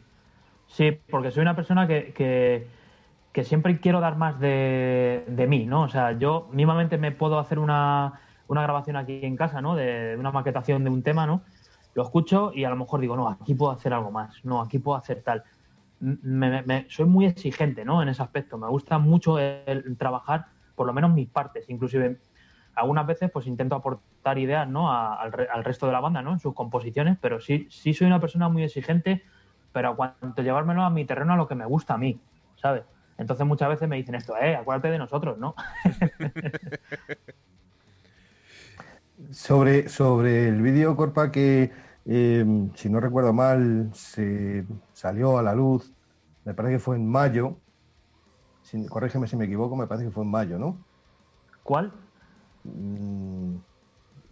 sí, 0.68 0.98
porque 1.10 1.32
soy 1.32 1.42
una 1.42 1.56
persona 1.56 1.88
que, 1.88 2.12
que, 2.14 2.68
que 3.32 3.44
siempre 3.46 3.80
quiero 3.80 4.02
dar 4.02 4.18
más 4.18 4.38
de, 4.40 5.24
de, 5.28 5.48
mí, 5.48 5.66
¿no? 5.66 5.84
O 5.84 5.90
sea, 5.90 6.12
yo 6.18 6.50
mismamente 6.52 6.98
me 6.98 7.14
puedo 7.14 7.40
hacer 7.40 7.58
una, 7.58 8.20
una 8.50 8.64
grabación 8.64 8.98
aquí 8.98 9.20
en 9.24 9.38
casa, 9.38 9.62
¿no? 9.62 9.76
De, 9.76 10.16
una 10.18 10.32
maquetación 10.32 10.84
de 10.84 10.90
un 10.90 11.04
tema, 11.04 11.26
¿no? 11.26 11.44
Lo 11.94 12.04
escucho 12.04 12.52
y 12.54 12.66
a 12.66 12.70
lo 12.70 12.76
mejor 12.76 13.00
digo, 13.00 13.16
no, 13.16 13.30
aquí 13.30 13.54
puedo 13.54 13.72
hacer 13.72 13.94
algo 13.94 14.12
más, 14.12 14.44
no, 14.44 14.60
aquí 14.62 14.80
puedo 14.80 14.98
hacer 14.98 15.22
tal. 15.24 15.44
Me, 16.00 16.64
me, 16.64 16.86
soy 16.90 17.06
muy 17.06 17.26
exigente, 17.26 17.86
¿no? 17.86 18.02
En 18.02 18.10
ese 18.10 18.24
aspecto. 18.24 18.58
Me 18.58 18.68
gusta 18.68 18.98
mucho 18.98 19.38
el, 19.38 19.96
trabajar, 19.98 20.48
por 20.76 20.88
lo 20.88 20.94
menos 20.94 21.12
mis 21.12 21.30
partes. 21.30 21.70
Inclusive, 21.70 22.20
algunas 22.74 23.06
veces, 23.06 23.30
pues 23.32 23.48
intento 23.48 23.76
aportar 23.76 24.38
ideas, 24.38 24.68
¿no? 24.68 24.92
al, 24.92 25.48
al, 25.52 25.64
resto 25.64 25.86
de 25.86 25.92
la 25.92 26.00
banda, 26.00 26.22
¿no? 26.22 26.34
En 26.34 26.40
sus 26.40 26.54
composiciones, 26.54 27.18
pero 27.22 27.40
sí, 27.40 27.68
sí 27.70 27.94
soy 27.94 28.08
una 28.08 28.20
persona 28.20 28.50
muy 28.50 28.64
exigente, 28.64 29.24
pero 29.72 29.90
a 29.90 29.96
cuanto 29.96 30.42
llevármelo 30.42 30.84
a 30.84 30.90
mi 30.90 31.06
terreno 31.06 31.34
a 31.34 31.38
lo 31.38 31.48
que 31.48 31.56
me 31.56 31.66
gusta 31.66 31.96
a 31.96 31.98
mí, 31.98 32.20
¿sabes? 32.56 32.84
Entonces 33.18 33.46
muchas 33.46 33.70
veces 33.70 33.88
me 33.90 33.98
dicen 33.98 34.16
esto, 34.16 34.38
eh, 34.38 34.56
acuérdate 34.56 34.90
de 34.90 34.98
nosotros, 34.98 35.38
¿no? 35.38 35.54
Sobre, 39.32 39.90
sobre 39.90 40.48
el 40.48 40.62
vídeo 40.62 40.96
Corpa 40.96 41.32
que, 41.32 41.72
eh, 42.06 42.46
si 42.76 42.90
no 42.90 43.00
recuerdo 43.00 43.32
mal, 43.32 43.92
se 43.94 44.66
salió 44.94 45.38
a 45.38 45.44
la 45.44 45.54
luz, 45.54 45.94
me 46.46 46.54
parece 46.54 46.76
que 46.76 46.80
fue 46.80 46.96
en 46.96 47.08
mayo. 47.08 47.58
Si, 48.64 48.86
corrígeme 48.88 49.28
si 49.28 49.36
me 49.36 49.46
equivoco, 49.46 49.76
me 49.76 49.88
parece 49.88 50.08
que 50.08 50.12
fue 50.12 50.24
en 50.24 50.32
mayo, 50.32 50.58
¿no? 50.58 50.78
¿Cuál? 51.64 51.92
Mm, 52.64 53.56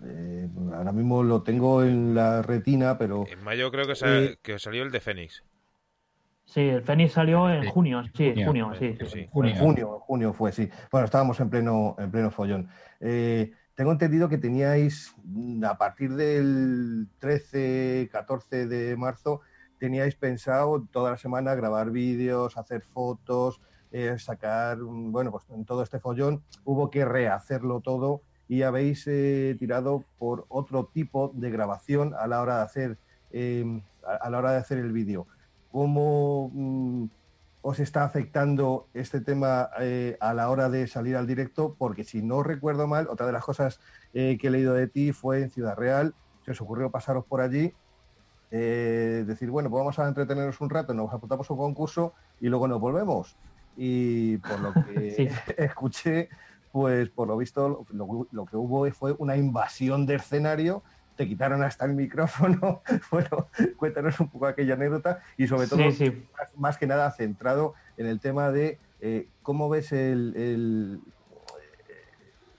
eh, 0.04 0.50
ahora 0.74 0.92
mismo 0.92 1.22
lo 1.22 1.44
tengo 1.44 1.84
en 1.84 2.16
la 2.16 2.42
retina, 2.42 2.98
pero... 2.98 3.26
En 3.30 3.44
mayo 3.44 3.72
creo 3.72 3.86
que, 3.86 3.96
sal, 3.96 4.24
eh, 4.24 4.38
que 4.42 4.58
salió 4.58 4.84
el 4.84 4.92
de 4.92 5.00
Fénix. 5.00 5.44
Sí, 6.46 6.62
el 6.62 6.82
Fénix 6.82 7.12
salió 7.12 7.50
en 7.52 7.70
junio, 7.70 8.04
sí, 8.16 8.30
junio, 8.30 8.46
junio 8.48 8.72
sí, 8.80 8.96
sí, 8.98 9.06
sí. 9.06 9.28
Junio. 9.32 9.56
junio, 9.60 10.00
junio 10.00 10.34
fue, 10.34 10.52
sí. 10.52 10.70
Bueno, 10.92 11.06
estábamos 11.06 11.40
en 11.40 11.50
pleno, 11.50 11.96
en 12.00 12.10
pleno 12.10 12.32
follón. 12.32 12.70
Eh, 13.00 13.52
tengo 13.78 13.92
entendido 13.92 14.28
que 14.28 14.40
teníais, 14.40 15.14
mm, 15.24 15.64
a 15.64 15.78
partir 15.78 16.16
del 16.16 17.08
13, 17.20 18.10
14 18.12 18.66
de 18.66 18.98
marzo, 18.98 19.42
teníais 19.78 20.16
pensado 20.16 20.84
toda 20.92 21.12
la 21.12 21.18
semana 21.18 21.54
grabar 21.54 21.92
vídeos, 21.92 22.58
hacer 22.58 22.82
fotos, 22.82 23.62
eh, 23.92 24.18
sacar, 24.18 24.80
mm, 24.80 25.12
bueno, 25.12 25.30
pues 25.30 25.44
en 25.52 25.64
todo 25.64 25.84
este 25.84 26.00
follón 26.00 26.42
hubo 26.66 26.90
que 26.90 27.06
rehacerlo 27.06 27.80
todo 27.82 28.24
y 28.48 28.64
habéis 28.64 29.06
eh, 29.06 29.56
tirado 29.60 30.04
por 30.18 30.46
otro 30.50 30.88
tipo 30.92 31.32
de 31.36 31.52
grabación 31.52 32.16
a 32.18 32.26
la 32.26 32.42
hora 32.42 32.58
de 32.58 32.64
hacer, 32.64 32.98
eh, 33.30 33.84
a 34.02 34.30
la 34.32 34.40
hora 34.40 34.54
de 34.54 34.58
hacer 34.58 34.80
el 34.80 34.92
vídeo. 34.92 35.28
¿Cómo, 35.72 36.50
mm, 36.52 37.06
os 37.70 37.82
está 37.82 38.06
afectando 38.06 38.88
este 38.94 39.20
tema 39.20 39.70
eh, 39.82 40.16
a 40.22 40.34
la 40.34 40.50
hora 40.50 40.70
de 40.70 40.88
salir 40.88 41.18
al 41.18 41.28
directo? 41.28 41.76
Porque 41.78 42.06
si 42.06 42.22
no 42.22 42.42
recuerdo 42.42 42.88
mal, 42.88 43.10
otra 43.10 43.26
de 43.26 43.34
las 43.34 43.44
cosas 43.44 43.82
eh, 44.14 44.38
que 44.40 44.48
he 44.48 44.52
leído 44.52 44.74
de 44.74 44.88
ti 44.88 45.12
fue 45.12 45.42
en 45.42 45.50
Ciudad 45.50 45.76
Real, 45.76 46.16
se 46.46 46.52
os 46.52 46.62
ocurrió 46.62 46.90
pasaros 46.92 47.26
por 47.26 47.42
allí, 47.42 47.74
eh, 48.52 49.26
decir, 49.28 49.52
bueno, 49.52 49.70
pues 49.70 49.82
vamos 49.82 50.00
a 50.00 50.08
entretenernos 50.08 50.62
un 50.62 50.70
rato, 50.70 50.94
nos 50.94 51.14
apuntamos 51.14 51.50
a 51.50 51.54
un 51.56 51.60
concurso 51.60 52.14
y 52.40 52.48
luego 52.48 52.70
nos 52.70 52.80
volvemos. 52.80 53.36
Y 53.76 54.38
por 54.38 54.62
lo 54.62 54.74
que 54.74 55.12
sí. 55.18 55.28
escuché, 55.58 56.30
pues 56.72 57.10
por 57.10 57.28
lo 57.28 57.36
visto 57.36 57.86
lo, 57.90 58.28
lo 58.32 58.46
que 58.46 58.56
hubo 58.56 58.90
fue 58.92 59.14
una 59.20 59.36
invasión 59.36 60.06
de 60.06 60.16
escenario 60.16 60.84
te 61.18 61.28
quitaron 61.28 61.64
hasta 61.64 61.84
el 61.86 61.94
micrófono. 61.94 62.82
bueno, 63.12 63.50
cuéntanos 63.76 64.20
un 64.22 64.30
poco 64.30 64.46
aquella 64.46 64.76
anécdota 64.76 65.20
y 65.36 65.48
sobre 65.48 65.68
todo, 65.68 65.80
sí, 65.80 65.92
sí. 65.92 66.28
Más, 66.38 66.58
más, 66.58 66.78
que 66.78 66.88
nada, 66.88 67.12
centrado 67.12 67.74
en 67.98 68.06
el 68.06 68.22
tema 68.22 68.52
de 68.52 68.80
eh, 69.02 69.28
cómo 69.42 69.68
ves 69.68 69.92
el, 69.92 70.34
el, 70.38 71.02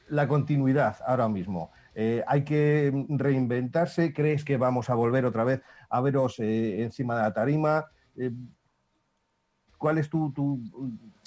la 0.08 0.28
continuidad 0.28 0.96
ahora 1.06 1.28
mismo. 1.28 1.70
Eh, 1.94 2.22
hay 2.26 2.44
que 2.44 2.92
reinventarse. 3.08 4.12
¿Crees 4.12 4.44
que 4.44 4.56
vamos 4.56 4.90
a 4.90 4.94
volver 4.94 5.24
otra 5.24 5.44
vez 5.44 5.62
a 5.88 6.00
veros 6.00 6.38
eh, 6.38 6.82
encima 6.82 7.16
de 7.16 7.22
la 7.22 7.32
tarima? 7.32 7.86
¿Cuál 9.78 9.98
es 9.98 10.10
tu, 10.10 10.32
tu 10.32 10.60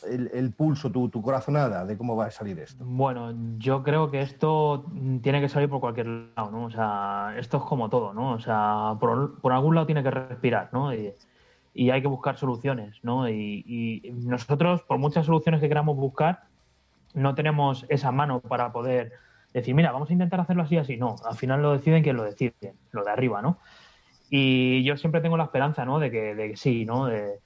el, 0.03 0.29
el, 0.33 0.51
pulso, 0.51 0.91
tu, 0.91 1.09
tu, 1.09 1.21
corazonada 1.21 1.85
de 1.85 1.97
cómo 1.97 2.15
va 2.15 2.25
a 2.25 2.31
salir 2.31 2.59
esto? 2.59 2.83
Bueno, 2.85 3.33
yo 3.57 3.83
creo 3.83 4.11
que 4.11 4.21
esto 4.21 4.85
tiene 5.21 5.41
que 5.41 5.49
salir 5.49 5.69
por 5.69 5.79
cualquier 5.79 6.07
lado, 6.07 6.51
¿no? 6.51 6.65
O 6.65 6.69
sea, 6.71 7.33
esto 7.37 7.57
es 7.57 7.63
como 7.63 7.89
todo, 7.89 8.13
¿no? 8.13 8.33
O 8.33 8.39
sea, 8.39 8.95
por, 8.99 9.39
por 9.39 9.53
algún 9.53 9.75
lado 9.75 9.85
tiene 9.85 10.03
que 10.03 10.11
respirar, 10.11 10.69
¿no? 10.71 10.93
Y, 10.93 11.13
y 11.73 11.89
hay 11.89 12.01
que 12.01 12.07
buscar 12.07 12.37
soluciones, 12.37 12.99
¿no? 13.03 13.29
Y, 13.29 13.63
y, 13.65 14.11
nosotros, 14.11 14.81
por 14.83 14.97
muchas 14.97 15.25
soluciones 15.25 15.61
que 15.61 15.69
queramos 15.69 15.95
buscar, 15.95 16.43
no 17.13 17.35
tenemos 17.35 17.85
esa 17.89 18.11
mano 18.11 18.39
para 18.41 18.71
poder 18.71 19.13
decir, 19.53 19.75
mira, 19.75 19.91
vamos 19.91 20.09
a 20.09 20.13
intentar 20.13 20.39
hacerlo 20.39 20.63
así, 20.63 20.77
así. 20.77 20.97
No, 20.97 21.15
al 21.25 21.35
final 21.35 21.61
lo 21.61 21.73
deciden 21.73 22.03
quien 22.03 22.17
lo 22.17 22.23
decide, 22.23 22.53
lo 22.91 23.03
de 23.03 23.11
arriba, 23.11 23.41
¿no? 23.41 23.57
Y 24.29 24.83
yo 24.83 24.95
siempre 24.97 25.21
tengo 25.21 25.37
la 25.37 25.43
esperanza, 25.45 25.85
¿no? 25.85 25.99
De 25.99 26.09
que, 26.09 26.35
de 26.35 26.51
que 26.51 26.57
sí, 26.57 26.85
¿no? 26.85 27.05
De, 27.05 27.39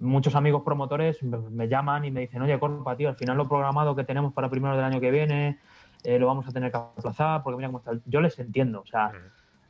muchos 0.00 0.34
amigos 0.34 0.62
promotores 0.62 1.22
me, 1.22 1.68
llaman 1.68 2.04
y 2.04 2.10
me 2.10 2.20
dicen, 2.20 2.42
oye, 2.42 2.58
Corpa, 2.58 2.96
tío, 2.96 3.08
al 3.08 3.16
final 3.16 3.36
lo 3.36 3.48
programado 3.48 3.94
que 3.94 4.04
tenemos 4.04 4.32
para 4.32 4.48
primero 4.48 4.76
del 4.76 4.84
año 4.84 5.00
que 5.00 5.10
viene 5.10 5.58
eh, 6.02 6.18
lo 6.18 6.26
vamos 6.26 6.46
a 6.46 6.52
tener 6.52 6.70
que 6.70 6.76
aplazar 6.76 7.42
porque 7.42 7.56
mira 7.56 7.68
cómo 7.68 7.78
está. 7.78 7.92
Yo 8.04 8.20
les 8.20 8.38
entiendo, 8.38 8.82
o 8.82 8.86
sea, 8.86 9.12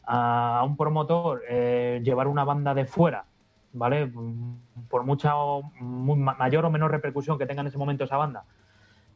a, 0.05 0.63
un 0.67 0.77
promotor 0.77 1.43
eh, 1.49 2.01
llevar 2.03 2.27
una 2.27 2.45
banda 2.45 2.75
de 2.75 2.87
fuera, 2.87 3.25
¿vale? 3.73 4.11
Por 4.89 5.05
mucha 5.05 5.33
muy, 5.81 6.19
mayor 6.19 6.65
o 6.65 6.71
menor 6.71 6.91
repercusión 6.91 7.39
que 7.39 7.47
tenga 7.47 7.61
en 7.61 7.69
ese 7.69 7.79
momento 7.79 8.05
esa 8.05 8.17
banda, 8.17 8.45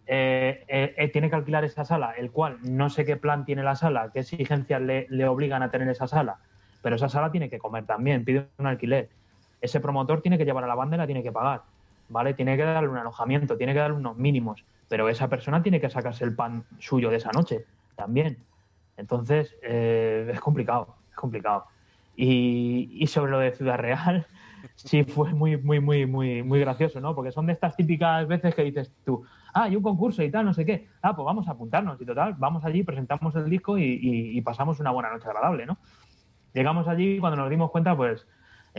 eh, 0.06 1.10
tiene 1.12 1.28
que 1.28 1.36
alquilar 1.36 1.64
esa 1.64 1.84
sala, 1.84 2.12
el 2.12 2.30
cual 2.30 2.58
no 2.62 2.88
sé 2.88 3.04
qué 3.04 3.16
plan 3.16 3.44
tiene 3.44 3.64
la 3.64 3.74
sala, 3.74 4.10
qué 4.12 4.20
exigencias 4.20 4.80
le, 4.80 5.06
le 5.10 5.26
obligan 5.26 5.62
a 5.62 5.70
tener 5.70 5.88
esa 5.88 6.06
sala, 6.06 6.38
pero 6.82 6.96
esa 6.96 7.08
sala 7.08 7.32
tiene 7.32 7.50
que 7.50 7.58
comer 7.58 7.84
también, 7.84 8.24
pide 8.24 8.48
un 8.58 8.66
alquiler 8.66 9.10
ese 9.60 9.80
promotor 9.80 10.20
tiene 10.20 10.38
que 10.38 10.44
llevar 10.44 10.64
a 10.64 10.66
la 10.66 10.74
banda 10.74 10.96
y 10.96 10.98
la 10.98 11.06
tiene 11.06 11.22
que 11.22 11.32
pagar, 11.32 11.62
¿vale? 12.08 12.34
Tiene 12.34 12.56
que 12.56 12.62
darle 12.64 12.88
un 12.88 12.96
alojamiento, 12.96 13.56
tiene 13.56 13.72
que 13.72 13.80
darle 13.80 13.96
unos 13.96 14.16
mínimos, 14.16 14.64
pero 14.88 15.08
esa 15.08 15.28
persona 15.28 15.62
tiene 15.62 15.80
que 15.80 15.90
sacarse 15.90 16.24
el 16.24 16.34
pan 16.34 16.64
suyo 16.78 17.10
de 17.10 17.16
esa 17.16 17.30
noche 17.32 17.64
también. 17.96 18.38
Entonces, 18.96 19.54
eh, 19.62 20.30
es 20.32 20.40
complicado, 20.40 20.96
es 21.10 21.16
complicado. 21.16 21.64
Y, 22.16 22.90
y, 22.92 23.06
sobre 23.06 23.30
lo 23.30 23.38
de 23.38 23.52
Ciudad 23.52 23.78
Real, 23.78 24.26
sí 24.74 25.04
fue 25.04 25.32
muy, 25.32 25.56
muy, 25.56 25.78
muy, 25.80 26.06
muy, 26.06 26.42
muy 26.42 26.60
gracioso, 26.60 27.00
¿no? 27.00 27.14
Porque 27.14 27.30
son 27.30 27.46
de 27.46 27.52
estas 27.52 27.76
típicas 27.76 28.26
veces 28.26 28.54
que 28.54 28.62
dices 28.64 28.92
tú, 29.04 29.22
ah, 29.54 29.64
hay 29.64 29.76
un 29.76 29.82
concurso 29.82 30.22
y 30.22 30.30
tal, 30.30 30.46
no 30.46 30.54
sé 30.54 30.64
qué. 30.64 30.88
Ah, 31.00 31.14
pues 31.14 31.24
vamos 31.24 31.46
a 31.46 31.52
apuntarnos 31.52 32.00
y 32.00 32.04
total, 32.04 32.34
vamos 32.38 32.64
allí, 32.64 32.82
presentamos 32.82 33.36
el 33.36 33.48
disco 33.48 33.78
y, 33.78 33.84
y, 33.84 34.36
y 34.36 34.40
pasamos 34.42 34.80
una 34.80 34.90
buena 34.90 35.10
noche 35.10 35.28
agradable, 35.28 35.66
¿no? 35.66 35.78
Llegamos 36.54 36.88
allí 36.88 37.16
y 37.16 37.18
cuando 37.20 37.36
nos 37.36 37.50
dimos 37.50 37.70
cuenta, 37.70 37.96
pues 37.96 38.26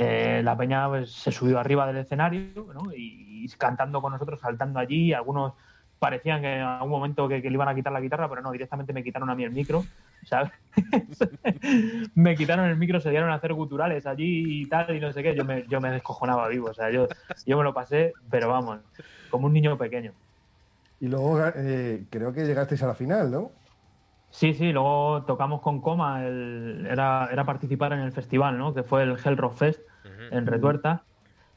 eh, 0.01 0.41
la 0.43 0.57
peña 0.57 0.87
pues, 0.87 1.11
se 1.11 1.31
subió 1.31 1.59
arriba 1.59 1.85
del 1.85 1.97
escenario 1.97 2.67
¿no? 2.73 2.93
y, 2.93 3.43
y, 3.43 3.49
cantando 3.57 4.01
con 4.01 4.13
nosotros, 4.13 4.39
saltando 4.39 4.79
allí. 4.79 5.13
Algunos 5.13 5.53
parecían 5.99 6.41
que 6.41 6.55
en 6.55 6.61
algún 6.61 6.89
momento 6.89 7.27
que, 7.27 7.41
que, 7.41 7.49
le 7.49 7.55
iban 7.55 7.67
a 7.67 7.75
quitar 7.75 7.91
la 7.91 7.99
guitarra, 7.99 8.29
pero 8.29 8.41
no, 8.41 8.51
directamente 8.51 8.93
me 8.93 9.03
quitaron 9.03 9.29
a 9.29 9.35
mí 9.35 9.43
el 9.43 9.51
micro, 9.51 9.83
¿sabes? 10.23 10.51
me 12.15 12.35
quitaron 12.35 12.69
el 12.69 12.77
micro, 12.77 13.01
se 13.01 13.09
dieron 13.09 13.29
a 13.29 13.35
hacer 13.35 13.53
guturales 13.53 14.05
allí 14.05 14.61
y 14.61 14.65
tal, 14.67 14.95
y 14.95 15.01
no 15.01 15.11
sé 15.11 15.21
qué. 15.21 15.35
Yo 15.35 15.43
me, 15.43 15.65
yo 15.67 15.81
me 15.81 15.91
descojonaba 15.91 16.47
vivo, 16.47 16.69
o 16.69 16.73
sea, 16.73 16.89
yo, 16.89 17.07
yo 17.45 17.57
me 17.57 17.63
lo 17.65 17.73
pasé, 17.73 18.13
pero 18.29 18.47
vamos, 18.47 18.79
como 19.29 19.47
un 19.47 19.53
niño 19.53 19.77
pequeño. 19.77 20.13
Y 21.01 21.07
luego 21.07 21.39
eh, 21.55 22.05
creo 22.09 22.31
que 22.31 22.45
llegasteis 22.45 22.81
a 22.83 22.87
la 22.87 22.95
final, 22.95 23.29
¿no? 23.29 23.51
Sí, 24.31 24.53
sí, 24.53 24.71
luego 24.71 25.23
tocamos 25.23 25.61
con 25.61 25.81
Coma, 25.81 26.25
el, 26.25 26.87
era, 26.89 27.29
era 27.31 27.45
participar 27.45 27.93
en 27.93 27.99
el 27.99 28.11
festival, 28.11 28.57
¿no? 28.57 28.73
Que 28.73 28.83
fue 28.83 29.03
el 29.03 29.17
Hell 29.23 29.37
Rock 29.37 29.55
Fest 29.55 29.81
uh 30.03 30.07
-huh. 30.07 30.37
en 30.37 30.47
Retuerta. 30.47 31.03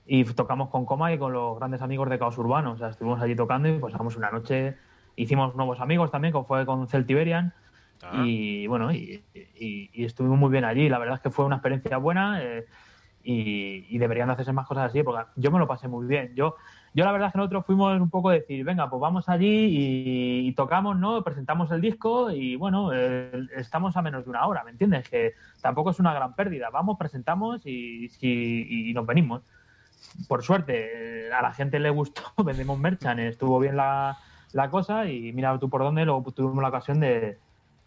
Y 0.06 0.24
tocamos 0.24 0.68
con 0.70 0.84
Coma 0.84 1.12
y 1.12 1.18
con 1.18 1.32
los 1.32 1.56
grandes 1.58 1.80
amigos 1.82 2.08
de 2.10 2.18
Caos 2.18 2.36
Urbano. 2.38 2.72
O 2.72 2.76
sea, 2.76 2.88
estuvimos 2.88 3.20
allí 3.20 3.36
tocando 3.36 3.68
y 3.68 3.78
pasamos 3.78 4.16
una 4.16 4.30
noche. 4.30 4.76
Hicimos 5.14 5.54
nuevos 5.54 5.80
amigos 5.80 6.10
también, 6.10 6.32
como 6.32 6.44
fue 6.44 6.66
con 6.66 6.88
Celtiberian. 6.88 7.52
Ah. 8.02 8.22
Y 8.24 8.66
bueno, 8.66 8.92
y, 8.92 9.22
y, 9.34 9.90
y, 9.92 10.04
estuvimos 10.04 10.38
muy 10.38 10.50
bien 10.50 10.64
allí. 10.64 10.88
La 10.88 10.98
verdad 10.98 11.16
es 11.16 11.20
que 11.20 11.30
fue 11.30 11.44
una 11.44 11.56
experiencia 11.56 11.98
buena. 11.98 12.42
Eh, 12.42 12.66
y, 13.24 13.98
deberían 13.98 14.30
hacerse 14.30 14.52
más 14.52 14.66
cosas 14.66 14.90
así, 14.90 15.02
porque 15.02 15.24
yo 15.36 15.50
me 15.50 15.58
lo 15.58 15.66
pasé 15.66 15.88
muy 15.88 16.06
bien. 16.06 16.32
Yo, 16.34 16.56
yo 16.94 17.04
la 17.04 17.12
verdad 17.12 17.28
es 17.28 17.32
que 17.32 17.38
nosotros 17.38 17.64
fuimos 17.64 17.98
un 17.98 18.10
poco 18.10 18.30
decir, 18.30 18.64
venga, 18.64 18.90
pues 18.90 19.00
vamos 19.00 19.28
allí 19.28 20.46
y, 20.46 20.52
tocamos, 20.52 20.98
¿no? 20.98 21.24
Presentamos 21.24 21.70
el 21.70 21.80
disco 21.80 22.30
y 22.30 22.56
bueno, 22.56 22.92
estamos 22.92 23.96
a 23.96 24.02
menos 24.02 24.24
de 24.24 24.30
una 24.30 24.46
hora, 24.46 24.62
¿me 24.62 24.72
entiendes? 24.72 25.08
Que 25.08 25.32
tampoco 25.62 25.90
es 25.90 26.00
una 26.00 26.12
gran 26.12 26.34
pérdida. 26.34 26.68
Vamos, 26.70 26.98
presentamos 26.98 27.62
y, 27.64 28.92
nos 28.94 29.06
venimos. 29.06 29.42
Por 30.28 30.42
suerte, 30.42 31.32
a 31.32 31.40
la 31.40 31.52
gente 31.52 31.78
le 31.80 31.88
gustó, 31.88 32.22
vendemos 32.44 32.78
merchan, 32.78 33.18
estuvo 33.20 33.58
bien 33.58 33.76
la, 33.76 34.18
cosa 34.70 35.06
y 35.06 35.32
mira 35.32 35.58
tú 35.58 35.70
por 35.70 35.80
dónde, 35.82 36.04
luego 36.04 36.30
tuvimos 36.30 36.60
la 36.60 36.68
ocasión 36.68 37.00
de, 37.00 37.38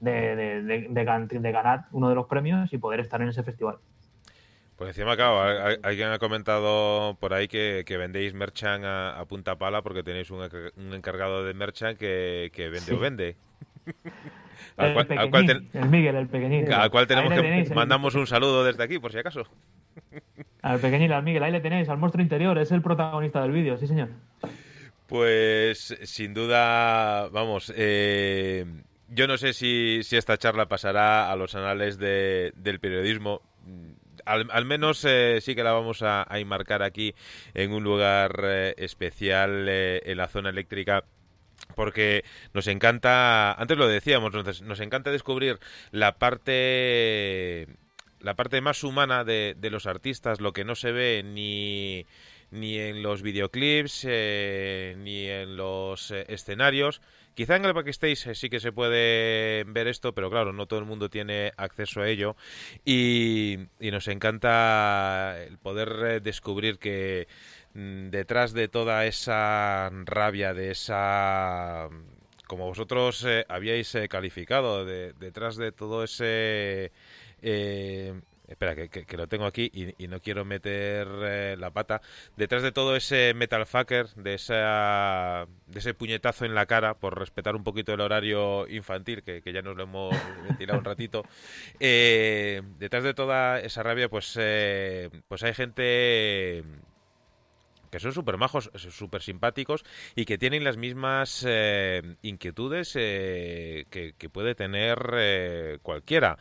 ganar 0.01 1.85
uno 1.91 2.09
de 2.09 2.15
los 2.15 2.25
premios 2.25 2.73
y 2.73 2.79
poder 2.79 3.01
estar 3.01 3.21
en 3.21 3.29
ese 3.29 3.43
festival. 3.43 3.77
Pues 4.77 4.89
encima, 4.89 5.15
claro, 5.15 5.41
alguien 5.83 6.09
ha 6.09 6.19
comentado 6.19 7.15
por 7.21 7.33
ahí 7.33 7.47
que, 7.47 7.85
vendéis 7.97 8.33
merchan 8.33 8.83
a, 8.83 9.23
punta 9.27 9.55
pala 9.57 9.81
porque 9.81 10.03
tenéis 10.03 10.29
un, 10.31 10.43
encargado 10.93 11.45
de 11.45 11.53
merchan 11.53 11.95
que, 11.95 12.51
vende 12.57 12.93
o 12.93 12.99
vende. 12.99 13.35
al 14.77 15.29
cual, 15.29 15.67
el 15.73 15.89
Miguel, 15.89 16.15
el 16.17 16.27
pequeñín. 16.27 16.73
Al 16.73 16.91
cual 16.91 17.07
tenemos 17.07 17.33
que 17.33 17.73
mandamos 17.73 18.15
un 18.15 18.27
saludo 18.27 18.65
desde 18.65 18.83
aquí, 18.83 18.99
por 18.99 19.13
si 19.13 19.19
acaso. 19.19 19.43
Al 20.61 20.79
pequeñín, 20.79 21.11
al 21.11 21.21
Miguel, 21.21 21.43
ahí 21.43 21.51
le 21.51 21.59
tenéis, 21.59 21.87
al 21.89 21.99
monstruo 21.99 22.23
interior, 22.23 22.57
es 22.57 22.71
el 22.71 22.81
protagonista 22.81 23.39
del 23.43 23.51
vídeo, 23.51 23.77
sí 23.77 23.85
señor. 23.85 24.09
Pues 25.05 25.95
sin 26.01 26.33
duda, 26.33 27.29
vamos, 27.29 27.71
eh, 27.77 28.65
yo 29.09 29.27
no 29.27 29.37
sé 29.37 29.53
si, 29.53 29.99
si, 30.01 30.17
esta 30.17 30.39
charla 30.39 30.67
pasará 30.67 31.31
a 31.31 31.35
los 31.35 31.53
anales 31.53 31.99
del 31.99 32.79
periodismo 32.81 33.43
al, 34.25 34.65
menos 34.65 35.05
eh, 35.05 35.39
sí 35.41 35.55
que 35.55 35.63
la 35.63 35.71
vamos 35.71 36.01
a, 36.01 36.25
enmarcar 36.31 36.83
aquí 36.83 37.15
en 37.53 37.71
un 37.71 37.83
lugar 37.83 38.41
eh, 38.43 38.73
especial 38.77 39.67
eh, 39.69 40.01
en 40.05 40.17
la 40.17 40.27
zona 40.27 40.49
eléctrica 40.49 41.05
porque 41.75 42.25
nos 42.53 42.67
encanta, 42.67 43.53
antes 43.53 43.77
lo 43.77 43.87
decíamos, 43.87 44.33
nos, 44.33 44.79
encanta 44.81 45.11
descubrir 45.11 45.59
la 45.91 46.17
parte 46.17 47.67
la 48.19 48.35
parte 48.35 48.59
más 48.59 48.83
humana 48.83 49.23
de, 49.23 49.55
los 49.71 49.85
artistas, 49.85 50.41
lo 50.41 50.51
que 50.51 50.65
no 50.65 50.75
se 50.75 50.91
ve 50.91 51.23
ni, 51.23 52.05
ni 52.51 52.77
en 52.77 53.03
los 53.03 53.21
videoclips, 53.21 54.05
ni 54.05 55.27
en 55.27 55.55
los 55.55 56.11
escenarios, 56.11 57.01
Quizá 57.35 57.57
en 57.57 57.65
el 57.65 57.73
backstage 57.73 58.33
sí 58.33 58.49
que 58.49 58.61
se 58.61 58.71
puede 58.71 59.65
ver 59.65 59.87
esto, 59.87 60.13
pero 60.13 60.29
claro, 60.29 60.53
no 60.53 60.67
todo 60.67 60.79
el 60.79 60.85
mundo 60.85 61.09
tiene 61.09 61.51
acceso 61.57 62.01
a 62.01 62.07
ello. 62.07 62.37
Y, 62.85 63.59
nos 63.79 64.07
encanta 64.07 65.43
el 65.43 65.57
poder 65.57 65.89
eh, 66.05 66.19
descubrir 66.21 66.79
que 66.79 67.27
mm, 67.73 68.09
detrás 68.09 68.53
de 68.53 68.69
toda 68.69 69.05
esa 69.05 69.89
rabia, 70.05 70.53
de 70.53 70.71
esa 70.71 71.89
como 72.47 72.67
vosotros 72.67 73.25
eh, 73.25 73.45
habíais 73.49 73.93
eh, 73.95 74.07
calificado, 74.07 74.85
detrás 74.85 75.57
de 75.57 75.71
todo 75.71 76.03
ese 76.03 76.91
Espera, 78.47 78.75
que, 78.75 79.17
lo 79.17 79.27
tengo 79.27 79.45
aquí 79.45 79.71
y, 79.73 80.07
no 80.07 80.19
quiero 80.19 80.45
meter 80.45 81.07
eh, 81.23 81.55
la 81.57 81.71
pata. 81.71 82.01
Detrás 82.37 82.61
de 82.61 82.71
todo 82.71 82.95
ese 82.95 83.33
metal 83.33 83.65
fucker, 83.65 84.07
de, 84.15 84.35
esa, 84.35 85.47
de 85.67 85.79
ese 85.79 85.93
puñetazo 85.93 86.45
en 86.45 86.53
la 86.53 86.65
cara, 86.67 86.93
por 86.95 87.17
respetar 87.17 87.55
un 87.55 87.63
poquito 87.63 87.93
el 87.93 88.01
horario 88.01 88.67
infantil, 88.67 89.23
que, 89.23 89.41
ya 89.51 89.61
nos 89.61 89.75
lo 89.75 89.83
hemos 89.83 90.15
ventilado 90.47 90.79
un 90.79 90.85
ratito, 90.85 91.23
eh, 91.79 92.61
detrás 92.77 93.03
de 93.03 93.13
toda 93.13 93.59
esa 93.59 93.81
rabia, 93.81 94.09
pues, 94.09 94.37
eh, 94.39 95.09
pues 95.27 95.41
hay 95.43 95.53
gente 95.53 96.63
que 97.89 97.99
son 97.99 98.11
súper 98.11 98.37
majos, 98.37 98.69
súper 98.75 99.21
simpáticos 99.21 99.85
y 100.15 100.25
que 100.25 100.37
tienen 100.37 100.65
las 100.65 100.75
mismas 100.75 101.47
inquietudes 102.21 102.91
que, 102.91 103.85
que, 104.17 104.29
puede 104.29 104.53
tener 104.53 105.79
cualquiera. 105.81 106.37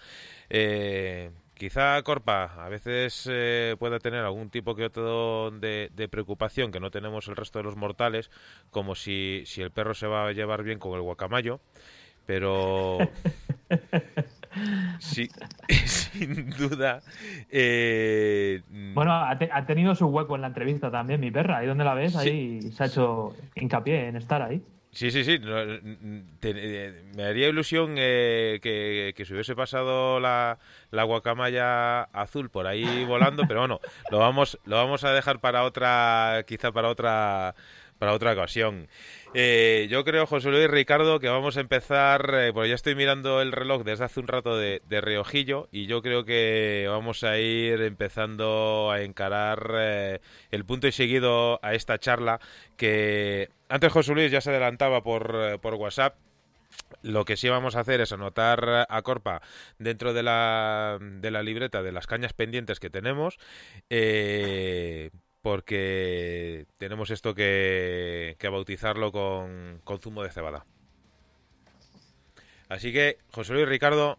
Quizá 1.54 2.02
Corpa 2.02 2.64
a 2.64 2.68
veces 2.68 3.28
eh, 3.30 3.76
pueda 3.78 4.00
tener 4.00 4.24
algún 4.24 4.50
tipo 4.50 4.74
que 4.74 4.84
otro 4.84 5.52
de, 5.52 6.08
preocupación 6.10 6.72
que 6.72 6.80
no 6.80 6.90
tenemos 6.90 7.28
el 7.28 7.36
resto 7.36 7.60
de 7.60 7.62
los 7.62 7.76
mortales, 7.76 8.30
como 8.70 8.94
si, 8.94 9.44
si 9.46 9.62
el 9.62 9.70
perro 9.70 9.94
se 9.94 10.08
va 10.08 10.26
a 10.26 10.32
llevar 10.32 10.64
bien 10.64 10.80
con 10.80 10.94
el 10.94 11.02
guacamayo, 11.02 11.60
pero 12.26 12.98
sí, 14.98 15.28
sin 15.86 16.50
duda. 16.50 17.02
Eh, 17.50 18.62
bueno, 18.94 19.12
ha, 19.12 19.66
tenido 19.66 19.94
su 19.94 20.06
hueco 20.06 20.34
en 20.34 20.40
la 20.40 20.48
entrevista 20.48 20.90
también, 20.90 21.20
mi 21.20 21.30
perra. 21.30 21.58
Ahí 21.58 21.66
donde 21.66 21.84
la 21.84 21.94
ves, 21.94 22.16
ahí 22.16 22.62
se 22.72 22.82
ha 22.82 22.86
hecho 22.86 23.34
hincapié 23.54 24.08
en 24.08 24.16
estar 24.16 24.42
ahí. 24.42 24.62
Sí, 24.94 25.10
sí, 25.10 25.24
sí. 25.24 25.40
Eh, 25.42 27.02
me 27.16 27.24
haría 27.24 27.48
ilusión 27.48 27.96
eh, 27.98 28.60
que, 28.62 29.12
que, 29.16 29.24
se 29.24 29.34
hubiese 29.34 29.56
pasado 29.56 30.20
la, 30.20 30.58
la, 30.92 31.02
guacamaya 31.02 32.02
azul 32.04 32.48
por 32.48 32.68
ahí 32.68 33.04
volando, 33.04 33.42
pero 33.48 33.60
bueno, 33.60 33.80
lo 34.12 34.18
vamos, 34.20 34.56
lo 34.64 34.76
vamos 34.76 35.02
a 35.02 35.10
dejar 35.12 35.40
para 35.40 35.64
otra, 35.64 36.44
quizá 36.46 36.70
para 36.70 36.90
otra, 36.90 37.56
para 38.04 38.16
otra 38.16 38.32
ocasión. 38.34 38.86
Eh, 39.32 39.86
yo 39.90 40.04
creo, 40.04 40.26
José 40.26 40.50
Luis 40.50 40.68
Ricardo, 40.68 41.20
que 41.20 41.28
vamos 41.28 41.56
a 41.56 41.60
empezar, 41.60 42.34
eh, 42.34 42.52
porque 42.52 42.68
ya 42.68 42.74
estoy 42.74 42.94
mirando 42.94 43.40
el 43.40 43.50
reloj 43.50 43.82
desde 43.82 44.04
hace 44.04 44.20
un 44.20 44.28
rato 44.28 44.58
de, 44.58 44.82
de 44.90 45.00
reojillo 45.00 45.68
y 45.72 45.86
yo 45.86 46.02
creo 46.02 46.26
que 46.26 46.84
vamos 46.86 47.24
a 47.24 47.38
ir 47.38 47.80
empezando 47.80 48.90
a 48.90 49.00
encarar 49.00 49.72
eh, 49.78 50.20
el 50.50 50.66
punto 50.66 50.86
y 50.86 50.92
seguido 50.92 51.58
a 51.62 51.72
esta 51.72 51.98
charla 51.98 52.40
que 52.76 53.48
antes 53.70 53.90
José 53.90 54.12
Luis 54.12 54.30
ya 54.30 54.42
se 54.42 54.50
adelantaba 54.50 55.02
por, 55.02 55.58
por 55.60 55.74
WhatsApp 55.76 56.16
lo 57.02 57.24
que 57.24 57.36
sí 57.36 57.48
vamos 57.48 57.76
a 57.76 57.80
hacer 57.80 58.00
es 58.00 58.12
anotar 58.12 58.86
a 58.88 59.02
Corpa 59.02 59.40
dentro 59.78 60.12
de 60.12 60.22
la, 60.22 60.98
de 61.00 61.30
la 61.30 61.42
libreta 61.42 61.82
de 61.82 61.92
las 61.92 62.06
cañas 62.06 62.32
pendientes 62.32 62.80
que 62.80 62.90
tenemos 62.90 63.38
eh, 63.90 65.10
porque 65.44 66.64
tenemos 66.78 67.10
esto 67.10 67.34
que, 67.34 68.34
bautizarlo 68.50 69.12
con, 69.12 69.82
zumo 70.00 70.22
de 70.22 70.30
cebada. 70.30 70.64
Así 72.70 72.94
que, 72.94 73.18
José 73.30 73.52
Luis 73.52 73.68
Ricardo. 73.68 74.16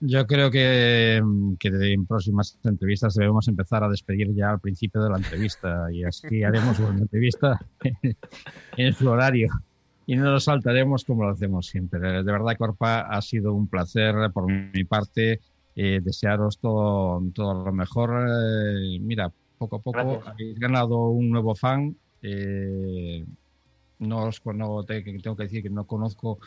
Yo 0.00 0.26
creo 0.26 0.50
que, 0.50 1.16
en 1.16 2.06
próximas 2.06 2.58
entrevistas 2.64 3.14
debemos 3.14 3.46
empezar 3.48 3.84
a 3.84 3.90
despedir 3.90 4.34
ya 4.34 4.48
al 4.48 4.58
principio 4.58 5.02
de 5.02 5.10
la 5.10 5.18
entrevista 5.18 5.92
y 5.92 6.04
así 6.04 6.42
haremos 6.42 6.78
una 6.78 7.00
entrevista 7.00 7.60
en 8.78 8.94
su 8.94 9.06
horario 9.06 9.50
y 10.06 10.16
no 10.16 10.30
nos 10.30 10.44
saltaremos 10.44 11.04
como 11.04 11.24
lo 11.24 11.30
hacemos 11.32 11.66
siempre. 11.66 12.00
De 12.00 12.32
verdad, 12.32 12.56
Corpa, 12.56 13.00
ha 13.00 13.20
sido 13.20 13.52
un 13.52 13.68
placer 13.68 14.14
por 14.32 14.50
mi 14.50 14.84
parte. 14.84 15.42
Eh, 15.76 16.00
desearos 16.02 16.58
todo, 16.58 17.22
todo 17.34 17.66
lo 17.66 17.72
mejor. 17.72 18.26
Eh, 18.26 18.98
mira, 18.98 19.30
poco 19.58 19.76
a 19.76 19.82
poco 19.82 20.22
habéis 20.24 20.58
ganado 20.58 21.08
un 21.08 21.30
nuevo 21.30 21.54
fan. 21.54 21.96
Eh, 22.22 23.24
no 23.98 24.24
os 24.26 24.40
tengo 24.40 25.36
que 25.36 25.42
decir 25.42 25.62
que 25.62 25.70
no 25.70 25.84
conozco, 25.84 26.38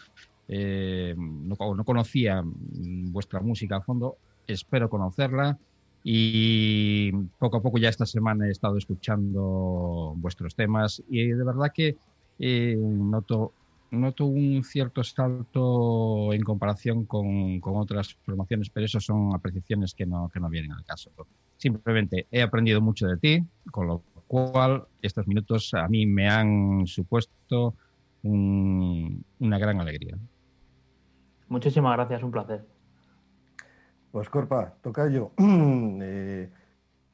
eh, 0.47 1.13
no, 1.17 1.55
conocía 1.83 2.41
vuestra 2.45 3.41
música 3.41 3.77
a 3.77 3.81
fondo. 3.81 4.17
Espero 4.47 4.89
conocerla 4.89 5.57
y 6.03 7.11
poco 7.37 7.57
a 7.57 7.61
poco 7.61 7.77
ya 7.77 7.89
esta 7.89 8.05
semana 8.05 8.47
he 8.47 8.51
estado 8.51 8.77
escuchando 8.77 10.13
vuestros 10.17 10.55
temas 10.55 11.03
y 11.09 11.27
de 11.27 11.43
verdad 11.43 11.71
que 11.73 11.95
eh, 12.39 12.75
noto 12.75 13.53
noto 13.91 14.25
un 14.25 14.63
cierto 14.63 15.03
salto 15.03 16.33
en 16.33 16.41
comparación 16.43 17.05
con, 17.05 17.59
con, 17.59 17.75
otras 17.75 18.15
formaciones, 18.25 18.69
pero 18.69 18.85
eso 18.85 18.99
son 18.99 19.35
apreciaciones 19.35 19.93
que 19.93 20.05
no, 20.05 20.29
que 20.33 20.39
no 20.39 20.49
vienen 20.49 20.71
al 20.71 20.85
caso. 20.85 21.11
Simplemente 21.61 22.25
he 22.31 22.41
aprendido 22.41 22.81
mucho 22.81 23.05
de 23.05 23.17
ti, 23.17 23.45
con 23.69 23.85
lo 23.85 24.01
cual 24.25 24.85
estos 24.99 25.27
minutos 25.27 25.71
a 25.75 25.87
mí 25.87 26.07
me 26.07 26.27
han 26.27 26.87
supuesto 26.87 27.75
una 28.23 29.59
gran 29.59 29.79
alegría. 29.79 30.17
Muchísimas 31.49 31.95
gracias, 31.95 32.23
un 32.23 32.31
placer. 32.31 32.65
Pues 34.11 34.27
Corpa, 34.29 34.73
Tocayo, 34.81 35.33
eh, 35.37 36.49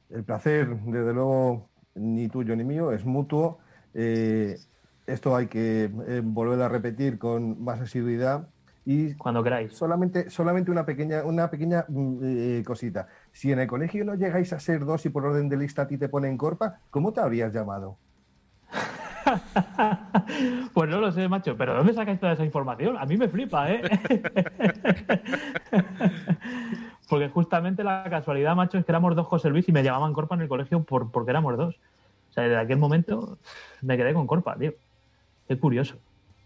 el 0.08 0.24
placer, 0.24 0.80
desde 0.80 1.12
luego, 1.12 1.68
ni 1.94 2.28
tuyo 2.28 2.56
ni 2.56 2.64
mío, 2.64 2.90
es 2.90 3.04
mutuo. 3.04 3.58
Eh, 3.92 4.56
esto 5.06 5.36
hay 5.36 5.48
que 5.48 5.90
eh, 6.06 6.22
volver 6.24 6.62
a 6.62 6.70
repetir 6.70 7.18
con 7.18 7.62
más 7.62 7.82
asiduidad. 7.82 8.48
Y 8.86 9.14
cuando 9.14 9.42
queráis. 9.42 9.74
Solamente, 9.74 10.30
solamente 10.30 10.70
una 10.70 10.86
pequeña, 10.86 11.22
una 11.22 11.50
pequeña 11.50 11.84
mm, 11.86 12.62
cosita. 12.62 13.08
Si 13.32 13.52
en 13.52 13.60
el 13.60 13.66
colegio 13.66 14.04
no 14.04 14.14
llegáis 14.14 14.52
a 14.52 14.60
ser 14.60 14.84
dos 14.84 15.06
y 15.06 15.10
por 15.10 15.24
orden 15.24 15.48
de 15.48 15.56
lista 15.56 15.82
a 15.82 15.86
ti 15.86 15.96
te 15.96 16.08
ponen 16.08 16.36
corpa, 16.36 16.80
¿cómo 16.90 17.12
te 17.12 17.20
habrías 17.20 17.52
llamado? 17.52 17.96
pues 20.74 20.90
no 20.90 21.00
lo 21.00 21.12
sé, 21.12 21.28
macho, 21.28 21.56
pero 21.56 21.74
¿dónde 21.74 21.94
sacáis 21.94 22.20
toda 22.20 22.32
esa 22.32 22.44
información? 22.44 22.96
A 22.96 23.04
mí 23.04 23.16
me 23.16 23.28
flipa, 23.28 23.70
¿eh? 23.70 23.82
porque 27.08 27.28
justamente 27.28 27.84
la 27.84 28.04
casualidad, 28.08 28.56
macho, 28.56 28.78
es 28.78 28.84
que 28.84 28.92
éramos 28.92 29.14
dos 29.14 29.26
José 29.26 29.50
Luis 29.50 29.68
y 29.68 29.72
me 29.72 29.82
llamaban 29.82 30.12
Corpa 30.12 30.34
en 30.34 30.42
el 30.42 30.48
colegio 30.48 30.82
por, 30.82 31.10
porque 31.10 31.30
éramos 31.30 31.56
dos. 31.56 31.76
O 32.30 32.32
sea, 32.32 32.44
desde 32.44 32.58
aquel 32.58 32.78
momento 32.78 33.38
me 33.82 33.96
quedé 33.96 34.14
con 34.14 34.26
Corpa, 34.26 34.56
tío. 34.56 34.72
Qué 35.46 35.58
curioso. 35.58 35.96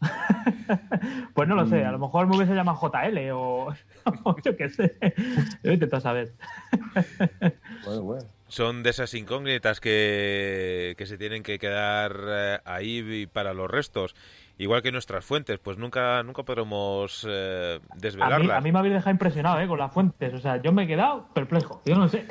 pues 1.34 1.48
no 1.48 1.54
lo 1.54 1.66
sé, 1.66 1.84
a 1.84 1.92
lo 1.92 1.98
mejor 1.98 2.26
me 2.26 2.36
hubiese 2.36 2.54
llamado 2.54 2.78
JL 2.80 3.30
o, 3.32 3.72
yo 4.44 4.56
qué 4.56 4.68
sé. 4.68 4.96
Yo 5.62 5.72
intento 5.72 6.00
saber. 6.00 6.32
bueno, 7.84 8.02
bueno 8.02 8.26
son 8.52 8.82
de 8.82 8.90
esas 8.90 9.14
incógnitas 9.14 9.80
que, 9.80 10.94
que 10.98 11.06
se 11.06 11.16
tienen 11.16 11.42
que 11.42 11.58
quedar 11.58 12.14
eh, 12.26 12.58
ahí 12.66 13.26
para 13.26 13.54
los 13.54 13.70
restos. 13.70 14.14
Igual 14.58 14.82
que 14.82 14.92
nuestras 14.92 15.24
fuentes, 15.24 15.58
pues 15.58 15.78
nunca, 15.78 16.22
nunca 16.22 16.42
podremos 16.42 17.26
eh, 17.26 17.80
desvelarlas. 17.96 18.58
A 18.58 18.60
mí, 18.60 18.70
me 18.70 18.78
habéis 18.78 18.92
dejado 18.92 19.10
impresionado 19.10 19.58
eh, 19.58 19.66
con 19.66 19.78
las 19.78 19.90
fuentes. 19.90 20.34
O 20.34 20.38
sea, 20.38 20.60
yo 20.60 20.70
me 20.70 20.84
he 20.84 20.86
quedado 20.86 21.28
perplejo. 21.32 21.80
Yo 21.86 21.96
no 21.96 22.08
sé. 22.08 22.26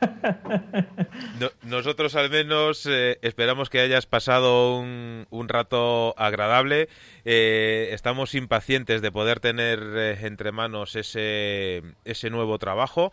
nosotros 1.62 2.14
al 2.16 2.30
menos 2.30 2.86
eh, 2.86 3.18
esperamos 3.22 3.70
que 3.70 3.80
hayas 3.80 4.06
pasado 4.06 4.78
un, 4.78 5.26
un 5.30 5.48
rato 5.48 6.14
agradable. 6.18 6.88
Eh, 7.24 7.90
estamos 7.92 8.34
impacientes 8.34 9.02
de 9.02 9.12
poder 9.12 9.40
tener 9.40 9.80
eh, 9.94 10.18
entre 10.22 10.52
manos 10.52 10.96
ese, 10.96 11.82
ese 12.04 12.30
nuevo 12.30 12.58
trabajo. 12.58 13.12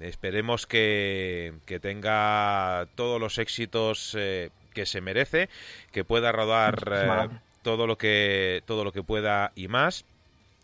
esperemos 0.00 0.66
que, 0.66 1.54
que, 1.66 1.80
tenga 1.80 2.86
todos 2.94 3.20
los 3.20 3.38
éxitos 3.38 4.12
que 4.12 4.86
se 4.86 5.00
merece, 5.00 5.48
que 5.90 6.04
pueda 6.04 6.32
rodar 6.32 7.40
todo 7.62 7.86
lo 7.86 7.96
que 7.96 8.62
todo 8.66 8.84
lo 8.84 8.92
que 8.92 9.02
pueda 9.02 9.52
y 9.54 9.68
más 9.68 10.04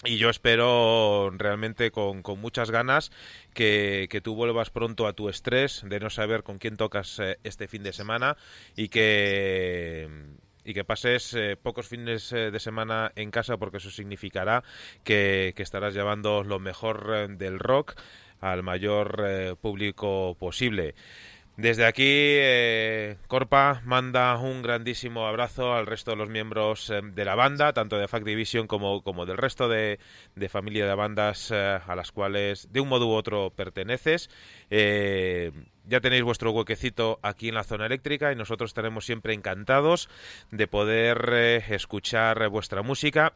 y 0.05 0.17
yo 0.17 0.31
espero 0.31 1.31
realmente 1.37 1.91
con, 1.91 2.23
muchas 2.39 2.71
ganas 2.71 3.11
que, 3.53 4.07
que, 4.11 4.21
tú 4.21 4.35
vuelvas 4.37 4.71
pronto 4.71 5.07
a 5.07 5.13
tu 5.13 5.29
estrés 5.29 5.83
de 5.85 5.99
no 5.99 6.09
saber 6.09 6.45
con 6.45 6.59
quién 6.59 6.77
tocas 6.77 7.19
eh, 7.19 7.39
este 7.43 7.67
fin 7.67 7.83
de 7.83 7.93
semana 7.93 8.37
y 8.77 8.89
que 8.89 10.09
y 10.65 10.75
que 10.75 10.85
pases 10.85 11.35
eh, 11.35 11.57
pocos 11.61 11.89
fines 11.89 12.31
eh, 12.33 12.51
de 12.51 12.61
semana 12.61 13.11
en 13.17 13.31
casa 13.31 13.57
porque 13.57 13.79
eso 13.79 13.91
significará 13.91 14.63
que, 15.03 15.53
que 15.57 15.63
estarás 15.63 15.95
llevando 15.95 16.45
lo 16.45 16.61
mejor 16.61 17.37
del 17.37 17.59
rock 17.59 17.95
al 18.41 18.63
mayor 18.63 19.57
público 19.61 20.37
posible. 20.39 20.95
Desde 21.59 21.87
aquí, 21.87 22.05
eh, 22.07 23.17
Corpa 23.27 23.83
manda 23.85 24.39
un 24.39 24.63
grandísimo 24.63 25.27
abrazo 25.27 25.75
al 25.75 25.87
resto 25.87 26.13
de 26.13 26.17
los 26.17 26.29
miembros 26.29 26.89
eh, 26.89 27.01
de 27.03 27.25
la 27.25 27.35
banda, 27.35 27.73
tanto 27.73 27.99
de 27.99 28.07
Fact 28.07 28.25
Division 28.25 28.69
como, 28.69 29.03
como 29.03 29.27
del 29.27 29.39
resto 29.39 29.69
de, 29.69 29.99
familia 30.49 30.87
de 30.87 30.95
bandas 30.95 31.51
eh, 31.51 31.81
a 31.85 31.97
las 31.97 32.13
cuales 32.13 32.73
de 32.73 32.79
un 32.79 32.89
modo 32.89 33.09
u 33.09 33.11
otro 33.11 33.51
perteneces. 33.51 34.31
ya 34.71 36.01
tenéis 36.01 36.23
vuestro 36.23 36.53
huequecito 36.53 37.19
aquí 37.23 37.49
en 37.49 37.57
la 37.57 37.65
zona 37.65 37.87
eléctrica 37.87 38.31
y 38.31 38.37
nosotros 38.37 38.71
estaremos 38.71 39.05
siempre 39.05 39.35
encantados 39.35 40.09
de 40.53 40.69
poder 40.69 41.65
escuchar 41.71 42.49
vuestra 42.51 42.83
música 42.83 43.33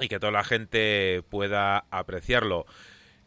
y 0.00 0.08
que 0.08 0.18
toda 0.18 0.32
la 0.32 0.42
gente 0.42 1.22
pueda 1.30 1.84
apreciarlo. 1.92 2.66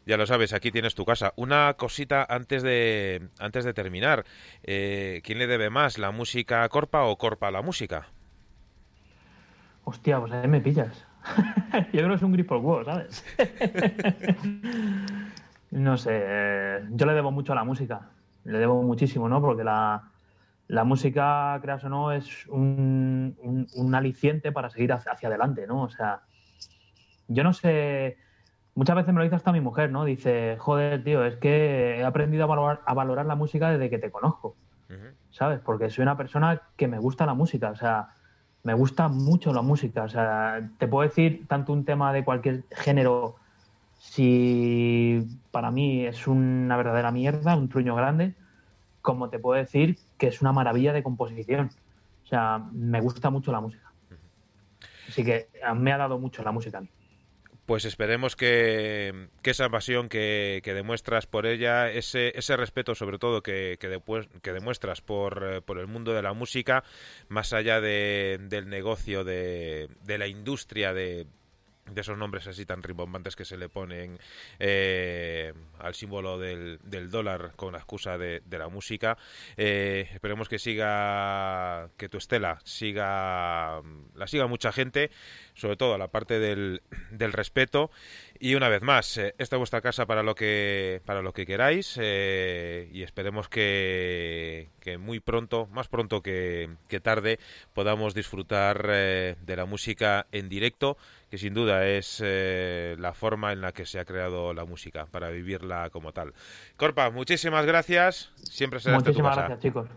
Ya 0.06 0.16
lo 0.16 0.24
sabes, 0.24 0.52
aquí 0.52 0.70
tienes 0.70 0.94
tu 0.94 1.04
casa. 1.04 1.32
Una 1.34 1.74
cosita 1.74 2.24
antes 2.28 2.62
de, 2.62 3.28
antes 3.40 3.64
de 3.64 3.74
terminar. 3.74 4.24
Eh, 4.62 5.20
¿Quién 5.24 5.38
le 5.38 5.48
debe 5.48 5.68
más, 5.68 5.98
la 5.98 6.12
música 6.12 6.62
a 6.62 6.68
Corpa 6.68 7.02
o 7.02 7.18
Corpa 7.18 7.48
a 7.48 7.50
la 7.50 7.60
música? 7.60 8.06
Hostia, 9.82 10.20
pues 10.20 10.32
ahí 10.32 10.46
me 10.46 10.60
pillas. 10.60 11.04
yo 11.92 12.00
creo 12.02 12.08
que 12.10 12.14
es 12.14 12.22
un 12.22 12.32
grip 12.32 12.52
huevo, 12.52 12.84
¿sabes? 12.84 13.24
no 15.72 15.96
sé, 15.96 16.10
eh, 16.12 16.84
yo 16.90 17.06
le 17.06 17.12
debo 17.12 17.32
mucho 17.32 17.52
a 17.52 17.56
la 17.56 17.64
música. 17.64 18.08
Le 18.44 18.58
debo 18.60 18.80
muchísimo, 18.84 19.28
¿no? 19.28 19.40
Porque 19.40 19.64
la, 19.64 20.12
la 20.68 20.84
música, 20.84 21.58
creas 21.60 21.82
o 21.82 21.88
no, 21.88 22.12
es 22.12 22.46
un, 22.46 23.36
un, 23.74 23.94
aliciente 23.96 24.52
para 24.52 24.70
seguir 24.70 24.92
hacia 24.92 25.28
adelante, 25.28 25.66
¿no? 25.66 25.82
O 25.82 25.90
sea, 25.90 26.20
yo 27.26 27.42
no 27.42 27.52
sé 27.52 28.18
muchas 28.76 28.94
veces 28.94 29.12
me 29.12 29.18
lo 29.18 29.24
dice 29.24 29.34
hasta 29.34 29.52
mi 29.52 29.60
mujer, 29.60 29.90
¿no? 29.90 30.04
Dice, 30.04 30.56
joder, 30.58 31.02
tío, 31.02 31.24
es 31.24 31.36
que 31.36 31.98
he 31.98 32.04
aprendido 32.04 32.44
a 32.44 32.94
valorar, 32.94 33.26
la 33.26 33.34
música 33.34 33.70
desde 33.70 33.90
que 33.90 33.98
te 33.98 34.12
conozco, 34.12 34.54
¿sabes? 35.30 35.58
Porque 35.60 35.90
soy 35.90 36.02
una 36.02 36.16
persona 36.16 36.62
que 36.76 36.86
me 36.86 36.98
gusta 36.98 37.26
la 37.26 37.34
música, 37.34 37.70
o 37.70 37.76
sea, 37.76 38.10
me 38.62 38.74
gusta 38.74 39.08
mucho 39.08 39.52
la 39.52 39.62
música, 39.62 40.04
o 40.04 40.08
sea, 40.08 40.70
te 40.78 40.86
puedo 40.86 41.08
decir 41.08 41.46
tanto 41.48 41.72
un 41.72 41.84
tema 41.84 42.12
de 42.12 42.24
cualquier 42.24 42.64
género, 42.70 43.36
si 43.98 45.26
para 45.50 45.70
mí 45.70 46.04
es 46.04 46.26
una 46.26 46.76
verdadera 46.76 47.10
mierda, 47.10 47.56
un 47.56 47.68
truño 47.68 47.96
grande, 47.96 48.34
como 49.00 49.30
te 49.30 49.38
puedo 49.38 49.58
decir 49.58 49.98
que 50.18 50.28
es 50.28 50.42
una 50.42 50.52
maravilla 50.52 50.92
de 50.92 51.02
composición. 51.02 51.70
O 52.24 52.28
sea, 52.28 52.62
me 52.72 53.00
gusta 53.00 53.30
mucho 53.30 53.52
la 53.52 53.60
música. 53.60 53.90
Así 55.08 55.24
que 55.24 55.48
me 55.76 55.92
ha 55.92 55.96
dado 55.96 56.18
mucho 56.18 56.42
la 56.42 56.52
música 56.52 56.78
a 56.78 56.80
mí 56.82 56.90
pues 57.66 57.84
esperemos 57.84 58.36
que, 58.36 59.28
esa 59.42 59.68
pasión 59.68 60.08
que, 60.08 60.62
demuestras 60.64 61.26
por 61.26 61.46
ella, 61.46 61.90
ese, 61.90 62.32
ese 62.38 62.56
respeto 62.56 62.94
sobre 62.94 63.18
todo 63.18 63.42
que, 63.42 63.76
que, 63.80 64.52
demuestras 64.52 65.00
por, 65.00 65.44
eh, 65.44 65.60
por, 65.60 65.78
el 65.78 65.88
mundo 65.88 66.12
de 66.14 66.22
la 66.22 66.32
música, 66.32 66.84
más 67.28 67.52
allá 67.52 67.80
del 67.80 68.68
negocio, 68.68 69.24
de, 69.24 69.88
de 70.04 70.18
la 70.18 70.28
industria, 70.28 70.94
de, 70.94 71.26
de 71.90 72.00
esos 72.00 72.18
nombres 72.18 72.46
así 72.46 72.66
tan 72.66 72.82
rimbombantes 72.82 73.36
que 73.36 73.44
se 73.44 73.56
le 73.56 73.68
ponen 73.68 74.18
eh, 74.58 75.52
al 75.78 75.94
símbolo 75.94 76.38
del, 76.38 76.78
del, 76.82 77.10
dólar 77.10 77.52
con 77.56 77.72
la 77.72 77.78
excusa 77.78 78.18
de, 78.18 78.42
la 78.50 78.68
música. 78.68 79.16
Eh, 79.56 80.08
esperemos 80.12 80.48
que 80.48 80.58
siga, 80.58 81.90
que 81.96 82.08
tu 82.08 82.18
estela 82.18 82.58
siga, 82.64 83.82
la 84.14 84.26
siga 84.26 84.46
mucha 84.46 84.72
gente, 84.72 85.10
sobre 85.54 85.76
todo 85.76 85.98
la 85.98 86.08
parte 86.08 86.38
del, 86.38 86.82
del 87.10 87.32
respeto. 87.32 87.90
Y 88.38 88.54
una 88.54 88.68
vez 88.68 88.82
más, 88.82 89.16
eh, 89.16 89.34
esta 89.38 89.56
es 89.56 89.58
vuestra 89.58 89.80
casa 89.80 90.06
para 90.06 90.22
lo 90.22 90.34
que, 90.34 91.00
para 91.04 91.22
lo 91.22 91.32
que 91.32 91.46
queráis 91.46 91.96
y 91.96 93.02
esperemos 93.02 93.48
que, 93.48 94.68
que, 94.80 94.98
muy 94.98 95.20
pronto, 95.20 95.66
más 95.66 95.88
pronto 95.88 96.22
que, 96.22 96.70
que 96.88 97.00
tarde, 97.00 97.38
podamos 97.72 98.14
disfrutar 98.14 98.86
de 98.86 99.56
la 99.56 99.64
música 99.64 100.26
en 100.32 100.48
directo 100.48 100.96
que 101.30 101.38
sin 101.38 101.54
duda 101.54 101.86
es 101.86 102.22
eh, 102.24 102.96
la 102.98 103.12
forma 103.12 103.52
en 103.52 103.60
la 103.60 103.72
que 103.72 103.86
se 103.86 103.98
ha 103.98 104.04
creado 104.04 104.54
la 104.54 104.64
música, 104.64 105.06
para 105.06 105.28
vivirla 105.30 105.90
como 105.90 106.12
tal. 106.12 106.34
Corpa, 106.76 107.10
muchísimas 107.10 107.66
gracias. 107.66 108.32
Siempre 108.42 108.80
será 108.80 108.96
Muchísimas 108.98 109.36
gracias, 109.36 109.60
chicos. 109.60 109.88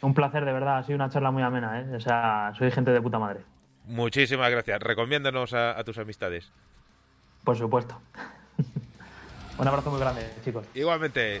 Un 0.00 0.14
placer, 0.14 0.44
de 0.44 0.52
verdad. 0.52 0.78
Ha 0.78 0.82
sido 0.82 0.96
una 0.96 1.10
charla 1.10 1.30
muy 1.30 1.42
amena, 1.42 1.80
¿eh? 1.80 1.96
O 1.96 2.00
sea, 2.00 2.52
soy 2.58 2.70
gente 2.70 2.90
de 2.90 3.00
puta 3.00 3.18
madre. 3.18 3.40
Muchísimas 3.86 4.50
gracias. 4.50 4.80
Recomiéndanos 4.80 5.54
a 5.54 5.82
tus 5.84 5.98
amistades. 5.98 6.52
Por 7.44 7.56
supuesto. 7.56 8.00
Un 9.58 9.68
abrazo 9.68 9.90
muy 9.90 10.00
grande, 10.00 10.28
chicos. 10.44 10.66
Igualmente. 10.74 11.40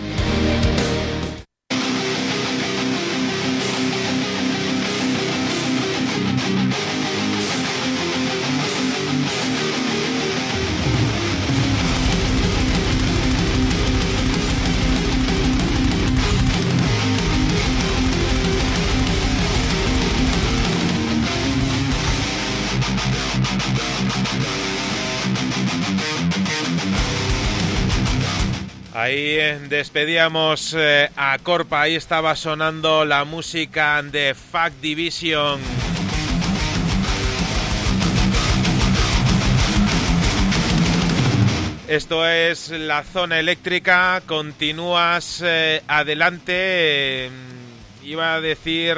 Eh, 29.13 29.59
despedíamos 29.67 30.73
eh, 30.73 31.09
a 31.17 31.37
Corpa, 31.39 31.81
ahí 31.81 31.97
estaba 31.97 32.33
sonando 32.37 33.03
la 33.03 33.25
música 33.25 34.01
de 34.01 34.33
Fact 34.33 34.79
Division. 34.79 35.59
Esto 41.89 42.25
es 42.25 42.69
la 42.69 43.03
zona 43.03 43.37
eléctrica, 43.41 44.23
continúas 44.25 45.41
eh, 45.43 45.83
adelante, 45.89 47.29
iba 48.03 48.35
a 48.35 48.39
decir 48.39 48.97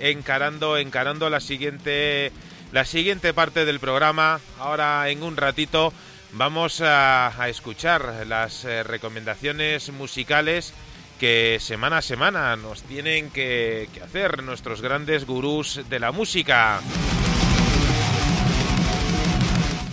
encarando, 0.00 0.76
encarando 0.76 1.30
la 1.30 1.38
siguiente, 1.38 2.32
la 2.72 2.84
siguiente 2.84 3.32
parte 3.32 3.64
del 3.64 3.78
programa, 3.78 4.40
ahora 4.58 5.08
en 5.08 5.22
un 5.22 5.36
ratito 5.36 5.92
vamos 6.32 6.80
a, 6.84 7.30
escuchar 7.48 8.26
las 8.26 8.64
eh, 8.64 8.82
recomendaciones 8.82 9.92
musicales 9.92 10.72
que 11.18 11.58
semana 11.60 11.98
a 11.98 12.02
semana 12.02 12.56
nos 12.56 12.82
tienen 12.82 13.30
que, 13.30 13.88
hacer 14.02 14.42
nuestros 14.42 14.82
grandes 14.82 15.26
gurús 15.26 15.80
de 15.88 16.00
la 16.00 16.12
música. 16.12 16.80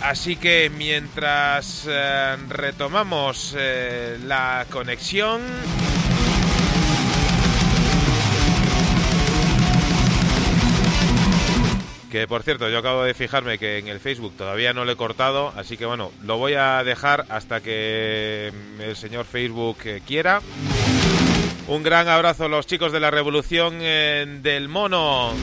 Así 0.02 0.36
que 0.36 0.70
mientras 0.74 1.86
eh, 1.88 2.36
retomamos 2.48 3.54
eh, 3.56 4.18
la 4.24 4.66
conexión... 4.70 5.89
Que 12.10 12.26
por 12.26 12.42
cierto, 12.42 12.68
yo 12.68 12.78
acabo 12.78 13.04
de 13.04 13.14
fijarme 13.14 13.56
que 13.58 13.78
en 13.78 13.86
el 13.86 14.00
Facebook 14.00 14.34
todavía 14.36 14.72
no 14.72 14.84
lo 14.84 14.92
he 14.92 14.96
cortado, 14.96 15.52
así 15.56 15.76
que 15.76 15.86
bueno, 15.86 16.10
lo 16.24 16.38
voy 16.38 16.54
a 16.54 16.82
dejar 16.82 17.24
hasta 17.28 17.60
que 17.60 18.52
el 18.80 18.96
señor 18.96 19.26
Facebook 19.26 19.76
eh, 19.84 20.02
quiera. 20.04 20.42
Un 21.68 21.84
gran 21.84 22.08
abrazo 22.08 22.46
a 22.46 22.48
los 22.48 22.66
chicos 22.66 22.90
de 22.90 22.98
la 22.98 23.12
Revolución 23.12 23.78
eh, 23.80 24.26
del 24.42 24.68
Mono. 24.68 25.34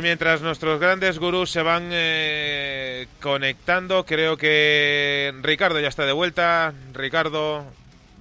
Pues 0.00 0.08
mientras 0.08 0.40
nuestros 0.40 0.80
grandes 0.80 1.18
gurús 1.18 1.50
se 1.50 1.60
van 1.60 1.90
eh, 1.92 3.06
conectando, 3.20 4.06
creo 4.06 4.38
que 4.38 5.30
Ricardo 5.42 5.78
ya 5.78 5.88
está 5.88 6.06
de 6.06 6.14
vuelta. 6.14 6.72
Ricardo, 6.94 7.66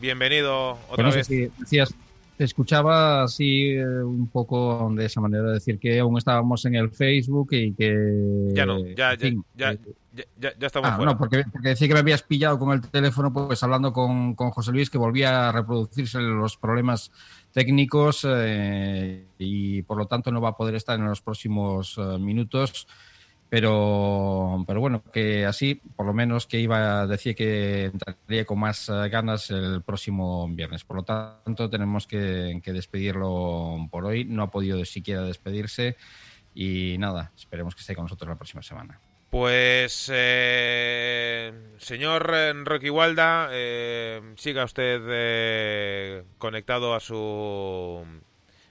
bienvenido 0.02 0.78
otra 0.90 1.10
vez. 1.10 1.30
decías, 1.30 1.96
te 2.36 2.44
escuchaba 2.44 3.24
así 3.24 3.70
eh, 3.70 3.86
un 3.86 4.28
poco 4.28 4.92
de 4.94 5.06
esa 5.06 5.22
manera, 5.22 5.44
de 5.44 5.54
decir 5.54 5.80
que 5.80 5.98
aún 6.00 6.18
estábamos 6.18 6.66
en 6.66 6.76
el 6.76 6.90
Facebook 6.90 7.48
y 7.52 7.72
que... 7.72 8.50
Ya 8.52 8.66
no, 8.66 8.86
ya, 8.86 9.16
ya, 9.16 9.30
ya, 9.56 9.72
eh, 9.72 9.80
ya, 10.38 10.54
ya, 10.60 10.68
estamos 10.68 10.90
ah, 10.92 10.96
fuera. 10.98 11.14
No, 11.14 11.18
porque, 11.18 11.46
decía 11.62 11.88
que 11.88 11.94
me 11.94 12.02
habías 12.02 12.24
pillado 12.24 12.60
con 12.60 12.74
el 12.74 12.82
teléfono, 12.82 13.32
pues 13.32 13.64
hablando 13.64 13.94
con, 13.94 14.36
con 14.36 14.52
José 14.52 14.74
Luis, 14.74 14.90
que 14.90 14.98
volvía 14.98 15.48
a 15.48 15.52
reproducirse 15.54 16.20
los 16.20 16.58
problemas 16.58 17.10
técnicos 17.52 18.26
eh, 18.28 19.26
y 19.38 19.82
por 19.84 19.98
lo 19.98 20.08
tanto 20.08 20.32
no 20.32 20.42
va 20.42 20.50
a 20.50 20.58
poder 20.58 20.76
estar 20.76 20.98
en 21.00 21.06
los 21.06 21.22
próximos 21.22 21.98
eh, 21.98 22.18
minutos. 22.20 22.88
Pero, 23.50 24.64
pero 24.68 24.80
bueno, 24.80 25.02
que 25.12 25.48
así, 25.48 25.82
por 25.96 26.06
lo 26.06 26.14
menos 26.14 26.46
que 26.46 26.60
iba 26.60 27.02
a 27.02 27.08
decir 27.08 27.34
que 27.36 27.86
entraría 27.86 28.46
con 28.46 28.60
más 28.60 28.90
eh, 28.90 29.10
ganas 29.10 29.50
el 29.50 29.82
próximo 29.82 30.48
viernes. 30.50 30.84
Por 30.84 30.98
lo 30.98 31.04
tanto, 31.04 31.68
tenemos 31.68 32.06
que, 32.06 32.62
que 32.64 32.74
despedirlo 32.74 33.88
por 33.90 34.06
hoy. 34.06 34.24
No 34.24 34.44
ha 34.44 34.52
podido 34.52 34.86
siquiera 34.86 35.24
despedirse. 35.24 35.98
Y 36.54 36.98
nada, 37.00 37.32
esperemos 37.36 37.74
que 37.74 37.82
esté 37.82 37.96
con 37.96 38.06
nosotros 38.06 38.30
la 38.30 38.36
próxima 38.36 38.62
semana. 38.62 39.00
Pues, 39.30 40.10
eh, 40.12 41.52
señor 41.78 42.34
Rocky 42.66 42.90
Walda, 42.90 43.50
eh, 43.52 44.22
siga 44.38 44.66
usted 44.66 45.02
eh, 45.08 46.24
conectado 46.40 46.96
a 46.96 47.00
su... 47.00 48.04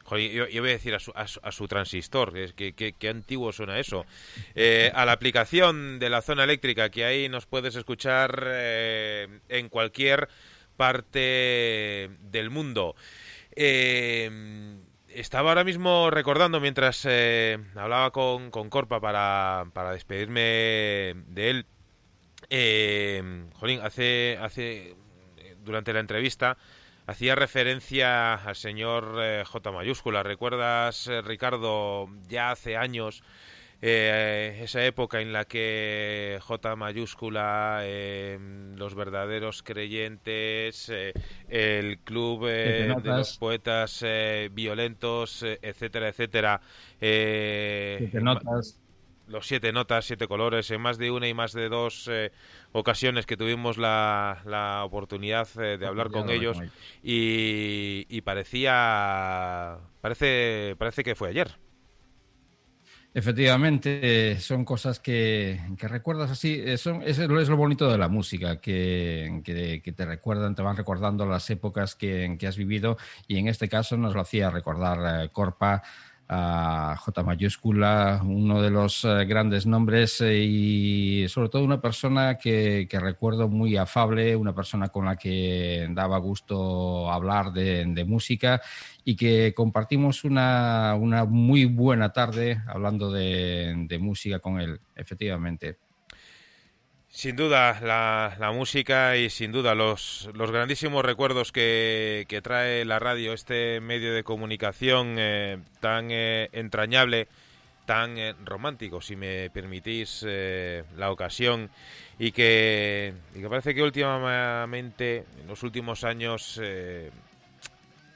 Joder, 0.03 0.51
yo, 0.51 0.63
voy 0.63 0.71
a 0.71 0.73
decir 0.73 0.95
a 0.95 0.99
su, 0.99 1.13
a 1.15 1.53
su, 1.53 1.69
transistor, 1.69 2.33
que, 2.55 3.09
antiguo 3.09 3.53
suena 3.53 3.79
eso. 3.79 4.07
Eh, 4.55 4.91
a 4.95 5.05
la 5.05 5.13
aplicación 5.13 5.99
de 5.99 6.09
la 6.09 6.23
zona 6.23 6.45
eléctrica, 6.45 6.89
que 6.89 7.05
ahí 7.05 7.29
nos 7.29 7.45
puedes 7.45 7.77
escuchar 7.77 8.49
en 8.49 9.69
cualquier 9.69 10.29
parte 10.79 12.11
del 12.23 12.49
mundo. 12.49 12.97
Eh, 13.55 14.79
estaba 15.09 15.51
ahora 15.51 15.65
mismo 15.65 16.11
recordando 16.11 16.61
mientras 16.61 17.05
eh, 17.09 17.59
hablaba 17.75 18.11
con, 18.11 18.51
con 18.51 18.71
Corpa 18.71 19.01
para, 19.01 19.67
para, 19.73 19.93
despedirme 19.93 21.15
de 21.27 21.51
él. 21.51 21.67
Eh, 22.51 23.47
Jolín, 23.55 23.81
hace, 23.83 24.39
hace, 24.41 24.97
durante 25.65 25.93
la 25.93 26.01
entrevista, 26.01 26.57
hacía 27.07 27.35
referencia 27.35 28.35
al 28.35 28.55
señor 28.55 29.17
eh, 29.21 29.43
J 29.47 29.73
mayúscula. 29.73 30.23
¿Recuerdas, 30.23 31.07
eh, 31.09 31.23
Ricardo, 31.23 32.09
ya 32.29 32.51
hace 32.51 32.77
años? 32.77 33.23
Eh, 33.81 34.59
esa 34.63 34.85
época 34.85 35.21
en 35.21 35.33
la 35.33 35.45
que 35.45 36.39
J 36.43 36.75
mayúscula, 36.75 37.83
em, 37.85 38.75
los 38.75 38.97
verdaderos 38.97 39.63
creyentes, 39.63 40.89
eh, 40.89 41.13
el 41.49 42.01
club 42.01 42.47
eh, 42.49 42.93
de 43.01 43.11
los 43.11 43.39
poetas 43.39 44.05
violentos, 44.51 45.45
etcétera, 45.45 46.09
etcétera. 46.09 46.61
Los 49.29 49.47
siete 49.47 49.73
notas, 49.73 50.07
siete 50.07 50.27
colores, 50.27 50.71
en 50.71 50.81
más 50.81 50.97
de 50.97 51.11
una 51.11 51.29
y 51.29 51.35
más 51.35 51.53
de 51.53 51.69
dos 51.69 52.11
ocasiones 52.73 53.27
que 53.27 53.37
tuvimos 53.37 53.77
la, 53.77 54.43
la 54.47 54.83
oportunidad 54.85 55.47
de 55.55 55.87
hablar 55.87 56.11
con 56.11 56.31
ellos 56.31 56.59
y, 57.03 58.07
y 58.09 58.23
parecía, 58.23 59.79
parece, 60.01 60.75
parece 60.79 61.05
que 61.05 61.15
fue 61.15 61.29
ayer. 61.29 61.68
Efectivamente, 63.15 64.39
son 64.39 64.65
cosas 64.65 65.01
que, 65.01 65.59
recuerdas 65.79 66.31
así. 66.31 66.61
Eh, 66.63 66.77
son, 66.77 67.03
es, 67.03 67.19
es, 67.19 67.29
lo 67.29 67.57
bonito 67.57 67.91
de 67.91 67.97
la 67.97 68.09
música, 68.09 68.61
que, 68.61 69.41
que, 69.45 69.93
te 69.93 70.05
recuerdan, 70.05 70.55
te 70.55 70.63
van 70.63 70.77
recordando 70.77 71.25
las 71.25 71.49
épocas 71.49 71.95
que, 71.95 72.39
has 72.47 72.57
vivido 72.57 72.99
y 73.27 73.39
en 73.39 73.49
este 73.49 73.69
caso 73.69 73.97
nos 73.97 74.15
lo 74.15 74.21
hacía 74.21 74.51
recordar 74.51 75.25
eh, 75.25 75.29
Corpa 75.31 75.83
a 76.29 76.95
J 76.99 77.23
mayúscula, 77.23 78.21
uno 78.23 78.61
de 78.61 78.71
los 78.71 79.05
eh, 79.05 79.25
grandes 79.25 79.67
nombres 79.67 80.21
eh, 80.21 80.39
y 80.39 81.27
sobre 81.29 81.49
todo 81.49 81.65
una 81.65 81.81
persona 81.81 82.37
que, 82.37 82.87
recuerdo 83.01 83.49
muy 83.49 83.77
afable, 83.77 84.37
una 84.37 84.55
persona 84.55 84.89
con 84.89 85.07
la 85.07 85.17
que 85.17 85.89
daba 85.91 86.19
gusto 86.19 87.11
hablar 87.11 87.53
de, 87.53 88.05
música 88.07 88.61
y 89.05 89.17
que 89.17 89.55
compartimos 89.55 90.25
una, 90.25 90.97
muy 91.29 91.65
buena 91.65 92.13
tarde 92.13 92.63
hablando 92.67 93.11
de 93.11 93.99
música 94.01 94.39
con 94.39 94.61
él, 94.61 94.81
efectivamente. 94.95 95.88
Sin 97.19 97.35
duda, 97.35 97.81
la, 97.83 98.53
música 98.53 99.17
y 99.17 99.29
sin 99.29 99.51
duda 99.51 99.75
los, 99.75 100.31
los 100.35 100.53
grandísimos 100.53 101.05
recuerdos 101.05 101.51
que, 101.51 102.41
trae 102.45 102.85
la 102.85 103.01
radio, 103.01 103.33
este 103.33 103.81
medio 103.81 104.15
de 104.15 104.23
comunicación 104.23 105.17
eh, 105.19 105.59
tan 105.81 106.13
eh, 106.13 106.49
entrañable 106.53 107.27
tan 107.87 108.15
romántico, 108.47 109.01
si 109.01 109.17
me 109.17 109.51
permitís 109.51 110.23
la 110.23 111.11
ocasión, 111.11 111.71
y 112.21 112.31
que, 112.31 113.15
y 113.35 113.41
que 113.41 113.49
parece 113.49 113.75
que 113.75 113.83
últimamente, 113.83 115.25
en 115.41 115.49
los 115.49 115.65
últimos 115.65 116.05
años, 116.05 116.61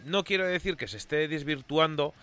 no 0.05 0.23
quiero 0.23 0.47
decir 0.47 0.77
que 0.77 0.87
se 0.87 0.99
esté 0.99 1.27
desvirtuando, 1.27 2.15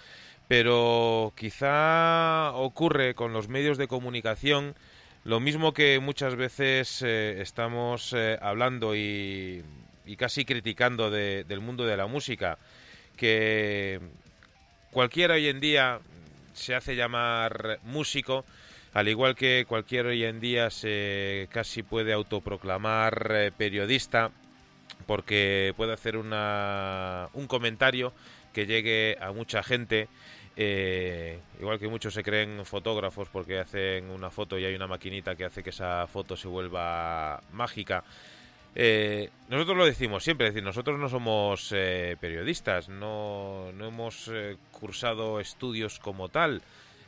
pero 0.48 1.34
quizá 1.36 2.54
ocurre 2.54 3.16
con 3.16 3.34
los 3.34 3.50
medios 3.50 3.78
de 3.78 3.90
comunicación 3.90 4.76
lo 5.24 5.40
mismo 5.40 5.74
que 5.74 6.00
muchas 6.00 6.36
veces 6.36 7.02
eh, 7.02 7.42
estamos 7.42 8.14
eh, 8.14 8.38
hablando 8.42 8.96
y, 8.96 9.64
casi 10.18 10.44
criticando 10.44 11.12
del 11.12 11.60
mundo 11.60 11.86
de 11.86 11.96
la 11.96 12.08
música, 12.08 12.58
que 13.16 14.00
cualquiera 14.92 15.36
hoy 15.36 15.48
en 15.48 15.60
día 15.60 16.00
se 16.54 16.74
hace 16.74 16.96
llamar 16.96 17.80
músico, 17.84 18.44
al 18.94 19.08
igual 19.08 19.36
que 19.36 19.66
cualquiera 19.68 20.10
hoy 20.10 20.24
en 20.24 20.40
día 20.40 20.72
se 20.72 21.48
casi 21.52 21.84
puede 21.84 22.12
autoproclamar 22.12 23.32
eh, 23.36 23.52
periodista, 23.56 24.32
porque 25.06 25.74
puede 25.78 25.94
hacer 25.94 26.18
una, 26.18 27.30
un 27.34 27.46
comentario 27.46 28.12
que 28.52 28.66
llegue 28.66 29.16
a 29.22 29.32
mucha 29.32 29.62
gente 29.62 30.08
eh, 30.62 31.40
igual 31.62 31.80
que 31.80 31.88
muchos 31.88 32.14
se 32.14 32.22
creen 32.22 32.66
fotógrafos 32.66 33.30
porque 33.30 33.60
hacen 33.60 34.10
una 34.10 34.30
foto 34.30 34.60
y 34.60 34.66
hay 34.66 34.76
una 34.76 34.88
maquinita 34.88 35.34
que 35.34 35.46
hace 35.46 35.64
que 35.64 35.70
esa 35.70 36.06
foto 36.08 36.36
se 36.36 36.50
vuelva 36.50 37.42
mágica. 37.54 38.04
Eh, 38.76 39.30
nosotros 39.48 39.78
lo 39.78 39.86
decimos 39.86 40.22
siempre, 40.22 40.48
es 40.48 40.54
decir, 40.54 40.66
nosotros 40.66 41.00
no 41.00 41.08
somos 41.08 41.72
eh, 41.74 42.18
periodistas, 42.20 42.90
no, 42.90 43.72
no 43.72 43.88
hemos 43.88 44.30
cursado 44.72 45.40
estudios 45.40 45.98
como 45.98 46.28
tal, 46.28 46.62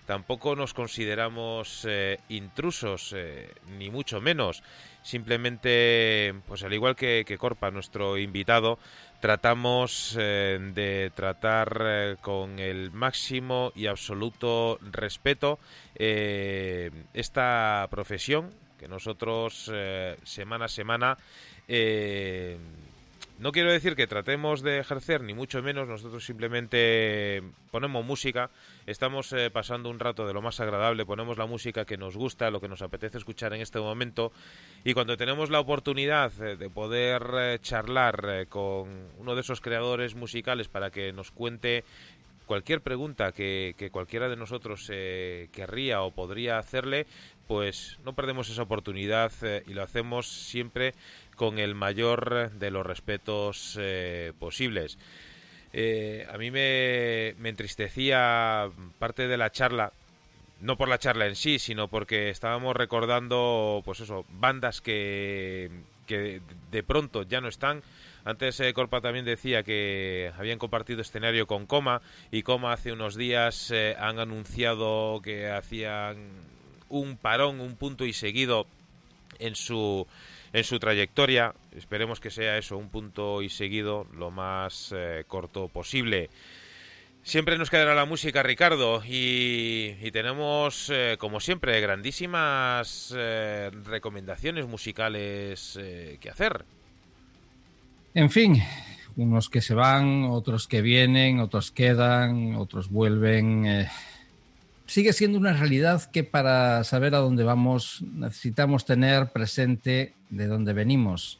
tampoco 0.05 0.55
nos 0.55 0.73
consideramos 0.73 1.85
intrusos, 2.29 3.13
ni 3.77 3.89
mucho 3.89 4.21
menos. 4.21 4.63
Simplemente, 5.03 6.35
pues 6.47 6.63
al 6.63 6.71
igual 6.73 6.95
que, 6.95 7.25
que 7.27 7.37
Corpa, 7.37 7.69
nuestro 7.69 8.17
invitado, 8.17 8.79
tratamos 9.21 10.17
eh, 10.19 10.59
de 10.73 11.11
tratar 11.15 11.77
eh, 11.79 12.17
con 12.19 12.59
el 12.59 12.91
máximo 12.91 13.71
y 13.75 13.85
absoluto 13.85 14.79
respeto 14.81 15.59
eh, 15.95 16.89
esta 17.13 17.87
profesión 17.91 18.49
que 18.79 18.87
nosotros 18.87 19.71
semana 20.23 20.65
a 20.65 20.67
semana 20.67 21.15
no 23.41 23.51
quiero 23.51 23.71
decir 23.71 23.95
que 23.95 24.05
tratemos 24.05 24.61
de 24.61 24.77
ejercer, 24.77 25.23
ni 25.23 25.33
mucho 25.33 25.63
menos, 25.63 25.87
nosotros 25.87 26.23
simplemente 26.23 27.41
ponemos 27.71 28.05
música, 28.05 28.51
estamos 28.85 29.33
eh, 29.33 29.49
pasando 29.49 29.89
un 29.89 29.97
rato 29.97 30.27
de 30.27 30.33
lo 30.33 30.43
más 30.43 30.59
agradable, 30.59 31.07
ponemos 31.07 31.39
la 31.39 31.47
música 31.47 31.83
que 31.83 31.97
nos 31.97 32.15
gusta, 32.15 32.51
lo 32.51 32.61
que 32.61 32.67
nos 32.67 32.83
apetece 32.83 33.17
escuchar 33.17 33.55
en 33.55 33.61
este 33.61 33.79
momento, 33.79 34.31
y 34.83 34.93
cuando 34.93 35.17
tenemos 35.17 35.49
la 35.49 35.59
oportunidad 35.59 36.31
eh, 36.39 36.55
de 36.55 36.69
poder 36.69 37.23
eh, 37.33 37.57
charlar 37.63 38.45
con 38.47 39.07
uno 39.17 39.33
de 39.33 39.41
esos 39.41 39.59
creadores 39.59 40.13
musicales 40.13 40.67
para 40.67 40.91
que 40.91 41.11
nos 41.11 41.31
cuente 41.31 41.83
cualquier 42.45 42.81
pregunta 42.81 43.31
que, 43.31 43.89
cualquiera 43.91 44.29
de 44.29 44.35
nosotros 44.35 44.85
querría 44.87 46.01
o 46.01 46.11
podría 46.11 46.59
hacerle, 46.59 47.07
pues 47.47 47.97
no 48.03 48.13
perdemos 48.13 48.49
esa 48.49 48.63
oportunidad 48.63 49.31
y 49.65 49.73
lo 49.73 49.83
hacemos 49.83 50.27
siempre 50.27 50.93
con 51.41 51.57
el 51.57 51.73
mayor 51.73 52.51
de 52.51 52.69
los 52.69 52.85
respetos 52.85 53.75
eh, 53.81 54.31
posibles. 54.37 54.99
Eh, 55.73 56.27
a 56.31 56.37
mí 56.37 56.51
me, 56.51 57.29
entristecía 57.29 58.69
parte 58.99 59.27
de 59.27 59.37
la 59.37 59.51
charla, 59.51 59.91
no 60.59 60.77
por 60.77 60.87
la 60.87 60.99
charla 60.99 61.25
en 61.25 61.35
sí, 61.35 61.57
sino 61.57 61.87
porque 61.87 62.29
estábamos 62.29 62.75
recordando, 62.75 63.81
pues 63.83 64.01
eso, 64.01 64.23
bandas 64.29 64.81
que, 64.81 65.71
que 66.05 66.43
de 66.69 66.83
pronto 66.83 67.23
ya 67.23 67.41
no 67.41 67.47
están. 67.47 67.81
Antes 68.23 68.59
eh, 68.59 68.71
Corpa 68.75 69.01
también 69.01 69.25
decía 69.25 69.63
que 69.63 70.31
habían 70.37 70.59
compartido 70.59 71.01
escenario 71.01 71.47
con 71.47 71.65
Coma 71.65 72.03
y 72.31 72.43
Coma 72.43 72.71
hace 72.71 72.91
unos 72.91 73.15
días 73.15 73.73
han 73.97 74.19
anunciado 74.19 75.21
que 75.23 75.49
hacían 75.49 76.17
un 76.87 77.17
parón, 77.17 77.61
un 77.61 77.77
punto 77.77 78.05
y 78.05 78.13
seguido 78.13 78.67
en 79.39 79.55
su 79.55 80.05
en 80.53 80.63
su 80.63 80.79
trayectoria. 80.79 81.53
Esperemos 81.75 82.19
que 82.19 82.29
sea 82.29 82.57
eso, 82.57 82.77
un 82.77 82.89
punto 82.89 83.41
y 83.41 83.49
seguido 83.49 84.07
lo 84.13 84.31
más 84.31 84.93
eh, 84.95 85.23
corto 85.27 85.67
posible. 85.67 86.29
Siempre 87.23 87.57
nos 87.57 87.69
quedará 87.69 87.93
la 87.93 88.05
música, 88.05 88.41
Ricardo, 88.41 89.03
y, 89.07 89.93
tenemos, 90.11 90.89
eh, 90.91 91.17
como 91.19 91.39
siempre, 91.39 91.79
grandísimas 91.79 93.13
eh, 93.15 93.69
recomendaciones 93.85 94.65
musicales 94.65 95.79
que 96.19 96.29
hacer. 96.29 96.65
En 98.15 98.31
fin, 98.31 98.61
unos 99.17 99.49
que 99.49 99.61
se 99.61 99.75
van, 99.75 100.23
otros 100.23 100.67
que 100.67 100.81
vienen, 100.81 101.39
otros 101.39 101.71
quedan, 101.71 102.55
otros 102.55 102.89
vuelven 102.89 103.87
sigue 104.91 105.13
siendo 105.13 105.37
una 105.37 105.53
realidad 105.53 106.03
que 106.11 106.25
para 106.25 106.83
saber 106.83 107.15
a 107.15 107.19
dónde 107.19 107.45
vamos 107.45 108.03
necesitamos 108.13 108.83
tener 108.83 109.29
presente 109.31 110.15
de 110.29 110.47
dónde 110.47 110.73
venimos. 110.73 111.39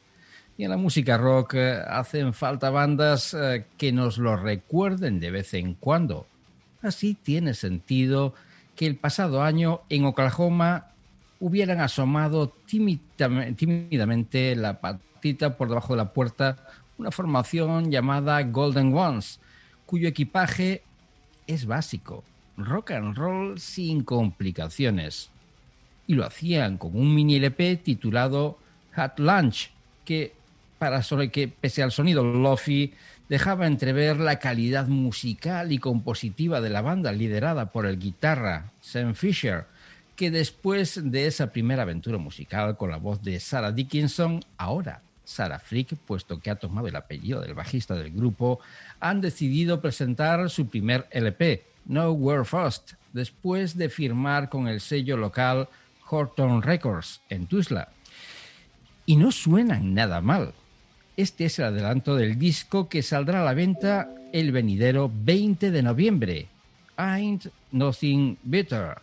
Y 0.58 0.64
en 0.64 0.70
la 0.70 0.78
música 0.78 1.18
rock 1.18 1.56
eh, 1.56 1.82
hacen 1.86 2.34
falta 2.34 2.70
bandas 2.70 3.34
eh, 3.34 3.66
que 3.78 3.92
nos 3.92 4.18
lo 4.18 4.38
recuerden 4.38 5.20
de 5.20 5.32
vez 5.32 5.54
en 5.54 5.74
cuando. 5.74 6.28
Así 6.82 7.14
tiene 7.14 7.54
sentido 7.54 8.34
que 8.74 8.88
el 8.88 8.96
pasado 8.96 9.44
año 9.44 9.82
en 9.90 10.06
Oklahoma 10.06 10.88
hubieran 11.42 11.82
asomado 11.82 12.54
tímidamente 12.66 14.56
la 14.56 14.80
patita 14.80 15.58
por 15.58 15.68
debajo 15.68 15.92
de 15.92 15.98
la 15.98 16.14
puerta 16.14 16.56
una 16.98 17.12
formación 17.12 17.92
llamada 17.92 18.42
Golden 18.44 18.96
Ones, 18.96 19.42
cuyo 19.86 20.08
equipaje 20.08 20.84
es 21.48 21.66
básico 21.66 22.24
rock 22.58 22.92
and 22.92 23.16
roll 23.18 23.60
sin 23.60 24.04
complicaciones. 24.04 25.30
Y 26.08 26.16
lo 26.16 26.26
hacían 26.26 26.78
con 26.78 26.96
un 26.96 27.14
mini 27.14 27.36
LP 27.36 27.78
titulado 27.78 28.58
Hat 28.96 29.20
Lunch, 29.20 29.72
que, 30.06 30.34
para 30.78 31.02
que 31.32 31.48
pese 31.48 31.84
al 31.84 31.92
sonido 31.92 32.24
lofi, 32.24 32.94
dejaba 33.30 33.68
entrever 33.68 34.20
la 34.20 34.40
calidad 34.40 34.88
musical 34.88 35.72
y 35.72 35.78
compositiva 35.78 36.60
de 36.60 36.70
la 36.70 36.82
banda 36.82 37.12
liderada 37.12 37.72
por 37.72 37.86
el 37.86 37.98
guitarra 37.98 38.72
Sam 38.82 39.16
Fisher, 39.16 39.66
que 40.18 40.32
después 40.32 41.00
de 41.12 41.28
esa 41.28 41.52
primera 41.52 41.84
aventura 41.84 42.18
musical 42.18 42.76
con 42.76 42.92
la 42.92 42.98
voz 42.98 43.24
de 43.24 43.40
Sarah 43.40 43.72
Dickinson, 43.72 44.44
ahora 44.58 45.02
Sarah 45.24 45.60
Frick, 45.60 45.96
puesto 45.96 46.40
que 46.40 46.52
ha 46.52 46.56
tomado 46.56 46.88
el 46.88 46.96
apellido 46.96 47.40
del 47.42 47.54
bajista 47.54 47.96
del 47.96 48.12
grupo, 48.12 48.60
han 49.00 49.22
decidido 49.22 49.82
presentar 49.82 50.50
su 50.50 50.68
primer 50.68 51.08
LP, 51.12 51.64
Nowhere 51.86 52.46
First, 52.46 52.94
después 53.14 53.78
de 53.78 53.90
firmar 53.90 54.50
con 54.50 54.68
el 54.68 54.82
sello 54.82 55.18
local 55.18 55.68
Horton 56.10 56.62
Records 56.62 57.22
en 57.30 57.48
Tuzla. 57.48 57.90
Y 59.06 59.16
no 59.16 59.32
suenan 59.32 59.94
nada 59.94 60.22
mal. 60.22 60.54
Este 61.18 61.46
es 61.46 61.60
el 61.60 61.66
adelanto 61.66 62.16
del 62.16 62.40
disco 62.40 62.88
que 62.90 63.04
saldrá 63.04 63.42
a 63.42 63.46
la 63.46 63.54
venta 63.54 64.10
el 64.32 64.52
venidero 64.52 65.12
20 65.14 65.72
de 65.72 65.84
noviembre. 65.84 66.48
Ain't 66.96 67.48
Nothing 67.72 68.38
Better. 68.44 68.98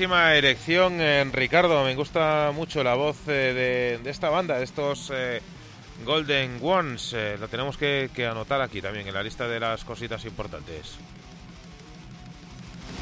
Buenísima 0.00 0.34
elección, 0.34 0.98
Ricardo. 1.30 1.84
Me 1.84 1.94
gusta 1.94 2.52
mucho 2.54 2.82
la 2.82 2.94
voz 2.94 3.26
de, 3.26 4.00
esta 4.06 4.30
banda, 4.30 4.56
de 4.56 4.64
estos 4.64 5.12
Golden 6.06 6.58
Ones. 6.62 7.14
lo 7.38 7.48
tenemos 7.48 7.76
que, 7.76 8.08
anotar 8.26 8.62
aquí 8.62 8.80
también 8.80 9.06
en 9.06 9.12
la 9.12 9.22
lista 9.22 9.46
de 9.46 9.60
las 9.60 9.84
cositas 9.84 10.24
importantes. 10.24 10.96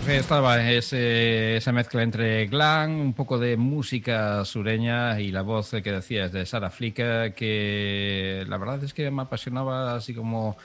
Estaba 0.09 0.61
esa 0.73 1.71
mezcla 1.71 2.03
entre 2.03 2.49
glam, 2.49 3.01
un 3.01 3.13
poco 3.13 3.39
de 3.39 3.57
música 3.57 4.45
sureña 4.45 5.21
y 5.21 5.31
la 5.31 5.43
voz 5.43 5.71
que 5.71 5.93
decías 5.93 6.33
de 6.33 6.47
Sara 6.47 6.69
Flicker, 6.69 7.33
que 7.33 8.45
la 8.49 8.59
verdad 8.59 8.83
es 8.83 8.93
que 8.93 9.09
me 9.13 9.23
apasionaba 9.23 9.95
así 9.95 10.15
como 10.15 10.57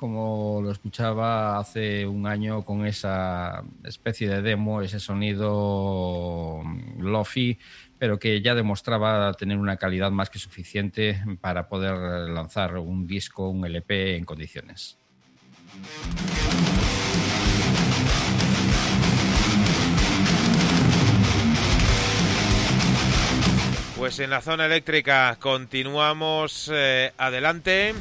como 0.00 0.62
lo 0.62 0.70
escuchaba 0.70 1.58
hace 1.58 2.06
un 2.06 2.26
año 2.26 2.64
con 2.64 2.86
esa 2.86 3.62
especie 3.84 4.30
de 4.30 4.40
demo, 4.40 4.80
ese 4.80 4.98
sonido 4.98 6.62
lofi, 6.98 7.58
pero 7.98 8.18
que 8.18 8.40
ya 8.40 8.54
demostraba 8.54 9.30
tener 9.34 9.58
una 9.58 9.76
calidad 9.76 10.10
más 10.10 10.30
que 10.30 10.38
suficiente 10.38 11.22
para 11.42 11.68
poder 11.68 12.30
lanzar 12.30 12.78
un 12.78 13.06
disco, 13.06 13.50
un 13.50 13.66
LP 13.66 14.16
en 14.16 14.24
condiciones. 14.24 14.96
Pues 23.98 24.18
en 24.18 24.30
la 24.30 24.40
zona 24.40 24.64
eléctrica 24.64 25.36
continuamos 25.38 26.70
eh, 26.72 27.12
adelante. 27.18 27.92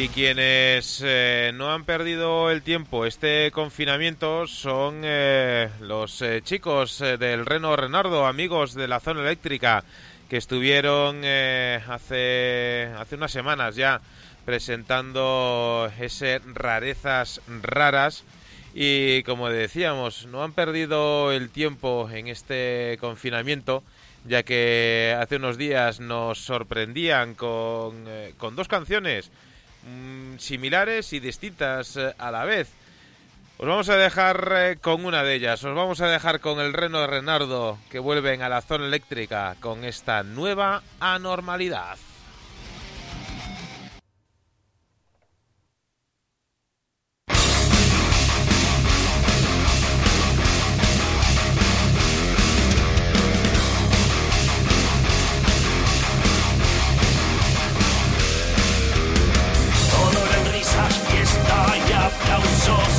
Y 0.00 0.10
quienes 0.10 1.02
eh, 1.04 1.50
no 1.52 1.72
han 1.72 1.82
perdido 1.82 2.52
el 2.52 2.62
tiempo 2.62 3.04
este 3.04 3.50
confinamiento 3.50 4.46
son 4.46 5.00
eh, 5.02 5.70
los 5.80 6.22
eh, 6.22 6.40
chicos 6.44 7.00
del 7.00 7.44
Reno 7.44 7.74
Renardo, 7.74 8.24
amigos 8.24 8.74
de 8.74 8.86
la 8.86 9.00
zona 9.00 9.22
eléctrica, 9.22 9.82
que 10.30 10.36
estuvieron 10.36 11.24
hace, 11.24 12.92
hace 12.96 13.14
unas 13.16 13.32
semanas 13.32 13.74
ya 13.74 14.00
presentando 14.44 15.90
ese 15.98 16.42
rarezas 16.54 17.40
raras. 17.60 18.22
Y 18.74 19.24
como 19.24 19.48
decíamos, 19.48 20.26
no 20.26 20.44
han 20.44 20.52
perdido 20.52 21.32
el 21.32 21.50
tiempo 21.50 22.08
en 22.08 22.28
este 22.28 22.98
confinamiento, 23.00 23.82
ya 24.24 24.44
que 24.44 25.16
hace 25.20 25.36
unos 25.36 25.58
días 25.58 25.98
nos 25.98 26.38
sorprendían 26.38 27.34
con, 27.34 28.04
con 28.36 28.54
dos 28.54 28.68
canciones 28.68 29.32
Mm, 29.84 30.38
similares 30.38 31.12
y 31.12 31.20
distintas 31.20 31.96
eh, 31.96 32.14
a 32.18 32.30
la 32.30 32.44
vez. 32.44 32.68
Os 33.58 33.66
vamos 33.66 33.88
a 33.88 33.96
dejar 33.96 34.52
eh, 34.56 34.78
con 34.80 35.04
una 35.04 35.24
de 35.24 35.34
ellas. 35.34 35.62
Os 35.64 35.74
vamos 35.74 36.00
a 36.00 36.08
dejar 36.08 36.40
con 36.40 36.60
el 36.60 36.72
Reno 36.72 37.00
de 37.00 37.06
Renardo 37.06 37.78
que 37.90 37.98
vuelven 37.98 38.42
a 38.42 38.48
la 38.48 38.62
zona 38.62 38.86
eléctrica 38.86 39.56
con 39.60 39.84
esta 39.84 40.22
nueva 40.22 40.82
anormalidad. 41.00 41.98
outsource 62.30 62.97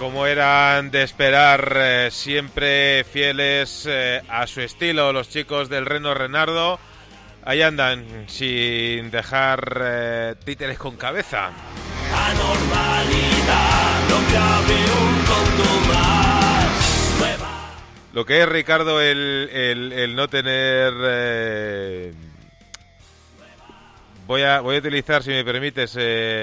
de 0.00 1.02
esperar, 1.02 1.74
eh, 1.76 2.08
siempre 2.10 3.04
fieles 3.04 3.86
eh, 3.86 4.22
a 4.30 4.46
su 4.46 4.62
estilo, 4.62 5.12
los 5.12 5.28
chicos 5.28 5.68
del 5.68 5.84
Reno 5.84 6.14
Renardo. 6.14 6.80
Ahí 7.44 7.60
andan, 7.60 8.24
sin 8.26 9.10
dejar 9.10 9.78
eh, 9.78 10.34
títeres 10.42 10.78
con 10.78 10.96
cabeza. 10.96 11.50
Lo 18.14 18.24
que 18.24 18.40
es, 18.40 18.48
Ricardo, 18.48 19.02
el, 19.02 19.50
el, 19.52 20.16
no 20.16 20.28
tener... 20.28 20.94
voy, 24.30 24.42
a, 24.42 24.60
voy 24.60 24.76
a 24.76 24.78
utilizar, 24.78 25.24
si 25.24 25.30
me 25.30 25.44
permites, 25.44 25.98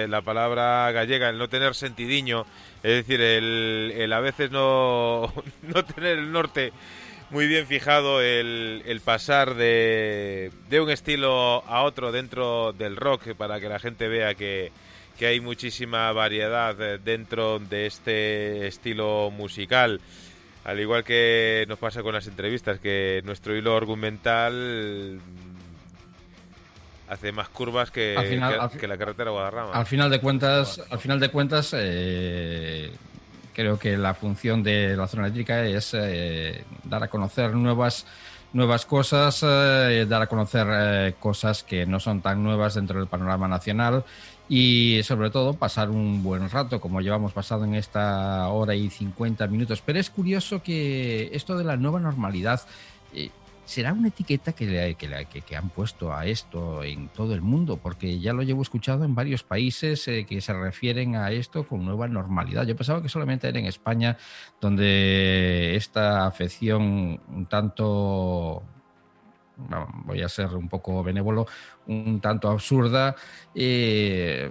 la 0.10 0.22
palabra 0.22 0.92
gallega, 0.92 1.30
el 1.30 1.38
no 1.38 1.48
tener 1.48 1.74
sentidiño 1.74 2.46
es 2.84 3.08
decir, 3.08 3.22
el, 3.22 4.12
a 4.12 4.20
veces 4.20 4.52
no, 4.52 5.34
no, 5.62 5.86
tener 5.86 6.20
el 6.20 6.34
norte 6.34 6.74
muy 7.30 7.48
bien 7.48 7.66
fijado, 7.66 8.22
el, 8.22 9.02
pasar 9.06 9.56
de, 9.56 10.52
de, 10.70 10.82
un 10.82 10.90
estilo 10.90 11.64
a 11.66 11.84
otro 11.84 12.12
dentro 12.12 12.74
del 12.74 12.98
rock 12.98 13.36
para 13.36 13.62
que 13.62 13.70
la 13.70 13.80
gente 13.80 14.10
vea 14.10 14.36
que, 14.36 14.74
que 15.18 15.28
hay 15.28 15.40
muchísima 15.40 16.12
variedad 16.12 17.00
dentro 17.00 17.60
de 17.60 17.86
este 17.86 18.68
estilo 18.68 19.32
musical. 19.32 20.02
al 20.66 20.80
igual 20.82 21.06
que 21.06 21.64
nos 21.70 21.80
pasa 21.80 22.04
con 22.04 22.14
las 22.14 22.28
entrevistas, 22.28 22.82
que 22.82 23.22
nuestro 23.24 23.56
hilo 23.56 23.78
argumental 23.78 25.22
hace 27.08 27.32
más 27.32 27.50
curvas 27.50 27.92
que, 27.92 28.16
que, 28.80 28.88
la 28.88 28.98
carretera 28.98 29.32
Guadarrama. 29.32 29.72
Al 29.72 29.86
final 29.86 30.10
de 30.10 30.20
cuentas, 30.20 30.82
al 30.90 31.00
final 31.00 31.20
de 31.20 31.30
cuentas 31.30 31.74
eh, 31.78 32.92
creo 33.54 33.80
que 33.80 33.98
la 33.98 34.14
función 34.14 34.64
de 34.64 34.96
la 34.96 35.08
zona 35.08 35.24
eléctrica 35.24 35.66
es 35.66 35.94
eh, 35.94 36.64
dar 36.84 37.04
a 37.04 37.08
conocer 37.08 37.54
nuevas 37.54 38.06
nuevas 38.54 38.86
cosas, 38.86 39.44
eh, 39.44 40.06
dar 40.08 40.22
a 40.22 40.28
conocer 40.28 41.16
cosas 41.20 41.64
que 41.64 41.86
no 41.86 42.00
son 42.00 42.22
tan 42.22 42.44
nuevas 42.44 42.76
dentro 42.76 42.98
del 42.98 43.08
panorama 43.08 43.48
nacional 43.48 44.04
y 44.50 45.02
sobre 45.04 45.30
todo 45.30 45.54
pasar 45.54 45.90
un 45.90 46.24
buen 46.24 46.50
rato 46.50 46.80
como 46.80 47.02
llevamos 47.02 47.34
pasado 47.34 47.66
en 47.66 47.76
esta 47.76 48.48
hora 48.48 48.74
y 48.76 48.90
50 48.90 49.48
minutos. 49.48 49.84
Pero 49.86 50.00
es 50.00 50.10
curioso 50.10 50.64
que 50.64 51.30
esto 51.34 51.58
de 51.58 51.66
la 51.66 51.76
nueva 51.76 52.00
normalidad 52.00 52.62
¿Será 53.68 53.92
una 53.92 54.08
etiqueta 54.08 54.54
que, 54.54 54.96
que, 54.98 55.42
que, 55.42 55.56
han 55.58 55.68
puesto 55.68 56.14
a 56.14 56.26
esto 56.26 56.86
en 56.86 57.10
todo 57.10 57.34
el 57.34 57.42
mundo? 57.42 57.76
Porque 57.76 58.18
ya 58.18 58.32
lo 58.32 58.42
llevo 58.44 58.62
escuchado 58.62 59.04
en 59.04 59.14
varios 59.14 59.44
países 59.44 60.08
eh, 60.08 60.26
que 60.26 60.40
se 60.40 60.54
refieren 60.54 61.18
a 61.18 61.32
esto 61.32 61.68
con 61.68 61.84
nueva 61.84 62.08
normalidad. 62.08 62.66
Yo 62.66 62.78
pensaba 62.78 63.02
que 63.02 63.10
solamente 63.10 63.46
era 63.50 63.60
en 63.60 63.66
España 63.66 64.18
donde 64.62 65.76
esta 65.76 66.26
afección 66.26 67.20
un 67.28 67.46
tanto 67.48 68.64
voy 70.06 70.22
a 70.22 70.30
ser 70.30 70.56
un 70.56 70.70
poco 70.70 71.04
benévolo, 71.04 71.46
un 71.88 72.22
tanto 72.22 72.50
absurda, 72.50 73.16
eh, 73.54 74.50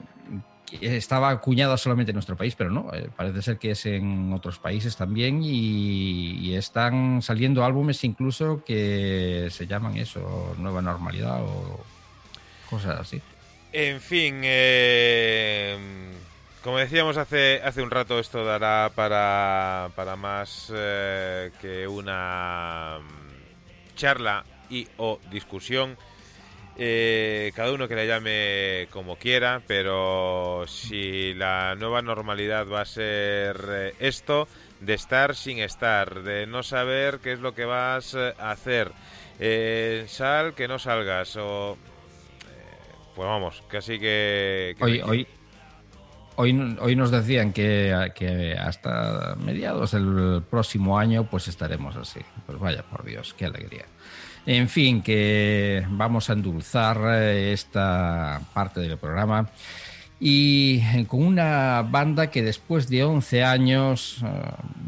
estaba 0.80 1.30
acuñada 1.30 1.76
solamente 1.76 2.10
en 2.10 2.16
nuestro 2.16 2.36
país, 2.36 2.54
pero 2.54 2.70
no, 2.70 2.92
eh, 2.92 3.08
parece 3.14 3.42
ser 3.42 3.58
que 3.58 3.72
es 3.72 3.86
en 3.86 4.32
otros 4.32 4.58
países 4.58 4.96
también 4.96 5.40
y, 5.42 6.54
están 6.56 7.20
saliendo 7.20 7.64
álbumes 7.64 8.02
incluso 8.04 8.64
que 8.64 9.48
se 9.50 9.66
llaman 9.66 9.96
eso, 9.98 10.54
nueva 10.58 10.80
normalidad 10.80 11.42
o 11.42 11.84
cosas 12.70 12.98
así. 12.98 13.20
En 13.72 14.00
fin, 14.00 14.40
eh, 14.42 15.76
como 16.62 16.78
decíamos 16.78 17.18
hace, 17.18 17.60
hace 17.62 17.82
un 17.82 17.90
rato, 17.90 18.18
esto 18.18 18.44
dará 18.44 18.90
para, 18.94 19.90
para 19.94 20.16
más 20.16 20.72
eh, 20.74 21.50
que 21.60 21.86
una 21.86 22.98
charla 23.94 24.44
y 24.70 24.88
o 24.96 25.20
discusión 25.30 25.96
eh, 26.78 27.52
cada 27.54 27.72
uno 27.72 27.88
que 27.88 27.94
le 27.94 28.06
llame 28.06 28.88
como 28.90 29.16
quiera, 29.16 29.62
pero 29.66 30.64
si 30.66 31.32
la 31.34 31.74
nueva 31.74 32.02
normalidad 32.02 32.66
va 32.68 32.82
a 32.82 32.84
ser 32.84 33.56
eh, 33.68 33.94
esto, 33.98 34.46
de 34.80 34.94
estar 34.94 35.34
sin 35.34 35.58
estar, 35.58 36.22
de 36.22 36.46
no 36.46 36.62
saber 36.62 37.20
qué 37.22 37.32
es 37.32 37.40
lo 37.40 37.54
que 37.54 37.64
vas 37.64 38.14
eh, 38.14 38.34
a 38.38 38.50
hacer, 38.50 38.92
sal 40.06 40.54
que 40.54 40.68
no 40.68 40.78
salgas, 40.78 41.36
o... 41.36 41.78
pues 43.14 43.26
vamos, 43.26 43.62
casi 43.68 43.98
que... 43.98 44.76
hoy, 44.80 45.00
hoy, 45.00 45.26
hoy, 46.36 46.76
hoy 46.78 46.96
nos 46.96 47.10
decían 47.10 47.54
que, 47.54 48.12
que 48.14 48.52
hasta 48.52 49.34
mediados 49.36 49.92
del 49.92 50.42
próximo 50.50 50.98
año 50.98 51.24
pues 51.24 51.48
estaremos 51.48 51.96
así. 51.96 52.20
Pues 52.44 52.58
vaya, 52.58 52.82
por 52.82 53.04
Dios, 53.04 53.34
qué 53.34 53.46
alegría. 53.46 53.86
En 54.46 54.68
fin, 54.68 55.02
que 55.02 55.84
vamos 55.90 56.30
a 56.30 56.34
endulzar 56.34 57.00
eh, 57.04 57.52
esta 57.52 58.40
parte 58.54 58.80
del 58.80 58.96
programa 58.96 59.50
y 60.18 61.04
con 61.06 61.22
una 61.24 61.82
banda 61.82 62.30
que 62.30 62.42
después 62.42 62.88
de 62.88 63.04
11 63.04 63.44
años, 63.44 64.22
eh, 64.24 64.26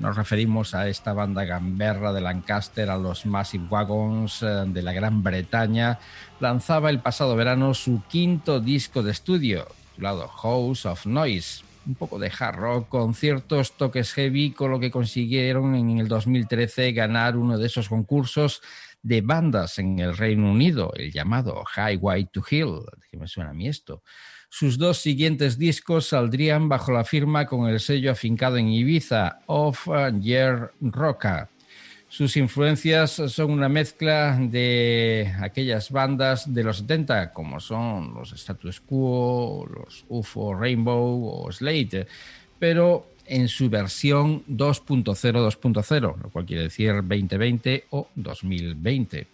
nos 0.00 0.16
referimos 0.16 0.74
a 0.74 0.88
esta 0.88 1.12
banda 1.12 1.44
gamberra 1.44 2.12
de 2.12 2.20
Lancaster, 2.20 2.88
a 2.88 2.96
los 2.96 3.26
Massive 3.26 3.66
Wagons 3.68 4.42
eh, 4.42 4.64
de 4.68 4.80
la 4.80 4.92
Gran 4.92 5.24
Bretaña, 5.24 5.98
lanzaba 6.38 6.88
el 6.88 7.00
pasado 7.00 7.36
verano 7.36 7.74
su 7.74 8.02
quinto 8.08 8.60
disco 8.60 9.02
de 9.02 9.10
estudio, 9.10 9.66
titulado 9.90 10.28
House 10.28 10.86
of 10.86 11.04
Noise. 11.04 11.64
Un 11.86 11.94
poco 11.94 12.18
de 12.18 12.30
hard 12.38 12.56
rock 12.56 12.88
con 12.88 13.14
ciertos 13.14 13.72
toques 13.72 14.12
heavy, 14.12 14.50
con 14.50 14.70
lo 14.70 14.78
que 14.78 14.90
consiguieron 14.90 15.74
en 15.74 15.98
el 15.98 16.06
2013 16.06 16.92
ganar 16.92 17.36
uno 17.36 17.56
de 17.56 17.66
esos 17.66 17.88
concursos 17.88 18.60
de 19.02 19.20
bandas 19.20 19.78
en 19.78 19.98
el 19.98 20.16
Reino 20.16 20.50
Unido, 20.50 20.92
el 20.96 21.12
llamado 21.12 21.64
Highway 21.76 22.26
to 22.26 22.42
Hill, 22.48 22.80
que 23.10 23.16
me 23.16 23.28
suena 23.28 23.50
a 23.50 23.54
mí 23.54 23.68
esto. 23.68 24.02
Sus 24.50 24.78
dos 24.78 24.98
siguientes 24.98 25.58
discos 25.58 26.06
saldrían 26.06 26.68
bajo 26.68 26.92
la 26.92 27.04
firma 27.04 27.46
con 27.46 27.68
el 27.68 27.80
sello 27.80 28.10
afincado 28.10 28.56
en 28.56 28.68
Ibiza, 28.68 29.40
Of 29.46 29.88
Year 30.20 30.72
Roca. 30.80 31.50
Sus 32.08 32.38
influencias 32.38 33.10
son 33.10 33.50
una 33.50 33.68
mezcla 33.68 34.38
de 34.40 35.30
aquellas 35.42 35.90
bandas 35.90 36.52
de 36.52 36.64
los 36.64 36.78
70, 36.78 37.34
como 37.34 37.60
son 37.60 38.14
los 38.14 38.32
Status 38.32 38.80
Quo, 38.80 39.66
los 39.66 40.06
UFO 40.08 40.54
Rainbow 40.54 41.44
o 41.44 41.52
Slate, 41.52 42.06
pero 42.58 43.08
en 43.28 43.48
su 43.48 43.68
versión 43.70 44.44
2.0, 44.46 45.14
2.0, 45.14 46.00
lo 46.00 46.30
cual 46.30 46.46
quiere 46.46 46.64
decir 46.64 46.94
2020 46.94 47.86
o 47.90 48.08
2020. 48.14 49.26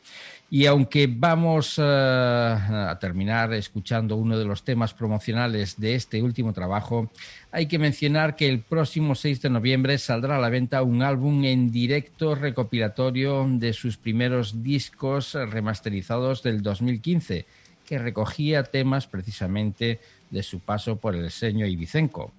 Y 0.51 0.66
aunque 0.66 1.09
vamos 1.11 1.79
eh, 1.79 1.83
a 1.83 2.97
terminar 3.01 3.53
escuchando 3.55 4.15
uno 4.15 4.39
de 4.39 4.45
los 4.45 4.62
temas 4.62 4.95
promocionales 4.95 5.81
de 5.81 5.95
este 5.95 6.23
último 6.23 6.53
trabajo, 6.53 7.11
hay 7.51 7.66
que 7.66 7.79
mencionar 7.79 8.37
que 8.37 8.49
el 8.49 8.61
próximo 8.61 9.15
6 9.15 9.43
de 9.43 9.51
noviembre 9.51 9.99
saldrá 9.99 10.37
a 10.37 10.41
la 10.41 10.51
venta 10.51 10.83
un 10.83 11.03
álbum 11.03 11.45
en 11.45 11.73
directo 11.73 12.35
recopilatorio 12.35 13.47
de 13.49 13.73
sus 13.73 13.97
primeros 13.97 14.62
discos 14.62 15.35
remasterizados 15.35 16.43
del 16.43 16.62
2015, 16.62 17.47
que 17.85 17.99
recogía 17.99 18.62
temas 18.62 19.07
precisamente 19.07 19.99
de 20.31 20.43
su 20.43 20.61
paso 20.61 20.97
por 20.97 21.16
el 21.16 21.31
seño 21.31 21.66
ibicenco. 21.66 22.33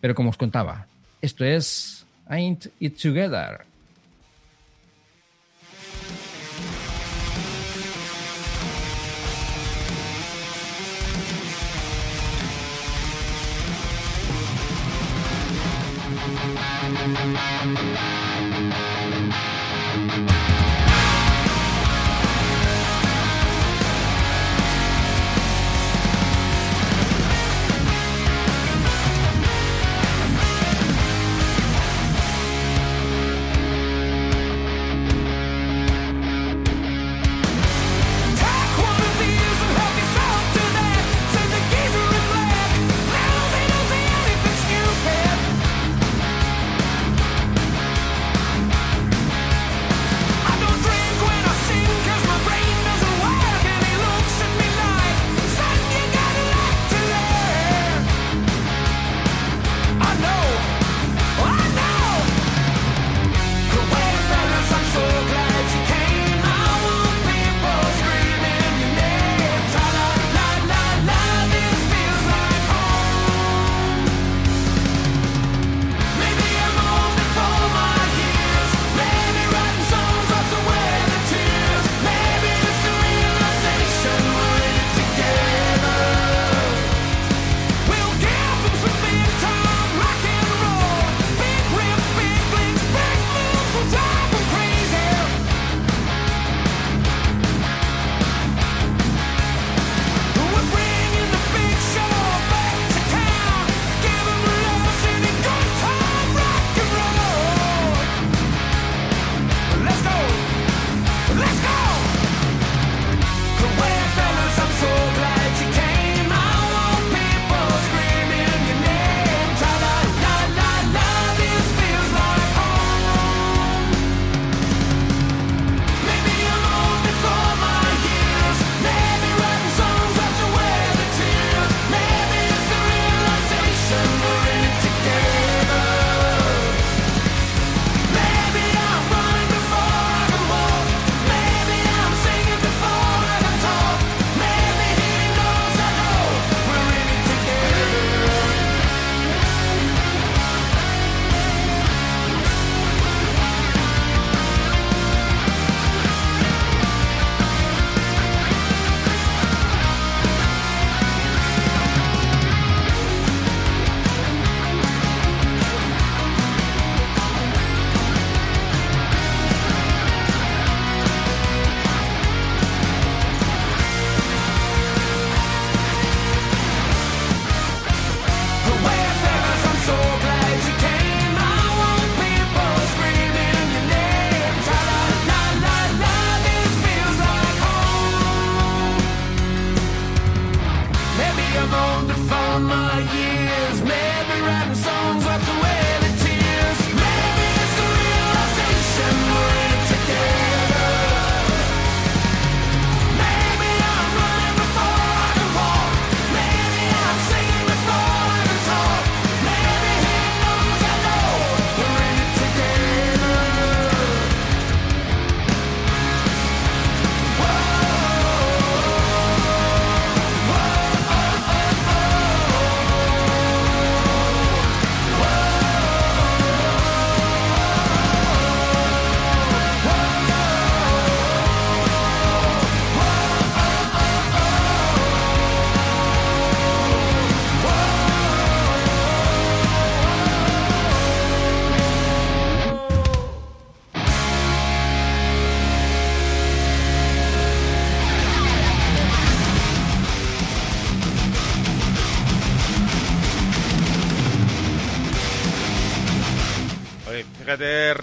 Pero 0.00 0.14
como 0.14 0.30
os 0.30 0.36
contaba, 0.36 0.86
esto 1.20 1.44
es 1.44 2.06
Ain't 2.28 2.68
It 2.80 3.00
Together. 3.00 3.64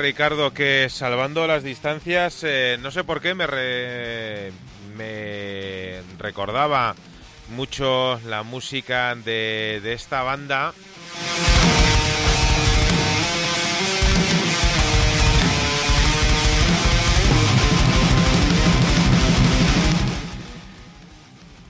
Ricardo, 0.04 0.54
que 0.54 0.90
salvando 0.90 1.48
las 1.48 1.64
distancias, 1.64 2.44
eh, 2.44 2.78
no 2.82 2.92
sé 2.92 3.06
por 3.06 3.22
qué 3.22 3.34
me, 3.36 3.48
me 4.98 6.02
recordaba 6.20 6.94
mucho 7.48 8.20
la 8.26 8.44
música 8.44 9.16
de, 9.16 9.80
de 9.82 9.94
esta 9.94 10.22
banda. 10.24 10.74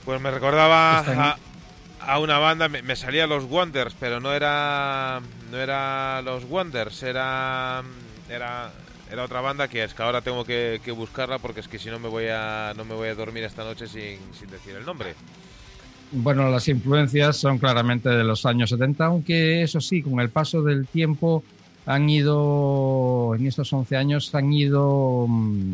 Pues 0.05 0.19
me 0.19 0.31
recordaba 0.31 1.01
a, 1.01 1.37
a 1.99 2.17
una 2.17 2.39
banda, 2.39 2.67
me, 2.67 2.81
me, 2.81 2.95
salía 2.95 3.27
los 3.27 3.43
Wonders, 3.43 3.95
pero 3.99 4.19
no 4.19 4.33
era 4.33 5.21
no 5.51 5.59
era 5.59 6.23
los 6.23 6.45
Wonders, 6.45 7.03
era 7.03 7.83
era, 8.29 8.71
era 9.11 9.23
otra 9.23 9.41
banda 9.41 9.67
que 9.67 9.83
es 9.83 9.93
que 9.93 10.03
ahora 10.03 10.21
tengo 10.21 10.45
que, 10.45 10.79
buscarla 10.95 11.39
porque 11.39 11.59
es 11.59 11.67
que 11.67 11.79
si 11.79 11.89
no 11.89 11.99
me 11.99 12.09
voy 12.09 12.25
a 12.29 12.73
no 12.75 12.85
me 12.85 12.95
voy 12.95 13.09
a 13.09 13.15
dormir 13.15 13.43
esta 13.43 13.63
noche 13.63 13.87
sin, 13.87 14.17
sin 14.33 14.49
decir 14.49 14.75
el 14.75 14.85
nombre. 14.85 15.13
Bueno, 16.11 16.49
las 16.49 16.67
influencias 16.67 17.37
son 17.37 17.57
claramente 17.57 18.09
de 18.09 18.23
los 18.23 18.45
años 18.45 18.69
70, 18.69 19.05
aunque 19.05 19.63
eso 19.63 19.81
sí, 19.81 20.03
con 20.03 20.19
el 20.19 20.29
paso 20.29 20.61
del 20.61 20.85
tiempo 20.85 21.43
han 21.85 22.07
ido, 22.07 23.33
en 23.35 23.47
estos 23.47 23.73
11 23.73 23.97
años, 23.97 24.33
han 24.35 24.53
ido 24.53 25.25
mm, 25.27 25.73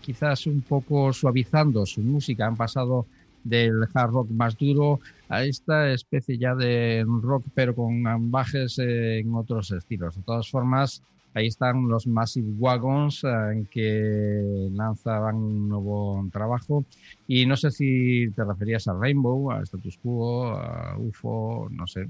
quizás 0.00 0.46
un 0.46 0.62
poco 0.62 1.12
suavizando 1.12 1.84
su 1.84 2.00
música, 2.00 2.46
han 2.46 2.56
pasado 2.56 3.06
del 3.44 3.86
hard 3.94 4.10
rock 4.10 4.30
más 4.30 4.56
duro 4.56 5.00
a 5.28 5.44
esta 5.44 5.92
especie 5.92 6.38
ya 6.38 6.54
de 6.54 7.04
rock, 7.06 7.44
pero 7.54 7.74
con 7.74 8.06
ambajes 8.06 8.78
en 8.78 9.34
otros 9.34 9.70
estilos. 9.70 10.16
De 10.16 10.22
todas 10.22 10.48
formas, 10.48 11.02
Ahí 11.32 11.46
están 11.46 11.88
los 11.88 12.06
Massive 12.06 12.50
Wagons 12.58 13.22
en 13.24 13.66
que 13.66 14.68
lanzaban 14.72 15.36
un 15.36 15.68
nuevo 15.68 16.28
trabajo. 16.32 16.84
Y 17.28 17.46
no 17.46 17.56
sé 17.56 17.70
si 17.70 18.30
te 18.30 18.44
referías 18.44 18.88
a 18.88 18.94
Rainbow, 18.94 19.52
a 19.52 19.62
Status 19.62 19.96
Quo, 19.98 20.48
a 20.48 20.96
UFO, 20.98 21.68
no 21.70 21.86
sé. 21.86 22.08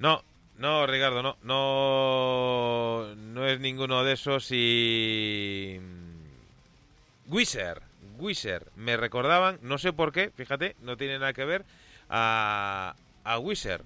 No, 0.00 0.22
no, 0.58 0.86
Ricardo, 0.86 1.22
no. 1.22 1.36
No, 1.44 3.14
no 3.14 3.46
es 3.46 3.60
ninguno 3.60 4.02
de 4.02 4.12
esos 4.14 4.48
y... 4.50 5.78
Wizard, 7.28 7.82
Wizard. 8.18 8.66
Me 8.74 8.96
recordaban, 8.96 9.60
no 9.62 9.78
sé 9.78 9.92
por 9.92 10.10
qué, 10.10 10.30
fíjate, 10.34 10.74
no 10.82 10.96
tiene 10.96 11.20
nada 11.20 11.32
que 11.32 11.44
ver, 11.44 11.64
a, 12.08 12.96
a 13.22 13.38
Wizard. 13.38 13.84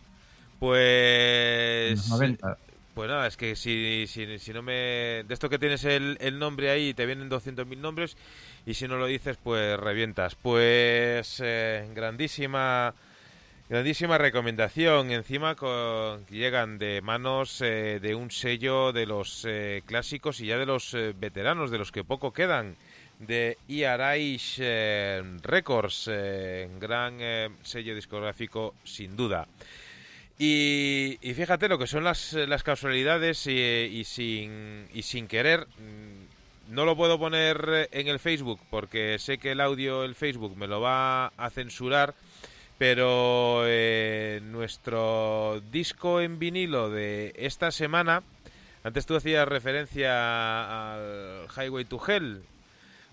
Pues... 0.58 2.08
90. 2.08 2.56
Pues 2.94 3.10
nada, 3.10 3.26
es 3.26 3.36
que 3.36 3.56
si, 3.56 4.06
si, 4.06 4.38
si, 4.38 4.52
no 4.52 4.62
me... 4.62 5.24
De 5.26 5.34
esto 5.34 5.50
que 5.50 5.58
tienes 5.58 5.84
el, 5.84 6.16
el 6.20 6.38
nombre 6.38 6.70
ahí, 6.70 6.94
te 6.94 7.06
vienen 7.06 7.28
200.000 7.28 7.76
nombres 7.78 8.16
y 8.64 8.74
si 8.74 8.86
no 8.86 8.96
lo 8.96 9.06
dices, 9.06 9.36
pues 9.42 9.78
revientas. 9.78 10.36
Pues 10.36 11.40
eh, 11.44 11.88
grandísima... 11.92 12.94
Grandísima 13.66 14.18
recomendación, 14.18 15.10
encima 15.10 15.54
con, 15.54 16.26
llegan 16.26 16.78
de 16.78 17.00
manos 17.00 17.62
eh, 17.62 17.98
de 18.00 18.14
un 18.14 18.30
sello 18.30 18.92
de 18.92 19.06
los 19.06 19.46
eh, 19.48 19.82
clásicos 19.86 20.38
y 20.40 20.46
ya 20.46 20.58
de 20.58 20.66
los 20.66 20.94
veteranos, 21.18 21.70
de 21.70 21.78
los 21.78 21.90
que 21.90 22.04
poco 22.04 22.30
quedan, 22.30 22.76
de 23.20 23.56
ERH 23.66 25.40
Records, 25.42 26.10
gran 26.78 27.18
sello 27.62 27.94
discográfico 27.94 28.74
sin 28.84 29.16
duda. 29.16 29.48
Y, 30.39 31.16
fíjate 31.23 31.69
lo 31.69 31.78
que 31.78 31.86
son 31.86 32.05
las, 32.05 32.32
las 32.32 32.62
casualidades 32.62 33.47
y, 33.47 34.02
sin, 34.05 34.89
y 34.93 35.02
sin 35.02 35.28
querer. 35.28 35.66
Mm, 35.78 36.73
no 36.74 36.85
lo 36.85 36.97
puedo 36.97 37.19
poner 37.19 37.89
en 37.93 38.09
el 38.09 38.19
Facebook 38.19 38.61
porque 38.70 39.19
sé 39.19 39.39
que 39.39 39.52
el 39.52 39.61
audio, 39.61 40.05
el 40.05 40.15
Facebook, 40.15 40.56
me 40.56 40.66
lo 40.66 40.81
va 40.81 41.27
a 41.27 41.51
censurar. 41.51 42.15
Pero 42.77 43.62
eh, 43.66 44.40
nuestro 44.43 45.62
disco 45.70 46.20
en 46.20 46.40
vinilo 46.40 46.90
de 46.90 47.32
esta 47.36 47.70
semana, 47.70 48.24
antes 48.82 49.06
tú 49.06 49.15
hacías 49.15 49.47
referencia 49.47 50.94
al 50.94 51.47
Highway 51.56 51.85
to 51.85 52.01
Hell, 52.05 52.43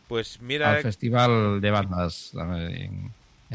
pues 0.07 0.41
mira... 0.41 0.71
Al 0.71 0.81
festival 0.81 1.61
de 1.61 1.69
bandas 1.69 2.33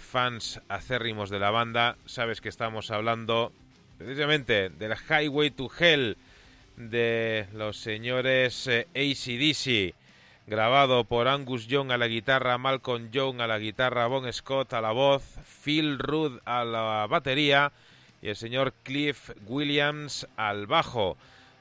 fans 0.00 0.60
acérrimos 0.68 1.28
de 1.28 1.38
la 1.38 1.50
banda, 1.50 1.98
sabes 2.06 2.40
que 2.40 2.48
estamos 2.48 2.90
hablando 2.90 3.52
precisamente 3.98 4.70
del 4.70 4.94
Highway 4.94 5.50
to 5.50 5.70
Hell 5.78 6.16
de 6.78 7.48
los 7.52 7.76
señores 7.76 8.66
ACDC 8.66 9.94
grabado 10.46 11.02
por 11.04 11.26
Angus 11.26 11.66
Young 11.66 11.90
a 11.90 11.98
la 11.98 12.06
guitarra, 12.06 12.56
Malcolm 12.56 13.10
Young 13.10 13.40
a 13.40 13.48
la 13.48 13.58
guitarra, 13.58 14.06
Bon 14.06 14.32
Scott 14.32 14.74
a 14.74 14.80
la 14.80 14.92
voz, 14.92 15.22
Phil 15.64 15.98
Rudd 15.98 16.38
a 16.44 16.64
la 16.64 17.06
batería 17.08 17.72
y 18.22 18.28
el 18.28 18.36
señor 18.36 18.72
Cliff 18.84 19.30
Williams 19.46 20.26
al 20.36 20.66
bajo. 20.66 21.16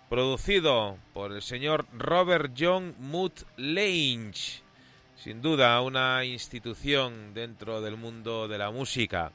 Producido 0.09 0.97
por 1.13 1.31
el 1.31 1.41
señor 1.41 1.87
Robert 1.97 2.53
John 2.57 2.95
Moot 2.99 3.41
Lange. 3.57 4.61
Sin 5.15 5.41
duda, 5.41 5.81
una 5.81 6.23
institución 6.23 7.33
dentro 7.33 7.81
del 7.81 7.97
mundo 7.97 8.47
de 8.47 8.59
la 8.59 8.69
música. 8.69 9.31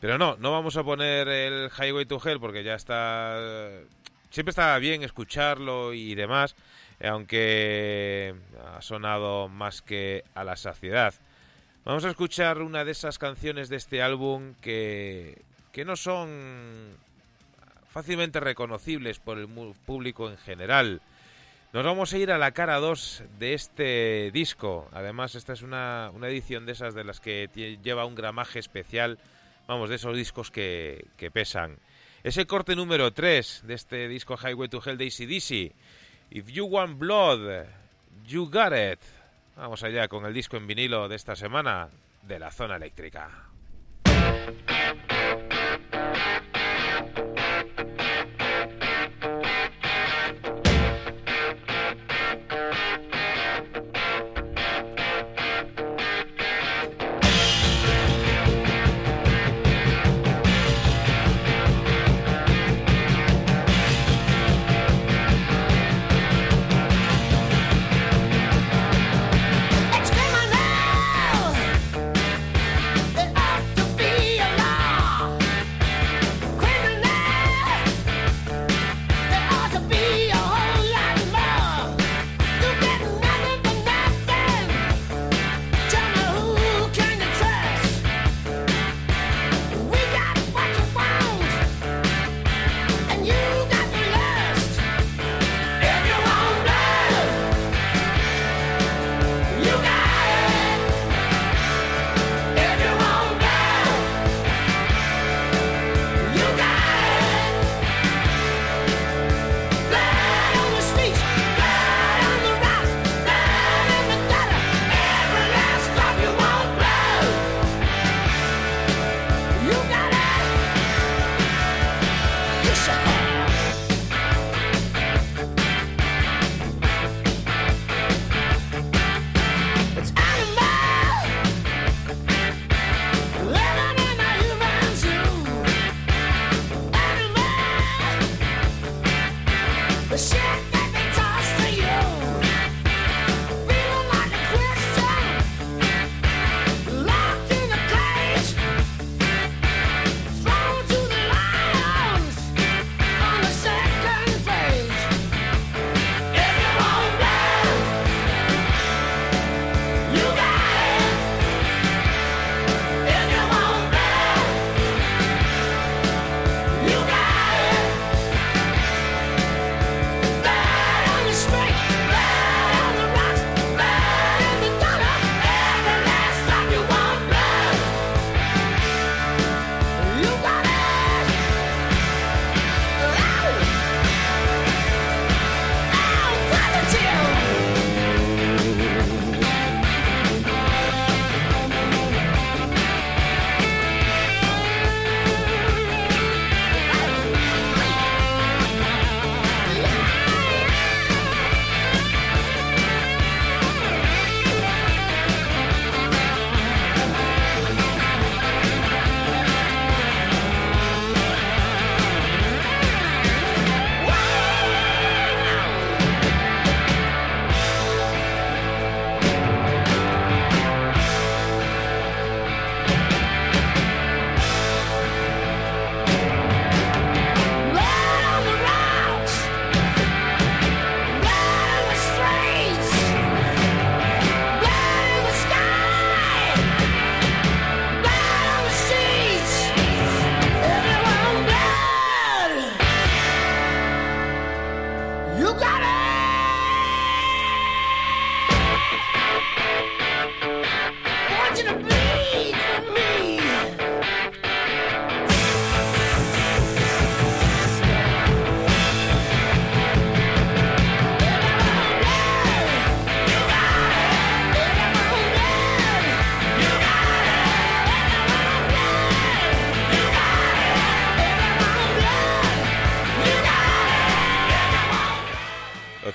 Pero 0.00 0.18
no, 0.18 0.36
no 0.36 0.52
vamos 0.52 0.76
a 0.76 0.84
poner 0.84 1.26
el 1.26 1.68
Highway 1.68 2.06
to 2.06 2.20
Hell 2.24 2.38
porque 2.38 2.62
ya 2.62 2.74
está. 2.74 3.36
Siempre 4.30 4.50
está 4.50 4.78
bien 4.78 5.02
escucharlo 5.02 5.92
y 5.92 6.14
demás 6.14 6.54
aunque 7.02 8.34
ha 8.74 8.82
sonado 8.82 9.48
más 9.48 9.82
que 9.82 10.24
a 10.34 10.44
la 10.44 10.56
saciedad. 10.56 11.14
Vamos 11.84 12.04
a 12.04 12.10
escuchar 12.10 12.62
una 12.62 12.84
de 12.84 12.92
esas 12.92 13.18
canciones 13.18 13.68
de 13.68 13.76
este 13.76 14.02
álbum 14.02 14.54
que, 14.60 15.42
que 15.72 15.84
no 15.84 15.96
son 15.96 16.96
fácilmente 17.88 18.40
reconocibles 18.40 19.18
por 19.18 19.38
el 19.38 19.48
público 19.84 20.30
en 20.30 20.38
general. 20.38 21.02
Nos 21.72 21.84
vamos 21.84 22.12
a 22.12 22.18
ir 22.18 22.30
a 22.30 22.38
la 22.38 22.52
cara 22.52 22.78
2 22.78 23.24
de 23.38 23.54
este 23.54 24.30
disco. 24.32 24.88
Además, 24.92 25.34
esta 25.34 25.54
es 25.54 25.62
una, 25.62 26.10
una 26.14 26.28
edición 26.28 26.66
de 26.66 26.72
esas 26.72 26.94
de 26.94 27.02
las 27.02 27.18
que 27.18 27.48
lleva 27.82 28.04
un 28.04 28.14
gramaje 28.14 28.58
especial. 28.58 29.18
Vamos, 29.66 29.88
de 29.88 29.96
esos 29.96 30.16
discos 30.16 30.50
que, 30.50 31.06
que 31.16 31.30
pesan. 31.30 31.78
Es 32.24 32.36
el 32.36 32.46
corte 32.46 32.76
número 32.76 33.12
3 33.12 33.62
de 33.66 33.74
este 33.74 34.06
disco 34.06 34.36
Highway 34.36 34.68
to 34.68 34.82
Hell 34.84 34.98
de 34.98 35.06
ACDC. 35.06 35.74
If 36.34 36.48
you 36.50 36.64
want 36.64 36.98
blood, 36.98 37.66
you 38.26 38.48
got 38.48 38.72
it. 38.72 38.98
Vamos 39.54 39.82
allá 39.82 40.08
con 40.08 40.24
el 40.24 40.32
disco 40.32 40.56
en 40.56 40.66
vinilo 40.66 41.06
de 41.06 41.16
esta 41.16 41.36
semana 41.36 41.90
de 42.22 42.38
la 42.38 42.50
zona 42.50 42.76
eléctrica. 42.76 43.28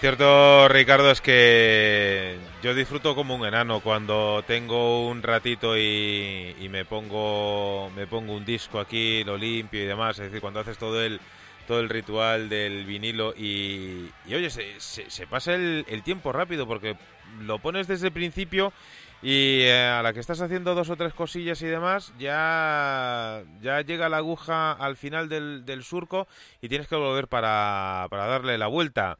Cierto, 0.07 0.69
Ricardo, 0.69 1.11
es 1.11 1.19
que 1.19 2.37
yo 2.63 2.73
disfruto 2.73 3.13
como 3.13 3.35
un 3.35 3.45
enano 3.45 3.81
cuando 3.81 4.41
tengo 4.47 5.05
un 5.05 5.21
ratito 5.21 5.77
y, 5.77 6.55
me 6.69 6.85
pongo 6.85 7.91
me 7.93 8.07
pongo 8.07 8.33
un 8.33 8.45
disco 8.45 8.79
aquí, 8.79 9.25
lo 9.25 9.35
limpio 9.35 9.83
y 9.83 9.85
demás. 9.85 10.17
Es 10.19 10.27
decir, 10.27 10.39
cuando 10.39 10.61
haces 10.61 10.77
todo 10.77 11.03
el 11.03 11.19
todo 11.67 11.81
el 11.81 11.89
ritual 11.89 12.47
del 12.47 12.85
vinilo 12.85 13.33
y, 13.35 14.09
oye, 14.27 14.49
se, 14.49 14.79
se, 14.79 15.27
pasa 15.27 15.55
el, 15.55 16.01
tiempo 16.05 16.31
rápido 16.31 16.65
porque 16.65 16.95
lo 17.41 17.59
pones 17.59 17.85
desde 17.87 18.07
el 18.07 18.13
principio 18.13 18.71
y 19.21 19.63
eh, 19.63 19.89
a 19.89 20.01
la 20.03 20.13
que 20.13 20.21
estás 20.21 20.39
haciendo 20.39 20.73
dos 20.73 20.89
o 20.89 20.95
tres 20.95 21.13
cosillas 21.13 21.61
y 21.63 21.65
demás, 21.65 22.13
ya, 22.17 23.43
ya 23.61 23.81
llega 23.81 24.07
la 24.07 24.17
aguja 24.17 24.71
al 24.71 24.95
final 24.95 25.27
del, 25.27 25.65
del 25.65 25.83
surco 25.83 26.29
y 26.61 26.69
tienes 26.69 26.87
que 26.87 26.95
volver 26.95 27.27
para, 27.27 28.07
para 28.09 28.27
darle 28.27 28.57
la 28.57 28.67
vuelta. 28.67 29.17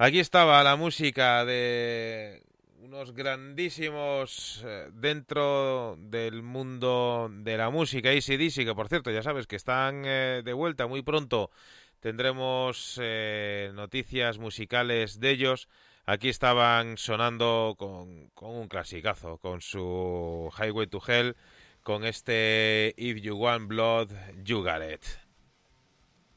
Aquí 0.00 0.20
estaba 0.20 0.62
la 0.62 0.76
música 0.76 1.44
de 1.44 2.44
unos 2.82 3.12
grandísimos 3.14 4.62
eh, 4.64 4.90
dentro 4.92 5.96
del 5.98 6.44
mundo 6.44 7.28
de 7.28 7.56
la 7.56 7.70
música, 7.70 8.10
ACDC, 8.10 8.64
que 8.64 8.74
por 8.76 8.86
cierto 8.86 9.10
ya 9.10 9.24
sabes 9.24 9.48
que 9.48 9.56
están 9.56 10.04
eh, 10.04 10.42
de 10.44 10.52
vuelta 10.52 10.86
muy 10.86 11.02
pronto. 11.02 11.50
Tendremos 11.98 12.96
eh, 13.02 13.72
noticias 13.74 14.38
musicales 14.38 15.18
de 15.18 15.30
ellos. 15.30 15.68
Aquí 16.06 16.28
estaban 16.28 16.96
sonando 16.96 17.74
con, 17.76 18.30
con 18.34 18.50
un 18.50 18.68
clasicazo, 18.68 19.38
con 19.38 19.60
su 19.62 20.48
Highway 20.56 20.86
to 20.86 21.02
Hell, 21.04 21.34
con 21.82 22.04
este 22.04 22.94
If 22.96 23.20
You 23.20 23.34
Want 23.34 23.66
Blood, 23.66 24.10
You 24.44 24.62
Got 24.62 24.92
It. 24.94 25.04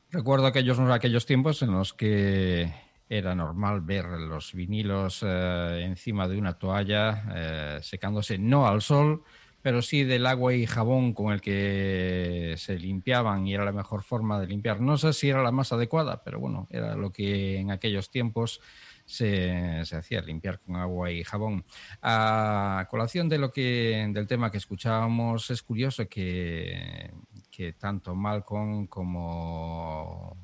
Recuerdo 0.09 0.47
aquellos, 0.47 0.79
aquellos 0.79 1.27
tiempos 1.27 1.61
en 1.61 1.73
los 1.73 1.93
que 1.93 2.73
era 3.11 3.35
normal 3.35 3.81
ver 3.81 4.05
los 4.05 4.53
vinilos 4.53 5.21
eh, 5.21 5.81
encima 5.83 6.29
de 6.29 6.37
una 6.37 6.53
toalla 6.53 7.25
eh, 7.35 7.79
secándose 7.81 8.37
no 8.37 8.65
al 8.67 8.81
sol, 8.81 9.23
pero 9.61 9.81
sí 9.81 10.05
del 10.05 10.25
agua 10.25 10.53
y 10.53 10.65
jabón 10.65 11.13
con 11.13 11.33
el 11.33 11.41
que 11.41 12.55
se 12.57 12.79
limpiaban 12.79 13.45
y 13.45 13.53
era 13.53 13.65
la 13.65 13.73
mejor 13.73 14.03
forma 14.03 14.39
de 14.39 14.47
limpiar. 14.47 14.79
No 14.79 14.97
sé 14.97 15.11
si 15.11 15.29
era 15.29 15.43
la 15.43 15.51
más 15.51 15.73
adecuada, 15.73 16.23
pero 16.23 16.39
bueno, 16.39 16.67
era 16.69 16.95
lo 16.95 17.11
que 17.11 17.57
en 17.57 17.71
aquellos 17.71 18.09
tiempos 18.09 18.61
se, 19.05 19.81
hacía, 19.81 20.21
limpiar 20.21 20.61
con 20.61 20.77
agua 20.77 21.11
y 21.11 21.25
jabón. 21.25 21.65
A 22.01 22.87
colación 22.89 23.27
de 23.27 23.39
lo 23.39 23.51
que, 23.51 24.09
del 24.13 24.25
tema 24.25 24.49
que 24.51 24.57
escuchábamos, 24.57 25.49
es 25.49 25.61
curioso 25.61 26.07
que, 26.07 27.11
que 27.51 27.73
tanto 27.73 28.15
Malcolm 28.15 28.87
como, 28.87 30.37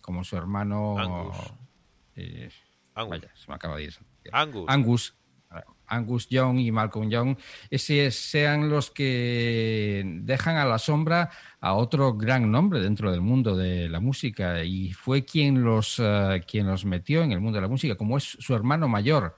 como 0.00 0.24
su 0.24 0.38
hermano 0.38 0.96
eh, 2.16 2.50
Angus. 2.94 3.20
se 3.34 3.48
me 3.48 3.54
acaba 3.54 3.76
de 3.76 3.84
ir. 3.84 3.94
Angus. 4.32 4.64
Angus. 4.68 5.14
Angus 5.86 6.28
Young 6.28 6.58
y 6.58 6.72
Malcolm 6.72 7.10
Young, 7.10 7.36
ese 7.70 8.10
sean 8.10 8.70
los 8.70 8.90
que 8.90 10.02
dejan 10.22 10.56
a 10.56 10.64
la 10.64 10.78
sombra 10.78 11.30
a 11.60 11.74
otro 11.74 12.14
gran 12.14 12.50
nombre 12.50 12.80
dentro 12.80 13.10
del 13.10 13.20
mundo 13.20 13.56
de 13.56 13.88
la 13.88 14.00
música 14.00 14.64
y 14.64 14.92
fue 14.92 15.24
quien 15.24 15.62
los, 15.62 15.98
uh, 15.98 16.40
quien 16.46 16.66
los 16.66 16.84
metió 16.84 17.22
en 17.22 17.32
el 17.32 17.40
mundo 17.40 17.56
de 17.56 17.62
la 17.62 17.68
música, 17.68 17.96
como 17.96 18.16
es 18.16 18.24
su 18.24 18.54
hermano 18.54 18.88
mayor, 18.88 19.36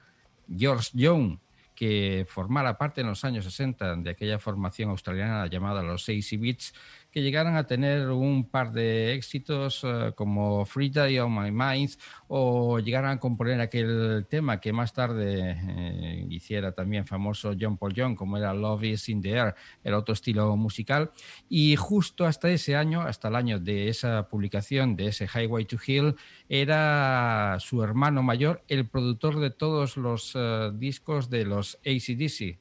George 0.48 0.90
Young, 0.94 1.38
que 1.74 2.26
formara 2.28 2.78
parte 2.78 3.02
en 3.02 3.08
los 3.08 3.24
años 3.24 3.44
60 3.44 3.96
de 3.96 4.10
aquella 4.10 4.38
formación 4.38 4.90
australiana 4.90 5.46
llamada 5.46 5.82
los 5.82 6.08
AC 6.08 6.38
Beats, 6.38 6.72
que 7.16 7.22
llegaran 7.22 7.56
a 7.56 7.66
tener 7.66 8.10
un 8.10 8.44
par 8.44 8.72
de 8.72 9.14
éxitos 9.14 9.82
uh, 9.84 10.12
como 10.14 10.66
Free 10.66 10.90
Day 10.90 11.18
on 11.18 11.34
My 11.34 11.50
Mind 11.50 11.92
o 12.28 12.78
llegaran 12.78 13.12
a 13.12 13.18
componer 13.18 13.58
aquel 13.58 14.26
tema 14.28 14.60
que 14.60 14.70
más 14.70 14.92
tarde 14.92 15.56
eh, 15.58 16.26
hiciera 16.28 16.72
también 16.72 17.06
famoso 17.06 17.54
John 17.58 17.78
Paul 17.78 17.94
Young, 17.94 18.16
como 18.16 18.36
era 18.36 18.52
Love 18.52 18.84
is 18.84 19.08
in 19.08 19.22
the 19.22 19.30
Air, 19.30 19.54
el 19.82 19.94
otro 19.94 20.12
estilo 20.12 20.54
musical. 20.58 21.10
Y 21.48 21.74
justo 21.76 22.26
hasta 22.26 22.50
ese 22.50 22.76
año, 22.76 23.00
hasta 23.00 23.28
el 23.28 23.36
año 23.36 23.58
de 23.60 23.88
esa 23.88 24.28
publicación, 24.28 24.94
de 24.94 25.06
ese 25.06 25.26
Highway 25.26 25.64
to 25.64 25.78
Hill, 25.86 26.16
era 26.50 27.56
su 27.60 27.82
hermano 27.82 28.22
mayor 28.22 28.62
el 28.68 28.90
productor 28.90 29.40
de 29.40 29.48
todos 29.48 29.96
los 29.96 30.34
uh, 30.34 30.70
discos 30.70 31.30
de 31.30 31.46
los 31.46 31.76
ACDC. 31.76 32.58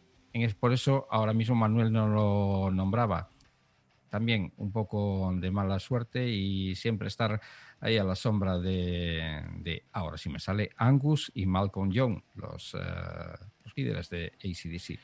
Por 0.58 0.72
eso 0.72 1.08
ahora 1.12 1.34
mismo 1.34 1.56
Manuel 1.56 1.92
no 1.92 2.08
lo 2.08 2.72
nombraba 2.72 3.35
también 4.10 4.54
un 4.58 4.72
poco 4.72 5.32
de 5.36 5.52
mala 5.52 5.80
suerte 5.80 6.28
y 6.28 6.76
siempre 6.76 7.08
estar 7.08 7.42
ahí 7.80 7.98
a 7.98 8.04
la 8.04 8.16
sombra 8.16 8.58
de, 8.58 9.84
ahora 9.92 10.18
sí 10.18 10.30
me 10.30 10.40
sale, 10.40 10.72
Angus 10.78 11.32
y 11.36 11.46
Malcolm 11.46 11.92
Young, 11.92 12.22
los, 12.36 12.74
uh, 12.74 12.78
los 13.64 13.74
líderes 13.76 14.10
de 14.10 14.34
ACDC. 14.38 15.00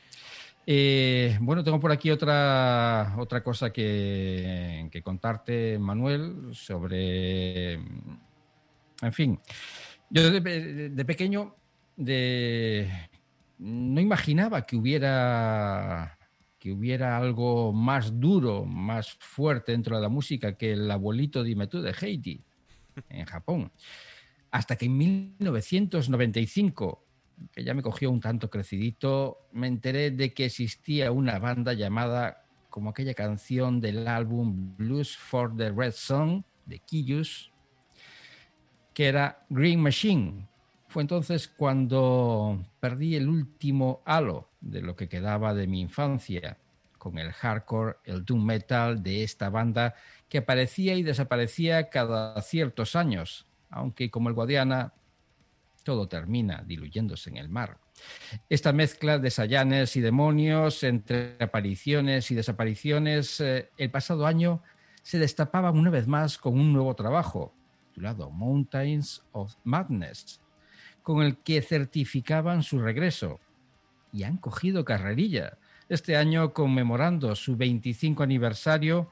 Eh, 0.65 1.37
bueno, 1.41 1.63
tengo 1.63 1.79
por 1.79 1.91
aquí 1.91 2.11
otra, 2.11 3.15
otra 3.17 3.43
cosa 3.43 3.71
que, 3.73 4.87
que 4.91 5.01
contarte, 5.01 5.79
Manuel, 5.79 6.53
sobre, 6.53 7.73
en 7.73 9.13
fin, 9.13 9.39
yo 10.09 10.29
de, 10.29 10.89
de 10.89 11.05
pequeño 11.05 11.55
de, 11.95 12.89
no 13.57 14.01
imaginaba 14.01 14.65
que 14.65 14.75
hubiera 14.75 16.17
que 16.61 16.71
hubiera 16.71 17.17
algo 17.17 17.73
más 17.73 18.19
duro, 18.19 18.65
más 18.65 19.13
fuerte 19.13 19.71
dentro 19.71 19.95
de 19.95 20.03
la 20.03 20.09
música 20.09 20.57
que 20.57 20.73
el 20.73 20.91
abuelito 20.91 21.41
Dimetú 21.41 21.81
de 21.81 21.95
Heidi 21.99 22.43
en 23.09 23.25
Japón. 23.25 23.71
Hasta 24.51 24.75
que 24.75 24.85
en 24.85 24.95
1995, 24.95 27.03
que 27.51 27.63
ya 27.63 27.73
me 27.73 27.81
cogió 27.81 28.11
un 28.11 28.19
tanto 28.19 28.51
crecidito, 28.51 29.47
me 29.51 29.65
enteré 29.65 30.11
de 30.11 30.35
que 30.35 30.45
existía 30.45 31.11
una 31.11 31.39
banda 31.39 31.73
llamada 31.73 32.45
como 32.69 32.91
aquella 32.91 33.15
canción 33.15 33.81
del 33.81 34.07
álbum 34.07 34.77
Blues 34.77 35.17
for 35.17 35.57
the 35.57 35.71
Red 35.71 35.93
Song 35.93 36.43
de 36.67 36.77
Kiyus, 36.77 37.51
que 38.93 39.07
era 39.07 39.47
Green 39.49 39.81
Machine. 39.81 40.47
Fue 40.91 41.03
entonces 41.03 41.47
cuando 41.47 42.65
perdí 42.81 43.15
el 43.15 43.29
último 43.29 44.01
halo 44.03 44.49
de 44.59 44.81
lo 44.81 44.97
que 44.97 45.07
quedaba 45.07 45.53
de 45.53 45.65
mi 45.65 45.79
infancia, 45.79 46.57
con 46.97 47.17
el 47.17 47.31
hardcore, 47.31 47.95
el 48.03 48.25
doom 48.25 48.43
metal 48.43 49.01
de 49.01 49.23
esta 49.23 49.49
banda 49.49 49.95
que 50.27 50.39
aparecía 50.39 50.95
y 50.95 51.03
desaparecía 51.03 51.89
cada 51.89 52.41
ciertos 52.41 52.97
años, 52.97 53.45
aunque 53.69 54.11
como 54.11 54.27
el 54.27 54.35
Guadiana 54.35 54.91
todo 55.85 56.09
termina 56.09 56.61
diluyéndose 56.67 57.29
en 57.29 57.37
el 57.37 57.47
mar. 57.47 57.77
Esta 58.49 58.73
mezcla 58.73 59.17
de 59.17 59.31
sayanes 59.31 59.95
y 59.95 60.01
demonios 60.01 60.83
entre 60.83 61.37
apariciones 61.39 62.29
y 62.31 62.35
desapariciones, 62.35 63.39
eh, 63.39 63.69
el 63.77 63.89
pasado 63.91 64.25
año 64.25 64.61
se 65.03 65.19
destapaba 65.19 65.71
una 65.71 65.89
vez 65.89 66.05
más 66.05 66.37
con 66.37 66.59
un 66.59 66.73
nuevo 66.73 66.93
trabajo, 66.95 67.53
titulado 67.87 68.29
Mountains 68.29 69.23
of 69.31 69.55
Madness, 69.63 70.41
con 71.03 71.21
el 71.23 71.37
que 71.37 71.61
certificaban 71.61 72.63
su 72.63 72.79
regreso 72.79 73.39
y 74.13 74.23
han 74.23 74.37
cogido 74.37 74.85
carrerilla. 74.85 75.57
Este 75.89 76.15
año, 76.15 76.53
conmemorando 76.53 77.35
su 77.35 77.57
25 77.57 78.23
aniversario, 78.23 79.09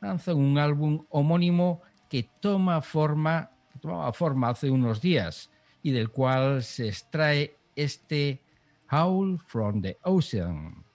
lanzan 0.00 0.36
un 0.36 0.58
álbum 0.58 1.04
homónimo 1.10 1.82
que 2.08 2.28
toma 2.40 2.82
forma, 2.82 3.50
forma 4.12 4.48
hace 4.50 4.70
unos 4.70 5.00
días 5.00 5.50
y 5.82 5.92
del 5.92 6.10
cual 6.10 6.62
se 6.62 6.88
extrae 6.88 7.56
este 7.76 8.42
Howl 8.90 9.38
from 9.38 9.80
the 9.80 9.96
Ocean. 10.02 10.89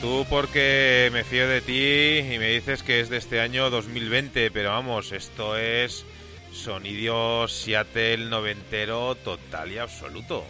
Tú 0.00 0.26
porque 0.28 1.10
me 1.12 1.22
fío 1.22 1.46
de 1.46 1.60
ti 1.60 2.34
y 2.34 2.40
me 2.40 2.50
dices 2.50 2.82
que 2.82 2.98
es 2.98 3.08
de 3.08 3.18
este 3.18 3.40
año 3.40 3.70
2020, 3.70 4.50
pero 4.50 4.70
vamos, 4.70 5.12
esto 5.12 5.56
es 5.56 6.04
sonido 6.52 7.46
Seattle 7.46 8.28
noventero 8.28 9.14
total 9.14 9.70
y 9.70 9.78
absoluto. 9.78 10.44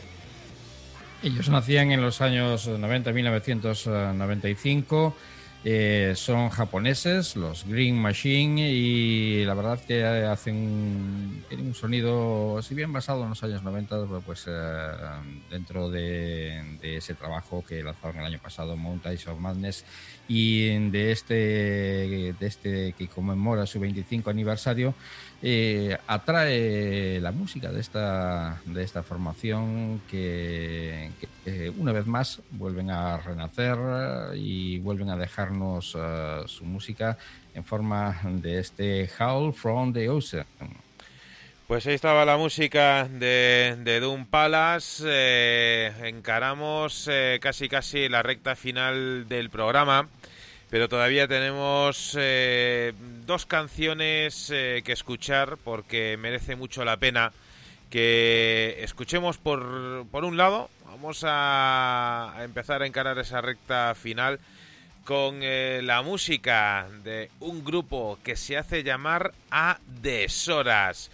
Ellos 1.23 1.51
nacían 1.51 1.93
en 1.93 2.01
los 2.01 2.23
años 2.23 2.67
90, 2.67 3.13
1995 3.13 5.15
eh, 5.63 6.15
son 6.17 6.49
japoneses, 6.49 7.37
los 7.37 7.67
Green 7.67 7.95
Machine, 7.95 8.71
y 8.71 9.45
la 9.45 9.53
verdad 9.53 9.79
que 9.87 10.03
hacen 10.05 11.45
tienen 11.49 11.67
un 11.67 11.75
sonido, 11.75 12.63
si 12.63 12.75
bien 12.75 12.93
basado 12.93 13.25
en 13.25 13.31
los 13.31 13.43
años 13.45 13.63
90, 13.63 14.07
pues 14.25 14.47
eh, 14.49 14.91
dentro 15.51 15.91
de, 15.91 16.79
ese 16.83 17.15
trabajo 17.15 17.63
que 17.67 17.83
lanzaron 17.83 18.21
el 18.21 18.27
año 18.27 18.39
pasado, 18.39 18.75
Mountains 18.75 19.27
of 19.27 19.39
Madness, 19.39 19.85
y 20.29 20.79
de 20.91 21.13
este, 21.13 21.35
de 21.35 22.47
este 22.47 22.93
que 22.93 23.09
conmemora 23.09 23.67
su 23.67 23.81
25 23.81 24.31
aniversario, 24.31 24.95
eh, 25.43 25.97
atrae 26.07 27.19
la 27.21 27.33
música 27.33 27.73
de 27.73 27.81
esta, 27.81 28.61
de 28.67 28.83
esta 28.83 29.03
formación 29.03 30.03
que, 30.11 31.11
una 31.79 31.93
vez 31.93 32.07
más 32.07 32.43
vuelven 32.51 32.91
a 32.91 33.17
renacer 33.19 33.79
y 34.37 34.79
vuelven 34.81 35.09
a 35.09 35.17
dejarnos 35.17 35.97
eh, 35.99 36.43
su 36.47 36.65
música 36.65 37.17
en 37.55 37.65
forma 37.65 38.21
de 38.25 38.61
este 38.61 39.09
Howl 39.19 39.55
from 39.55 39.93
the 39.95 40.09
Ocean. 40.11 40.45
Pues 41.67 41.87
ahí 41.87 41.95
estaba 41.95 42.25
la 42.25 42.37
música 42.37 43.09
de, 43.09 43.77
de 43.81 44.01
Doom 44.01 44.27
Palace. 44.27 45.05
Eh, 45.07 45.93
encaramos 46.05 47.09
casi 47.41 47.69
casi 47.69 48.09
la 48.09 48.23
recta 48.23 48.57
final 48.57 49.27
del 49.29 49.49
programa 49.51 50.09
pero 50.71 50.89
todavía 50.89 51.27
tenemos 51.27 52.17
eh, 52.19 52.95
dos 53.27 53.45
canciones 53.45 54.51
eh, 54.51 54.83
que 54.85 54.93
escuchar 54.93 55.59
porque 55.65 56.17
merece 56.17 56.55
mucho 56.55 56.85
la 56.85 56.97
pena 56.97 57.33
que 57.91 58.77
escuchemos 58.79 59.37
por, 59.37 60.07
por 60.13 60.25
un 60.25 60.37
lado. 60.37 60.71
Vamos 60.87 61.25
a, 61.27 62.37
empezar 62.43 62.83
a 62.83 62.87
encarar 62.87 63.19
esa 63.19 63.41
recta 63.41 63.97
final 63.97 64.39
con 65.05 65.41
eh, 65.43 65.81
la 65.83 66.03
música 66.03 66.87
de 67.03 67.31
un 67.41 67.65
grupo 67.65 68.21
que 68.23 68.37
se 68.37 68.57
hace 68.57 68.85
llamar 68.85 69.33
A 69.51 69.81
Deshoras. 69.87 71.11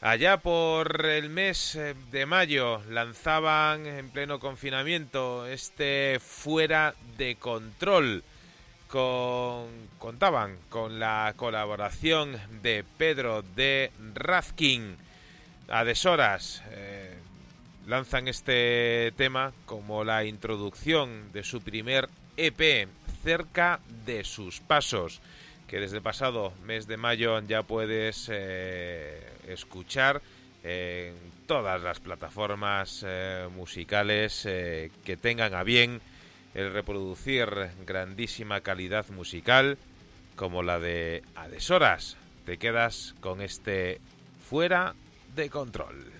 Allá 0.00 0.38
por 0.38 1.06
el 1.06 1.30
mes 1.30 1.78
de 2.10 2.26
mayo 2.26 2.82
lanzaban 2.90 3.86
en 3.86 4.10
pleno 4.10 4.40
confinamiento 4.40 5.46
este 5.46 6.18
Fuera 6.20 6.94
de 7.16 7.36
Control 7.36 8.24
contaban 8.88 10.56
con 10.68 10.98
la 10.98 11.32
colaboración 11.36 12.36
de 12.62 12.84
Pedro 12.96 13.42
de 13.42 13.90
Razkin. 14.14 14.96
A 15.68 15.84
deshoras 15.84 16.62
eh, 16.70 17.14
lanzan 17.86 18.28
este 18.28 19.12
tema 19.16 19.52
como 19.64 20.04
la 20.04 20.24
introducción 20.24 21.32
de 21.32 21.42
su 21.42 21.60
primer 21.60 22.08
EP, 22.36 22.88
cerca 23.24 23.80
de 24.04 24.22
sus 24.22 24.60
pasos, 24.60 25.20
que 25.66 25.80
desde 25.80 25.96
el 25.96 26.02
pasado 26.02 26.52
mes 26.64 26.86
de 26.86 26.96
mayo 26.96 27.40
ya 27.40 27.64
puedes 27.64 28.28
eh, 28.32 29.20
escuchar 29.48 30.22
en 30.62 31.14
todas 31.46 31.82
las 31.82 31.98
plataformas 31.98 33.04
eh, 33.06 33.48
musicales 33.54 34.42
que 34.42 35.16
tengan 35.20 35.54
a 35.54 35.64
bien 35.64 36.00
el 36.56 36.72
reproducir 36.72 37.48
grandísima 37.86 38.62
calidad 38.62 39.06
musical 39.10 39.76
como 40.36 40.62
la 40.62 40.78
de 40.78 41.22
Adesoras. 41.34 42.16
Te 42.46 42.56
quedas 42.56 43.14
con 43.20 43.42
este 43.42 44.00
fuera 44.48 44.94
de 45.34 45.50
control. 45.50 46.15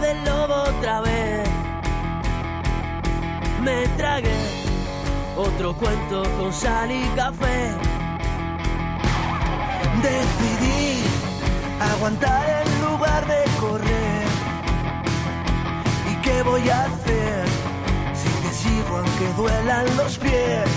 Del 0.00 0.24
lobo 0.24 0.54
otra 0.54 1.00
vez. 1.00 1.48
Me 3.62 3.88
tragué 3.96 4.36
otro 5.36 5.74
cuento 5.74 6.22
con 6.38 6.52
sal 6.52 6.90
y 6.90 7.04
café. 7.16 7.72
Decidí 10.02 11.02
aguantar 11.80 12.44
en 12.60 12.84
lugar 12.84 13.26
de 13.26 13.44
correr. 13.58 14.26
¿Y 16.10 16.14
qué 16.22 16.42
voy 16.42 16.68
a 16.68 16.84
hacer 16.84 17.46
si 18.14 18.28
te 18.42 18.52
sigo 18.52 18.96
aunque 18.98 19.32
duelan 19.36 19.96
los 19.96 20.18
pies? 20.18 20.70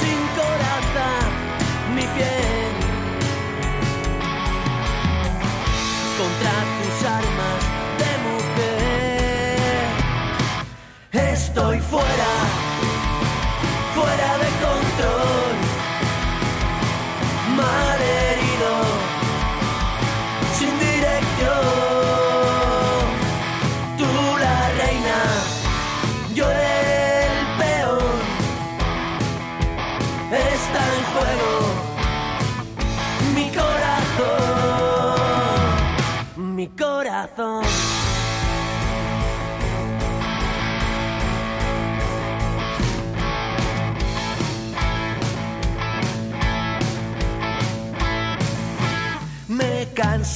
Sin 0.00 0.18
corazón, 0.36 1.94
mi 1.94 2.02
piel 2.02 2.61
contra 6.22 6.54
tus 6.78 6.96
armas 7.04 7.60
de 8.00 8.10
mujer. 8.28 9.86
Estoy 11.32 11.78
fuera, 11.80 12.32
fuera 13.94 14.30
de 14.44 14.50
control, 14.66 15.54
mal 17.56 18.00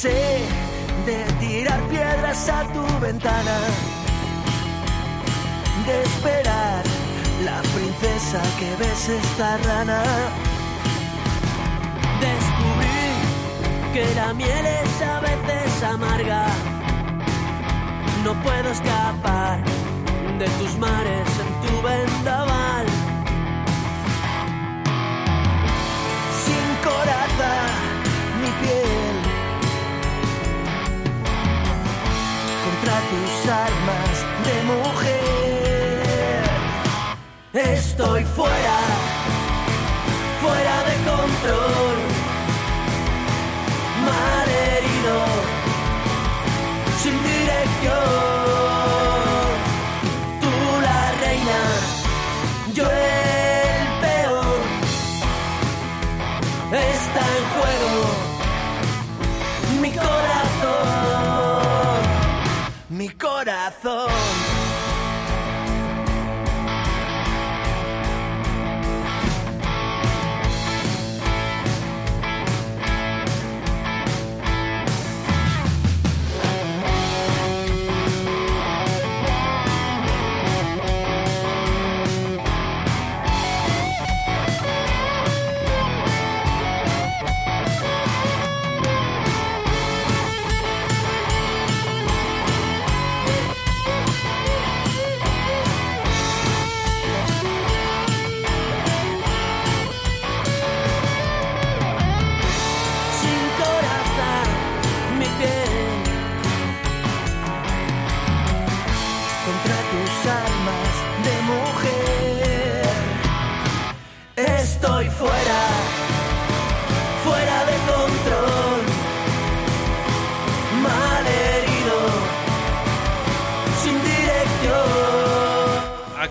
de 0.04 1.24
tirar 1.40 1.80
piedras 1.88 2.48
a 2.48 2.64
tu 2.72 2.84
ventana, 3.00 3.58
de 5.86 6.02
esperar 6.02 6.82
la 7.44 7.62
princesa 7.74 8.42
que 8.58 8.76
ves 8.76 9.08
esta 9.08 9.56
rana 9.58 10.02
que 13.96 14.14
la 14.14 14.34
miel 14.34 14.66
es 14.66 15.02
a 15.02 15.20
veces 15.20 15.82
amarga. 15.82 16.44
No 18.24 18.34
puedo 18.42 18.68
escapar 18.70 19.64
de 20.38 20.46
tus 20.58 20.76
mares 20.76 21.28
en 21.44 21.50
tu 21.62 21.74
vendaval. 21.82 22.86
Sin 26.44 26.66
coraza 26.84 27.52
ni 28.42 28.50
piel. 28.60 28.95
Contra 32.86 33.02
tus 33.10 33.50
armas 33.50 34.16
de 34.46 34.56
mujer. 34.62 36.42
Estoy 37.52 38.22
fuera, 38.24 38.78
fuera 40.40 40.84
de 40.84 40.94
control 41.10 41.96
mal 44.04 44.48
herido, 44.48 45.16
sin 47.02 47.16
dirección. 47.24 48.15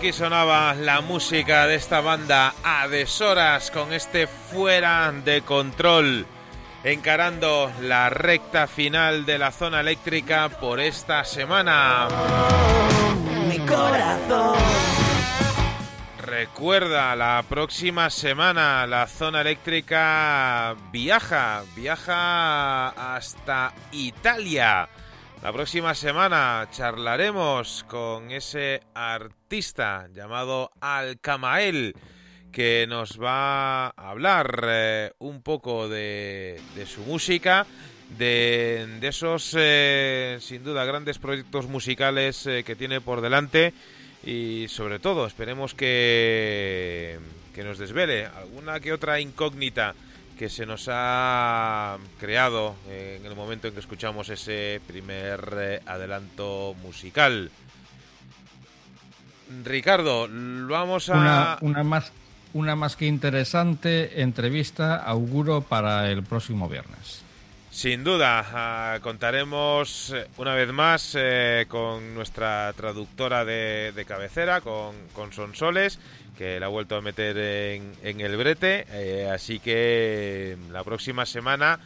Aquí 0.06 0.12
sonaba 0.12 0.72
la 0.72 1.00
música 1.00 1.66
de 1.66 1.74
esta 1.74 2.00
banda 2.00 2.54
a 2.62 2.86
deshoras 2.86 3.72
con 3.72 3.92
este 3.92 4.28
fuera 4.28 5.10
de 5.10 5.42
control, 5.42 6.24
encarando 6.84 7.72
la 7.80 8.08
recta 8.08 8.68
final 8.68 9.26
de 9.26 9.36
la 9.36 9.50
zona 9.50 9.80
eléctrica 9.80 10.48
por 10.48 10.78
esta 10.78 11.24
semana. 11.24 12.06
mi 13.48 13.58
corazón 13.66 14.56
Recuerda, 16.24 17.16
la 17.16 17.44
próxima 17.48 18.08
semana 18.08 18.86
la 18.86 19.08
zona 19.08 19.40
eléctrica 19.40 20.76
viaja, 20.92 21.64
viaja 21.74 22.90
hasta 23.16 23.72
Italia. 23.90 24.88
La 25.42 25.52
próxima 25.52 25.94
semana 25.94 26.66
charlaremos 26.72 27.84
con 27.84 28.30
ese 28.30 28.80
artista 28.94 30.08
llamado 30.12 30.72
Alcamael 30.80 31.94
que 32.50 32.86
nos 32.88 33.20
va 33.20 33.88
a 33.88 34.10
hablar 34.10 34.64
eh, 34.66 35.12
un 35.18 35.42
poco 35.42 35.88
de, 35.90 36.58
su 36.86 37.02
música, 37.02 37.66
de, 38.16 38.88
de 38.98 39.08
esos, 39.08 39.54
eh, 39.58 40.38
sin 40.40 40.64
duda, 40.64 40.86
grandes 40.86 41.18
proyectos 41.18 41.68
musicales 41.68 42.46
eh, 42.46 42.64
que 42.64 42.74
tiene 42.74 43.02
por 43.02 43.20
delante. 43.20 43.74
Y 44.24 44.66
sobre 44.68 44.98
todo 44.98 45.26
esperemos 45.26 45.74
que, 45.74 47.18
que 47.54 47.62
nos 47.62 47.78
desvele 47.78 48.24
alguna 48.24 48.80
que 48.80 48.94
otra 48.94 49.20
incógnita 49.20 49.94
que 50.36 50.48
se 50.48 50.66
nos 50.66 50.88
ha 50.90 51.96
creado 52.20 52.76
en 52.88 53.24
el 53.24 53.34
momento 53.34 53.68
en 53.68 53.74
que 53.74 53.80
escuchamos 53.80 54.28
ese 54.28 54.80
primer 54.86 55.40
eh, 55.58 55.82
adelanto 55.86 56.74
musical. 56.82 57.50
Ricardo, 59.64 60.28
vamos 60.30 61.08
a... 61.08 61.14
Una, 61.16 61.58
una 61.60 61.82
más, 61.84 62.12
una 62.52 62.76
más 62.76 62.96
que 62.96 63.06
interesante 63.06 64.20
entrevista 64.20 64.96
auguro 64.96 65.62
para 65.62 66.10
el 66.10 66.22
próximo 66.22 66.68
viernes. 66.68 67.22
Sin 67.70 68.04
duda, 68.04 68.42
ah, 68.54 68.98
contaremos 69.02 70.10
eh, 70.14 70.28
una 70.38 70.54
vez 70.54 70.72
más 70.72 71.14
eh, 71.14 71.66
con 71.68 72.14
nuestra 72.14 72.72
traductora 72.74 73.44
de, 73.44 73.92
de 73.94 74.04
cabecera, 74.06 74.62
con, 74.62 74.94
con 75.12 75.32
Sonsoles, 75.32 75.98
que 76.36 76.60
la 76.60 76.66
ha 76.66 76.68
vuelto 76.68 76.96
a 76.96 77.00
meter 77.00 77.36
en, 77.38 78.20
el 78.20 78.36
brete. 78.36 78.86
eh, 78.92 79.30
así 79.32 79.58
que 79.58 80.56
la 80.70 80.84
próxima 80.84 81.26
semana, 81.26 81.80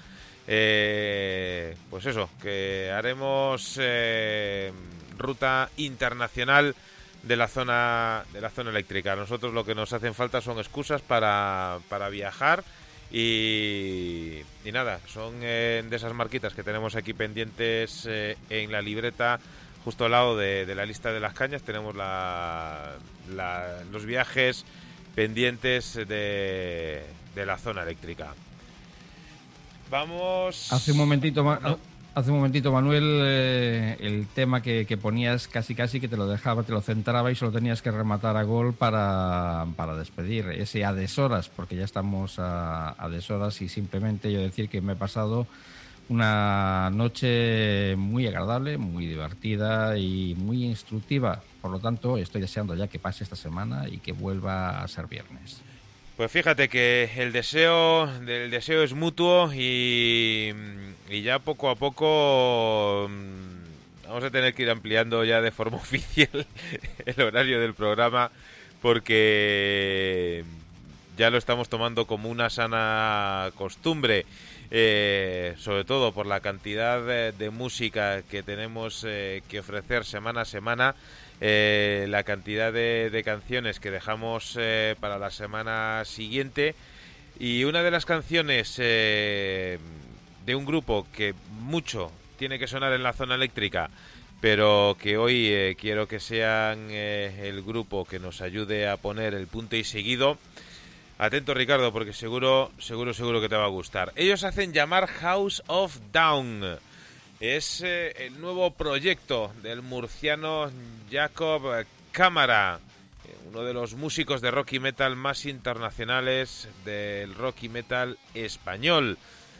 eh, 0.46 1.76
pues 1.88 2.06
eso, 2.06 2.28
que 2.42 2.90
haremos 2.92 3.78
eh, 3.80 4.72
ruta 5.16 5.70
internacional 5.76 6.74
de 7.22 7.36
la 7.36 7.48
zona 7.48 8.24
de 8.32 8.40
la 8.40 8.50
zona 8.50 8.70
eléctrica. 8.70 9.14
Nosotros 9.14 9.52
lo 9.52 9.64
que 9.64 9.74
nos 9.74 9.92
hacen 9.92 10.14
falta 10.14 10.40
son 10.40 10.58
excusas 10.58 11.02
para, 11.02 11.78
para 11.88 12.08
viajar 12.08 12.64
y, 13.12 14.40
y 14.64 14.72
nada, 14.72 15.00
son 15.06 15.40
de 15.40 15.90
esas 15.92 16.14
marquitas 16.14 16.54
que 16.54 16.62
tenemos 16.62 16.96
aquí 16.96 17.12
pendientes 17.12 18.06
en 18.06 18.72
la 18.72 18.80
libreta 18.80 19.38
justo 19.84 20.05
al 20.05 20.10
lado 20.12 20.36
de, 20.36 20.67
de 20.67 20.75
la 20.75 20.84
lista 20.86 21.12
de 21.12 21.20
las 21.20 21.34
cañas. 21.34 21.62
Tenemos 21.62 21.94
la, 21.94 22.92
la- 23.34 23.83
los 23.92 24.05
viajes 24.07 24.65
pendientes 25.15 25.94
de, 25.94 27.02
de 27.34 27.47
la 27.47 27.59
zona 27.59 27.83
eléctrica. 27.83 28.34
Vamos... 29.91 30.73
Hace 30.73 30.92
un 30.92 30.99
momentito, 30.99 31.42
No. 31.42 31.78
hace 32.15 32.31
un 32.31 32.36
momentito 32.36 32.70
Manuel, 32.70 33.20
eh, 33.25 33.97
el 34.00 34.28
tema 34.28 34.62
que, 34.62 34.86
que 34.86 34.97
ponías 34.97 35.49
casi 35.49 35.75
casi 35.75 36.00
que 36.00 36.07
te 36.07 36.17
lo 36.17 36.28
dejaba, 36.28 36.62
te 36.62 36.70
lo 36.73 36.81
centraba 36.81 37.33
y 37.33 37.34
solo 37.34 37.50
tenías 37.50 37.83
que 37.83 37.91
rematar 37.91 38.36
a 38.36 38.44
gol 38.44 38.73
para, 38.73 39.67
para 39.76 39.97
despedir 39.97 40.47
ese 40.50 40.84
a 40.84 40.92
deshoras, 40.92 41.49
porque 41.49 41.75
ya 41.75 41.84
estamos 41.84 42.39
a, 42.39 42.94
a 43.02 43.09
deshoras 43.09 43.60
y 43.62 43.68
simplemente 43.68 44.31
yo 44.33 44.41
decir 44.41 44.68
que 44.68 44.81
me 44.81 44.92
he 44.92 44.97
pasado 44.97 45.49
una 46.10 46.90
noche 46.90 47.94
muy 47.97 48.26
agradable, 48.26 48.76
muy 48.78 49.06
divertida 49.06 49.97
y 49.97 50.34
muy 50.36 50.64
instructiva. 50.64 51.40
Por 51.62 51.70
lo 51.70 51.78
tanto, 51.78 52.18
estoy 52.18 52.40
deseando 52.40 52.74
ya 52.74 52.89
que 52.89 52.98
pase 52.98 53.22
esta 53.22 53.36
semana 53.36 53.89
y 53.89 53.98
que 53.98 54.10
vuelva 54.12 54.82
a 54.82 54.89
ser 54.89 55.06
viernes. 55.06 55.62
Pues 56.16 56.30
fíjate 56.32 56.68
que 56.68 57.10
el 57.16 57.32
deseo 57.32 58.06
del 58.06 58.50
deseo 58.50 58.82
es 58.82 58.92
mutuo 58.92 59.52
y, 59.55 60.52
y 61.08 61.22
ya 61.22 61.39
poco 61.39 61.70
a 61.70 61.76
poco 61.76 63.08
mm, 63.08 64.08
vamos 64.08 64.24
a 64.24 64.30
tener 64.30 64.52
que 64.52 64.64
ir 64.64 64.70
ampliando 64.70 65.24
ya 65.24 65.40
de 65.40 65.52
forma 65.52 65.76
oficial 65.78 66.47
el 67.06 67.22
horario 67.22 67.60
del 67.60 67.72
programa 67.72 68.32
porque 68.82 70.44
ya 71.16 71.30
lo 71.30 71.39
estamos 71.39 71.68
tomando 71.68 72.06
como 72.06 72.28
una 72.28 72.50
sana 72.50 73.50
costumbre, 73.55 74.26
eh, 74.73 75.55
sobre 75.58 75.84
todo 75.84 76.12
por 76.12 76.26
la 76.26 76.39
cantidad 76.39 77.05
de, 77.05 77.32
de 77.32 77.50
música 77.50 78.23
que 78.23 78.44
tenemos 78.44 79.05
eh, 79.05 79.42
que 79.49 79.58
ofrecer 79.58 80.05
semana 80.05 80.42
a 80.42 80.44
semana, 80.44 80.94
eh, 81.40 82.07
la 82.08 82.23
cantidad 82.23 82.73
de, 82.73 83.10
de 83.10 83.24
canciones 83.24 83.81
que 83.81 83.90
dejamos 83.90 84.57
para 85.00 85.18
la 85.18 85.31
semana 85.31 86.05
siguiente 86.05 86.76
y 87.39 87.65
una 87.65 87.82
de 87.82 87.90
las 87.90 88.07
canciones 88.07 88.76
de 88.76 89.78
un 90.55 90.66
grupo 90.66 91.07
que 91.16 91.34
mucho 91.60 92.12
tiene 92.39 92.58
que 92.58 92.68
sonar 92.68 92.92
en 92.92 93.02
la 93.02 93.12
zona 93.12 93.34
eléctrica, 93.34 93.90
pero 94.40 94.97
que 95.00 95.16
hoy 95.16 95.76
quiero 95.81 96.07
que 96.07 96.20
sean 96.20 96.90
el 96.90 97.62
grupo 97.62 98.05
que 98.05 98.18
nos 98.18 98.40
ayude 98.40 98.89
a 98.89 98.99
poner 98.99 99.34
el 99.34 99.47
punto 99.47 99.76
y 99.76 99.84
seguido. 99.84 100.39
Atento 101.20 101.52
Ricardo, 101.52 101.92
porque 101.92 102.15
seguro, 102.15 102.73
seguro, 102.78 103.12
seguro 103.12 103.42
que 103.42 103.50
te 103.50 103.55
va 103.55 103.66
a 103.66 103.68
gustar. 103.68 104.10
Ellos 104.16 104.42
hacen 104.42 104.73
llamar 104.73 105.07
House 105.07 105.62
of 105.66 105.99
Down. 106.10 106.78
Es 107.40 107.82
eh, 107.82 108.12
el 108.24 108.40
nuevo 108.40 108.70
proyecto 108.70 109.52
del 109.62 109.82
murciano 109.82 110.70
Jacob 111.10 111.84
Cámara, 112.10 112.81
eh, 113.26 113.36
uno 113.50 113.65
de 113.65 113.74
los 113.74 113.97
músicos 113.97 114.40
de 114.40 114.50
rock 114.50 114.73
y 114.73 114.81
metal 114.81 115.15
más 115.15 115.44
internacionales 115.44 116.70
del 116.86 117.34
rock 117.34 117.65
y 117.65 117.68
metal 117.68 118.16
español. 118.32 119.18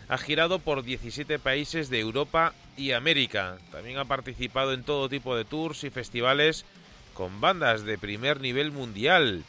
Ha 0.09 0.17
girado 0.17 0.61
por 0.61 0.83
17 0.83 1.39
países 1.39 1.91
de 1.91 2.01
Europa 2.01 2.55
y 2.79 2.93
América. 2.93 3.59
También 3.71 3.99
ha 3.99 4.07
participado 4.07 4.73
en 4.73 4.83
todo 4.83 5.11
tipo 5.11 5.37
de 5.37 5.45
tours 5.45 5.85
y 5.85 5.91
festivales 5.91 6.65
con 7.13 7.43
bandas 7.43 7.85
de 7.85 7.99
primer 7.99 8.41
nivel 8.41 8.73
mundial, 8.73 9.45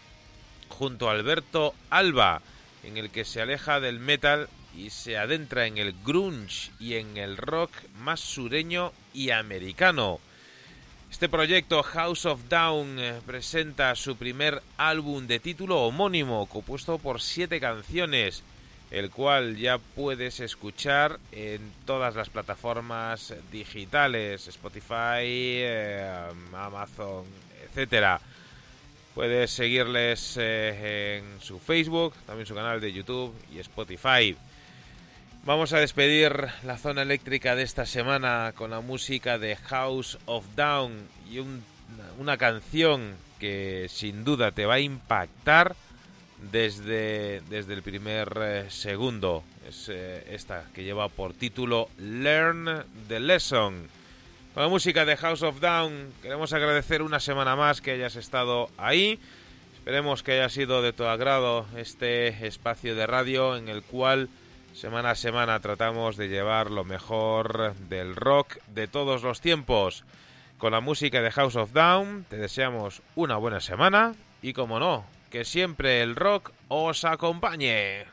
junto 0.72 1.08
a 1.08 1.12
Alberto 1.12 1.76
Alba, 1.90 2.42
en 2.84 2.98
el 2.98 3.12
que 3.12 3.26
se 3.26 3.42
aleja 3.42 3.80
del 3.80 4.00
metal 4.00 4.50
y 4.76 4.90
se 4.90 5.18
adentra 5.18 5.68
en 5.68 5.78
el 5.78 5.94
grunge 6.04 6.72
y 6.80 6.96
en 6.96 7.18
el 7.18 7.38
rock 7.38 7.72
más 8.00 8.20
sureño 8.20 8.92
y 9.14 9.30
americano. 9.30 10.20
Este 11.12 11.30
proyecto 11.30 11.84
House 11.84 12.26
of 12.26 12.48
Down 12.50 12.98
eh, 12.98 13.22
presenta 13.26 13.94
su 13.96 14.16
primer 14.16 14.64
álbum 14.78 15.28
de 15.28 15.40
título 15.40 15.82
homónimo, 15.84 16.48
compuesto 16.48 16.98
por 16.98 17.22
siete 17.22 17.60
canciones 17.60 18.44
el 18.92 19.10
cual 19.10 19.56
ya 19.56 19.78
puedes 19.78 20.42
escuchar 20.42 21.18
en 21.32 21.72
todas 21.86 22.14
las 22.14 22.30
plataformas 22.30 23.34
digitales, 23.52 24.48
Spotify, 24.50 25.24
eh, 25.24 26.30
Amazon, 26.54 27.24
etcétera. 27.66 28.20
Puedes 29.16 29.52
seguirles 29.52 30.38
eh, 30.40 31.18
en 31.18 31.42
su 31.42 31.60
Facebook, 31.60 32.14
también 32.26 32.46
su 32.46 32.56
canal 32.56 32.80
de 32.80 32.94
YouTube 32.94 33.34
y 33.54 33.60
Spotify. 33.60 34.38
Vamos 35.44 35.74
a 35.74 35.80
despedir 35.80 36.48
la 36.64 36.78
zona 36.78 37.02
eléctrica 37.02 37.56
de 37.56 37.64
esta 37.64 37.86
semana 37.86 38.54
con 38.56 38.72
la 38.72 38.80
música 38.80 39.38
de 39.38 39.56
House 39.58 40.18
of 40.26 40.46
Down 40.56 40.94
y 41.30 41.40
una 42.20 42.38
canción 42.38 43.16
que 43.40 43.88
sin 43.90 44.24
duda 44.24 44.52
te 44.52 44.66
va 44.66 44.76
a 44.76 44.80
impactar 44.80 45.76
desde, 46.52 47.42
desde 47.50 47.74
el 47.74 47.82
primer 47.82 48.38
eh, 48.42 48.66
segundo. 48.70 49.44
Es 49.68 49.90
eh, 49.90 50.26
esta 50.30 50.66
que 50.74 50.84
lleva 50.84 51.10
por 51.10 51.34
título 51.34 51.90
Learn 51.98 52.86
the 53.08 53.20
Lesson. 53.20 53.88
Con 54.54 54.64
la 54.64 54.70
música 54.70 55.06
de 55.06 55.16
House 55.16 55.44
of 55.44 55.62
Down 55.62 56.12
queremos 56.22 56.52
agradecer 56.52 57.02
una 57.02 57.22
semana 57.22 57.56
más 57.56 57.80
que 57.80 57.92
hayas 57.92 58.18
estado 58.18 58.70
ahí. 58.78 59.18
Esperemos 59.76 60.24
que 60.24 60.34
haya 60.34 60.50
sido 60.50 60.82
de 60.82 60.92
tu 60.92 61.06
agrado 61.06 61.66
este 61.78 62.46
espacio 62.46 62.94
de 62.94 63.08
radio 63.08 63.56
en 63.56 63.70
el 63.70 63.82
cual 63.82 64.28
semana 64.74 65.12
a 65.12 65.16
semana 65.16 65.62
tratamos 65.62 66.18
de 66.18 66.28
llevar 66.28 66.70
lo 66.70 66.84
mejor 66.84 67.76
del 67.88 68.14
rock 68.14 68.58
de 68.68 68.90
todos 68.90 69.24
los 69.24 69.40
tiempos. 69.40 70.04
Con 70.58 70.74
la 70.74 70.82
música 70.82 71.22
de 71.22 71.32
House 71.32 71.56
of 71.56 71.72
Down 71.72 72.26
te 72.30 72.36
deseamos 72.36 73.02
una 73.16 73.38
buena 73.38 73.62
semana 73.62 74.16
y 74.42 74.52
como 74.52 74.82
no, 74.82 75.06
que 75.30 75.46
siempre 75.46 76.02
el 76.02 76.18
rock 76.18 76.52
os 76.68 77.06
acompañe. 77.06 78.06